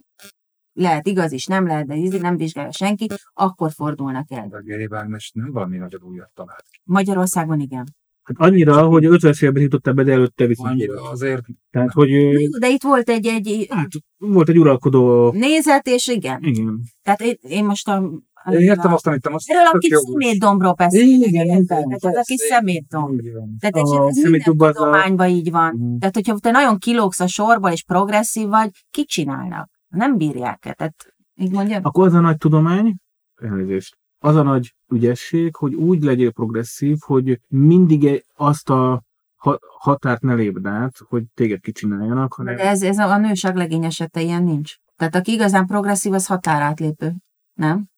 lehet 0.73 1.07
igaz 1.07 1.33
is, 1.33 1.47
nem 1.47 1.66
lehet, 1.66 1.87
de 1.87 1.95
izé 1.95 2.18
nem 2.18 2.37
vizsgálja 2.37 2.73
senki, 2.73 3.07
akkor 3.33 3.71
fordulnak 3.73 4.31
el. 4.31 4.49
A 4.51 4.62
Geri 4.62 4.89
nem 5.33 5.53
valami 5.53 5.77
nagyon 5.77 6.03
újat 6.03 6.31
talált 6.35 6.64
ki. 6.71 6.81
Magyarországon 6.85 7.61
igen. 7.61 7.85
Hát 8.23 8.49
annyira, 8.49 8.87
hogy 8.87 9.05
50-es 9.07 9.43
években 9.43 9.62
jutotta 9.62 9.93
be, 9.93 10.03
de 10.03 10.12
előtte 10.12 10.47
viszont. 10.47 10.71
Annyira 10.71 11.11
azért 11.11 11.43
Tehát, 11.71 11.93
hogy 11.93 12.11
De 12.59 12.68
itt 12.68 12.83
volt 12.83 13.09
egy, 13.09 13.27
egy 13.27 13.66
hát, 13.71 13.89
volt 14.18 14.49
egy 14.49 14.59
uralkodó... 14.59 15.31
nézet, 15.33 15.87
és 15.87 16.09
igen. 16.09 16.43
Igen. 16.43 16.81
Tehát 17.03 17.21
én, 17.21 17.39
én 17.41 17.64
most 17.64 17.89
a... 17.89 18.11
Én 18.51 18.61
értem 18.61 18.93
azt, 18.93 19.07
amit 19.07 19.21
te 19.21 19.31
most 19.31 19.51
Erről 19.51 19.66
a 19.73 19.79
kis 19.79 19.97
szemétdombról 19.97 20.73
beszélünk. 20.73 21.27
Igen, 21.27 21.45
igen, 21.45 21.66
Tehát 21.66 22.05
az 22.05 22.16
a 22.16 22.23
kis 22.23 22.41
szemétdomb. 22.41 23.21
Tehát 23.59 23.75
A 23.75 23.79
ez, 23.79 24.16
ez 24.16 24.31
minden 24.31 24.43
tudományban 24.43 25.29
így 25.29 25.51
van. 25.51 25.97
Tehát, 25.99 26.14
hogyha 26.14 26.39
te 26.39 26.51
nagyon 26.51 26.79
kilógsz 26.79 27.21
a 27.21 27.27
sorból, 27.27 27.71
és 27.71 27.85
progresszív 27.85 28.49
vagy, 28.49 28.71
kit 28.91 29.09
csinálnak? 29.09 29.80
Nem 29.91 30.16
bírják 30.16 30.64
-e. 30.64 30.72
Tehát, 30.72 31.14
így 31.34 31.53
mondjam? 31.53 31.84
Akkor 31.84 32.07
az 32.07 32.14
a 32.14 32.20
nagy 32.20 32.36
tudomány, 32.36 32.97
elnézést, 33.43 33.99
az 34.18 34.36
a 34.36 34.43
nagy 34.43 34.74
ügyesség, 34.88 35.57
hogy 35.57 35.74
úgy 35.74 36.03
legyél 36.03 36.32
progresszív, 36.32 36.97
hogy 37.01 37.41
mindig 37.49 38.24
azt 38.34 38.70
a 38.70 39.03
ha- 39.36 39.59
határt 39.78 40.22
ne 40.22 40.34
lépd 40.34 40.66
át, 40.66 40.97
hogy 41.09 41.24
téged 41.34 41.61
kicsináljanak, 41.61 42.32
hanem 42.32 42.57
De 42.57 42.68
ez, 42.68 42.82
ez 42.82 42.99
a, 42.99 43.11
a 43.11 43.18
nőság 43.18 43.57
legény 43.57 43.84
esete 43.84 44.20
ilyen 44.20 44.43
nincs. 44.43 44.74
Tehát 44.97 45.14
aki 45.14 45.32
igazán 45.32 45.66
progresszív, 45.66 46.12
az 46.12 46.26
határátlépő. 46.26 47.14
Nem? 47.55 47.88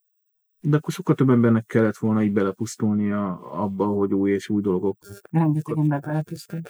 de 0.65 0.77
akkor 0.77 0.93
sokkal 0.93 1.15
több 1.15 1.29
embernek 1.29 1.65
kellett 1.65 1.97
volna 1.97 2.23
így 2.23 2.31
belepusztulnia 2.31 3.51
abba, 3.51 3.85
hogy 3.85 4.13
új 4.13 4.31
és 4.31 4.49
új 4.49 4.61
dolgok. 4.61 4.97
Rengeteg 5.31 5.77
ember 5.77 5.99
belepusztul. 5.99 6.61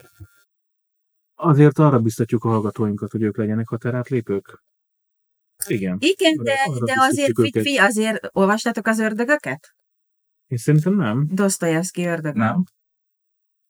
Azért 1.36 1.80
arra 1.80 2.00
biztatjuk 2.00 2.44
a 2.44 2.50
hallgatóinkat, 2.50 3.12
hogy 3.12 3.22
ők 3.22 3.38
legyenek 3.38 3.68
határátlépők? 3.68 4.64
Igen. 5.70 5.98
Igen, 6.00 6.36
de, 6.44 6.54
arra 6.66 6.86
de 6.86 6.94
azért, 6.98 7.32
fi, 7.42 7.60
fi, 7.62 7.78
azért 7.78 8.30
olvastátok 8.32 8.88
az 8.88 9.00
ördögöket? 9.00 9.76
Én 10.48 10.58
szerintem 10.58 10.96
nem. 10.96 11.28
Dostoyevsky 11.32 12.06
ördög. 12.06 12.36
Nem? 12.36 12.64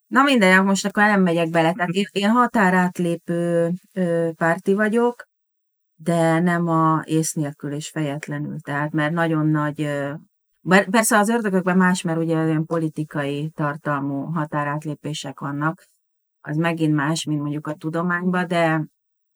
Na 0.08 0.24
minden, 0.24 0.66
most 0.66 0.86
akkor 0.86 1.04
nem 1.04 1.22
megyek 1.22 1.50
bele. 1.50 1.74
Tehát 1.74 1.90
én, 1.90 2.06
én 2.12 2.30
határátlépő 2.30 3.72
ö, 3.94 4.30
párti 4.36 4.74
vagyok, 4.74 5.24
de 5.96 6.40
nem 6.40 6.68
a 6.68 7.04
ész 7.06 7.34
nélkül 7.34 7.74
és 7.74 7.90
fejetlenül. 7.90 8.60
Tehát, 8.60 8.92
mert 8.92 9.14
nagyon 9.14 9.48
nagy... 9.48 9.82
Ö, 9.82 10.14
persze 10.90 11.18
az 11.18 11.30
ördögökben 11.30 11.78
más, 11.78 12.02
mert 12.02 12.18
ugye 12.18 12.36
olyan 12.44 12.66
politikai 12.66 13.50
tartalmú 13.50 14.24
határátlépések 14.24 15.40
vannak, 15.40 15.84
az 16.42 16.56
megint 16.56 16.94
más, 16.94 17.26
mint 17.26 17.42
mondjuk 17.42 17.68
a 17.68 17.74
tudományban, 17.74 18.48
de 18.48 18.86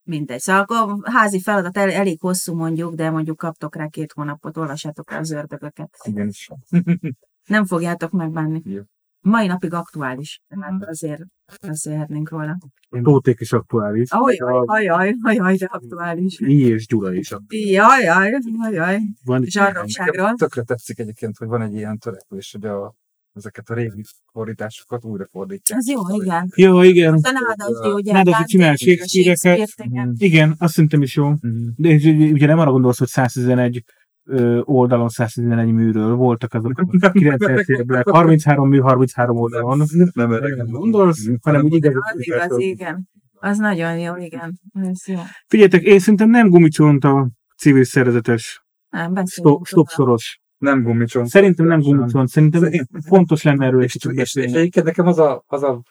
mindegy. 0.08 0.40
Szóval 0.40 0.66
a 0.70 1.12
házi 1.12 1.42
feladat 1.42 1.78
el, 1.78 1.92
elég 1.92 2.20
hosszú 2.20 2.56
mondjuk, 2.56 2.94
de 2.94 3.10
mondjuk 3.10 3.38
kaptok 3.38 3.76
rá 3.76 3.88
két 3.88 4.12
hónapot, 4.12 4.58
olvassátok 4.58 5.12
rá 5.12 5.20
az 5.20 5.32
ördögöket. 5.32 5.90
Igenis. 6.04 6.50
Nem 7.56 7.66
fogjátok 7.66 8.12
megbánni. 8.12 8.62
Jó. 8.66 8.82
Mai 9.22 9.48
napig 9.48 9.74
aktuális, 9.74 10.42
tehát 10.48 10.86
azért 10.86 11.22
beszélhetnénk 11.62 12.30
róla. 12.30 12.58
Tóték 13.02 13.40
is 13.40 13.52
aktuális. 13.52 14.12
Ajaj, 14.12 14.64
ajaj, 14.66 15.14
ajaj, 15.22 15.56
de 15.56 15.66
aktuális. 15.66 16.40
I 16.40 16.68
és 16.68 16.88
Gyula 16.88 17.14
is. 17.14 17.34
Jaj, 17.48 18.04
jaj, 18.04 18.32
ajaj. 18.62 19.00
Van 19.26 19.44
Zsarnokságról. 19.44 20.34
Tökre 20.34 20.62
tetszik 20.62 21.00
egyébként, 21.00 21.38
hogy 21.38 21.48
van 21.48 21.62
egy 21.62 21.74
ilyen 21.74 21.98
törekvés, 21.98 22.52
hogy 22.52 22.66
a, 22.66 22.94
ezeket 23.38 23.70
a 23.70 23.74
régi 23.74 24.04
fordításokat 24.32 25.04
újra 25.04 25.26
fordítják. 25.32 25.80
Az 25.80 25.90
jó, 25.90 26.02
igen. 26.22 26.52
Ja, 26.56 26.84
igen. 26.84 27.14
A 27.14 27.32
Nádasdi, 27.32 27.90
ugye? 27.90 28.14
Nádasdi 28.14 28.44
csinál 28.44 28.76
Shakespeare-eket. 28.76 29.70
Igen. 29.76 30.14
Igen, 30.18 30.56
azt 30.58 30.74
szerintem 30.74 31.02
is 31.02 31.16
jó. 31.16 31.30
Mhm. 31.30 31.68
De 31.76 31.90
ugye 32.32 32.46
nem 32.46 32.60
arra 32.60 32.72
gondolsz, 32.72 32.98
hogy 32.98 33.08
111 33.08 33.84
ö, 34.24 34.62
oldalon 34.64 35.10
111 35.10 35.72
műről 35.72 36.16
voltak 36.16 36.54
azok 36.54 36.72
a 36.76 36.84
90-es 36.84 37.68
években, 37.68 38.04
33 38.06 38.70
mű, 38.70 38.80
33 38.80 39.38
oldalon. 39.38 39.82
Nem 40.14 40.34
erre 40.34 40.64
gondolsz, 40.66 41.28
hanem 41.42 41.64
úgy 41.64 41.74
igaz. 41.74 41.94
Az 41.96 42.26
igaz, 42.26 42.60
igen. 42.60 43.08
Az 43.40 43.58
nagyon 43.58 44.00
jó, 44.00 44.16
igen. 44.16 44.60
Ez 44.74 45.08
jó. 45.08 45.20
Figyeljetek, 45.48 45.84
én 45.84 46.00
szerintem 46.00 46.30
nem 46.30 46.50
gumicsont 46.50 47.04
a 47.04 47.30
civil 47.58 47.84
szervezetes 47.84 48.66
Nem, 48.90 49.26
stop, 49.26 49.68
tovább. 49.68 50.18
Nem 50.58 50.84
gumicsont. 50.84 51.28
Szerintem 51.28 51.66
nem 51.66 51.80
gumicsont, 51.80 52.28
szerintem 52.28 52.72
fontos 53.06 53.44
lenne 53.44 53.66
erről 53.66 53.80
egy 53.80 53.86
És, 53.86 53.92
kicsit 53.92 54.12
és, 54.12 54.34
egyébként 54.34 54.86
nekem 54.86 55.08
az 55.08 55.20
a, 55.20 55.44
az 55.48 55.64
a 55.64 55.82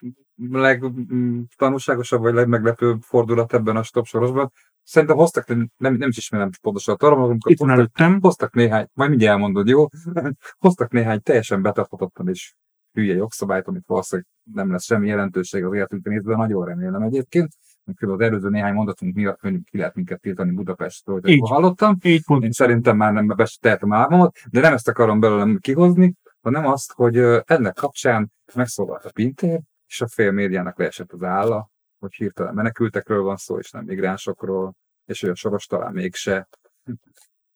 legtanulságosabb, 0.50 2.20
vagy 2.20 2.34
legmeglepőbb 2.34 3.00
fordulat 3.02 3.54
ebben 3.54 3.76
a 3.76 3.82
stop 3.82 4.06
sorosban. 4.06 4.52
Szerintem 4.82 5.16
hoztak, 5.16 5.46
nem, 5.48 5.68
nem 5.76 6.08
is 6.08 6.16
ismerem 6.16 6.50
pontosan 6.62 6.94
a 6.94 6.96
tartalmat, 6.96 7.36
Itt 7.46 7.58
van 7.58 7.70
előttem. 7.70 8.20
hoztak 8.20 8.54
néhány, 8.54 8.86
majd 8.92 9.10
mindjárt 9.10 9.34
elmondod, 9.34 9.68
jó? 9.68 9.86
hoztak 10.64 10.90
néhány 10.90 11.20
teljesen 11.22 11.62
betartatottan 11.62 12.28
és 12.28 12.54
hülye 12.92 13.14
jogszabályt, 13.14 13.66
amit 13.66 13.86
valószínűleg 13.86 14.30
nem 14.52 14.70
lesz 14.70 14.84
semmi 14.84 15.08
jelentőség 15.08 15.64
az 15.64 15.74
életünkre 15.74 16.10
nézve, 16.10 16.36
nagyon 16.36 16.64
remélem 16.64 17.02
egyébként. 17.02 17.48
Kb. 17.94 18.10
az 18.10 18.20
előző 18.20 18.48
néhány 18.48 18.74
mondatunk 18.74 19.14
miatt 19.14 19.42
mondjuk 19.42 19.64
ki 19.64 19.76
lehet 19.78 19.94
minket 19.94 20.20
tiltani 20.20 20.50
Budapestről, 20.50 21.20
hogy 21.20 21.30
Így. 21.30 21.48
hallottam. 21.48 21.96
Így 22.02 22.24
pont. 22.24 22.44
Én 22.44 22.50
szerintem 22.50 22.96
már 22.96 23.12
nem 23.12 23.26
betehetem 23.26 23.92
álmomat, 23.92 24.36
de 24.50 24.60
nem 24.60 24.72
ezt 24.72 24.88
akarom 24.88 25.20
belőlem 25.20 25.58
kihozni, 25.60 26.14
hanem 26.40 26.66
azt, 26.66 26.92
hogy 26.92 27.16
ennek 27.44 27.74
kapcsán 27.74 28.32
megszólalt 28.54 29.04
a 29.04 29.10
Pintér, 29.12 29.60
és 29.86 30.00
a 30.00 30.08
fél 30.08 30.30
médiának 30.30 30.78
leesett 30.78 31.12
az 31.12 31.22
álla, 31.22 31.70
hogy 31.98 32.14
hirtelen 32.14 32.54
menekültekről 32.54 33.22
van 33.22 33.36
szó, 33.36 33.58
és 33.58 33.70
nem 33.70 33.84
migránsokról, 33.84 34.74
és 35.04 35.20
hogy 35.20 35.30
a 35.30 35.34
soros 35.34 35.66
talán 35.66 35.92
mégse. 35.92 36.48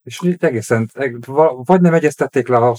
És 0.03 0.23
így 0.23 0.45
egészen, 0.45 0.89
eg- 0.93 1.27
va- 1.27 1.67
vagy 1.67 1.81
nem 1.81 1.95
egyeztették 1.95 2.49
le 2.49 2.57
a, 2.57 2.77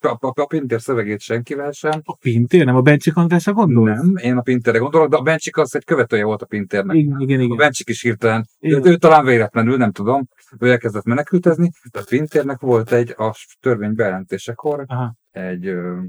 a, 0.00 0.08
a, 0.08 0.32
a 0.34 0.46
Pintér 0.46 0.80
szövegét 0.80 1.20
senkivel 1.20 1.70
sem, 1.70 2.00
A 2.04 2.16
Pintér, 2.16 2.64
nem 2.64 2.76
a 2.76 2.80
Bencsik 2.80 3.16
Andrásra 3.16 3.52
gondolsz? 3.52 4.02
nem, 4.02 4.16
én 4.16 4.36
a 4.36 4.40
Pinterre 4.42 4.78
gondolok, 4.78 5.08
de 5.08 5.16
a 5.16 5.22
Bencsik 5.22 5.56
az 5.56 5.74
egy 5.76 5.84
követője 5.84 6.24
volt 6.24 6.42
a 6.42 6.46
Pinternek. 6.46 6.96
Igen, 6.96 7.20
igen, 7.20 7.40
A 7.40 7.42
igen. 7.42 7.56
Bencsik 7.56 7.88
is 7.88 8.02
hirtelen, 8.02 8.46
ő, 8.60 8.80
ő 8.84 8.96
talán 8.96 9.24
véletlenül, 9.24 9.76
nem 9.76 9.92
tudom, 9.92 10.28
ő 10.58 10.70
elkezdett 10.70 11.04
menekültezni, 11.04 11.70
de 11.92 11.98
a 11.98 12.04
Pinternek 12.08 12.60
volt 12.60 12.92
egy 12.92 13.14
a 13.16 13.34
törvény 13.60 13.94
bejelentésekor 13.94 14.84
Aha. 14.86 15.14
egy 15.30 15.66
ö, 15.66 16.00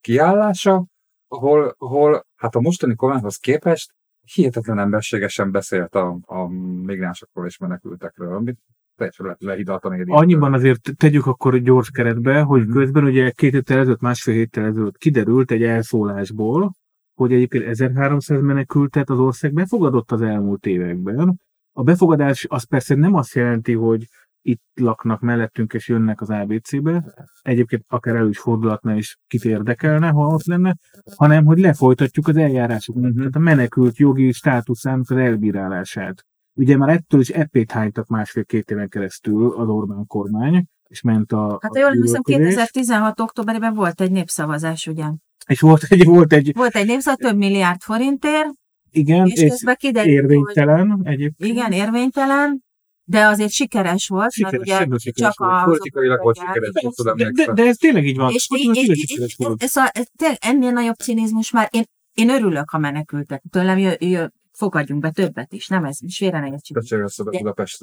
kiállása, 0.00 0.86
ahol, 1.28 1.74
ahol 1.78 2.26
hát 2.36 2.54
a 2.54 2.60
mostani 2.60 2.94
kormányhoz 2.94 3.36
képest 3.36 3.94
hihetetlen 4.34 4.78
emberségesen 4.78 5.50
beszélt 5.50 5.94
a, 5.94 6.18
a 6.22 6.48
migránsokról 6.84 7.46
és 7.46 7.58
menekültekről, 7.58 8.34
amit 8.34 8.58
teljesen 8.96 9.36
lehidalt 9.38 9.84
a. 9.84 9.96
Annyiban 10.06 10.52
azért 10.52 10.96
tegyük 10.96 11.26
akkor 11.26 11.58
gyors 11.58 11.90
keretbe, 11.90 12.40
hogy 12.40 12.62
Mhm. 12.62 12.72
közben 12.72 13.04
ugye 13.04 13.30
két 13.30 13.52
héttel 13.52 13.78
ezelőtt, 13.78 14.00
másfél 14.00 14.34
héttel 14.34 14.64
ezelőtt 14.64 14.96
kiderült 14.96 15.50
egy 15.50 15.62
elszólásból, 15.62 16.72
hogy 17.14 17.32
egyébként 17.32 17.64
1300 17.64 18.40
menekültet 18.40 19.10
az 19.10 19.18
ország 19.18 19.52
befogadott 19.52 20.12
az 20.12 20.22
elmúlt 20.22 20.66
években. 20.66 21.36
A 21.72 21.82
befogadás 21.82 22.46
az 22.48 22.64
persze 22.64 22.94
nem 22.94 23.14
azt 23.14 23.34
jelenti, 23.34 23.72
hogy 23.72 24.04
itt 24.42 24.62
laknak 24.74 25.20
mellettünk 25.20 25.72
és 25.72 25.88
jönnek 25.88 26.20
az 26.20 26.30
ABC-be, 26.30 27.04
egyébként 27.42 27.84
akár 27.88 28.14
elő 28.14 28.28
is 28.28 28.38
fordulhatna 28.38 28.96
és 28.96 29.16
kit 29.26 29.44
érdekelne, 29.44 30.08
ha 30.08 30.26
ott 30.26 30.44
lenne, 30.44 30.74
hanem 31.16 31.44
hogy 31.44 31.58
lefolytatjuk 31.58 32.28
az 32.28 32.36
eljárásokat, 32.36 33.02
Mhm. 33.02 33.16
tehát 33.16 33.34
a 33.36 33.38
menekült 33.38 33.96
jogi 33.96 34.32
státuszának 34.32 35.10
az 35.10 35.16
elbírálását. 35.16 36.24
Ugye 36.56 36.76
már 36.76 36.88
ettől 36.88 37.20
is 37.20 37.28
epét 37.28 37.70
hánytak 37.70 38.06
másfél-két 38.08 38.70
éven 38.70 38.88
keresztül 38.88 39.52
az 39.52 39.68
Orbán 39.68 40.06
kormány, 40.06 40.66
és 40.88 41.00
ment 41.00 41.32
a... 41.32 41.58
Hát 41.62 41.74
a 41.74 41.78
jól 41.78 41.92
gyűlölködés, 41.92 42.54
2016. 42.54 43.20
októberében 43.20 43.74
volt 43.74 44.00
egy 44.00 44.10
népszavazás, 44.10 44.86
ugye? 44.86 45.04
És 45.46 45.60
volt 45.60 45.82
egy, 45.88 46.04
volt 46.04 46.32
egy, 46.32 46.52
Volt 46.54 46.76
egy 46.76 46.86
népszavazás 46.86 47.30
több 47.30 47.38
milliárd 47.38 47.80
forintért, 47.80 48.48
igen, 48.90 49.26
és 49.26 49.42
és 49.42 49.50
közben 49.50 49.76
kiderült, 49.78 50.14
hogy 50.14 50.24
érvénytelen 50.24 51.00
egyébként. 51.04 51.50
igen, 51.50 51.72
érvénytelen, 51.72 52.64
de 53.04 53.24
azért 53.24 53.50
sikeres 53.50 54.08
volt, 54.08 54.32
Sikeres, 54.32 54.68
mert 54.68 54.86
ugye 54.86 54.98
sikeres 54.98 55.34
csak 55.34 55.38
volt. 55.38 55.52
a... 55.52 55.64
Politikailag 55.64 56.22
volt 56.22 56.38
sikeres, 56.38 56.70
tudom, 56.96 57.16
De, 57.16 57.30
de, 57.30 57.52
de, 57.52 57.62
ez 57.62 57.76
tényleg 57.76 58.06
így 58.06 58.16
van. 58.16 58.32
És, 58.32 58.46
Hogy 58.48 58.58
és, 58.58 58.88
és, 58.88 58.98
sikeres 58.98 59.34
és, 59.38 59.46
és, 59.58 59.70
szóval 59.70 59.90
ez 59.92 60.06
tényleg 60.16 60.38
ennél 60.40 60.70
nagyobb 60.70 60.96
cinizmus 60.96 61.50
már, 61.50 61.68
én, 61.72 61.84
én 62.12 62.30
örülök, 62.30 62.70
ha 62.70 62.78
menekültek. 62.78 63.42
Tőlem 63.50 63.78
jö, 63.78 63.92
jö, 63.98 64.26
fogadjunk 64.56 65.00
be 65.00 65.10
többet 65.10 65.52
is, 65.52 65.68
nem 65.68 65.84
ez, 65.84 65.98
és 66.00 66.16
félre 66.16 66.40
ne 66.40 66.46
értsük. 66.46 66.76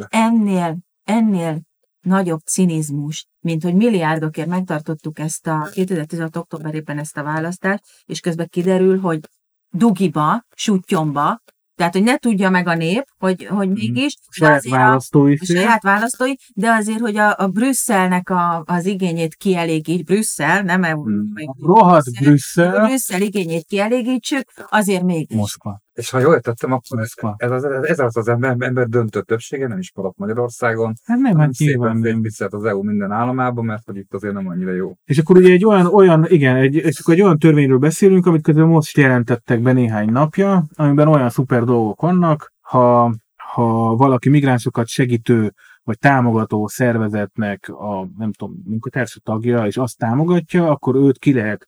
Ennél, 0.09 0.77
ennél 1.03 1.61
nagyobb 2.01 2.39
cinizmus, 2.39 3.27
mint 3.39 3.63
hogy 3.63 3.75
milliárdokért 3.75 4.47
megtartottuk 4.47 5.19
ezt 5.19 5.47
a 5.47 5.69
2016. 5.73 6.35
októberében 6.35 6.97
ezt 6.97 7.17
a 7.17 7.23
választást, 7.23 7.83
és 8.05 8.19
közben 8.19 8.47
kiderül, 8.49 8.99
hogy 8.99 9.19
dugiba, 9.69 10.45
sutyomba, 10.55 11.41
tehát, 11.75 11.93
hogy 11.93 12.03
ne 12.03 12.17
tudja 12.17 12.49
meg 12.49 12.67
a 12.67 12.75
nép, 12.75 13.03
hogy, 13.17 13.45
hogy 13.45 13.69
mégis, 13.69 14.17
de 14.39 14.45
Saját 14.45 14.69
választói 14.69 15.33
a 15.39 15.45
saját 15.45 15.83
választói, 15.83 16.33
de 16.53 16.71
azért, 16.71 16.99
hogy 16.99 17.17
a, 17.17 17.35
a 17.37 17.47
Brüsszelnek 17.47 18.29
a, 18.29 18.63
az 18.65 18.85
igényét 18.85 19.35
kielégít, 19.35 20.05
Brüsszel, 20.05 20.61
nem 20.61 20.83
európai. 20.83 21.49
Rohadt 21.59 22.11
Brüsszel, 22.19 22.69
Brüsszel. 22.69 22.85
Brüsszel 22.85 23.21
igényét 23.21 23.65
kielégítsük, 23.65 24.51
azért 24.69 25.03
mégis. 25.03 25.37
Moszkva. 25.37 25.81
És 25.93 26.09
ha 26.09 26.19
jól 26.19 26.33
értettem, 26.33 26.71
akkor 26.71 26.99
ez, 26.99 27.13
ez, 27.37 27.51
az, 27.51 27.63
ez 27.63 27.99
az 27.99 28.17
az 28.17 28.27
ember, 28.27 28.55
ember 28.59 28.87
döntő 28.87 29.21
többsége, 29.21 29.67
nem 29.67 29.77
is 29.77 29.91
maradt 29.95 30.17
Magyarországon, 30.17 30.93
Hát 31.03 31.17
nem, 31.17 31.37
hát 31.37 31.57
nyilván 31.57 31.97
nem. 31.97 32.21
visszát 32.21 32.53
az 32.53 32.63
EU 32.63 32.83
minden 32.83 33.11
államában, 33.11 33.65
mert 33.65 33.85
hogy 33.85 33.97
itt 33.97 34.13
azért 34.13 34.33
nem 34.33 34.47
annyira 34.47 34.71
jó. 34.71 34.93
És 35.05 35.17
akkor 35.17 35.37
ugye 35.37 35.51
egy 35.51 35.65
olyan, 35.65 35.85
olyan 35.85 36.25
igen, 36.27 36.55
egy, 36.55 36.75
és 36.75 36.99
akkor 36.99 37.13
egy 37.13 37.21
olyan 37.21 37.39
törvényről 37.39 37.77
beszélünk, 37.77 38.25
amit 38.25 38.43
közben 38.43 38.67
most 38.67 38.97
jelentettek 38.97 39.61
be 39.61 39.71
néhány 39.71 40.11
napja, 40.11 40.65
amiben 40.75 41.07
olyan 41.07 41.29
szuper 41.29 41.63
dolgok 41.63 42.01
vannak, 42.01 42.53
ha, 42.61 43.13
ha 43.53 43.95
valaki 43.95 44.29
migránsokat 44.29 44.87
segítő 44.87 45.53
vagy 45.83 45.97
támogató 45.97 46.67
szervezetnek 46.67 47.69
a, 47.69 48.07
nem 48.17 48.31
tudom, 48.31 48.55
munkatársa 48.65 49.19
tagja, 49.19 49.65
és 49.65 49.77
azt 49.77 49.97
támogatja, 49.97 50.69
akkor 50.69 50.95
őt 50.95 51.17
ki 51.17 51.33
lehet 51.33 51.67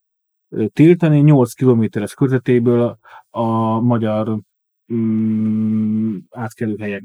tiltani 0.73 1.19
8 1.19 1.53
kilométeres 1.53 2.13
körzetéből 2.13 2.97
a, 3.29 3.79
magyar 3.79 4.39
mm, 4.93 6.17
átkelőhelyek 6.29 7.03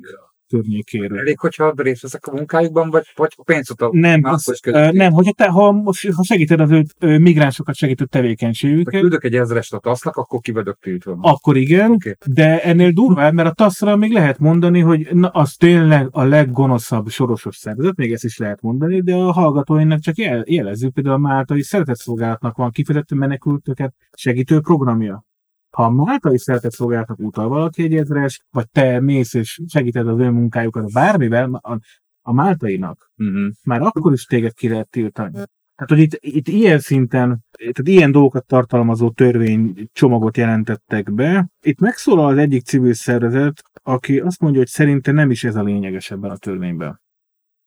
környékéről. 0.50 1.18
Elég, 1.18 1.38
hogyha 1.38 1.72
részt 1.76 2.02
veszek 2.02 2.26
a 2.26 2.32
munkájukban, 2.32 2.90
vagy, 2.90 3.06
vagy 3.14 3.36
pénzt 3.44 3.70
utal. 3.70 3.90
Nem, 3.92 4.24
az, 4.24 4.60
nem, 4.90 5.12
hogyha 5.12 5.32
te, 5.32 5.48
ha, 5.48 5.82
ha 6.14 6.24
segíted 6.24 6.60
az 6.60 6.70
ő 6.70 7.18
migránsokat 7.18 7.74
segítő 7.74 8.04
Ha 8.04 8.18
tevékenységüket, 8.18 9.00
küldök 9.00 9.24
egy 9.24 9.34
ezerest 9.34 9.74
a 9.74 9.78
tasznak, 9.78 10.16
akkor 10.16 10.40
ki 10.40 10.52
vagyok 10.52 10.78
tiltva. 10.80 11.18
akkor 11.20 11.56
igen, 11.56 11.90
Oké. 11.90 12.16
de 12.26 12.62
ennél 12.62 12.90
durvább, 12.90 13.34
mert 13.34 13.48
a 13.48 13.52
TASZ-ra 13.52 13.96
még 13.96 14.12
lehet 14.12 14.38
mondani, 14.38 14.80
hogy 14.80 15.08
na, 15.12 15.28
az 15.28 15.54
tényleg 15.54 16.08
a 16.10 16.22
leggonoszabb 16.22 17.08
sorosos 17.08 17.56
szervezet, 17.56 17.96
még 17.96 18.12
ezt 18.12 18.24
is 18.24 18.38
lehet 18.38 18.60
mondani, 18.60 19.00
de 19.00 19.14
a 19.14 19.32
hallgatóinak 19.32 20.00
csak 20.00 20.16
jel, 20.16 20.44
jelezzük, 20.46 20.92
például 20.92 21.14
a 21.14 21.18
Máltai 21.18 21.62
Szeretetszolgálatnak 21.62 22.56
van 22.56 22.70
kifejezetten 22.70 23.18
menekültöket 23.18 23.94
segítő 24.12 24.60
programja. 24.60 25.24
Ha 25.70 25.84
a 25.84 25.90
Máltai 25.90 26.38
Szeretetszolgálatnak 26.38 27.18
utal 27.18 27.48
valaki 27.48 27.82
egy 27.82 27.94
ezres, 27.94 28.40
vagy 28.50 28.70
te 28.70 29.00
mész 29.00 29.34
és 29.34 29.60
segíted 29.66 30.08
az 30.08 30.18
ő 30.18 30.30
munkájukat 30.30 30.92
bármivel, 30.92 31.54
a, 31.54 31.78
a 32.22 32.32
Máltainak 32.32 33.08
Uh-huh. 33.16 33.52
már 33.64 33.80
akkor 33.80 34.12
is 34.12 34.24
téged 34.24 34.52
ki 34.52 34.68
lehet 34.68 34.88
tiltani. 34.88 35.32
Tehát, 35.32 35.94
hogy 35.94 35.98
itt, 35.98 36.18
itt 36.36 36.48
ilyen 36.48 36.78
szinten, 36.78 37.44
tehát 37.58 37.88
ilyen 37.88 38.12
dolgokat 38.12 38.46
tartalmazó 38.46 39.10
törvény 39.10 39.88
csomagot 39.92 40.36
jelentettek 40.36 41.12
be. 41.12 41.48
Itt 41.62 41.80
megszólal 41.80 42.28
az 42.28 42.36
egyik 42.36 42.62
civil 42.64 42.94
szervezet, 42.94 43.62
aki 43.82 44.18
azt 44.18 44.40
mondja, 44.40 44.60
hogy 44.60 44.68
szerinte 44.68 45.12
nem 45.12 45.30
is 45.30 45.44
ez 45.44 45.56
a 45.56 45.62
lényeges 45.62 46.10
ebben 46.10 46.30
a 46.30 46.36
törvényben. 46.36 47.00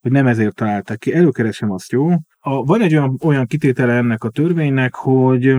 Hogy 0.01 0.11
nem 0.11 0.27
ezért 0.27 0.55
találták 0.55 0.97
ki. 0.97 1.13
Előkeresem 1.13 1.71
azt, 1.71 1.91
jó? 1.91 2.09
A, 2.39 2.63
van 2.63 2.81
egy 2.81 2.93
olyan, 2.93 3.17
olyan 3.23 3.45
kitétele 3.45 3.93
ennek 3.93 4.23
a 4.23 4.29
törvénynek, 4.29 4.95
hogy, 4.95 5.55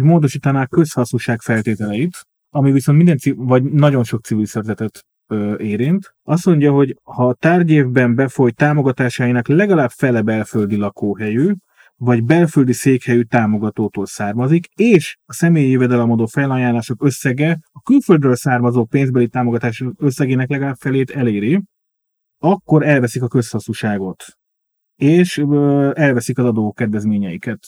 hogy 0.00 0.10
módosítanák 0.10 0.68
közhasznosság 0.68 1.40
feltételeit, 1.40 2.26
ami 2.50 2.72
viszont 2.72 2.98
minden, 2.98 3.18
vagy 3.36 3.62
nagyon 3.62 4.04
sok 4.04 4.24
civil 4.24 4.46
szervezetet 4.46 5.04
érint. 5.56 6.14
Azt 6.22 6.46
mondja, 6.46 6.72
hogy 6.72 6.96
ha 7.02 7.26
a 7.26 7.34
tárgyévben 7.34 8.14
befolyt 8.14 8.56
támogatásainak 8.56 9.48
legalább 9.48 9.90
fele 9.90 10.22
belföldi 10.22 10.76
lakóhelyű, 10.76 11.52
vagy 11.96 12.24
belföldi 12.24 12.72
székhelyű 12.72 13.22
támogatótól 13.22 14.06
származik, 14.06 14.66
és 14.74 15.16
a 15.24 15.32
személyi 15.32 15.70
jövedelemadó 15.70 16.26
felajánlások 16.26 17.04
összege 17.04 17.58
a 17.72 17.80
külföldről 17.80 18.36
származó 18.36 18.84
pénzbeli 18.84 19.28
támogatások 19.28 19.92
összegének 19.98 20.48
legalább 20.48 20.76
felét 20.76 21.10
eléri, 21.10 21.62
akkor 22.38 22.86
elveszik 22.86 23.22
a 23.22 23.28
közhasznosságot, 23.28 24.24
és 24.96 25.38
elveszik 25.92 26.38
az 26.38 26.44
adó 26.44 26.72
kedvezményeiket. 26.72 27.58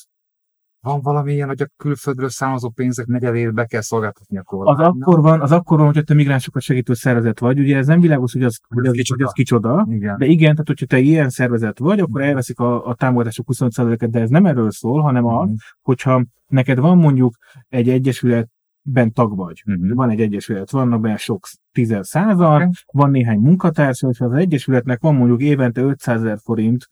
Van 0.86 1.00
valami 1.00 1.32
ilyen, 1.32 1.48
hogy 1.48 1.62
a 1.62 1.66
külföldről 1.76 2.28
származó 2.28 2.68
pénzek 2.70 3.06
negyedét 3.06 3.54
be 3.54 3.64
kell 3.64 3.80
szolgáltatni 3.80 4.36
a 4.36 4.40
Az 4.40 4.46
kormánynak? 4.46 4.94
akkor 5.06 5.20
van, 5.20 5.40
az 5.40 5.52
akkor 5.52 5.76
van, 5.78 5.86
hogyha 5.86 6.02
te 6.02 6.14
migránsokat 6.14 6.62
segítő 6.62 6.94
szervezet 6.94 7.38
vagy, 7.38 7.58
ugye 7.58 7.76
ez 7.76 7.86
nem 7.86 8.00
világos, 8.00 8.32
hogy 8.32 8.42
az, 8.42 8.58
hogy 8.68 8.86
az, 8.86 8.92
kicsoda. 8.92 9.18
hogy 9.18 9.26
az 9.26 9.32
kicsoda, 9.32 9.86
Igen. 9.90 10.18
de 10.18 10.26
igen, 10.26 10.50
tehát 10.52 10.66
hogyha 10.66 10.86
te 10.86 10.98
ilyen 10.98 11.28
szervezet 11.28 11.78
vagy, 11.78 12.00
akkor 12.00 12.20
elveszik 12.22 12.58
a, 12.58 12.86
a 12.86 12.94
támogatások 12.94 13.46
25%-et, 13.52 14.10
de 14.10 14.20
ez 14.20 14.28
nem 14.28 14.46
erről 14.46 14.70
szól, 14.70 15.00
hanem 15.02 15.24
az, 15.24 15.46
Mhm. 15.46 15.54
hogyha 15.82 16.24
neked 16.46 16.78
van 16.78 16.98
mondjuk 16.98 17.34
egy 17.68 17.88
egyesületben 17.88 19.12
tag 19.12 19.36
vagy, 19.36 19.62
Mhm. 19.66 19.94
van 19.94 20.10
egy 20.10 20.20
egyesület, 20.20 20.70
vannak 20.70 21.00
benne 21.00 21.16
sok 21.16 21.46
tízen 21.72 22.02
százal, 22.02 22.56
Oké. 22.62 22.70
van 22.92 23.10
néhány 23.10 23.38
munkatársa, 23.38 24.08
és 24.08 24.20
az 24.20 24.32
egyesületnek 24.32 25.00
van 25.00 25.14
mondjuk 25.14 25.40
évente 25.42 25.80
500 25.80 26.20
ezer 26.22 26.38
forint 26.42 26.86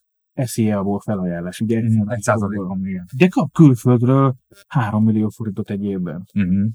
SZIA-ból 0.47 1.01
felajánlás. 1.01 1.61
Ugye 1.61 1.80
Mhm. 1.80 2.11
Egy 2.11 2.20
százalékon, 2.20 2.86
igen. 2.86 3.07
De 3.16 3.28
kap 3.28 3.53
külföldről 3.53 4.34
3 4.68 5.05
millió 5.05 5.28
forintot 5.28 5.70
egy 5.70 5.84
évben. 5.84 6.24
Uh-huh. 6.34 6.68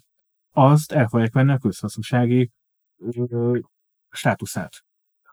Azt 0.52 0.92
el 0.92 1.08
fogják 1.08 1.34
venni 1.34 1.52
a 1.52 1.58
közhasznossági 1.58 2.52
ö, 3.30 3.58
státuszát. 4.10 4.72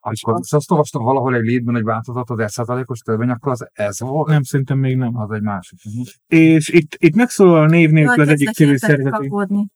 Amikor 0.05 0.35
azt 0.51 0.71
olvastam 0.71 1.03
valahol 1.03 1.35
egy 1.35 1.45
leadben, 1.45 1.75
hogy 1.75 1.85
változott 1.85 2.31
az 2.31 2.39
1%-os 2.39 3.01
törvény, 3.01 3.29
akkor 3.29 3.53
az 3.53 3.69
ez 3.73 4.01
volt? 4.01 4.29
Nem, 4.29 4.43
szerintem 4.43 4.79
még 4.79 4.97
nem. 4.97 5.17
Az 5.17 5.31
egy 5.31 5.43
másik. 5.43 5.79
Uh-huh. 5.85 6.07
És 6.27 6.69
itt, 6.69 6.95
itt 6.99 7.15
megszólal 7.15 7.63
a 7.63 7.67
név 7.67 7.91
nélkül 7.91 8.23
az 8.23 8.29
egyik 8.29 8.51
civil 8.51 8.79
kapódni. 9.11 9.67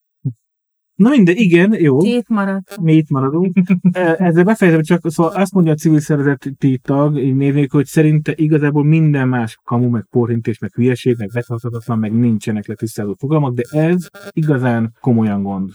Na 0.96 1.10
minden, 1.10 1.36
igen, 1.36 1.72
jó. 1.80 1.96
Két 1.96 2.28
maradt. 2.28 2.80
Mi 2.80 2.92
itt 2.92 3.08
maradunk. 3.08 3.52
Ezzel 3.92 4.44
befejezem, 4.44 4.82
csak 4.82 5.10
szóval 5.10 5.32
azt 5.32 5.52
mondja 5.52 5.72
a 5.72 5.76
civil 5.76 6.00
szervezeti 6.00 6.78
tag, 6.78 7.18
így 7.18 7.34
névnék, 7.34 7.72
hogy 7.72 7.86
szerinte 7.86 8.32
igazából 8.36 8.84
minden 8.84 9.28
más 9.28 9.58
kamu, 9.64 9.88
meg 9.88 10.06
porhintés, 10.10 10.58
meg 10.58 10.74
hülyeség, 10.74 11.16
meg 11.18 11.30
betartatatlan, 11.32 11.98
meg 11.98 12.12
nincsenek 12.12 12.66
letisztázó 12.66 13.14
fogalmak, 13.18 13.54
de 13.54 13.78
ez 13.78 14.06
igazán 14.30 14.96
komolyan 15.00 15.42
gond. 15.42 15.70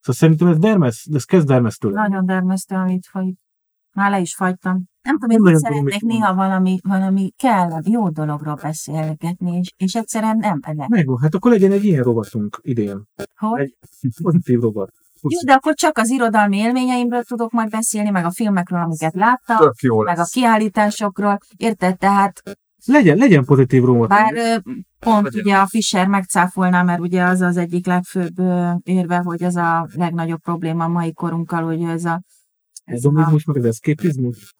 Szóval 0.00 0.14
szerintem 0.14 0.48
ez 0.48 0.58
dermesz, 0.58 1.08
de 1.08 1.16
ez 1.16 1.24
kezd 1.24 1.46
dermesztő. 1.46 1.90
Nagyon 1.90 2.26
dermesztő, 2.26 2.74
amit 2.74 3.06
folyik. 3.06 3.38
Már 3.92 4.10
le 4.10 4.20
is 4.20 4.34
fagytam. 4.34 4.84
Nem 5.06 5.18
tudom, 5.18 5.48
én 5.50 5.58
szeretnék 5.58 6.02
néha 6.02 6.34
valami, 6.34 6.78
valami 6.82 7.30
kell, 7.36 7.70
jó 7.84 8.08
dologról 8.08 8.54
beszélgetni, 8.62 9.56
és, 9.58 9.72
és 9.76 9.94
egyszerűen 9.94 10.36
nem 10.36 10.58
elek. 10.62 10.88
Megvan, 10.88 11.18
hát 11.20 11.34
akkor 11.34 11.50
legyen 11.50 11.72
egy 11.72 11.84
ilyen 11.84 12.02
rovatunk 12.02 12.58
idén. 12.62 13.02
Hogy? 13.34 13.60
Egy 13.60 13.76
pozitív 14.22 14.60
rovat. 14.60 14.90
Jó, 15.22 15.38
de 15.46 15.52
akkor 15.52 15.74
csak 15.74 15.98
az 15.98 16.10
irodalmi 16.10 16.56
élményeimről 16.56 17.22
tudok 17.22 17.50
majd 17.50 17.70
beszélni, 17.70 18.10
meg 18.10 18.24
a 18.24 18.30
filmekről, 18.30 18.80
amiket 18.80 19.14
láttam, 19.14 19.56
Tök 19.56 19.80
jó 19.80 20.02
meg 20.02 20.14
a 20.14 20.18
lesz. 20.18 20.30
kiállításokról. 20.30 21.38
Érted? 21.56 21.98
Tehát 21.98 22.42
Legyen, 22.86 23.16
legyen 23.16 23.44
pozitív 23.44 23.84
rovat. 23.84 24.08
bár 24.08 24.62
pont 24.98 25.24
Legyen. 25.24 25.40
ugye 25.44 25.56
a 25.56 25.66
Fischer 25.66 26.06
megcáfolná, 26.06 26.82
mert 26.82 27.00
ugye 27.00 27.22
az 27.22 27.40
az 27.40 27.56
egyik 27.56 27.86
legfőbb 27.86 28.38
érve, 28.82 29.16
hogy 29.16 29.42
ez 29.42 29.56
a 29.56 29.88
legnagyobb 29.94 30.40
probléma 30.40 30.84
a 30.84 30.88
mai 30.88 31.12
korunkkal, 31.12 31.64
hogy 31.64 31.82
a 31.82 31.88
ez 31.90 32.04
a, 32.04 32.20
Hedonizmus, 32.86 33.44
meg 33.44 33.56
az 33.56 33.64
eszképizmus. 33.64 34.54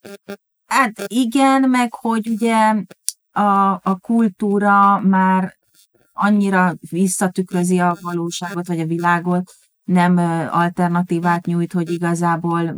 Hát 0.66 1.04
igen, 1.06 1.70
meg 1.70 1.94
hogy 1.94 2.28
ugye 2.28 2.74
a, 3.30 3.70
a 3.82 3.98
kultúra 4.00 5.00
már 5.00 5.56
annyira 6.12 6.74
visszatükrözi 6.90 7.78
a 7.78 7.96
valóságot, 8.00 8.66
vagy 8.66 8.80
a 8.80 8.86
világot, 8.86 9.52
nem 9.84 10.16
alternatívát 10.50 11.46
nyújt, 11.46 11.72
hogy 11.72 11.90
igazából 11.90 12.76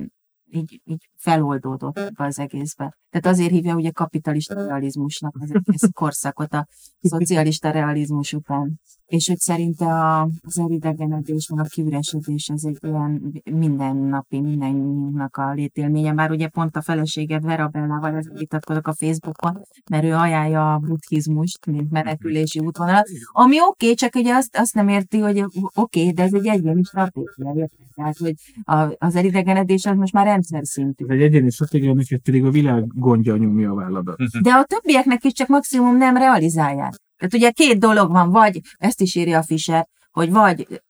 így, 0.50 0.80
így 0.84 1.08
feloldódott 1.18 1.98
ebbe 1.98 2.24
az 2.24 2.38
egészbe. 2.38 2.96
Tehát 3.10 3.36
azért 3.36 3.50
hívja 3.50 3.74
ugye 3.74 3.90
kapitalista 3.90 4.54
realizmusnak 4.54 5.36
az 5.40 5.50
egész 5.54 5.88
korszakot 5.92 6.52
a 6.52 6.66
szocialista 7.00 7.70
realizmus 7.70 8.32
után. 8.32 8.80
És 9.06 9.28
hogy 9.28 9.38
szerinte 9.38 9.86
a, 9.86 10.22
az 10.40 10.58
elidegenedés, 10.58 11.48
meg 11.54 11.64
a 11.64 11.68
kiüresedés 11.68 12.48
ez 12.48 12.64
egy 12.64 12.78
ilyen 12.80 13.42
mindennapi, 13.44 14.40
mindennyiunknak 14.40 15.36
a 15.36 15.52
létélménye. 15.52 16.12
Már 16.12 16.30
ugye 16.30 16.48
pont 16.48 16.76
a 16.76 16.82
feleséged 16.82 17.42
Vera 17.42 17.68
Bellával 17.68 18.16
ezzel 18.16 18.34
vitatkozok 18.34 18.86
a 18.86 18.94
Facebookon, 18.94 19.60
mert 19.90 20.04
ő 20.04 20.14
ajánlja 20.14 20.74
a 20.74 20.78
buddhizmust, 20.78 21.66
mint 21.66 21.90
menekülési 21.90 22.58
útvonalat, 22.58 23.08
ami 23.32 23.60
oké, 23.60 23.84
okay, 23.84 23.94
csak 23.94 24.14
ugye 24.14 24.34
azt, 24.34 24.56
azt 24.56 24.74
nem 24.74 24.88
érti, 24.88 25.18
hogy 25.18 25.40
oké, 25.40 25.60
okay, 25.74 26.12
de 26.12 26.22
ez 26.22 26.34
egy 26.34 26.46
egyéni 26.46 26.82
stratégia? 26.82 27.68
Tehát, 27.94 28.16
hogy 28.16 28.34
a, 28.62 28.94
az 28.98 29.16
elidegenedés 29.16 29.84
az 29.86 29.96
most 29.96 30.12
már 30.12 30.26
rendszer 30.26 30.66
szintű. 30.66 31.06
Ez 31.08 31.14
egy 31.14 31.22
egyéni 31.22 31.50
stratégia, 31.50 31.92
neked 31.94 32.20
pedig 32.20 32.44
a 32.44 32.50
világ 32.50 32.86
gondja 32.86 33.36
nyomja 33.36 33.70
a 33.70 33.74
válladat. 33.74 34.16
De 34.42 34.52
a 34.52 34.64
többieknek 34.64 35.24
is 35.24 35.32
csak 35.32 35.48
maximum 35.48 35.96
nem 35.96 36.16
realizálják. 36.16 36.92
Tehát 37.16 37.34
ugye 37.34 37.50
két 37.50 37.78
dolog 37.78 38.10
van, 38.10 38.30
vagy, 38.30 38.60
ezt 38.76 39.00
is 39.00 39.14
írja 39.14 39.38
a 39.38 39.42
Fischer, 39.42 39.86
hogy 40.10 40.30
vagy 40.30 40.80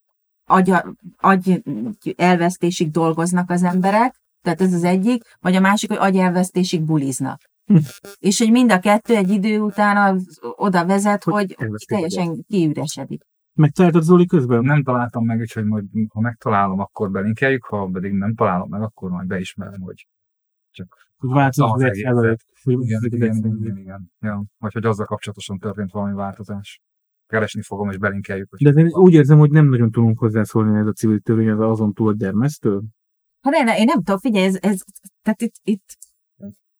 agy, 0.48 0.74
agy 1.16 1.62
elvesztésig 2.16 2.90
dolgoznak 2.90 3.50
az 3.50 3.62
emberek, 3.62 4.14
tehát 4.42 4.60
ez 4.60 4.72
az 4.72 4.84
egyik, 4.84 5.22
vagy 5.40 5.54
a 5.54 5.60
másik, 5.60 5.88
hogy 5.88 5.98
agyelvesztésig 6.00 6.82
buliznak. 6.82 7.40
És 8.18 8.38
hogy 8.38 8.50
mind 8.50 8.72
a 8.72 8.78
kettő 8.78 9.16
egy 9.16 9.30
idő 9.30 9.60
után 9.60 9.96
az 9.96 10.38
oda 10.40 10.86
vezet, 10.86 11.24
Hogy 11.24 11.54
hogy, 11.58 11.84
teljesen 11.86 12.44
kiüresedik. 12.48 13.22
Megtaláltad 13.58 14.02
Zoli 14.02 14.26
közben? 14.26 14.64
Nem 14.64 14.82
találtam 14.82 15.24
meg, 15.24 15.40
úgyhogy 15.40 15.64
majd, 15.64 15.84
ha 16.08 16.20
megtalálom, 16.20 16.80
akkor 16.80 17.10
belinkeljük, 17.10 17.64
ha 17.64 17.88
pedig 17.92 18.12
nem 18.12 18.34
találom 18.34 18.68
meg, 18.68 18.82
akkor 18.82 19.10
majd 19.10 19.26
beismerem, 19.26 19.80
hogy 19.80 20.06
Hogy 21.16 21.30
változott 21.30 21.74
Az 21.74 21.82
az 21.82 21.98
százalék. 21.98 22.40
Hogy 22.62 22.80
igen, 22.80 23.00
igen, 23.04 23.36
igen, 23.36 23.56
igen, 23.56 23.76
igen. 23.76 24.12
Ja. 24.20 24.44
Vagy 24.58 24.72
hogy 24.72 24.84
azzal 24.84 25.06
kapcsolatosan 25.06 25.58
történt 25.58 25.92
valami 25.92 26.14
változás. 26.14 26.80
Keresni 27.26 27.62
fogom, 27.62 27.90
és 27.90 27.98
belinkeljük. 27.98 28.50
Hogy 28.50 28.72
De 28.72 28.80
én 28.80 28.86
úgy 28.86 29.12
érzem, 29.12 29.38
hogy 29.38 29.50
nem 29.50 29.68
nagyon 29.68 29.90
tudunk 29.90 30.18
hozzászólni 30.18 30.78
ez 30.78 30.86
a 30.86 30.92
civil 30.92 31.20
törvény, 31.20 31.48
ez 31.48 31.58
azon 31.58 31.92
túl 31.92 32.12
dermesztő. 32.12 32.80
Hát 33.40 33.54
én, 33.54 33.66
én 33.66 33.84
nem 33.84 33.96
tudom, 33.96 34.18
figyelj, 34.18 34.46
ez, 34.46 34.58
ez 34.60 34.80
tehát 35.22 35.42
itt, 35.42 35.54
itt 35.62 35.96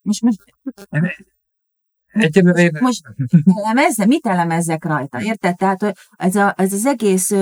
most, 0.03 0.23
most 0.23 0.43
Egyelőre 2.23 2.71
most 2.81 3.03
elemezze, 3.65 4.07
mit 4.07 4.27
elemezzek 4.27 4.85
rajta, 4.85 5.23
érted? 5.23 5.57
Tehát 5.57 5.81
hogy 5.81 5.95
ez, 6.17 6.37
a, 6.37 6.55
ez 6.57 6.73
az 6.73 6.87
egész 6.87 7.33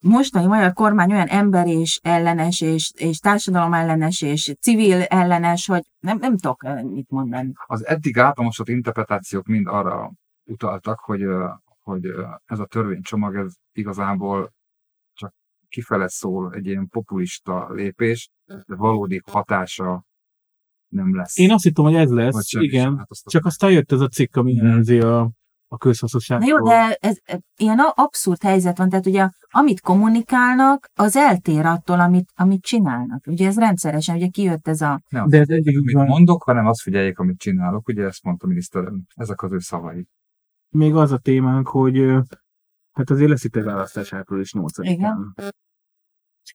mostani 0.00 0.46
magyar 0.46 0.72
kormány 0.72 1.12
olyan 1.12 1.26
ember 1.26 1.66
és 1.66 2.00
ellenes, 2.02 2.60
és, 2.60 2.92
és 2.96 3.18
társadalom 3.18 3.74
ellenes, 3.74 4.22
és 4.22 4.54
civil 4.60 5.02
ellenes, 5.02 5.66
hogy 5.66 5.82
nem, 6.00 6.18
nem 6.18 6.36
tudok 6.36 6.62
mit 6.82 7.10
mondani. 7.10 7.52
az 7.66 7.86
eddig 7.86 8.18
általánosott 8.18 8.68
interpretációk 8.68 9.46
mind 9.46 9.66
arra 9.66 10.12
utaltak, 10.44 10.98
hogy, 10.98 11.22
hogy 11.82 12.04
ez 12.44 12.58
a 12.58 12.66
törvénycsomag 12.66 13.36
ez 13.36 13.52
igazából 13.72 14.52
csak 15.12 15.34
kifele 15.68 16.08
szól 16.08 16.54
egy 16.54 16.66
ilyen 16.66 16.88
populista 16.88 17.72
lépés, 17.72 18.30
de 18.44 18.76
valódi 18.76 19.22
hatása 19.30 20.06
nem 20.88 21.16
lesz. 21.16 21.38
Én 21.38 21.50
azt 21.52 21.64
hittem, 21.64 21.84
hogy 21.84 21.94
ez 21.94 22.08
Vagy 22.10 22.18
lesz, 22.24 22.46
sem 22.48 22.62
igen. 22.62 22.94
változtat. 22.96 23.32
Csak 23.32 23.44
aztán 23.44 23.70
jött 23.70 23.92
ez 23.92 24.00
a 24.00 24.08
cikk, 24.08 24.36
ami 24.36 24.54
Mhm. 24.54 24.66
jelzi 24.66 24.98
a, 25.00 25.20
a 25.20 25.30
Na 25.68 25.76
közhasznosságról. 25.76 26.48
jó, 26.48 26.64
de 26.64 26.96
ez, 27.00 27.16
ez 27.24 27.38
ilyen 27.56 27.78
abszurd 27.94 28.42
helyzet 28.42 28.78
van, 28.78 28.88
tehát 28.88 29.06
ugye 29.06 29.28
amit 29.50 29.80
kommunikálnak, 29.80 30.88
az 30.94 31.16
eltér 31.16 31.64
attól, 31.66 32.00
amit, 32.00 32.32
amit 32.34 32.62
csinálnak. 32.62 33.26
Ugye 33.26 33.46
ez 33.46 33.58
rendszeresen, 33.58 34.16
ugye 34.16 34.26
kijött 34.28 34.68
ez 34.68 34.80
a 34.80 35.00
Nem, 35.08 35.28
De 35.28 35.38
ez 35.38 35.48
egyik 35.48 35.78
amit 35.78 35.92
van. 35.94 36.06
mondok, 36.06 36.42
hanem 36.42 36.66
azt 36.66 36.80
figyeljék, 36.80 37.18
amit 37.18 37.38
csinálok. 37.38 37.88
Ugye 37.88 38.04
ezt 38.04 38.22
mondta 38.24 38.44
a 38.44 38.48
miniszterelnök. 38.48 39.02
Ezek 39.14 39.42
az 39.42 39.52
ő 39.52 39.58
szavai. 39.58 40.06
Még 40.68 40.94
az 40.94 41.12
a 41.12 41.18
témánk, 41.18 41.68
hogy 41.68 41.98
hát 42.92 43.10
azért 43.10 43.28
lesz 43.30 43.44
itt 43.44 43.56
egy 43.56 43.64
választás 43.64 44.12
április 44.12 44.52
8 44.52 44.78
Igen. 44.78 45.34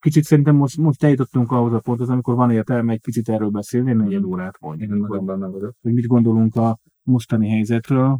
Kicsit 0.02 0.24
szerintem 0.24 0.56
most, 0.56 0.78
most 0.78 1.04
eljutottunk 1.04 1.52
ahhoz 1.52 1.74
a 1.74 1.80
ponthoz, 1.80 2.10
amikor 2.10 2.36
van 2.36 2.52
értelme 2.52 2.94
egy 2.94 3.02
picit 3.02 3.30
erről 3.30 3.50
beszélni, 3.50 3.89
egy 3.89 3.96
negyed 3.96 4.24
órát 4.24 4.58
Én 4.62 4.68
mondjuk, 4.68 4.89
nagyon 4.89 5.18
hogy, 5.18 5.26
benne 5.26 5.48
vagyok. 5.48 5.76
hogy 5.82 5.94
mit 5.94 6.08
gondolunk 6.08 6.56
a 6.56 6.80
mostani 7.04 7.50
helyzetről. 7.50 8.20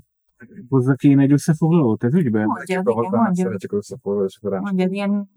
Hozzak 0.68 1.04
én 1.04 1.20
egy 1.20 1.32
összefoglalót 1.32 2.04
ez 2.04 2.14
ügyben? 2.14 2.46
mondja, 2.46 2.82
Hozzá 2.84 2.92
igen, 2.92 3.10
nem 3.12 3.22
mondja, 3.22 3.44
szeretjük 3.44 3.72
összefoglalni, 3.72 4.28
és 4.30 4.38
akkor 4.38 4.52
rá. 4.52 4.60
mondja, 4.60 4.88
ilyen 4.90 5.30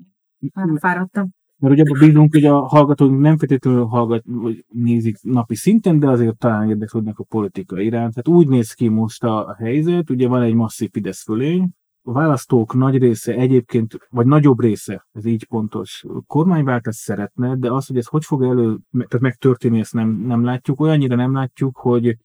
nem 0.54 0.76
fáradtam. 0.76 1.30
Mert 1.58 1.74
ugye 1.74 1.82
abban 1.82 2.06
bízunk, 2.06 2.32
hogy 2.32 2.44
a 2.44 2.60
hallgatóink 2.60 3.20
nem 3.20 3.38
feltétlenül 3.38 3.84
hallgat, 3.84 4.22
vagy 4.24 4.64
nézik 4.68 5.16
napi 5.22 5.54
szinten, 5.54 5.98
de 5.98 6.08
azért 6.08 6.38
talán 6.38 6.68
érdeklődnek 6.68 7.18
a 7.18 7.24
politika 7.24 7.80
iránt. 7.80 8.14
Tehát 8.14 8.40
úgy 8.40 8.48
néz 8.48 8.72
ki 8.72 8.88
most 8.88 9.24
a, 9.24 9.46
a 9.48 9.54
helyzet, 9.54 10.10
ugye 10.10 10.28
van 10.28 10.42
egy 10.42 10.54
masszív 10.54 10.90
Fidesz 10.92 11.22
fölény, 11.22 11.70
a 12.06 12.12
választók 12.12 12.74
nagy 12.74 12.98
része 12.98 13.34
egyébként, 13.34 13.96
vagy 14.10 14.26
nagyobb 14.26 14.60
része, 14.60 15.06
ez 15.12 15.24
így 15.24 15.46
pontos, 15.46 16.04
kormányváltást 16.26 16.98
szeretne, 16.98 17.56
de 17.56 17.72
az, 17.72 17.86
hogy 17.86 17.96
ez 17.96 18.06
hogy 18.06 18.24
fog 18.24 18.42
elő, 18.42 18.78
tehát 18.92 19.20
megtörténni, 19.20 19.78
ezt 19.78 19.92
nem, 19.92 20.08
nem 20.08 20.44
látjuk. 20.44 20.80
Olyannyira 20.80 21.16
nem 21.16 21.32
látjuk, 21.32 21.76
hogy 21.76 22.16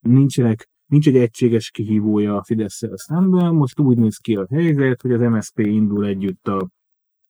nincsenek, 0.00 0.68
nincs 0.86 1.08
egy 1.08 1.16
egységes 1.16 1.70
kihívója 1.70 2.36
a 2.36 2.44
fidesz 2.44 2.82
szemben. 2.94 3.54
Most 3.54 3.80
úgy 3.80 3.96
néz 3.96 4.16
ki 4.16 4.36
a 4.36 4.46
helyzet, 4.50 5.02
hogy 5.02 5.12
az 5.12 5.20
MSZP 5.20 5.58
indul 5.58 6.06
együtt 6.06 6.48
a 6.48 6.68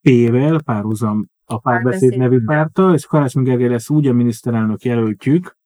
P-vel, 0.01 0.61
párhuzam 0.61 1.27
a 1.45 1.59
párbeszéd 1.59 1.99
Párbeszéd. 1.99 2.19
nevű 2.19 2.43
párttal, 2.45 2.93
és 2.93 3.05
Karácsony 3.05 3.43
Gergely 3.43 3.69
lesz 3.69 3.89
úgy 3.89 4.07
a 4.07 4.13
miniszterelnök 4.13 4.83
jelöltjük, 4.83 5.57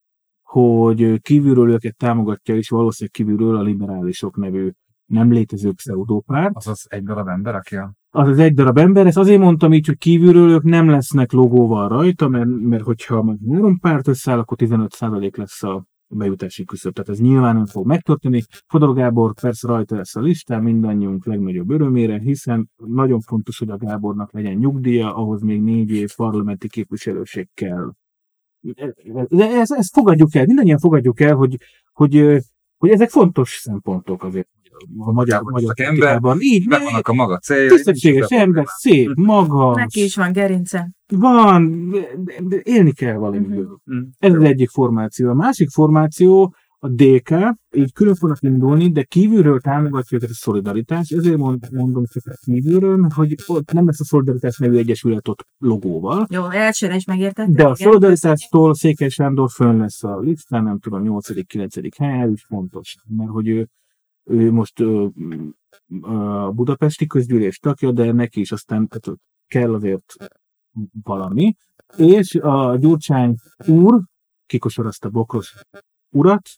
hogy 0.42 1.22
kívülről 1.22 1.72
őket 1.72 1.98
támogatja, 1.98 2.56
és 2.56 2.70
valószínűleg 2.70 3.14
kívülről 3.14 3.58
a 3.58 3.62
liberálisok 3.62 4.38
nevű 4.38 4.72
nem 5.12 5.32
létező 5.32 5.72
pseudópárt. 5.72 6.56
Azaz 6.56 6.86
egy 6.90 7.04
darab 7.04 7.28
ember, 7.28 7.56
aki 7.56 7.76
a 7.76 7.94
Az 8.10 8.28
az 8.28 8.40
egy 8.40 8.54
darab 8.54 8.78
ember, 8.78 9.08
ezt 9.08 9.18
azért 9.18 9.42
mondtam 9.42 9.74
így, 9.74 9.88
hogy 9.88 9.98
kívülről 9.98 10.50
ők 10.50 10.64
nem 10.64 10.90
lesznek 10.90 11.32
logóval 11.32 11.88
rajta, 11.88 12.28
mert, 12.28 12.50
mert 12.50 12.84
hogyha 12.84 13.24
már 13.24 13.36
három 13.52 13.80
párt 13.80 14.08
összeáll, 14.08 14.40
akkor 14.40 14.58
15% 14.62 15.38
lesz 15.38 15.64
a 15.64 15.86
bejutási 16.14 16.64
küszöb. 16.64 16.94
Tehát 16.94 17.10
ez 17.10 17.20
nyilván 17.20 17.56
nem 17.56 17.66
fog 17.66 17.86
megtörténni. 17.86 18.42
Fodor 18.68 18.96
Gábor 18.96 19.34
persze 19.34 19.68
rajta 19.68 19.96
lesz 19.96 20.16
a 20.16 20.22
listán, 20.22 20.64
mindannyiunk 20.64 21.26
legnagyobb 21.26 21.70
örömére, 21.70 22.20
hiszen 22.20 22.70
nagyon 22.76 23.20
fontos, 23.20 23.60
hogy 23.60 23.70
a 23.70 23.78
Gábornak 23.78 24.32
legyen 24.34 24.56
nyugdíja, 24.56 25.16
ahhoz 25.16 25.42
még 25.42 25.62
négy 25.62 25.92
év 25.92 26.16
parlamenti 26.16 26.68
képviselőség 26.68 27.50
kell. 27.54 27.92
De 29.28 29.50
ezt, 29.50 29.72
ezt 29.72 29.94
fogadjuk 29.94 30.36
el, 30.36 30.46
mindannyian 30.46 30.80
fogadjuk 30.80 31.20
el, 31.20 31.36
hogy, 31.36 31.58
hogy, 31.92 32.38
hogy 32.78 32.90
ezek 32.90 33.10
fontos 33.10 33.50
szempontok 33.50 34.24
azért 34.24 34.50
a 34.98 35.12
magyar, 35.12 35.42
magyar 35.42 35.68
csak 35.68 35.80
ember, 35.80 35.94
politikában. 35.94 36.38
Így, 36.42 36.68
megvannak 36.68 37.08
a 37.08 37.14
maga 37.14 37.38
céljai. 37.38 37.68
tisztességes 37.68 38.30
ember, 38.30 38.66
szép, 38.68 39.12
magas, 39.16 39.76
Neki 39.76 40.04
is 40.04 40.16
van 40.16 40.32
gerince. 40.32 40.92
van, 41.14 41.90
de, 41.90 42.34
de 42.42 42.60
élni 42.64 42.92
kell 42.92 43.16
valamiből. 43.16 43.80
Mm. 43.94 44.02
Ez 44.20 44.34
az 44.34 44.44
egyik 44.44 44.70
formáció. 44.70 45.30
A 45.30 45.34
másik 45.34 45.70
formáció 45.70 46.56
a 46.84 46.90
DK 46.90 47.30
így 47.76 47.94
külön 47.94 48.16
fognak 48.16 48.42
indulni, 48.42 48.92
de 48.92 49.04
kívülről 49.04 49.60
támogatja 49.60 50.18
őket 50.18 50.30
a 50.30 50.34
szolidaritás, 50.34 51.10
ezért 51.10 51.38
mondom 51.72 52.06
csak 52.06 52.24
kívülről, 52.46 52.98
mert 52.98 53.14
hogy 53.14 53.36
ott 53.48 53.72
nem 53.72 53.86
lesz 53.86 54.00
a 54.00 54.04
szolidaritás 54.04 54.58
nevű 54.58 54.78
egyesület 54.78 55.28
ott 55.28 55.46
logóval. 55.58 56.28
Jó, 56.30 56.50
elsőre 56.50 56.96
is 56.96 57.06
megértettem. 57.06 57.54
De 57.54 57.68
a 57.68 57.76
szolidaritástól 57.76 58.74
Székely 58.74 59.10
Sándor 59.10 59.50
fönn 59.50 59.80
lesz 59.80 60.04
a 60.04 60.20
listán, 60.20 60.64
nem 60.64 60.80
tudom, 60.80 61.04
8.-9. 61.06 61.92
helyen, 61.98 62.32
is 62.32 62.44
fontos, 62.48 62.96
mert 63.08 63.30
hogy 63.30 63.48
ő, 63.48 63.68
ő 64.24 64.52
most 64.52 64.80
a 66.02 66.52
budapesti 66.52 67.08
közgyűlés 67.08 67.58
tagja, 67.58 67.92
de 67.92 68.12
neki 68.12 68.40
is 68.40 68.52
aztán 68.52 68.88
tehát 68.88 69.20
kell 69.48 69.74
azért 69.74 70.14
valami. 71.04 71.56
És 71.98 72.36
a 72.36 72.78
Gyurcsány 72.78 73.36
úr 73.68 74.02
kikosarazta 74.46 75.10
Bokros 75.10 75.64
urat, 76.10 76.50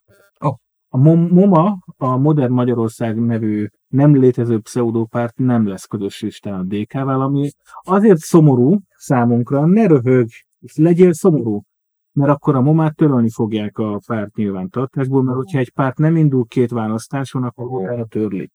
a 0.95 0.97
MOMA, 0.97 1.77
a 1.97 2.17
Modern 2.17 2.53
Magyarország 2.53 3.19
nevű 3.19 3.67
nem 3.87 4.15
létező 4.15 4.59
pseudopárt 4.59 5.37
nem 5.37 5.67
lesz 5.67 5.85
közös 5.85 6.21
listán 6.21 6.59
a 6.59 6.63
DK-vel, 6.63 7.21
ami 7.21 7.49
azért 7.81 8.17
szomorú 8.17 8.79
számunkra, 8.95 9.65
ne 9.65 9.87
röhög, 9.87 10.27
legyél 10.75 11.13
szomorú, 11.13 11.61
mert 12.13 12.31
akkor 12.31 12.55
a 12.55 12.61
momát 12.61 12.95
törölni 12.95 13.29
fogják 13.29 13.77
a 13.77 13.99
párt 14.07 14.35
nyilvántartásból, 14.35 15.23
mert 15.23 15.37
hogyha 15.37 15.59
egy 15.59 15.71
párt 15.71 15.97
nem 15.97 16.15
indul 16.15 16.45
két 16.45 16.71
választáson, 16.71 17.43
akkor 17.43 17.67
utána 17.67 18.05
törlik. 18.05 18.51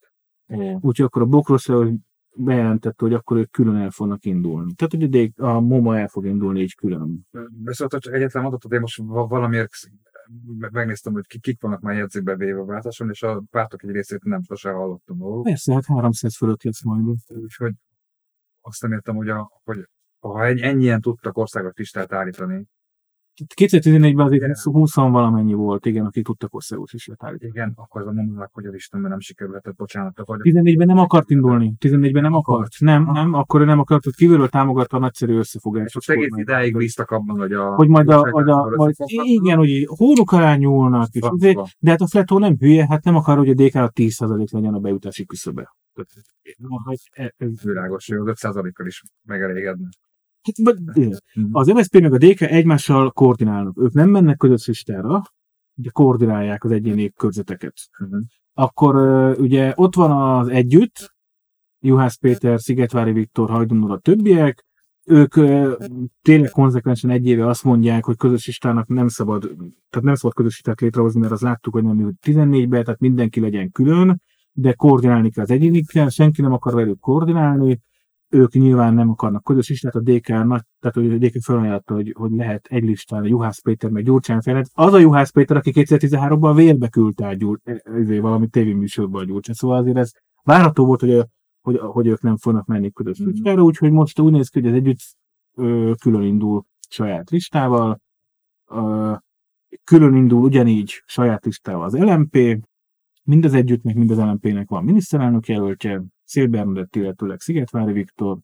Úgyhogy 0.79 1.05
akkor 1.05 1.21
a 1.21 1.25
Bokros 1.25 1.69
bejelentette, 2.35 3.03
hogy 3.03 3.13
akkor 3.13 3.37
ők 3.37 3.51
külön 3.51 3.75
el 3.75 3.89
fognak 3.89 4.25
indulni. 4.25 4.73
Tehát, 4.73 5.09
hogy 5.09 5.31
a 5.35 5.59
MOMA 5.59 5.97
el 5.97 6.07
fog 6.07 6.25
indulni 6.25 6.61
így 6.61 6.75
külön. 6.75 7.27
Viszont 7.63 7.91
csak 7.91 8.13
egyetlen 8.13 8.45
adatot, 8.45 8.73
én 8.73 8.79
most 8.79 9.01
valamiért 9.05 9.71
megnéztem, 10.71 11.13
hogy 11.13 11.39
kik 11.39 11.61
vannak 11.61 11.81
már 11.81 11.95
jegyzékbe 11.95 12.35
véve 12.35 12.59
a 12.59 12.65
váltáson, 12.65 13.09
és 13.09 13.23
a 13.23 13.43
pártok 13.51 13.83
egy 13.83 13.89
részét 13.89 14.23
nem 14.23 14.41
sosem 14.43 14.73
hallottam 14.73 15.19
róluk. 15.19 15.43
Persze, 15.43 15.73
hát 15.73 15.85
300 15.85 16.35
fölött 16.37 16.63
lesz 16.63 16.83
majd. 16.83 17.05
Úgyhogy 17.27 17.73
azt 18.61 18.81
nem 18.81 18.91
értem, 18.91 19.15
hogy, 19.15 19.29
a, 19.29 19.61
hogy 19.63 19.87
ha 20.19 20.45
ennyien 20.45 21.01
tudtak 21.01 21.37
országos 21.37 21.71
listát 21.75 22.13
állítani, 22.13 22.67
2014-ben 23.55 24.25
azért 24.25 24.59
20 24.61 24.95
valamennyi 24.95 25.53
volt, 25.53 25.85
igen, 25.85 26.05
akik 26.05 26.25
tudtak 26.25 26.55
országos 26.55 26.93
is 26.93 27.09
állítani. 27.17 27.51
Igen, 27.53 27.73
akkor 27.75 28.01
az 28.01 28.07
a 28.07 28.11
mondanak, 28.11 28.49
hogy 28.53 28.65
az 28.65 28.73
Istenben 28.73 29.09
nem 29.09 29.19
sikerült, 29.19 29.75
bocsánat. 29.75 30.21
Vagy... 30.25 30.39
14-ben 30.43 30.87
nem 30.87 30.97
akart 30.97 31.29
indulni. 31.29 31.73
14-ben 31.79 32.21
nem 32.21 32.33
akart. 32.33 32.71
Nem, 32.79 33.09
nem, 33.13 33.33
akkor 33.33 33.61
ő 33.61 33.65
nem 33.65 33.79
akart, 33.79 34.03
hogy 34.03 34.15
kívülről 34.15 34.47
támogatta 34.47 34.97
a 34.97 34.99
nagyszerű 34.99 35.37
összefogást. 35.37 35.95
Most 35.95 36.09
egész 36.09 36.35
idáig 36.35 36.77
bíztak 36.77 37.11
abban, 37.11 37.39
hogy 37.39 37.51
a... 37.51 37.75
Hogy 37.75 37.87
majd 37.87 38.09
a, 38.09 38.21
a, 38.21 38.41
a 38.43 38.75
majd, 38.75 38.95
igen, 39.23 39.57
hogy 39.57 39.85
hónuk 39.85 40.31
alá 40.31 40.55
nyúlnak, 40.55 41.07
és 41.11 41.29
de, 41.37 41.53
de 41.79 41.89
hát 41.89 42.01
a 42.01 42.07
Fletó 42.07 42.39
nem 42.39 42.55
hülye, 42.59 42.85
hát 42.87 43.03
nem 43.03 43.15
akar, 43.15 43.37
hogy 43.37 43.49
a 43.49 43.53
DK 43.53 43.75
a 43.75 43.91
10% 43.91 44.51
legyen 44.51 44.73
a 44.73 44.79
bejutási 44.79 45.25
küszöbe. 45.25 45.73
Világos, 47.63 48.07
hogy 48.07 48.17
az 48.17 48.39
5%-kal 48.41 48.87
is 48.87 49.03
megelégedne. 49.23 49.87
Az 51.51 51.67
MSZP 51.67 51.99
meg 51.99 52.13
a 52.13 52.17
DK 52.17 52.41
egymással 52.41 53.11
koordinálnak. 53.11 53.77
Ők 53.77 53.93
nem 53.93 54.09
mennek 54.09 54.37
közös 54.37 54.67
listára, 54.67 55.21
de 55.73 55.89
koordinálják 55.89 56.63
az 56.63 56.71
egyéni 56.71 57.11
körzeteket. 57.11 57.73
Uh-huh. 57.99 58.19
Akkor 58.53 58.95
ugye 59.39 59.73
ott 59.75 59.95
van 59.95 60.11
az 60.11 60.47
együtt, 60.47 61.17
Juhász 61.79 62.17
Péter, 62.17 62.59
Szigetvári 62.59 63.11
Viktor, 63.11 63.49
Hajdun 63.49 63.91
a 63.91 63.97
többiek, 63.97 64.65
ők 65.05 65.33
tényleg 66.21 66.49
konzekvensen 66.51 67.09
egy 67.09 67.27
éve 67.27 67.47
azt 67.47 67.63
mondják, 67.63 68.05
hogy 68.05 68.17
közös 68.17 68.45
listának 68.45 68.87
nem 68.87 69.07
szabad, 69.07 69.41
tehát 69.89 70.05
nem 70.05 70.15
szabad 70.15 70.33
közös 70.33 70.53
listát 70.53 70.81
létrehozni, 70.81 71.19
mert 71.19 71.31
az 71.31 71.41
láttuk, 71.41 71.73
hogy 71.73 71.83
nem 71.83 71.99
jut 71.99 72.15
14-be, 72.25 72.83
tehát 72.83 72.99
mindenki 72.99 73.39
legyen 73.39 73.71
külön, 73.71 74.21
de 74.51 74.73
koordinálni 74.73 75.29
kell 75.29 75.43
az 75.43 75.51
egyénikkel, 75.51 76.09
senki 76.09 76.41
nem 76.41 76.53
akar 76.53 76.73
velük 76.73 76.99
koordinálni, 76.99 77.79
ők 78.29 78.53
nyilván 78.53 78.93
nem 78.93 79.09
akarnak 79.09 79.43
közös 79.43 79.69
listát, 79.69 79.95
a 79.95 79.99
DK 79.99 80.27
nagy, 80.27 80.61
tehát 80.79 80.97
a 80.97 81.17
DK 81.17 81.41
felajánlotta, 81.41 81.93
hogy, 81.93 82.13
hogy 82.17 82.31
lehet 82.31 82.67
egy 82.69 82.83
listán 82.83 83.23
a 83.23 83.27
Juhász 83.27 83.61
Péter 83.61 83.89
meg 83.89 84.03
Gyurcsány 84.03 84.39
Ferenc. 84.39 84.69
Az 84.73 84.93
a 84.93 84.99
Juhász 84.99 85.31
Péter, 85.31 85.57
aki 85.57 85.71
2013-ban 85.73 86.53
vérbe 86.55 86.87
küldte 86.87 87.27
a 87.27 87.33
Gyur, 87.33 87.59
ezért 87.83 88.21
valami 88.21 88.47
tévéműsorban 88.47 89.21
a 89.21 89.25
Gyurcsány. 89.25 89.55
Szóval 89.55 89.77
azért 89.77 89.97
ez 89.97 90.11
várható 90.43 90.85
volt, 90.85 90.99
hogy, 90.99 91.11
a, 91.11 91.27
hogy, 91.61 91.77
hogy 91.77 92.07
ők 92.07 92.21
nem 92.21 92.37
fognak 92.37 92.65
menni 92.65 92.91
közös 92.91 93.21
mm-hmm. 93.21 93.31
listára, 93.31 93.61
úgyhogy 93.61 93.91
most 93.91 94.19
úgy 94.19 94.31
néz 94.31 94.49
ki, 94.49 94.59
hogy 94.59 94.69
az 94.69 94.75
együtt 94.75 94.99
ö, 95.55 95.91
külön 96.01 96.23
indul 96.23 96.65
saját 96.89 97.29
listával, 97.29 97.99
ö, 98.71 99.13
külön 99.83 100.15
indul 100.15 100.43
ugyanígy 100.43 101.03
saját 101.05 101.45
listával 101.45 101.83
az 101.83 101.97
LMP, 101.97 102.59
mind 103.29 103.45
az 103.45 103.53
együttnek, 103.53 103.95
mind 103.95 104.11
az 104.11 104.17
LMP-nek 104.17 104.69
van 104.69 104.83
miniszterelnök 104.83 105.47
jelöltje, 105.47 106.03
Szél 106.23 106.47
Bernadett, 106.47 106.95
illetőleg 106.95 107.39
Szigetvári 107.39 107.91
Viktor, 107.91 108.37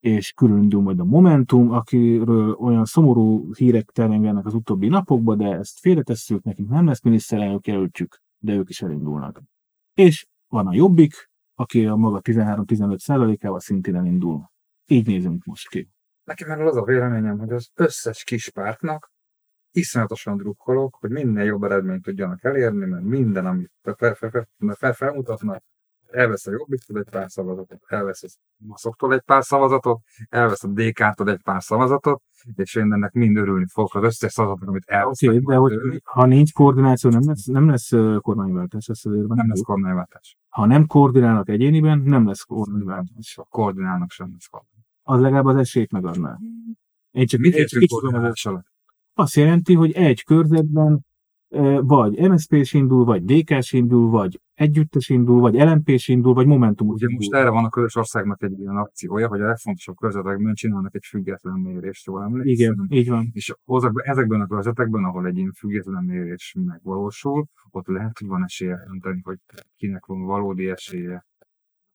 és 0.00 0.32
külön 0.32 0.62
indul 0.62 0.82
majd 0.82 1.00
a 1.00 1.04
Momentum, 1.04 1.70
akiről 1.70 2.52
olyan 2.52 2.84
szomorú 2.84 3.54
hírek 3.54 3.90
terjengenek 3.90 4.46
az 4.46 4.54
utóbbi 4.54 4.88
napokban, 4.88 5.38
de 5.38 5.56
ezt 5.56 5.78
félretesszük, 5.78 6.42
nekünk 6.42 6.68
nem 6.68 6.86
lesz 6.86 7.02
miniszterelnök 7.02 7.66
jelöltjük, 7.66 8.22
de 8.38 8.52
ők 8.52 8.68
is 8.68 8.82
elindulnak. 8.82 9.42
És 9.94 10.26
van 10.48 10.66
a 10.66 10.74
Jobbik, 10.74 11.30
aki 11.54 11.86
a 11.86 11.96
maga 11.96 12.20
13-15 12.22 12.98
százalékával 12.98 13.60
szintén 13.60 13.96
elindul. 13.96 14.50
Így 14.86 15.06
nézünk 15.06 15.44
most 15.44 15.68
ki. 15.68 15.88
Nekem 16.24 16.50
erről 16.50 16.68
az 16.68 16.76
a 16.76 16.84
véleményem, 16.84 17.38
hogy 17.38 17.50
az 17.50 17.70
összes 17.74 18.24
kis 18.24 18.50
pártnak 18.50 19.10
iszonyatosan 19.72 20.36
drukkolok, 20.36 20.96
hogy 21.00 21.10
minél 21.10 21.44
jobb 21.44 21.62
eredményt 21.62 22.02
tudjanak 22.02 22.44
elérni, 22.44 22.86
mert 22.86 23.04
minden, 23.04 23.46
amit 23.46 23.72
felmutatnak, 24.92 25.62
elvesz 26.10 26.46
a 26.46 26.50
Jobbiktól 26.50 26.98
egy 26.98 27.10
pár 27.10 27.30
szavazatot, 27.30 27.82
elvesz 27.86 28.22
a 28.22 28.28
Maszoktól 28.56 29.14
egy 29.14 29.20
pár 29.20 29.44
szavazatot, 29.44 30.00
elvesz 30.28 30.64
a 30.64 30.68
DK-tól 30.68 31.30
egy 31.30 31.42
pár 31.42 31.62
szavazatot, 31.62 32.22
és 32.54 32.74
én 32.74 32.92
ennek 32.92 33.12
mind 33.12 33.36
örülni 33.36 33.66
fogok 33.68 33.94
az 33.94 34.04
összes 34.04 34.32
szavazatot, 34.32 34.68
amit 34.68 34.84
elvesz. 34.86 35.22
Oké, 35.22 35.38
okay, 35.38 35.40
de 35.40 35.54
hogy, 35.54 36.00
ha 36.04 36.26
nincs 36.26 36.52
koordináció, 36.52 37.10
nem 37.10 37.22
lesz, 37.26 37.44
nem 37.44 37.68
lesz 37.68 37.88
kormányváltás, 38.18 38.88
ezt 38.88 39.06
azért 39.06 39.26
nem 39.26 39.48
lesz 39.48 39.62
kormányváltás. 39.62 40.36
Ha 40.48 40.66
nem 40.66 40.86
koordinálnak 40.86 41.48
egyéniben, 41.48 41.98
nem 41.98 42.26
lesz 42.26 42.42
kormányváltás. 42.42 43.34
Ha 43.34 43.46
koordinálnak, 43.50 44.10
sem 44.10 44.30
lesz 44.32 44.46
kormányváltás. 44.46 44.86
Az 45.02 45.20
legalább 45.20 45.44
az 45.44 45.56
esélyt 45.56 45.92
megadná. 45.92 46.38
Én 47.10 47.26
csak, 47.26 47.40
Mit 47.40 47.54
értünk 47.54 47.88
koordinálás 47.88 48.46
alatt? 48.46 48.66
Azt 49.18 49.36
jelenti, 49.36 49.74
hogy 49.74 49.92
egy 49.92 50.24
körzetben 50.24 51.00
vagy 51.80 52.28
MSZP-s 52.28 52.72
indul, 52.72 53.04
vagy 53.04 53.24
DK-s 53.24 53.72
indul, 53.72 54.10
vagy 54.10 54.40
együttes 54.54 55.08
indul, 55.08 55.40
vagy 55.40 55.54
LMP-s 55.54 56.08
indul, 56.08 56.34
vagy 56.34 56.46
Momentum. 56.46 56.88
Ugye 56.88 57.06
most 57.10 57.32
erre 57.32 57.48
van 57.50 57.64
a 57.64 57.68
közös 57.68 57.96
országnak 57.96 58.42
egy 58.42 58.58
ilyen 58.58 58.76
akciója, 58.76 59.28
hogy 59.28 59.40
a 59.40 59.46
legfontosabb 59.46 59.96
körzetekben 59.96 60.54
csinálnak 60.54 60.94
egy 60.94 61.04
független 61.04 61.58
mérést, 61.58 62.06
jól 62.06 62.22
emlékszem. 62.22 62.72
Igen, 62.72 62.86
így 62.88 63.08
van. 63.08 63.30
És 63.32 63.54
ezekben 63.94 64.40
a 64.40 64.46
körzetekben, 64.46 65.04
ahol 65.04 65.26
egy 65.26 65.36
ilyen 65.36 65.52
független 65.52 66.04
mérés 66.04 66.54
megvalósul, 66.66 67.46
ott 67.70 67.86
lehet, 67.86 68.18
hogy 68.18 68.28
van 68.28 68.44
esélye 68.44 68.78
dönteni, 68.90 69.20
hogy 69.22 69.38
kinek 69.76 70.06
van 70.06 70.24
valódi 70.24 70.68
esélye 70.68 71.26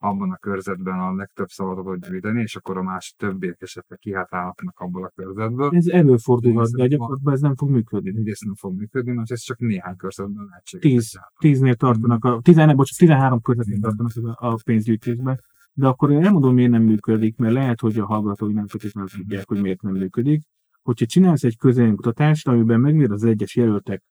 abban 0.04 0.32
a 0.32 0.38
körzetben 0.38 1.00
a 1.00 1.16
legtöbb 1.16 1.48
szavazatot 1.48 2.10
gyűjteni, 2.10 2.42
és 2.42 2.56
akkor 2.56 2.78
a 2.78 2.84
más 2.84 3.14
többiek 3.18 3.62
esetleg 3.62 4.00
kihátálhatnak 4.00 4.80
abból 4.80 5.04
a 5.04 5.12
körzetből. 5.16 5.70
Ez 5.74 5.88
előfordulhat, 5.88 6.72
de 6.72 6.88
gyakorlatban 6.88 7.34
ez 7.34 7.42
nem 7.42 7.56
fog 7.56 7.70
működni. 7.70 8.32
Ez 8.32 8.40
nem 8.40 8.56
fog 8.56 8.78
működni, 8.78 9.12
mert 9.12 9.32
ez 9.32 9.40
csak 9.40 9.60
néhány 9.60 9.96
körzetben 9.96 10.46
lehetséges. 10.50 10.92
Tíz, 10.92 11.20
tíznél 11.40 11.76
tartanak, 11.76 12.26
a, 12.26 12.40
tizen, 12.42 12.76
bocs, 12.76 12.98
13 12.98 13.42
körzetnél 13.42 13.80
tartanak 13.80 14.40
a 14.40 14.58
pénzgyűjtésben. 14.66 15.40
De 15.74 15.88
akkor 15.88 16.12
én 16.12 16.24
elmondom, 16.24 16.54
miért 16.54 16.72
nem 16.72 16.84
működik, 16.84 17.38
mert 17.38 17.54
lehet, 17.54 17.80
hogy 17.80 17.98
a 17.98 18.06
hallgatói 18.06 18.54
nem 18.54 18.68
feltétlenül 18.68 19.10
tudják, 19.10 19.48
hogy 19.48 19.62
miért 19.62 19.82
nem 19.82 19.94
működik. 19.94 20.42
Hogyha 20.82 21.06
csinálsz 21.06 21.44
egy 21.44 21.58
közélmutatást, 21.58 22.48
amiben 22.48 22.80
megmér 22.80 23.12
az 23.12 23.24
egyes 23.24 23.56
jelöltek, 23.56 24.04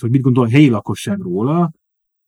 hogy 0.00 0.10
mit 0.10 0.22
gondol 0.22 0.44
a 0.44 0.48
helyi 0.48 0.68
lakosság 0.68 1.20
róla, 1.20 1.70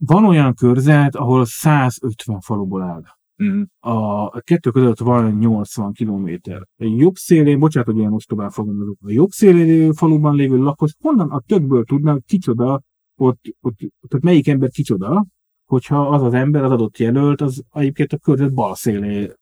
van 0.07 0.25
olyan 0.25 0.55
körzet, 0.55 1.17
ahol 1.17 1.45
150 1.45 2.41
faluból 2.41 2.83
áll. 2.83 3.03
Mm. 3.43 3.63
A 3.79 4.41
kettő 4.41 4.71
között 4.71 4.99
van 4.99 5.39
80 5.39 5.93
kilométer. 5.93 6.61
A 6.61 6.85
jobb 6.85 7.15
szélén, 7.15 7.59
bocsánat, 7.59 7.89
hogy 7.89 7.99
ilyen 7.99 8.13
ostobán 8.13 8.51
fogalmazok, 8.51 8.97
a 9.03 9.11
jobb 9.11 9.31
szélén 9.31 9.67
lévő 9.67 9.91
faluban 9.93 10.35
lévő 10.35 10.57
lakos, 10.57 10.95
honnan 11.01 11.31
a 11.31 11.41
többől 11.41 11.85
tudnak, 11.85 12.25
kicsoda, 12.25 12.81
ott, 13.17 13.41
ott, 13.61 13.77
ott 14.01 14.23
melyik 14.23 14.49
ember 14.49 14.71
kicsoda, 14.71 15.27
hogyha 15.65 16.09
az 16.09 16.23
az 16.23 16.35
ember, 16.35 16.65
az 16.65 16.71
adott 16.71 16.99
jelölt, 16.99 17.41
az 17.41 17.63
egyébként 17.73 18.13
a 18.13 18.19
körzet 18.19 18.55
bal 18.55 18.75
szélé 18.75 19.33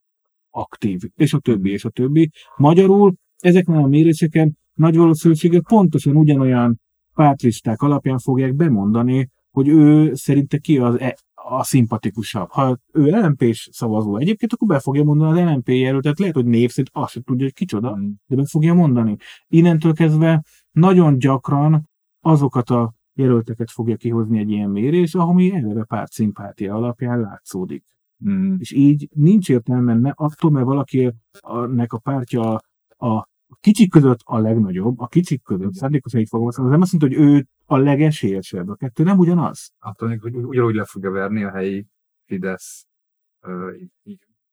aktív, 0.51 1.01
és 1.15 1.33
a 1.33 1.39
többi, 1.39 1.71
és 1.71 1.85
a 1.85 1.91
többi. 1.91 2.31
Magyarul 2.57 3.15
ezeknél 3.39 3.79
a 3.79 3.87
méréseken 3.87 4.59
nagy 4.75 4.97
valószínűséggel 4.97 5.63
pontosan 5.69 6.17
ugyanolyan 6.17 6.81
pártlisták 7.15 7.81
alapján 7.81 8.19
fogják 8.19 8.55
bemondani, 8.55 9.29
hogy 9.59 9.69
ő 9.69 10.15
szerinte 10.15 10.59
ki 10.59 10.79
az 10.79 11.01
e, 11.01 11.17
a 11.35 11.65
szimpatikusabb. 11.65 12.49
Ha 12.51 12.79
ő 12.93 13.05
LMP-s 13.05 13.69
szavazó 13.73 14.17
egyébként, 14.17 14.53
akkor 14.53 14.69
be 14.69 14.81
fogja 14.81 15.05
mondani 15.05 15.41
az 15.41 15.55
LMP 15.55 15.69
jelöltet, 15.69 16.19
lehet, 16.19 16.35
hogy 16.35 16.47
név 16.47 16.71
szerint 16.71 16.91
azt 16.93 17.13
sem 17.13 17.23
tudja, 17.23 17.45
hogy 17.45 17.55
kicsoda, 17.55 17.97
mm. 17.97 18.11
de 18.27 18.37
be 18.37 18.47
fogja 18.47 18.75
mondani. 18.75 19.17
Innentől 19.49 19.93
kezdve 19.93 20.45
nagyon 20.71 21.19
gyakran 21.19 21.89
azokat 22.21 22.71
a 22.71 22.95
jelölteket 23.15 23.71
fogja 23.71 23.97
kihozni 23.97 24.39
egy 24.39 24.51
ilyen 24.51 24.71
mérés, 24.71 25.15
ami 25.15 25.55
eleve 25.55 25.85
párt 25.85 26.13
szimpátia 26.13 26.75
alapján 26.75 27.21
látszódik. 27.21 27.85
Mm. 28.29 28.55
És 28.59 28.73
így 28.73 29.09
nincs 29.13 29.49
értelme 29.49 29.95
ne, 29.95 30.11
attól, 30.15 30.51
mert 30.51 30.67
valaki 30.67 31.13
a, 31.41 31.99
pártja 32.03 32.55
a, 32.97 33.07
a 33.07 33.29
kicsik 33.61 33.91
között 33.91 34.21
a 34.25 34.39
legnagyobb, 34.39 35.01
a 35.01 35.07
kicsik 35.07 35.43
között, 35.43 35.73
szándékosan 35.73 36.21
így 36.21 36.29
fogalmazom, 36.29 36.65
az 36.65 36.71
nem 36.71 36.81
azt 36.81 36.93
mondta, 36.93 37.19
hogy 37.19 37.27
ő 37.27 37.47
a 37.71 37.77
legesélyesebb. 37.77 38.69
A 38.69 38.75
kettő 38.75 39.03
nem 39.03 39.19
ugyanaz. 39.19 39.73
Attól 39.79 40.09
még, 40.09 40.21
hogy 40.21 40.35
ugyanúgy 40.35 40.75
le 40.75 40.85
fogja 40.85 41.11
verni 41.11 41.45
a 41.45 41.51
helyi 41.51 41.87
Fidesz 42.25 42.87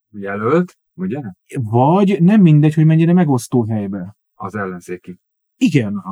jelölt, 0.09 0.77
ugye? 0.93 1.21
Vagy 1.61 2.21
nem 2.21 2.41
mindegy, 2.41 2.73
hogy 2.73 2.85
mennyire 2.85 3.13
megosztó 3.13 3.65
helybe. 3.65 4.15
Az 4.33 4.55
ellenzéki. 4.55 5.19
Igen. 5.57 6.03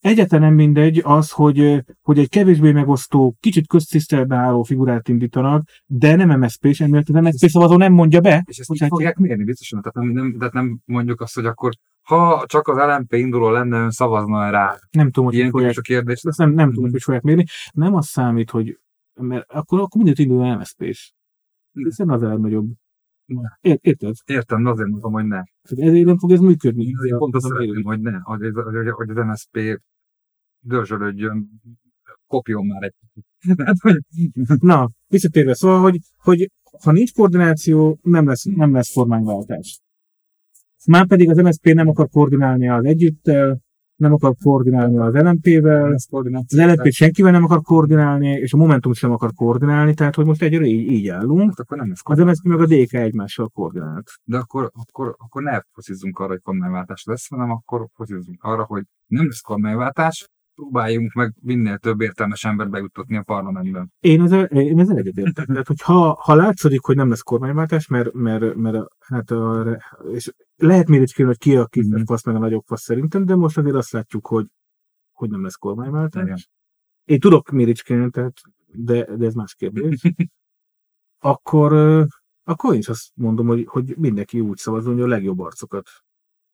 Egyáltalán 0.00 0.44
nem 0.44 0.54
mindegy 0.54 1.00
az, 1.04 1.30
hogy, 1.30 1.84
hogy 2.00 2.18
egy 2.18 2.28
kevésbé 2.28 2.72
megosztó, 2.72 3.36
kicsit 3.40 3.66
köztiszteletbe 3.66 4.36
álló 4.36 4.62
figurát 4.62 5.08
indítanak, 5.08 5.68
de 5.86 6.16
nem 6.16 6.38
MSZP, 6.38 6.64
és 6.64 6.80
emiatt 6.80 7.08
az 7.08 7.14
MSZP 7.14 7.48
szavazó 7.48 7.76
nem 7.76 7.92
mondja 7.92 8.20
be. 8.20 8.44
És 8.46 8.58
ezt 8.58 8.72
így 8.72 8.88
fogják 8.88 9.16
mérni 9.16 9.44
biztosan, 9.44 9.82
tehát 9.82 9.94
nem, 9.94 10.24
nem, 10.24 10.38
tehát 10.38 10.52
nem 10.52 10.80
mondjuk 10.84 11.20
azt, 11.20 11.34
hogy 11.34 11.46
akkor 11.46 11.72
ha 12.02 12.44
csak 12.46 12.68
az 12.68 12.76
LMP 12.76 13.12
induló 13.12 13.50
lenne, 13.50 13.78
ön 13.78 13.90
szavazna 13.90 14.50
rá. 14.50 14.78
Nem 14.90 15.06
tudom, 15.10 15.24
hogy 15.24 15.34
Ilyen 15.34 15.50
hogy 15.50 15.60
fogják, 15.60 15.78
a 15.78 15.80
kérdés. 15.80 16.22
ezt 16.22 16.38
nem, 16.38 16.50
nem 16.50 16.72
tudom, 16.72 16.90
hogy 16.90 17.02
fogják 17.02 17.22
mérni. 17.22 17.44
Nem 17.72 17.94
az 17.94 18.06
számít, 18.06 18.50
hogy 18.50 18.78
mert 19.20 19.50
akkor, 19.50 19.78
akkor 19.78 19.96
mindent 19.96 20.18
indul 20.18 20.42
a 20.44 20.56
MSZP-s. 20.56 21.12
Hiszen 21.72 22.10
az 22.10 22.22
a 22.22 22.28
legnagyobb. 22.28 22.70
Ért, 23.60 23.82
érted? 23.84 24.14
Értem, 24.24 24.66
azért 24.66 24.88
mondom, 24.88 25.12
hogy 25.12 25.24
ne. 25.24 25.42
Tehát 25.62 25.88
ezért 25.90 26.06
nem 26.06 26.18
fog 26.18 26.30
ez 26.32 26.40
működni. 26.40 26.84
Én 26.84 26.96
azért 26.96 27.18
pont 27.18 27.34
azt 27.34 27.46
szeretném, 27.46 27.82
hogy 27.82 28.00
ne, 28.00 28.18
hogy, 28.18 28.42
ez- 28.42 28.54
hogy, 28.54 28.88
hogy 28.90 29.10
az 29.10 29.24
MSZP 29.26 29.80
dörzsölődjön, 30.64 31.50
kopjon 32.26 32.66
már 32.66 32.82
egy 32.82 32.94
Tehát, 33.56 33.76
hogy 33.80 33.98
Na, 34.60 34.90
visszatérve, 35.06 35.54
szóval, 35.54 35.80
hogy, 35.80 35.98
hogy 36.16 36.50
ha 36.84 36.92
nincs 36.92 37.12
koordináció, 37.12 37.98
nem 38.02 38.26
lesz, 38.26 38.42
nem 38.42 38.72
lesz 38.72 38.92
kormányváltás. 38.92 39.80
Már 40.86 41.06
pedig 41.06 41.30
az 41.30 41.36
MSZP 41.36 41.72
nem 41.72 41.88
akar 41.88 42.08
koordinálni 42.08 42.68
az 42.68 42.84
együttel, 42.84 43.60
nem 43.96 44.12
akar 44.12 44.34
koordinálni 44.42 44.98
az 44.98 45.14
LMP-vel, 45.14 45.92
az. 45.92 46.08
LMP 46.48 46.90
senkivel 46.90 47.32
nem 47.32 47.44
akar 47.44 47.60
koordinálni, 47.60 48.28
és 48.28 48.52
a 48.52 48.56
Momentum 48.56 48.92
sem 48.92 49.10
akar 49.10 49.30
koordinálni, 49.34 49.94
tehát 49.94 50.14
hogy 50.14 50.26
most 50.26 50.42
egyre 50.42 50.64
így, 50.64 50.90
így 50.90 51.08
állunk. 51.08 51.48
Hát 51.48 51.58
akkor 51.58 51.76
nem 51.76 51.88
lesz 51.88 52.00
Az 52.02 52.18
MSZP 52.18 52.44
meg 52.44 52.60
a 52.60 52.66
DK 52.66 52.92
egymással 52.92 53.48
koordinált. 53.48 54.10
De 54.24 54.38
akkor, 54.38 54.70
akkor, 54.74 55.14
akkor 55.18 55.42
ne 55.42 55.60
focizzunk 55.72 56.18
arra, 56.18 56.30
hogy 56.30 56.40
kormányváltás 56.40 57.04
lesz, 57.04 57.28
hanem 57.28 57.50
akkor 57.50 57.86
focizzunk 57.94 58.42
arra, 58.42 58.64
hogy 58.64 58.82
nem 59.06 59.26
lesz 59.26 59.40
kormányváltás, 59.40 60.28
próbáljunk 60.54 61.12
meg 61.12 61.34
minél 61.40 61.78
több 61.78 62.00
értelmes 62.00 62.44
embert 62.44 62.70
bejuttatni 62.70 63.16
a 63.16 63.22
parlamentben. 63.22 63.92
Én 64.00 64.22
ezzel, 64.22 64.44
én 64.44 64.78
ezzel 64.78 64.96
egyetértek. 64.96 65.46
Tehát, 65.46 65.66
hogy 65.66 65.80
ha, 65.80 66.18
ha 66.20 66.34
látszik, 66.34 66.80
hogy 66.80 66.96
nem 66.96 67.08
lesz 67.08 67.20
kormányváltás, 67.20 67.86
mert, 67.86 68.12
mert, 68.12 68.54
mert 68.54 68.76
hát 68.98 69.30
a, 69.30 69.64
és 70.12 70.32
lehet 70.62 70.88
méricskélni, 70.88 71.30
hogy 71.30 71.40
ki 71.40 71.56
a 71.56 71.66
kis 71.66 71.86
Mhm. 71.86 72.02
fasz, 72.02 72.24
meg 72.24 72.34
a 72.34 72.38
nagyobb 72.38 72.64
fasz 72.66 72.82
szerintem, 72.82 73.24
de 73.24 73.34
most 73.34 73.58
azért 73.58 73.74
azt 73.76 73.90
látjuk, 73.92 74.26
hogy, 74.26 74.46
hogy 75.12 75.30
nem 75.30 75.42
lesz 75.42 75.54
kormányváltás. 75.54 76.22
Igen. 76.22 76.38
Én 77.04 77.20
tudok 77.20 77.50
méricskélni, 77.50 78.10
tehát, 78.10 78.40
de, 78.66 79.16
de 79.16 79.26
ez 79.26 79.34
más 79.34 79.54
kérdés. 79.54 80.02
akkor, 81.18 81.72
akkor 82.44 82.72
én 82.72 82.78
is 82.78 82.88
azt 82.88 83.10
mondom, 83.14 83.46
hogy, 83.46 83.66
hogy 83.66 83.96
mindenki 83.96 84.40
úgy 84.40 84.56
szavazzon, 84.56 84.92
hogy 84.92 85.02
a 85.02 85.06
legjobb 85.06 85.40
arcokat. 85.40 85.88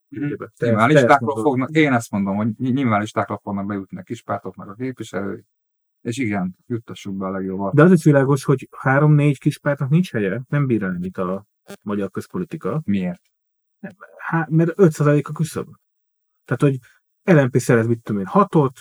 Mhm. 0.09 0.25
Nyilván 0.59 1.19
mondod. 1.21 1.43
fognak, 1.43 1.71
én 1.71 1.93
ezt 1.93 2.11
mondom, 2.11 2.37
hogy 2.37 2.47
ny- 2.47 2.75
nyilván 2.75 3.01
listákról 3.01 3.41
fognak 3.43 3.67
bejutni 3.67 3.99
a 3.99 4.03
kispártoknak 4.03 4.69
a 4.69 4.75
képviselői, 4.75 5.45
és 6.01 6.19
igen, 6.19 6.57
juttassuk 6.67 7.17
be 7.17 7.27
a 7.27 7.31
legjobbat. 7.31 7.75
De 7.75 7.83
az 7.83 7.93
is 7.93 8.05
világos, 8.05 8.45
hogy 8.45 8.69
három-négy 8.77 9.39
kis 9.39 9.59
pártnak 9.59 9.89
nincs 9.89 10.11
helye, 10.11 10.43
nem 10.49 10.67
bír 10.67 10.83
el 10.83 11.29
a 11.29 11.47
magyar 11.83 12.11
közpolitika. 12.11 12.83
Miért? 12.85 13.23
Há, 14.19 14.47
mert 14.51 14.73
5% 14.77 15.23
a 15.29 15.33
küszöb. 15.33 15.67
Tehát, 16.45 16.63
hogy 16.63 16.79
LNP 17.23 17.59
szerez, 17.59 17.87
mit 17.87 18.03
tudom 18.03 18.21
én, 18.21 18.27
hatot, 18.27 18.79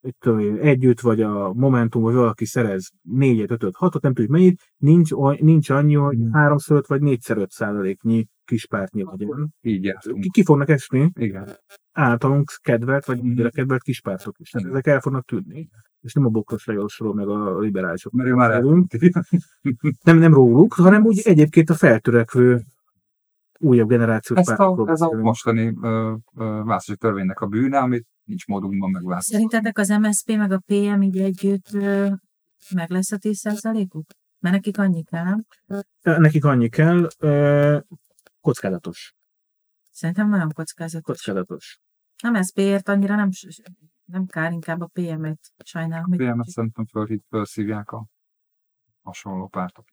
mit 0.00 0.16
tudom 0.18 0.38
én, 0.38 0.56
együtt, 0.56 1.00
vagy 1.00 1.20
a 1.22 1.52
Momentum, 1.52 2.02
vagy 2.02 2.14
valaki 2.14 2.44
szerez 2.44 2.90
négyet, 3.02 3.50
ötöt, 3.50 3.76
hatot, 3.76 4.02
nem 4.02 4.14
tudjuk 4.14 4.32
mennyit, 4.32 4.60
nincs, 4.76 5.10
nincs 5.40 5.70
annyi, 5.70 5.94
hogy 5.94 6.18
Mhm. 6.18 6.32
háromszor 6.32 6.76
öt, 6.76 6.86
vagy 6.86 7.00
négyszer 7.00 7.36
öt 7.36 7.50
százaléknyi 7.50 8.26
kispártnyi 8.44 9.04
legyen. 9.04 9.54
Így 9.60 9.84
jártunk. 9.84 10.20
Ki, 10.20 10.30
ki 10.30 10.44
fognak 10.44 10.68
esni 10.68 11.10
Igen. 11.14 11.48
általunk 11.92 12.52
kedvelt, 12.62 13.04
vagy 13.04 13.22
mindenre 13.22 13.50
kedvelt 13.50 13.82
kispártok 13.82 14.38
is. 14.38 14.50
Tehát 14.50 14.68
ezek 14.68 14.86
el 14.86 15.00
fognak 15.00 15.24
tűnni. 15.24 15.68
És 16.00 16.12
nem 16.12 16.24
a 16.24 16.28
Bokros 16.28 16.66
Lajosról, 16.66 17.14
meg 17.14 17.28
a 17.28 17.58
liberálisok. 17.58 18.12
Mert 18.12 18.28
ő 18.28 18.34
már. 18.34 18.62
Nem, 20.02 20.18
nem 20.18 20.34
róluk, 20.34 20.72
hanem 20.72 21.04
úgy 21.04 21.20
egyébként 21.24 21.70
a 21.70 21.74
feltörekvő 21.74 22.62
újabb 23.62 23.88
generációs 23.88 24.38
Ez 24.38 24.48
a, 24.48 24.84
ez 24.86 25.00
a 25.00 25.12
mostani 25.12 25.72
választási 26.34 26.96
törvénynek 26.98 27.40
a 27.40 27.46
bűne, 27.46 27.78
amit 27.78 28.06
nincs 28.24 28.46
módunkban 28.46 28.90
megváltoztatni. 28.90 29.34
Szerintetek 29.48 29.78
az 29.78 29.88
MSZP 29.88 30.36
meg 30.36 30.52
a 30.52 30.58
PM 30.66 31.00
így 31.02 31.18
együtt 31.18 31.72
ö, 31.72 32.08
meg 32.74 32.90
lesz 32.90 33.12
a 33.12 33.16
10%-uk? 33.18 34.06
Mert 34.38 34.54
nekik 34.54 34.78
annyi 34.78 35.02
kell, 35.02 35.24
nem? 35.24 35.44
Nekik 36.02 36.44
annyi 36.44 36.68
kell, 36.68 37.08
ö, 37.18 37.78
kockázatos. 38.40 39.14
Szerintem 39.90 40.28
nagyon 40.28 40.52
kockázatos. 40.52 41.16
Kockázatos. 41.16 41.78
Nem 42.22 42.32
MSZP-ért 42.32 42.88
annyira 42.88 43.14
nem, 43.16 43.30
s- 43.30 43.62
nem 44.04 44.26
kár, 44.26 44.52
inkább 44.52 44.80
a 44.80 44.90
PM-et 44.92 45.38
sajnálom. 45.64 46.10
PMS 46.10 46.36
kicsit- 46.36 46.54
szerintem 46.54 46.86
fölhít, 46.86 47.24
felszívják 47.28 47.90
a 47.90 48.06
hasonló 49.02 49.48
pártok. 49.48 49.84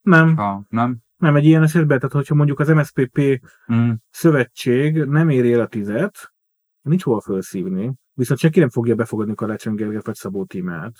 Nem, 0.00 0.36
Ha 0.36 0.64
nem, 0.68 0.98
nem 1.18 1.36
egy 1.36 1.44
ilyen 1.44 1.62
esetben, 1.62 1.98
tehát 1.98 2.14
hogyha 2.14 2.34
mondjuk 2.34 2.58
az 2.60 2.68
MSZPP 2.68 3.40
mm. 3.72 3.90
szövetség 4.10 4.96
nem 5.04 5.28
éri 5.28 5.52
el 5.52 5.60
a 5.60 5.66
tizet, 5.66 6.32
nincs 6.82 7.02
hova 7.02 7.20
felszívni, 7.20 7.94
viszont 8.14 8.40
senki 8.40 8.60
nem 8.60 8.70
fogja 8.70 8.94
befogadni 8.94 9.34
Karácsony 9.34 9.74
Gergely 9.74 10.00
vagy 10.04 10.14
Szabó 10.14 10.44
Tímát. 10.44 10.94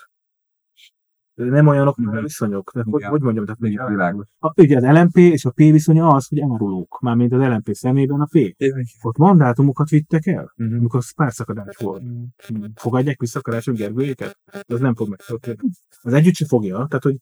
Nem 1.35 1.67
olyanok, 1.67 1.97
Mhm. 1.97 2.07
mint 2.07 2.19
a 2.19 2.23
viszonyok. 2.23 2.71
De 2.75 2.83
hogy, 2.85 3.01
Igen. 3.01 3.11
hogy 3.11 3.21
mondjam, 3.21 3.45
tehát 3.45 3.61
igen, 3.63 3.89
világos. 3.89 4.27
a, 4.39 4.61
ugye 4.63 4.77
az 4.77 4.83
LMP 4.99 5.17
és 5.17 5.45
a 5.45 5.51
P 5.51 5.57
viszonya 5.57 6.09
az, 6.09 6.29
hogy 6.29 6.41
árulók, 6.41 6.99
mármint 7.01 7.33
az 7.33 7.41
LMP 7.41 7.69
szemében 7.73 8.21
a 8.21 8.29
P. 8.31 8.57
Ott 9.03 9.17
mandátumokat 9.17 9.89
vittek 9.89 10.27
el, 10.27 10.53
Mhm. 10.57 10.75
amikor 10.77 11.03
párszakadás 11.17 11.77
volt. 11.77 12.03
Fogadják 12.75 13.21
vissza 13.21 13.41
Karácsony 13.41 13.75
Gergőjéket? 13.75 14.39
De 14.67 14.75
az 14.75 14.81
nem 14.81 14.95
fog 14.95 15.09
megtörténni. 15.09 15.69
Az 16.01 16.13
együtt 16.13 16.35
se 16.35 16.47
fogja, 16.47 16.75
tehát 16.75 17.03
hogy 17.03 17.17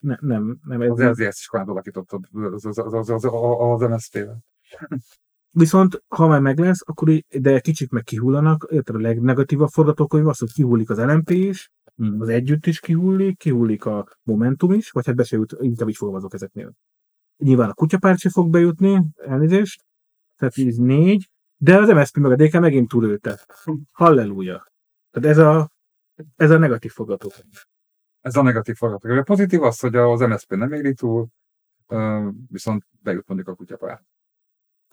ne, 0.00 0.16
nem, 0.20 0.58
nem 0.64 0.82
ez, 0.82 0.90
Az 0.90 1.00
ezért 1.00 1.36
is 1.36 1.46
korán 1.46 1.68
alakítottad 1.68 2.24
az, 2.32 2.64
az, 2.64 2.78
az, 2.78 2.94
az, 2.94 3.10
az, 3.10 3.24
az 3.58 3.80
MSZP-vel. 3.80 4.44
Viszont, 5.50 6.02
ha 6.08 6.26
már 6.26 6.40
meg 6.40 6.58
lesz, 6.58 6.80
akkor 6.84 7.08
de 7.40 7.60
kicsit 7.60 7.90
meg 7.90 8.02
kihullanak, 8.02 8.66
érted 8.70 8.94
a 8.94 8.98
legnegatívabb 8.98 9.68
forgatókönyv 9.68 10.26
az, 10.26 10.38
hogy 10.38 10.52
kihullik 10.52 10.90
az 10.90 10.98
LMP 10.98 11.30
is, 11.30 11.70
Mm. 12.02 12.20
az 12.20 12.28
együtt 12.28 12.66
is 12.66 12.80
kihullik, 12.80 13.38
kihullik 13.38 13.84
a 13.84 14.06
Momentum 14.22 14.72
is, 14.72 14.90
vagy 14.90 15.06
hát 15.06 15.14
be 15.14 15.24
se 15.24 15.36
jut, 15.36 15.56
inkább 15.60 15.88
így 15.88 15.96
fogalmazok 15.96 16.34
ezeknél. 16.34 16.72
Nyilván 17.36 17.70
a 17.70 17.74
kutyapárt 17.74 18.18
se 18.18 18.30
fog 18.30 18.50
bejutni, 18.50 19.02
elnézést, 19.16 19.84
tehát 20.36 20.58
ez 20.58 20.76
négy, 20.76 21.30
de 21.56 21.78
az 21.78 21.88
MSZP 21.88 22.16
meg 22.16 22.32
a 22.32 22.36
DK 22.36 22.60
megint 22.60 22.88
túlélte. 22.88 23.46
Halleluja. 23.92 24.72
Tehát 25.10 25.28
ez 25.28 25.38
a, 25.38 25.70
ez 26.36 26.50
a 26.50 26.58
negatív 26.58 26.90
forgatókönyv. 26.90 27.64
Ez 28.20 28.36
a 28.36 28.42
negatív 28.42 28.76
forgatókönyv. 28.76 29.20
A 29.20 29.22
pozitív 29.22 29.62
az, 29.62 29.80
hogy 29.80 29.96
az 29.96 30.20
MSZP 30.20 30.50
nem 30.50 30.72
éri 30.72 30.94
túl, 30.94 31.28
viszont 32.48 32.86
bejut 33.02 33.28
mondjuk 33.28 33.48
a 33.48 33.54
kutyapárt. 33.54 34.04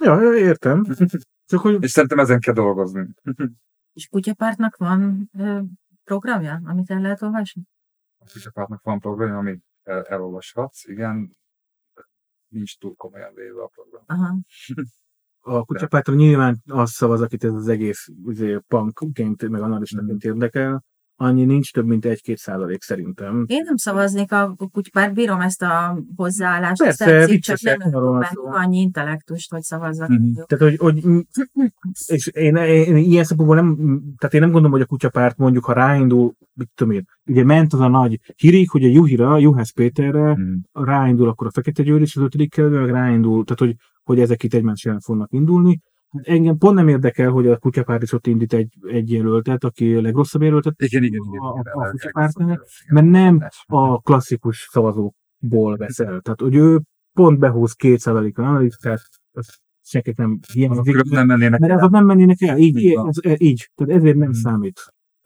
Ja, 0.04 0.34
értem. 0.36 0.86
Csak 1.50 1.62
hogy 1.62 1.84
És 1.84 1.92
szerintem 1.92 2.20
ezen 2.20 2.40
kell 2.40 2.54
dolgozni. 2.54 3.08
És 3.94 4.08
kutyapártnak 4.08 4.76
van 4.76 5.30
programja, 6.04 6.62
amit 6.64 6.90
el 6.90 7.02
lehet 7.02 7.22
olvasni? 7.22 7.62
A 8.18 8.26
kutyapártnak 8.34 8.84
van 8.84 9.00
program, 9.00 9.38
amit 9.38 9.64
el, 9.84 10.04
elolvashatsz, 10.04 10.88
igen, 10.88 11.38
nincs 12.48 12.78
túl 12.78 12.96
komolyan 12.96 13.34
véve 13.34 13.62
a 13.62 13.68
program. 13.68 14.04
Aha. 14.06 14.38
a 15.40 15.66
kutyapártra 15.66 16.14
nyilván 16.14 16.62
az 16.66 16.92
szavaz, 16.92 17.22
akit 17.22 17.44
ez 17.44 17.54
az 17.54 17.68
egész 17.68 18.08
ugye, 18.24 18.60
punkként, 18.94 19.50
meg 19.50 19.62
analistaként 19.62 20.24
érdekel, 20.24 20.84
annyi 21.20 21.46
nincs 21.46 21.74
több, 21.74 21.86
mint 21.86 22.06
egy-két 22.06 22.38
százalék 22.38 22.82
szerintem. 22.82 23.46
Én 23.48 23.62
nem 23.66 23.76
szavaznék 23.76 24.32
a 24.32 24.56
kutyapárt, 24.72 25.14
bírom 25.14 25.40
ezt 25.40 25.62
a 25.62 26.00
hozzáállást, 26.16 26.84
Persze, 26.84 27.06
tetszik, 27.06 27.42
csak 27.42 27.60
nem 27.62 27.78
bennük 27.92 28.28
annyi 28.44 28.80
intellektust, 28.80 29.52
hogy 29.52 29.62
szavazzak. 29.62 30.10
Mhm. 30.10 30.26
Jó. 30.36 30.44
Tehát, 30.44 30.64
hogy, 30.64 30.78
hogy 30.78 31.26
és 32.08 32.28
én, 32.28 32.56
én, 32.56 32.96
ilyen 32.96 33.24
szempontból 33.24 33.56
nem, 33.56 33.76
tehát 34.18 34.34
én 34.34 34.42
nem 34.42 34.52
gondolom, 34.52 34.72
hogy 34.72 34.82
a 34.82 34.86
kutyapárt 34.86 35.38
mondjuk, 35.38 35.66
ha 35.66 35.74
ráindul, 35.74 36.34
mit 36.54 36.70
tudom 36.76 36.94
én, 36.94 37.06
ugye 37.26 37.44
ment 37.44 37.74
az 37.74 37.80
a 37.80 37.88
nagy 37.88 38.20
hírig, 38.36 38.70
hogy 38.70 38.84
a 38.84 38.88
Juhira, 38.88 39.38
Juhász 39.38 39.72
Péterre 39.72 40.36
Mm. 40.38 40.56
ráindul 40.74 41.28
akkor 41.28 41.48
a 41.48 41.52
Fekete 41.52 41.84
Győr 41.84 42.02
is 42.02 42.16
az 42.16 42.24
ötödik 42.24 42.56
meg 42.58 42.90
ráindul, 42.90 43.44
tehát 43.44 43.60
hogy, 43.60 43.76
hogy 44.04 44.20
ezek 44.20 44.44
itt 44.44 44.54
egymás 44.54 44.86
ellen 44.86 45.00
fognak 45.00 45.32
indulni. 45.32 45.80
Engem 46.22 46.58
pont 46.58 46.76
nem 46.76 46.88
érdekel, 46.88 47.30
hogy 47.30 47.48
a 47.48 47.58
kutyapárt 47.58 48.02
is 48.04 48.12
ott 48.12 48.28
indít 48.28 48.54
egy, 48.54 48.74
egy 48.88 49.12
jelöltet, 49.12 49.64
aki 49.64 49.94
a 49.94 50.02
legrosszabb 50.02 50.42
jelöltet 50.42 50.82
Igen, 50.82 51.04
igen, 51.04 51.22
igen. 51.28 51.40
a, 51.42 51.60
igen, 51.60 51.74
a, 51.74 51.90
kutyapártnál, 51.90 52.62
mert 52.90 53.08
nem 53.08 53.48
a 53.66 54.00
klasszikus 54.02 54.68
szavazókból 54.72 55.78
veszel. 55.78 56.20
Tehát, 56.22 56.42
hogy 56.42 56.56
ő 56.56 56.82
pont 57.14 57.40
behúz 57.40 57.74
két 57.74 58.00
százalékon 58.00 58.46
analisztát, 58.46 59.02
az 59.32 59.58
senkit 59.82 60.18
nem 60.18 60.40
hiányzik. 60.54 60.84
Különben 60.84 61.26
nem 61.26 61.28
mennének 61.28 61.60
Mert 61.60 61.72
el. 61.72 61.78
azok 61.78 61.92
nem 61.92 62.06
mennének 62.06 62.42
el, 62.42 62.58
így, 62.58 62.78
Így 62.78 62.98
ez, 63.22 63.42
így. 63.42 63.70
Tehát 63.76 63.94
ezért 63.96 64.18
nem 64.18 64.28
Mm. 64.28 64.32
számít. 64.32 64.80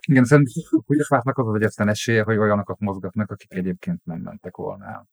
Igen, 0.07 0.23
szerintem 0.23 0.53
a 0.69 0.81
kutyapártnak 0.85 1.37
az 1.37 1.47
az 1.47 1.55
egyetlen 1.55 1.87
esélye, 1.87 2.23
hogy 2.23 2.37
olyanokat 2.37 2.79
mozgatnak, 2.79 3.31
akik 3.31 3.53
egyébként 3.53 3.99
nem 4.03 4.19
mentek 4.21 4.55
volna 4.55 4.85
el. 4.85 5.07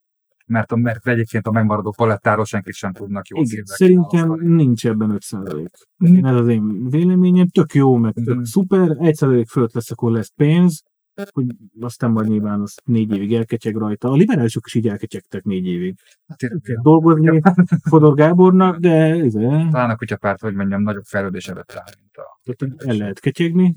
Mert, 0.49 0.73
a, 0.73 0.77
mert 0.77 1.07
egyébként 1.09 1.47
a 1.47 1.51
megmaradó 1.51 1.93
palettáról 1.97 2.45
senki 2.45 2.73
sem 2.73 2.93
tudnak 2.93 3.29
jól 3.29 3.45
Igen, 3.45 3.65
szerintem 3.65 4.33
nincs 4.41 4.87
ebben 4.87 5.11
5 5.11 5.23
százalék. 5.23 5.71
Mhm. 5.97 6.25
Ez 6.25 6.35
az 6.35 6.49
én 6.49 6.89
véleményem, 6.91 7.47
tök 7.49 7.75
jó, 7.75 7.97
meg 7.97 8.13
tök 8.13 8.35
Mhm. 8.35 8.43
szuper, 8.43 8.97
1 9.01 9.15
százalék 9.15 9.49
fölött 9.49 9.73
lesz, 9.75 9.91
akkor 9.91 10.13
lesz 10.13 10.33
pénz, 10.37 10.83
hogy 11.33 11.47
aztán 11.81 12.11
majd 12.11 12.29
nyilván 12.29 12.61
az 12.61 12.75
négy 12.85 13.15
évig 13.17 13.35
elketyeg 13.35 13.77
rajta. 13.77 14.09
A 14.11 14.15
liberálisok 14.15 14.67
is 14.67 14.75
így 14.75 14.89
elketyegtek 14.89 15.45
négy 15.45 15.67
évig. 15.67 15.95
Hát 16.29 16.43
én- 16.43 16.61
Kell 16.63 16.83
dolgozni 16.83 17.41
Fodor 17.91 18.15
Gábornak, 18.15 18.77
de 18.79 18.91
ez 19.15 19.33
Talán 19.33 19.91
a 19.91 19.97
kutyapárt, 19.97 20.41
hogy 20.41 20.55
mondjam, 20.55 20.83
nagyobb 20.83 21.05
fejlődés 21.05 21.49
előtt 21.49 21.73
áll, 21.73 21.85
mint 22.01 22.17
a... 22.77 22.87
el 22.89 22.97
lehet 22.97 23.21
ketyegni, 23.21 23.75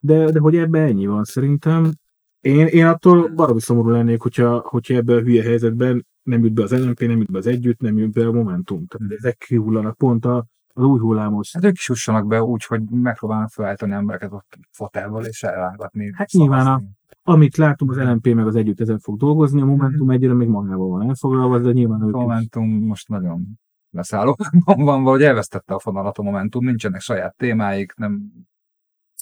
de, 0.00 0.30
de 0.30 0.38
hogy 0.40 0.56
ebben 0.56 0.86
ennyi 0.86 1.06
van 1.06 1.24
szerintem. 1.24 1.92
Én, 2.40 2.66
én 2.66 2.86
attól 2.86 3.28
baromi 3.28 3.60
szomorú 3.60 3.88
lennék, 3.88 4.20
hogyha, 4.20 4.58
hogyha 4.58 4.94
ebben 4.94 5.16
a 5.16 5.20
hülye 5.20 5.42
helyzetben 5.42 6.06
nem 6.22 6.44
jut 6.44 6.52
be 6.52 6.62
az 6.62 6.84
LNP, 6.84 7.00
nem 7.00 7.18
jut 7.18 7.30
be 7.30 7.38
az 7.38 7.46
Együtt, 7.46 7.80
nem 7.80 7.98
jut 7.98 8.12
be 8.12 8.26
a 8.26 8.32
Momentum. 8.32 8.86
Tehát 8.86 9.12
ezek 9.12 9.36
kihullanak 9.48 9.96
pont 9.96 10.24
a, 10.24 10.46
az 10.74 10.84
új 10.84 10.98
hullámos. 10.98 11.52
Hát 11.52 11.64
ők 11.64 11.76
is 11.76 11.88
jussanak 11.88 12.26
be 12.26 12.42
úgy, 12.42 12.64
hogy 12.64 12.82
megpróbálnak 12.90 13.50
felállítani 13.50 13.92
embereket 13.92 14.32
ott 14.32 14.58
fotelből 14.70 15.24
és 15.24 15.42
elrángatni. 15.42 16.12
Hát 16.14 16.30
nyilván 16.30 16.60
a- 16.60 16.64
szavazni. 16.64 16.96
Amit 17.22 17.56
látom, 17.56 17.88
az 17.88 17.96
LNP 17.96 18.34
meg 18.34 18.46
az 18.46 18.56
Együtt 18.56 18.80
ezen 18.80 18.98
fog 18.98 19.18
dolgozni, 19.18 19.60
a 19.60 19.64
Momentum 19.64 20.10
egyre 20.10 20.34
még 20.34 20.48
magával 20.48 20.88
van 20.88 21.08
elfoglalva, 21.08 21.58
de 21.58 21.72
nyilván 21.72 22.02
ők 22.02 22.08
is. 22.08 22.12
Momentum 22.12 22.68
most 22.68 23.08
nagyon 23.08 23.58
leszállóban 23.90 24.48
van, 24.64 25.02
valahogy 25.02 25.22
elvesztette 25.22 25.74
a 25.74 25.78
fonalat 25.78 26.18
a 26.18 26.22
Momentum, 26.22 26.64
nincsenek 26.64 27.00
saját 27.00 27.36
témáik, 27.36 27.94
nem 27.94 28.32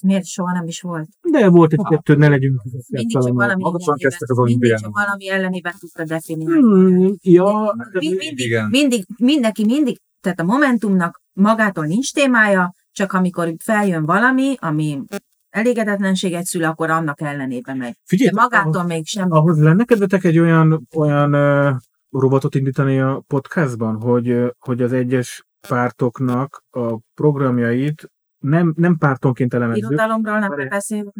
Miért 0.03 0.25
soha 0.25 0.51
nem 0.51 0.67
is 0.67 0.81
volt? 0.81 1.07
De 1.31 1.49
volt 1.49 1.73
egy 1.73 1.85
kettő, 1.89 2.15
ne 2.15 2.27
legyünk. 2.27 2.61
Mindig 2.87 3.11
csak 3.11 3.21
valami, 3.21 3.63
ellenében, 3.63 3.97
kezdtek 3.97 4.29
az 4.29 4.37
mindig 4.37 4.75
csak 4.75 4.95
valami 4.95 5.29
ellenében 5.29 5.73
tudta 5.79 6.03
definiálni. 6.03 6.59
Hmm, 6.59 7.15
ja, 7.21 7.75
de 7.91 7.99
Mi- 7.99 8.07
mindig, 8.07 8.45
igen. 8.45 8.67
mindig, 8.69 9.05
mindenki 9.17 9.65
mindig, 9.65 9.97
tehát 10.21 10.39
a 10.39 10.43
Momentumnak 10.43 11.21
magától 11.33 11.85
nincs 11.85 12.13
témája, 12.13 12.73
csak 12.91 13.13
amikor 13.13 13.53
feljön 13.63 14.05
valami, 14.05 14.55
ami 14.59 15.01
elégedetlenséget 15.49 16.45
szül, 16.45 16.63
akkor 16.63 16.89
annak 16.89 17.21
ellenében 17.21 17.77
megy. 17.77 17.89
De 17.89 17.97
figyelj, 18.05 18.31
magától 18.33 18.83
még 18.83 19.05
sem. 19.05 19.31
ahhoz 19.31 19.61
lenne 19.61 19.83
kedvetek 19.83 20.23
egy 20.23 20.39
olyan, 20.39 20.87
olyan 20.95 21.33
uh, 21.33 21.75
robotot 22.09 22.55
indítani 22.55 22.99
a 22.99 23.23
podcastban, 23.27 24.01
hogy, 24.01 24.53
hogy 24.59 24.81
az 24.81 24.93
egyes 24.93 25.45
pártoknak 25.67 26.63
a 26.69 26.99
programjait 27.13 28.11
nem, 28.39 28.73
nem 28.77 28.97
pártonként 28.97 29.53
elemezzük. 29.53 29.83
Irodalomról 29.83 30.39
nem 30.39 30.67
beszélünk. 30.69 31.13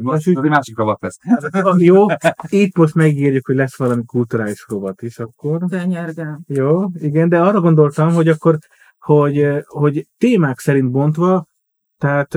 Most 0.00 0.26
egy 0.28 0.36
másik 0.36 0.76
rovat 0.76 1.02
lesz. 1.02 1.18
jó, 1.78 2.06
itt 2.48 2.76
most 2.76 2.94
megírjuk, 2.94 3.46
hogy 3.46 3.56
lesz 3.56 3.76
valami 3.76 4.04
kulturális 4.04 4.66
rovat 4.68 5.02
is 5.02 5.18
akkor. 5.18 5.58
Könyörgöm. 5.68 6.40
Jó, 6.46 6.84
igen, 6.94 7.28
de 7.28 7.40
arra 7.40 7.60
gondoltam, 7.60 8.12
hogy 8.12 8.28
akkor, 8.28 8.58
hogy, 8.98 9.64
hogy 9.66 10.06
témák 10.18 10.58
szerint 10.58 10.90
bontva, 10.90 11.46
tehát 11.98 12.34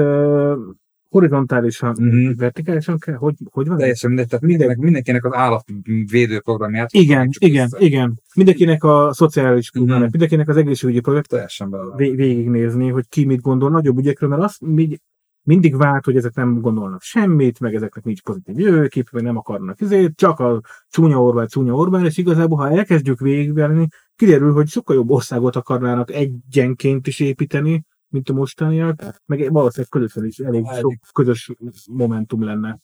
horizontálisan, 1.09 1.95
Mhm. 1.99 2.31
vertikálisan 2.37 2.97
kell, 2.97 3.15
hogy, 3.15 3.33
hogy 3.51 3.67
van? 3.67 3.77
Teljesen 3.77 4.09
mindegy, 4.09 4.27
tehát 4.27 4.45
Minden- 4.45 4.77
mindenkinek, 4.77 5.25
az 5.25 5.33
állatvédő 5.33 6.39
programját. 6.39 6.91
Igen, 6.93 7.29
igen, 7.37 7.65
össze. 7.65 7.85
igen. 7.85 8.21
Mindenkinek 8.35 8.83
a 8.83 9.13
szociális 9.13 9.71
Mhm. 9.71 9.83
programját, 9.83 10.11
mindenkinek 10.11 10.47
az 10.49 10.57
egészségügyi 10.57 10.99
projekt 10.99 11.27
Teljesen 11.29 11.69
bele. 11.69 11.95
vé- 11.95 12.15
végignézni, 12.15 12.89
hogy 12.89 13.07
ki 13.09 13.25
mit 13.25 13.41
gondol 13.41 13.69
nagyobb 13.69 13.97
ügyekről, 13.97 14.29
mert 14.29 14.41
azt 14.41 14.61
mi, 14.61 14.97
mindig 15.43 15.75
vált, 15.77 16.05
hogy 16.05 16.15
ezek 16.15 16.33
nem 16.35 16.61
gondolnak 16.61 17.01
semmit, 17.01 17.59
meg 17.59 17.75
ezeknek 17.75 18.03
nincs 18.03 18.21
pozitív 18.21 18.59
jövőkép, 18.59 19.07
meg 19.11 19.23
nem 19.23 19.37
akarnak 19.37 19.81
izét, 19.81 20.15
csak 20.15 20.39
a 20.39 20.61
csúnya 20.89 21.21
Orbán, 21.23 21.47
csúnya 21.47 21.73
Orbán, 21.73 22.05
és 22.05 22.17
igazából, 22.17 22.57
ha 22.57 22.69
elkezdjük 22.71 23.19
végigvenni, 23.19 23.87
kiderül, 24.15 24.53
hogy 24.53 24.67
sokkal 24.67 24.95
jobb 24.95 25.09
országot 25.09 25.55
akarnának 25.55 26.11
egyenként 26.11 27.07
is 27.07 27.19
építeni, 27.19 27.83
mint 28.09 28.29
a 28.29 28.33
mostaniak, 28.33 29.21
meg 29.25 29.51
valószínűleg 29.51 29.89
közösen 29.89 30.25
is 30.25 30.39
elég 30.39 30.65
Hát, 30.65 30.79
sok 30.79 30.95
közös 31.13 31.51
momentum 31.91 32.43
lenne. 32.43 32.79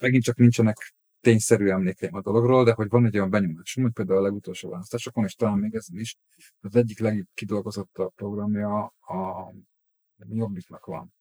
Megint 0.00 0.22
csak 0.22 0.36
nincsenek 0.36 0.94
tényszerű 1.20 1.68
emlékeim 1.68 2.14
a 2.14 2.20
dologról, 2.20 2.64
de 2.64 2.72
hogy 2.72 2.88
van 2.88 3.06
egy 3.06 3.16
olyan 3.16 3.30
benyomásom, 3.30 3.82
hogy 3.82 3.92
például 3.92 4.18
a 4.18 4.22
legutolsó 4.22 4.70
választásokon, 4.70 5.24
és 5.24 5.34
talán 5.34 5.58
még 5.58 5.74
ezen 5.74 5.98
is, 5.98 6.16
az 6.60 6.76
egyik 6.76 6.98
legkidolgozottabb 6.98 8.14
programja 8.14 8.84
a 9.00 9.52
Jobbiknak 10.28 10.84
van. 10.84 11.14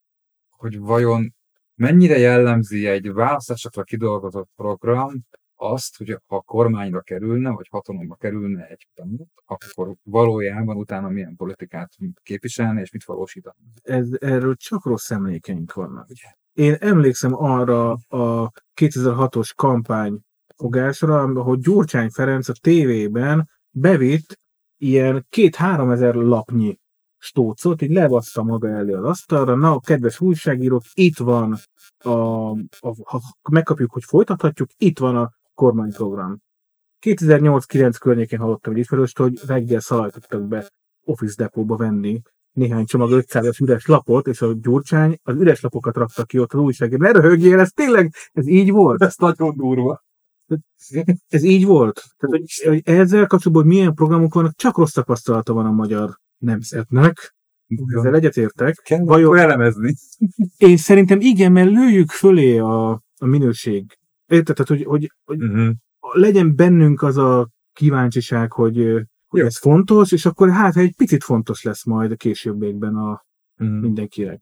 Hogy 0.50 0.80
vajon 0.80 1.34
mennyire 1.76 2.18
jellemzi 2.18 2.88
egy 2.88 3.12
választásokra 3.12 3.84
kidolgozott 3.84 4.50
program 4.56 5.26
azt, 5.72 5.98
hogy 5.98 6.20
ha 6.28 6.42
kormányra 6.42 7.02
kerülne, 7.02 7.50
vagy 7.50 7.68
hatalomba 7.70 8.16
kerülne 8.16 8.66
egy 8.68 8.88
párt, 8.94 9.12
akkor 9.46 9.96
valójában 10.04 10.78
utána 10.78 11.10
milyen 11.10 11.36
politikát 11.36 11.92
képviselne, 12.24 12.82
és 12.82 12.92
mit 12.92 13.04
valósítana. 13.04 13.56
ez, 13.82 14.08
erről 14.20 14.56
csak 14.56 14.86
rossz 14.86 15.12
emlékeink 15.12 15.74
vannak. 15.74 16.08
Én 16.54 16.76
emlékszem 16.80 17.34
arra 17.36 17.92
a 18.08 18.52
2006-os 18.82 19.50
kampány 19.56 20.20
fogásra, 20.56 21.42
hogy 21.42 21.60
Gyurcsány 21.60 22.10
Ferenc 22.10 22.50
a 22.50 22.54
tévében 22.62 23.50
bevitt 23.70 24.40
ilyen 24.78 25.26
két-három 25.30 25.90
ezer 25.90 26.14
lapnyi 26.14 26.80
stócot, 27.18 27.82
így 27.82 27.92
levassza 27.92 28.44
maga 28.44 28.70
elé 28.70 28.94
az 28.94 29.04
asztalra, 29.04 29.56
na, 29.56 29.80
kedves 29.80 30.20
újságírók, 30.20 30.84
itt 30.94 31.18
van, 31.18 31.58
a, 31.98 32.10
a, 32.10 32.96
ha 33.04 33.22
megkapjuk, 33.52 33.92
hogy 33.92 34.04
folytathatjuk, 34.04 34.70
itt 34.78 35.00
van 35.00 35.16
a 35.16 35.32
kormányprogram. 35.54 36.38
2008-9 37.06 37.96
környékén 38.00 38.40
hallottam 38.40 38.74
egy 38.74 38.80
ismerőst, 38.80 39.18
hogy 39.18 39.40
reggel 39.46 39.80
szalajtottak 39.80 40.48
be 40.48 40.70
Office 41.06 41.36
Depóba 41.38 41.76
venni 41.76 42.22
néhány 42.54 42.86
csomag 42.86 43.24
500-as 43.28 43.62
üres 43.62 43.86
lapot, 43.86 44.28
és 44.28 44.42
a 44.42 44.54
Gyurcsány 44.54 45.18
az 45.24 45.36
üres 45.36 45.62
lapokat 45.62 45.96
rakta 45.96 46.24
ki 46.24 46.40
ott 46.40 46.54
az 46.54 46.60
újságért. 46.60 47.02
Ne 47.02 47.12
röhögjél, 47.12 47.60
ez 47.60 47.72
tényleg, 47.72 48.14
ez 48.32 48.48
így 48.48 48.72
volt? 48.72 49.02
Ez 49.02 49.16
nagyon 49.18 49.58
durva. 49.58 50.04
Ez 51.28 51.44
így 51.44 51.66
volt? 51.66 52.04
Tehát, 52.18 52.36
hogy, 52.36 52.64
hogy 52.68 52.82
ezzel 52.84 53.28
kapcsolatban, 53.28 53.64
hogy 53.64 53.74
milyen 53.74 53.94
programok 53.94 54.34
vannak, 54.34 54.56
csak 54.56 54.78
rossz 54.78 54.92
tapasztalata 54.92 55.54
van 55.54 55.66
a 55.66 55.72
magyar 55.72 56.18
nemzetnek. 56.38 57.36
Ezzel 57.98 58.16
egyetértek. 58.16 58.76
Kell 58.84 59.04
Vajon- 59.04 59.38
elemezni. 59.38 59.94
Én 60.58 60.78
szerintem 60.78 61.20
igen, 61.22 61.52
mert 61.52 61.70
lőjük 61.70 62.10
fölé 62.10 62.58
a, 62.58 62.92
a 63.18 63.26
minőség. 63.26 63.98
Érted? 64.34 64.56
Tehát, 64.56 64.68
hogy, 64.68 64.84
hogy, 64.84 65.12
hogy 65.26 65.42
Uh-huh. 65.44 65.76
legyen 66.14 66.56
bennünk 66.56 67.02
az 67.02 67.18
a 67.18 67.50
kíváncsiság, 67.74 68.52
hogy, 68.52 68.78
hogy 69.28 69.40
Jó. 69.40 69.46
ez 69.46 69.58
fontos, 69.58 70.12
és 70.12 70.26
akkor 70.26 70.50
hát 70.50 70.78
egy 70.78 70.96
picit 70.96 71.24
fontos 71.24 71.64
lesz 71.64 71.86
majd 71.86 72.12
a 72.12 72.16
későbbiekben 72.16 72.96
a 72.96 73.24
Uh-huh. 73.60 73.80
mindenkinek. 73.82 74.42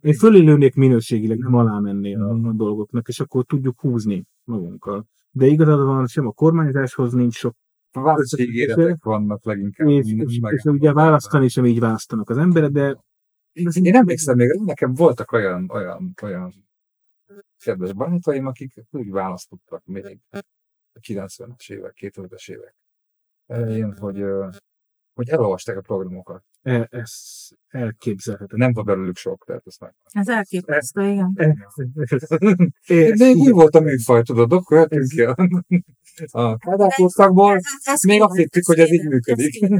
Én 0.00 0.14
fölé 0.14 0.38
lőnék 0.38 0.74
minőségileg, 0.74 1.38
nem 1.38 1.54
alá 1.54 1.78
menni 1.78 2.14
a, 2.14 2.28
a 2.28 2.52
dolgoknak, 2.52 3.08
és 3.08 3.20
akkor 3.20 3.44
tudjuk 3.44 3.80
húzni 3.80 4.24
magunkkal. 4.44 5.06
De 5.30 5.46
igazad 5.46 5.84
van, 5.84 6.06
sem 6.06 6.26
a 6.26 6.32
kormányzáshoz 6.32 7.12
nincs 7.12 7.34
sok, 7.34 7.54
Választségéretek 7.92 9.04
vannak 9.04 9.44
leginkább. 9.44 9.88
és, 9.88 10.12
és, 10.16 10.40
és 10.50 10.62
ugye 10.64 10.92
választani 10.92 11.48
sem 11.48 11.66
így 11.66 11.80
választanak 11.80 12.30
az 12.30 12.36
emberek, 12.36 12.70
de 12.70 12.96
Én 13.52 13.94
emlékszem 13.94 14.36
még, 14.36 14.48
nekem 14.64 14.94
voltak 14.94 15.32
olyan, 15.32 15.70
olyan, 15.72 16.14
olyan 16.22 16.67
kedves 17.58 17.92
barátaim, 17.92 18.46
akik 18.46 18.84
úgy 18.90 19.10
választottak 19.10 19.84
még 19.84 20.20
a 20.92 20.98
90-es 21.00 21.70
évek, 21.70 21.96
2000-es 22.00 22.50
évek 22.50 22.74
elején, 23.46 23.96
hogy, 23.98 24.24
hogy 25.14 25.28
elolvasták 25.28 25.76
a 25.76 25.80
programokat. 25.80 26.44
E- 26.68 26.88
ez 26.90 27.12
elképzelhetetlen. 27.68 28.58
Nem 28.60 28.72
volt 28.72 28.86
belőlük 28.86 29.16
sok, 29.16 29.44
tehát 29.46 29.62
ezt 29.66 29.80
meg. 29.80 29.94
Ez 30.12 30.28
elképesztő, 30.28 31.02
igen. 31.10 31.32
É, 32.86 33.10
De 33.12 33.30
úgy 33.30 33.50
volt 33.50 33.74
a 33.74 33.80
műfaj, 33.80 34.22
tudod, 34.22 34.52
akkor 34.52 34.78
jöttünk 34.78 35.08
ki 35.08 35.22
a, 35.22 35.34
a 36.30 36.56
kádárkorszakból, 36.56 37.60
Ez 37.82 38.02
még 38.02 38.22
azt 38.22 38.36
hittük, 38.36 38.66
hogy 38.66 38.78
ez 38.78 38.92
így 38.92 39.08
működik. 39.08 39.62
Ez 39.62 39.70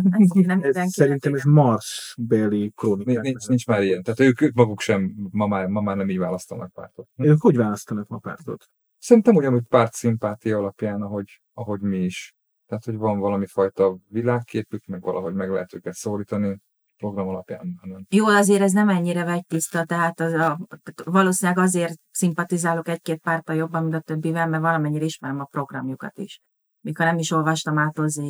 ez 0.62 0.76
ez, 0.76 0.92
szerintem 0.92 1.34
ez 1.34 1.42
Mars-beli 1.44 2.72
krónikák. 2.76 3.22
nincs, 3.22 3.46
nincs 3.46 3.66
már 3.66 3.82
ilyen. 3.82 4.02
Tehát 4.02 4.20
ők, 4.20 4.40
ők 4.40 4.54
maguk 4.54 4.80
sem 4.80 5.14
ma 5.30 5.46
már, 5.46 5.66
ma 5.66 5.80
már 5.80 5.96
nem 5.96 6.10
így 6.10 6.18
választanak 6.18 6.72
pártot. 6.72 7.08
Ők 7.16 7.40
hogy 7.40 7.56
választanak 7.56 8.08
ma 8.08 8.18
pártot? 8.18 8.64
Szerintem 8.98 9.34
ugyanúgy 9.34 9.66
párt 9.68 9.92
szimpátia 9.92 10.58
alapján, 10.58 11.02
ahogy, 11.02 11.40
ahogy 11.52 11.80
mi 11.80 11.98
is. 11.98 12.34
Tehát, 12.66 12.84
hogy 12.84 12.96
van 12.96 13.18
valami 13.18 13.46
fajta 13.46 13.98
világképük, 14.08 14.84
meg 14.86 15.00
valahogy 15.00 15.34
meg 15.34 15.50
lehet 15.50 15.74
őket 15.74 15.94
szólítani. 15.94 16.58
Program 16.98 17.28
alapján. 17.28 17.76
hanem- 17.80 18.06
Jó, 18.08 18.26
azért 18.26 18.60
ez 18.62 18.72
nem 18.72 18.88
ennyire 18.88 19.24
vegytiszta, 19.24 19.84
tehát 19.84 20.20
az 20.20 20.32
a, 20.32 20.58
valószínűleg 21.04 21.58
azért 21.64 21.98
szimpatizálok 22.10 22.88
egy-két 22.88 23.20
párta 23.20 23.52
jobban, 23.52 23.82
mint 23.82 23.94
a 23.94 24.00
többivel, 24.00 24.48
mert 24.48 24.62
valamennyire 24.62 25.04
ismerem 25.04 25.40
a 25.40 25.44
programjukat 25.44 26.18
is. 26.18 26.40
Mikor 26.80 27.06
nem 27.06 27.18
is 27.18 27.30
olvastam 27.30 27.78
át 27.78 27.98
az 27.98 28.20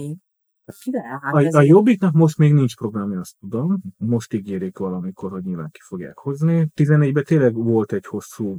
De 0.84 1.02
hát 1.22 1.34
ez 1.44 1.54
A, 1.54 1.58
a 1.58 1.62
Jobbiknak 1.62 2.12
most 2.14 2.38
még 2.38 2.52
nincs 2.52 2.76
programja, 2.76 3.20
azt 3.20 3.36
tudom. 3.40 3.78
Most 3.96 4.32
ígérik 4.32 4.78
valamikor, 4.78 5.30
hogy 5.30 5.42
nyilván 5.44 5.70
ki 5.70 5.80
fogják 5.82 6.18
hozni. 6.18 6.68
14-ben 6.74 7.24
tényleg 7.24 7.54
volt 7.54 7.92
egy 7.92 8.06
hosszú 8.06 8.58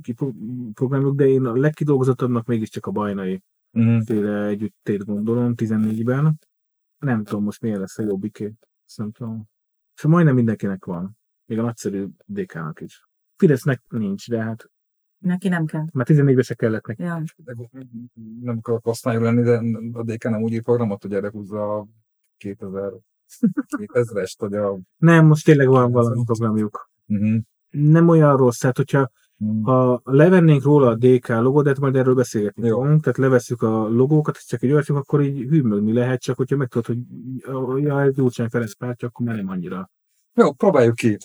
programjuk, 0.73 1.15
de 1.15 1.27
én 1.27 1.45
a 1.45 1.55
legkidolgozottabbnak 1.55 2.45
mégiscsak 2.45 2.85
a 2.85 2.91
bajnai 2.91 3.41
Mhm. 3.71 3.99
féle 3.99 4.45
együttét 4.45 5.05
gondolom 5.05 5.53
14-ben. 5.55 6.39
Nem 6.97 7.23
tudom 7.23 7.43
most 7.43 7.61
milyen 7.61 7.79
lesz 7.79 7.97
a 7.97 8.03
Jobbiké. 8.03 8.53
Azt 8.87 8.97
nem 8.97 9.11
tudom. 9.11 9.47
És 9.99 10.05
majdnem 10.05 10.35
mindenkinek 10.35 10.85
van. 10.85 11.17
Még 11.45 11.59
a 11.59 11.61
nagyszerű 11.61 12.05
DK-nak 12.25 12.81
is. 12.81 13.07
Fidesznek 13.35 13.81
nincs, 13.89 14.29
de 14.29 14.43
hát 14.43 14.69
neki 15.17 15.47
nem 15.47 15.65
kell. 15.65 15.85
már 15.91 16.05
14-ben 16.09 16.41
se 16.41 16.53
kellett 16.53 16.85
neki. 16.85 17.03
Ja. 17.03 17.23
Nem 18.41 18.57
akarok 18.57 18.83
használni 18.83 19.23
lenni, 19.23 19.41
de 19.41 19.61
a 19.99 20.03
DK 20.03 20.23
nem 20.23 20.41
úgy 20.41 20.51
ír 20.51 20.63
programot, 20.63 21.01
hogy 21.01 21.13
erre 21.13 21.29
húzza 21.29 21.77
a 21.77 21.87
2000 22.37 22.91
2000-est, 23.69 24.35
hogy 24.37 24.53
a... 24.53 24.79
Nem, 24.97 25.25
most 25.25 25.45
tényleg 25.45 25.67
van 25.67 25.91
valami 25.91 26.23
programjuk. 26.25 26.89
Uh-huh. 27.07 27.41
Nem 27.69 28.07
olyan 28.07 28.37
rossz, 28.37 28.57
tehát 28.57 28.77
hogyha 28.77 29.09
ha 29.63 30.01
levennénk 30.03 30.63
róla 30.63 30.87
a 30.87 30.95
DK 30.95 31.27
de 31.27 31.61
hát 31.65 31.79
majd 31.79 31.95
erről 31.95 32.15
beszélgetni 32.15 32.67
Jó. 32.67 32.81
fogunk, 32.81 33.01
tehát 33.01 33.17
levesszük 33.17 33.61
a 33.61 33.87
logókat, 33.87 34.35
és 34.35 34.45
csak 34.45 34.63
egy 34.63 34.71
olyat, 34.71 34.89
akkor 34.89 35.21
így 35.21 35.47
hűmögni 35.49 35.93
lehet, 35.93 36.21
csak 36.21 36.37
hogyha 36.37 36.55
megtudod, 36.55 36.85
hogy 37.45 37.83
ja, 37.83 38.01
ez 38.01 38.13
Gyurcsány 38.13 38.49
Ferenc 38.49 38.73
pártja, 38.73 39.07
akkor 39.07 39.25
már 39.25 39.35
nem 39.35 39.49
annyira. 39.49 39.89
Jó, 40.33 40.53
próbáljuk 40.53 40.95
ki. 40.95 41.17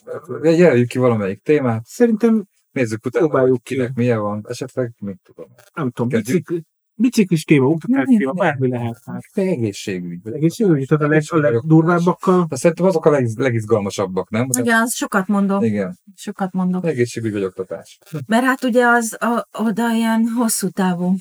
Jelöljük 0.43 0.89
ki 0.89 0.99
valamelyik 0.99 1.43
témát, 1.43 1.85
Szerintem, 1.85 2.45
nézzük 2.71 3.05
utána, 3.05 3.27
Próbáljuk 3.27 3.51
hogy 3.51 3.63
ki. 3.63 3.75
kinek 3.75 3.95
milyen 3.95 4.21
van, 4.21 4.45
esetleg 4.49 4.93
mit 5.01 5.21
tudom. 5.23 5.47
nem 5.75 5.91
tudom, 5.91 6.09
bicikli, 6.09 6.65
biciklis 6.97 7.45
téma, 7.45 7.67
oktatás 7.67 8.05
téma, 8.17 8.33
bármi 8.33 8.69
lehet. 8.69 8.99
Hát. 9.05 9.21
Egészségügy. 9.33 10.23
vagy- 10.23 10.33
Egészségügyi, 10.35 10.87
tehát 10.87 11.03
a, 11.05 11.07
leg, 11.07 11.13
a 11.13 11.15
Egészségügy 11.17 11.43
legdurvábbakkal. 11.53 12.47
De 12.49 12.57
szerintem 12.57 12.87
azok 12.87 13.05
a 13.07 13.11
leg, 13.11 13.27
legizgalmasabbak, 13.35 14.31
nem? 14.31 14.49
Igen, 14.59 14.81
az 14.81 14.95
sokat 14.95 15.27
mondok. 15.27 15.65
Igen, 15.65 15.99
Sokat 16.15 16.53
mondok. 16.53 16.87
egészségügy 16.87 17.33
vagy 17.33 17.45
oktatás. 17.45 17.99
Mert 18.27 18.45
hát 18.45 18.65
ugye 18.65 18.87
az 18.87 19.17
a, 19.23 19.49
oda 19.59 19.93
ilyen 19.93 20.29
hosszú 20.37 20.69
távú. 20.69 21.15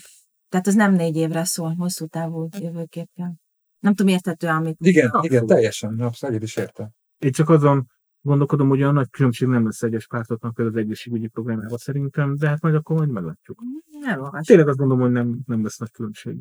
Tehát 0.50 0.68
az 0.68 0.74
nem 0.76 0.94
négy 0.94 1.16
évre 1.16 1.44
szól, 1.44 1.74
hosszú 1.78 2.06
távú 2.06 2.48
jövőképpen. 2.60 3.40
Nem 3.80 3.94
tudom, 3.94 4.14
értető, 4.14 4.48
amit... 4.48 4.76
Igen, 4.80 5.06
Abszolút. 5.06 5.26
igen, 5.26 5.46
teljesen, 5.46 5.90
abszolút 6.00 6.36
egyet 6.36 6.48
is 6.48 6.56
értem. 6.56 6.90
Én 7.18 7.32
csak 7.32 7.50
azon 7.50 7.86
gondolkodom, 8.24 8.70
hogy 8.70 8.82
olyan 8.82 8.94
nagy 8.94 9.10
különbség 9.10 9.48
nem 9.48 9.66
lesz 9.66 9.82
egyes 9.82 10.08
pártoknak 10.08 10.54
például 10.54 10.78
az 10.78 10.84
egészségügyi 10.84 11.28
programjában 11.28 11.78
szerintem, 11.78 12.36
de 12.36 12.48
hát 12.48 12.62
majd 12.62 12.76
akkor 12.76 12.96
majd 12.96 13.10
meglátjuk. 13.10 13.62
Elolvas. 14.06 14.46
Tényleg 14.46 14.68
azt 14.68 14.78
gondolom, 14.78 15.04
hogy 15.04 15.12
nem, 15.12 15.40
nem 15.46 15.64
lesz 15.64 15.78
nagy 15.78 15.92
különbség. 15.92 16.38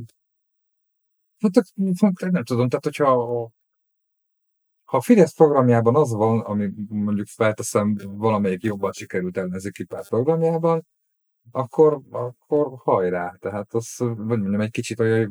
Hát 1.39 1.53
tök- 1.53 2.31
nem 2.31 2.45
tudom, 2.45 2.69
tehát 2.69 2.85
hogyha 2.85 3.51
ha 4.93 4.97
a 4.97 5.03
Fidesz 5.03 5.35
programjában 5.35 5.97
az 5.97 6.13
van, 6.13 6.41
ami 6.41 6.73
mondjuk 6.89 7.27
felteszem 7.27 7.97
valamelyik 8.05 8.63
jobban 8.63 8.93
sikerült 8.93 9.37
ellenzéki 9.37 9.85
párt 9.85 10.09
programjában, 10.09 10.87
akkor, 11.51 12.01
akkor 12.11 12.79
hajrá. 12.79 13.37
Tehát 13.39 13.75
az, 13.75 13.97
hogy 13.97 14.17
mondjam, 14.17 14.61
egy 14.61 14.71
kicsit 14.71 15.01
olyan, 15.01 15.31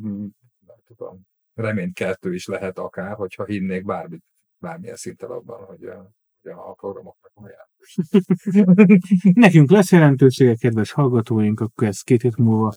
nem 0.66 0.76
tudom, 0.84 1.20
reménykeltő 1.54 2.34
is 2.34 2.46
lehet 2.46 2.78
akár, 2.78 3.14
hogyha 3.14 3.44
hinnék 3.44 3.84
bármit, 3.84 4.24
bármilyen 4.58 4.96
szinten 4.96 5.30
abban, 5.30 5.64
hogy 5.64 5.90
a, 6.42 6.72
programoknak 6.72 7.32
van 7.34 7.50
Nekünk 9.34 9.70
lesz 9.70 9.92
jelentősége, 9.92 10.54
kedves 10.54 10.92
hallgatóink, 10.92 11.60
akkor 11.60 11.86
ezt 11.88 12.04
két 12.04 12.22
hét 12.22 12.36
múlva 12.36 12.74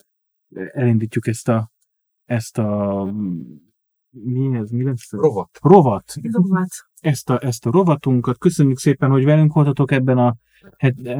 elindítjuk 0.74 1.28
ezt 1.28 1.48
a 1.48 1.72
ezt 2.26 2.58
a 2.58 3.04
mi 4.24 4.58
ez, 4.58 4.70
mi 4.70 4.84
lesz? 4.84 5.12
Rovat. 5.12 5.60
Rovat. 5.62 6.14
Rovat. 6.22 6.70
Ezt 7.00 7.30
a, 7.30 7.40
ezt 7.46 7.66
a 7.66 7.72
rovatunkat. 7.72 8.38
Köszönjük 8.38 8.78
szépen, 8.78 9.10
hogy 9.10 9.24
velünk 9.24 9.54
voltatok 9.54 9.92
ebben 9.92 10.18
a, 10.18 10.36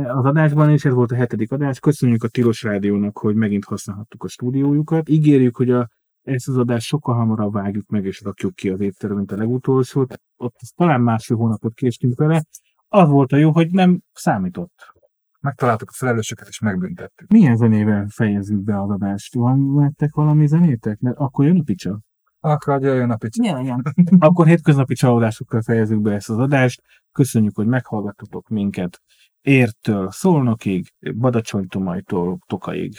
az 0.08 0.26
adásban, 0.26 0.70
és 0.70 0.86
ez 0.86 0.94
volt 0.94 1.12
a 1.12 1.16
hetedik 1.16 1.52
adás. 1.52 1.80
Köszönjük 1.80 2.24
a 2.24 2.28
Tilos 2.28 2.64
Rádiónak, 2.64 3.18
hogy 3.18 3.36
megint 3.36 3.66
használhattuk 3.66 4.24
a 4.24 4.28
stúdiójukat. 4.28 5.10
Ígérjük, 5.10 5.56
hogy 5.56 5.72
a, 5.72 5.90
ezt 6.26 6.48
az 6.48 6.58
adást 6.58 6.88
sokkal 6.88 7.16
hamarabb 7.16 7.54
vágjuk 7.54 7.88
meg, 7.88 8.06
és 8.06 8.22
rakjuk 8.22 8.56
ki 8.56 8.70
az 8.70 8.80
étterem, 8.80 9.18
mint 9.18 9.32
a 9.32 9.38
legutolsót. 9.38 10.22
Ott 10.38 10.56
talán 10.76 11.02
másfél 11.02 11.38
hónapot 11.38 11.74
késtünk 11.74 12.18
vele. 12.18 12.44
Az 12.88 13.10
volt 13.10 13.32
a 13.32 13.38
jó, 13.38 13.52
hogy 13.52 13.72
nem 13.72 14.00
számított. 14.14 14.94
Megtaláltuk 15.40 15.90
a 15.90 15.96
felelősöket, 15.96 16.48
és 16.48 16.60
megbüntettük. 16.60 17.28
Milyen 17.30 17.56
zenével 17.56 18.08
fejezzük 18.10 18.64
be 18.64 18.82
az 18.82 18.90
adást? 18.90 19.34
Van 19.34 19.60
nektek 19.60 20.16
valami 20.16 20.48
zenétek? 20.48 21.00
Mert 21.00 21.18
akkor 21.18 21.46
jön 21.46 21.60
a 21.60 21.64
picsa. 21.64 22.00
Akkor 22.40 22.82
jöjjön 22.82 23.12
a 23.12 23.16
picit. 23.16 23.46
Jöjjön. 23.46 23.82
Akkor 24.20 24.48
hétköznapi 24.48 24.94
csalódásokkal 24.94 25.62
fejezzük 25.62 26.02
be 26.02 26.14
ezt 26.14 26.30
az 26.30 26.38
adást. 26.38 26.82
Köszönjük, 27.12 27.56
hogy 27.56 27.68
meghallgattatok 27.68 28.48
minket. 28.48 29.02
Értől 29.42 30.12
Szolnokig, 30.12 30.94
Badacsonytomajtól 31.16 32.40
Tokaig. 32.46 32.94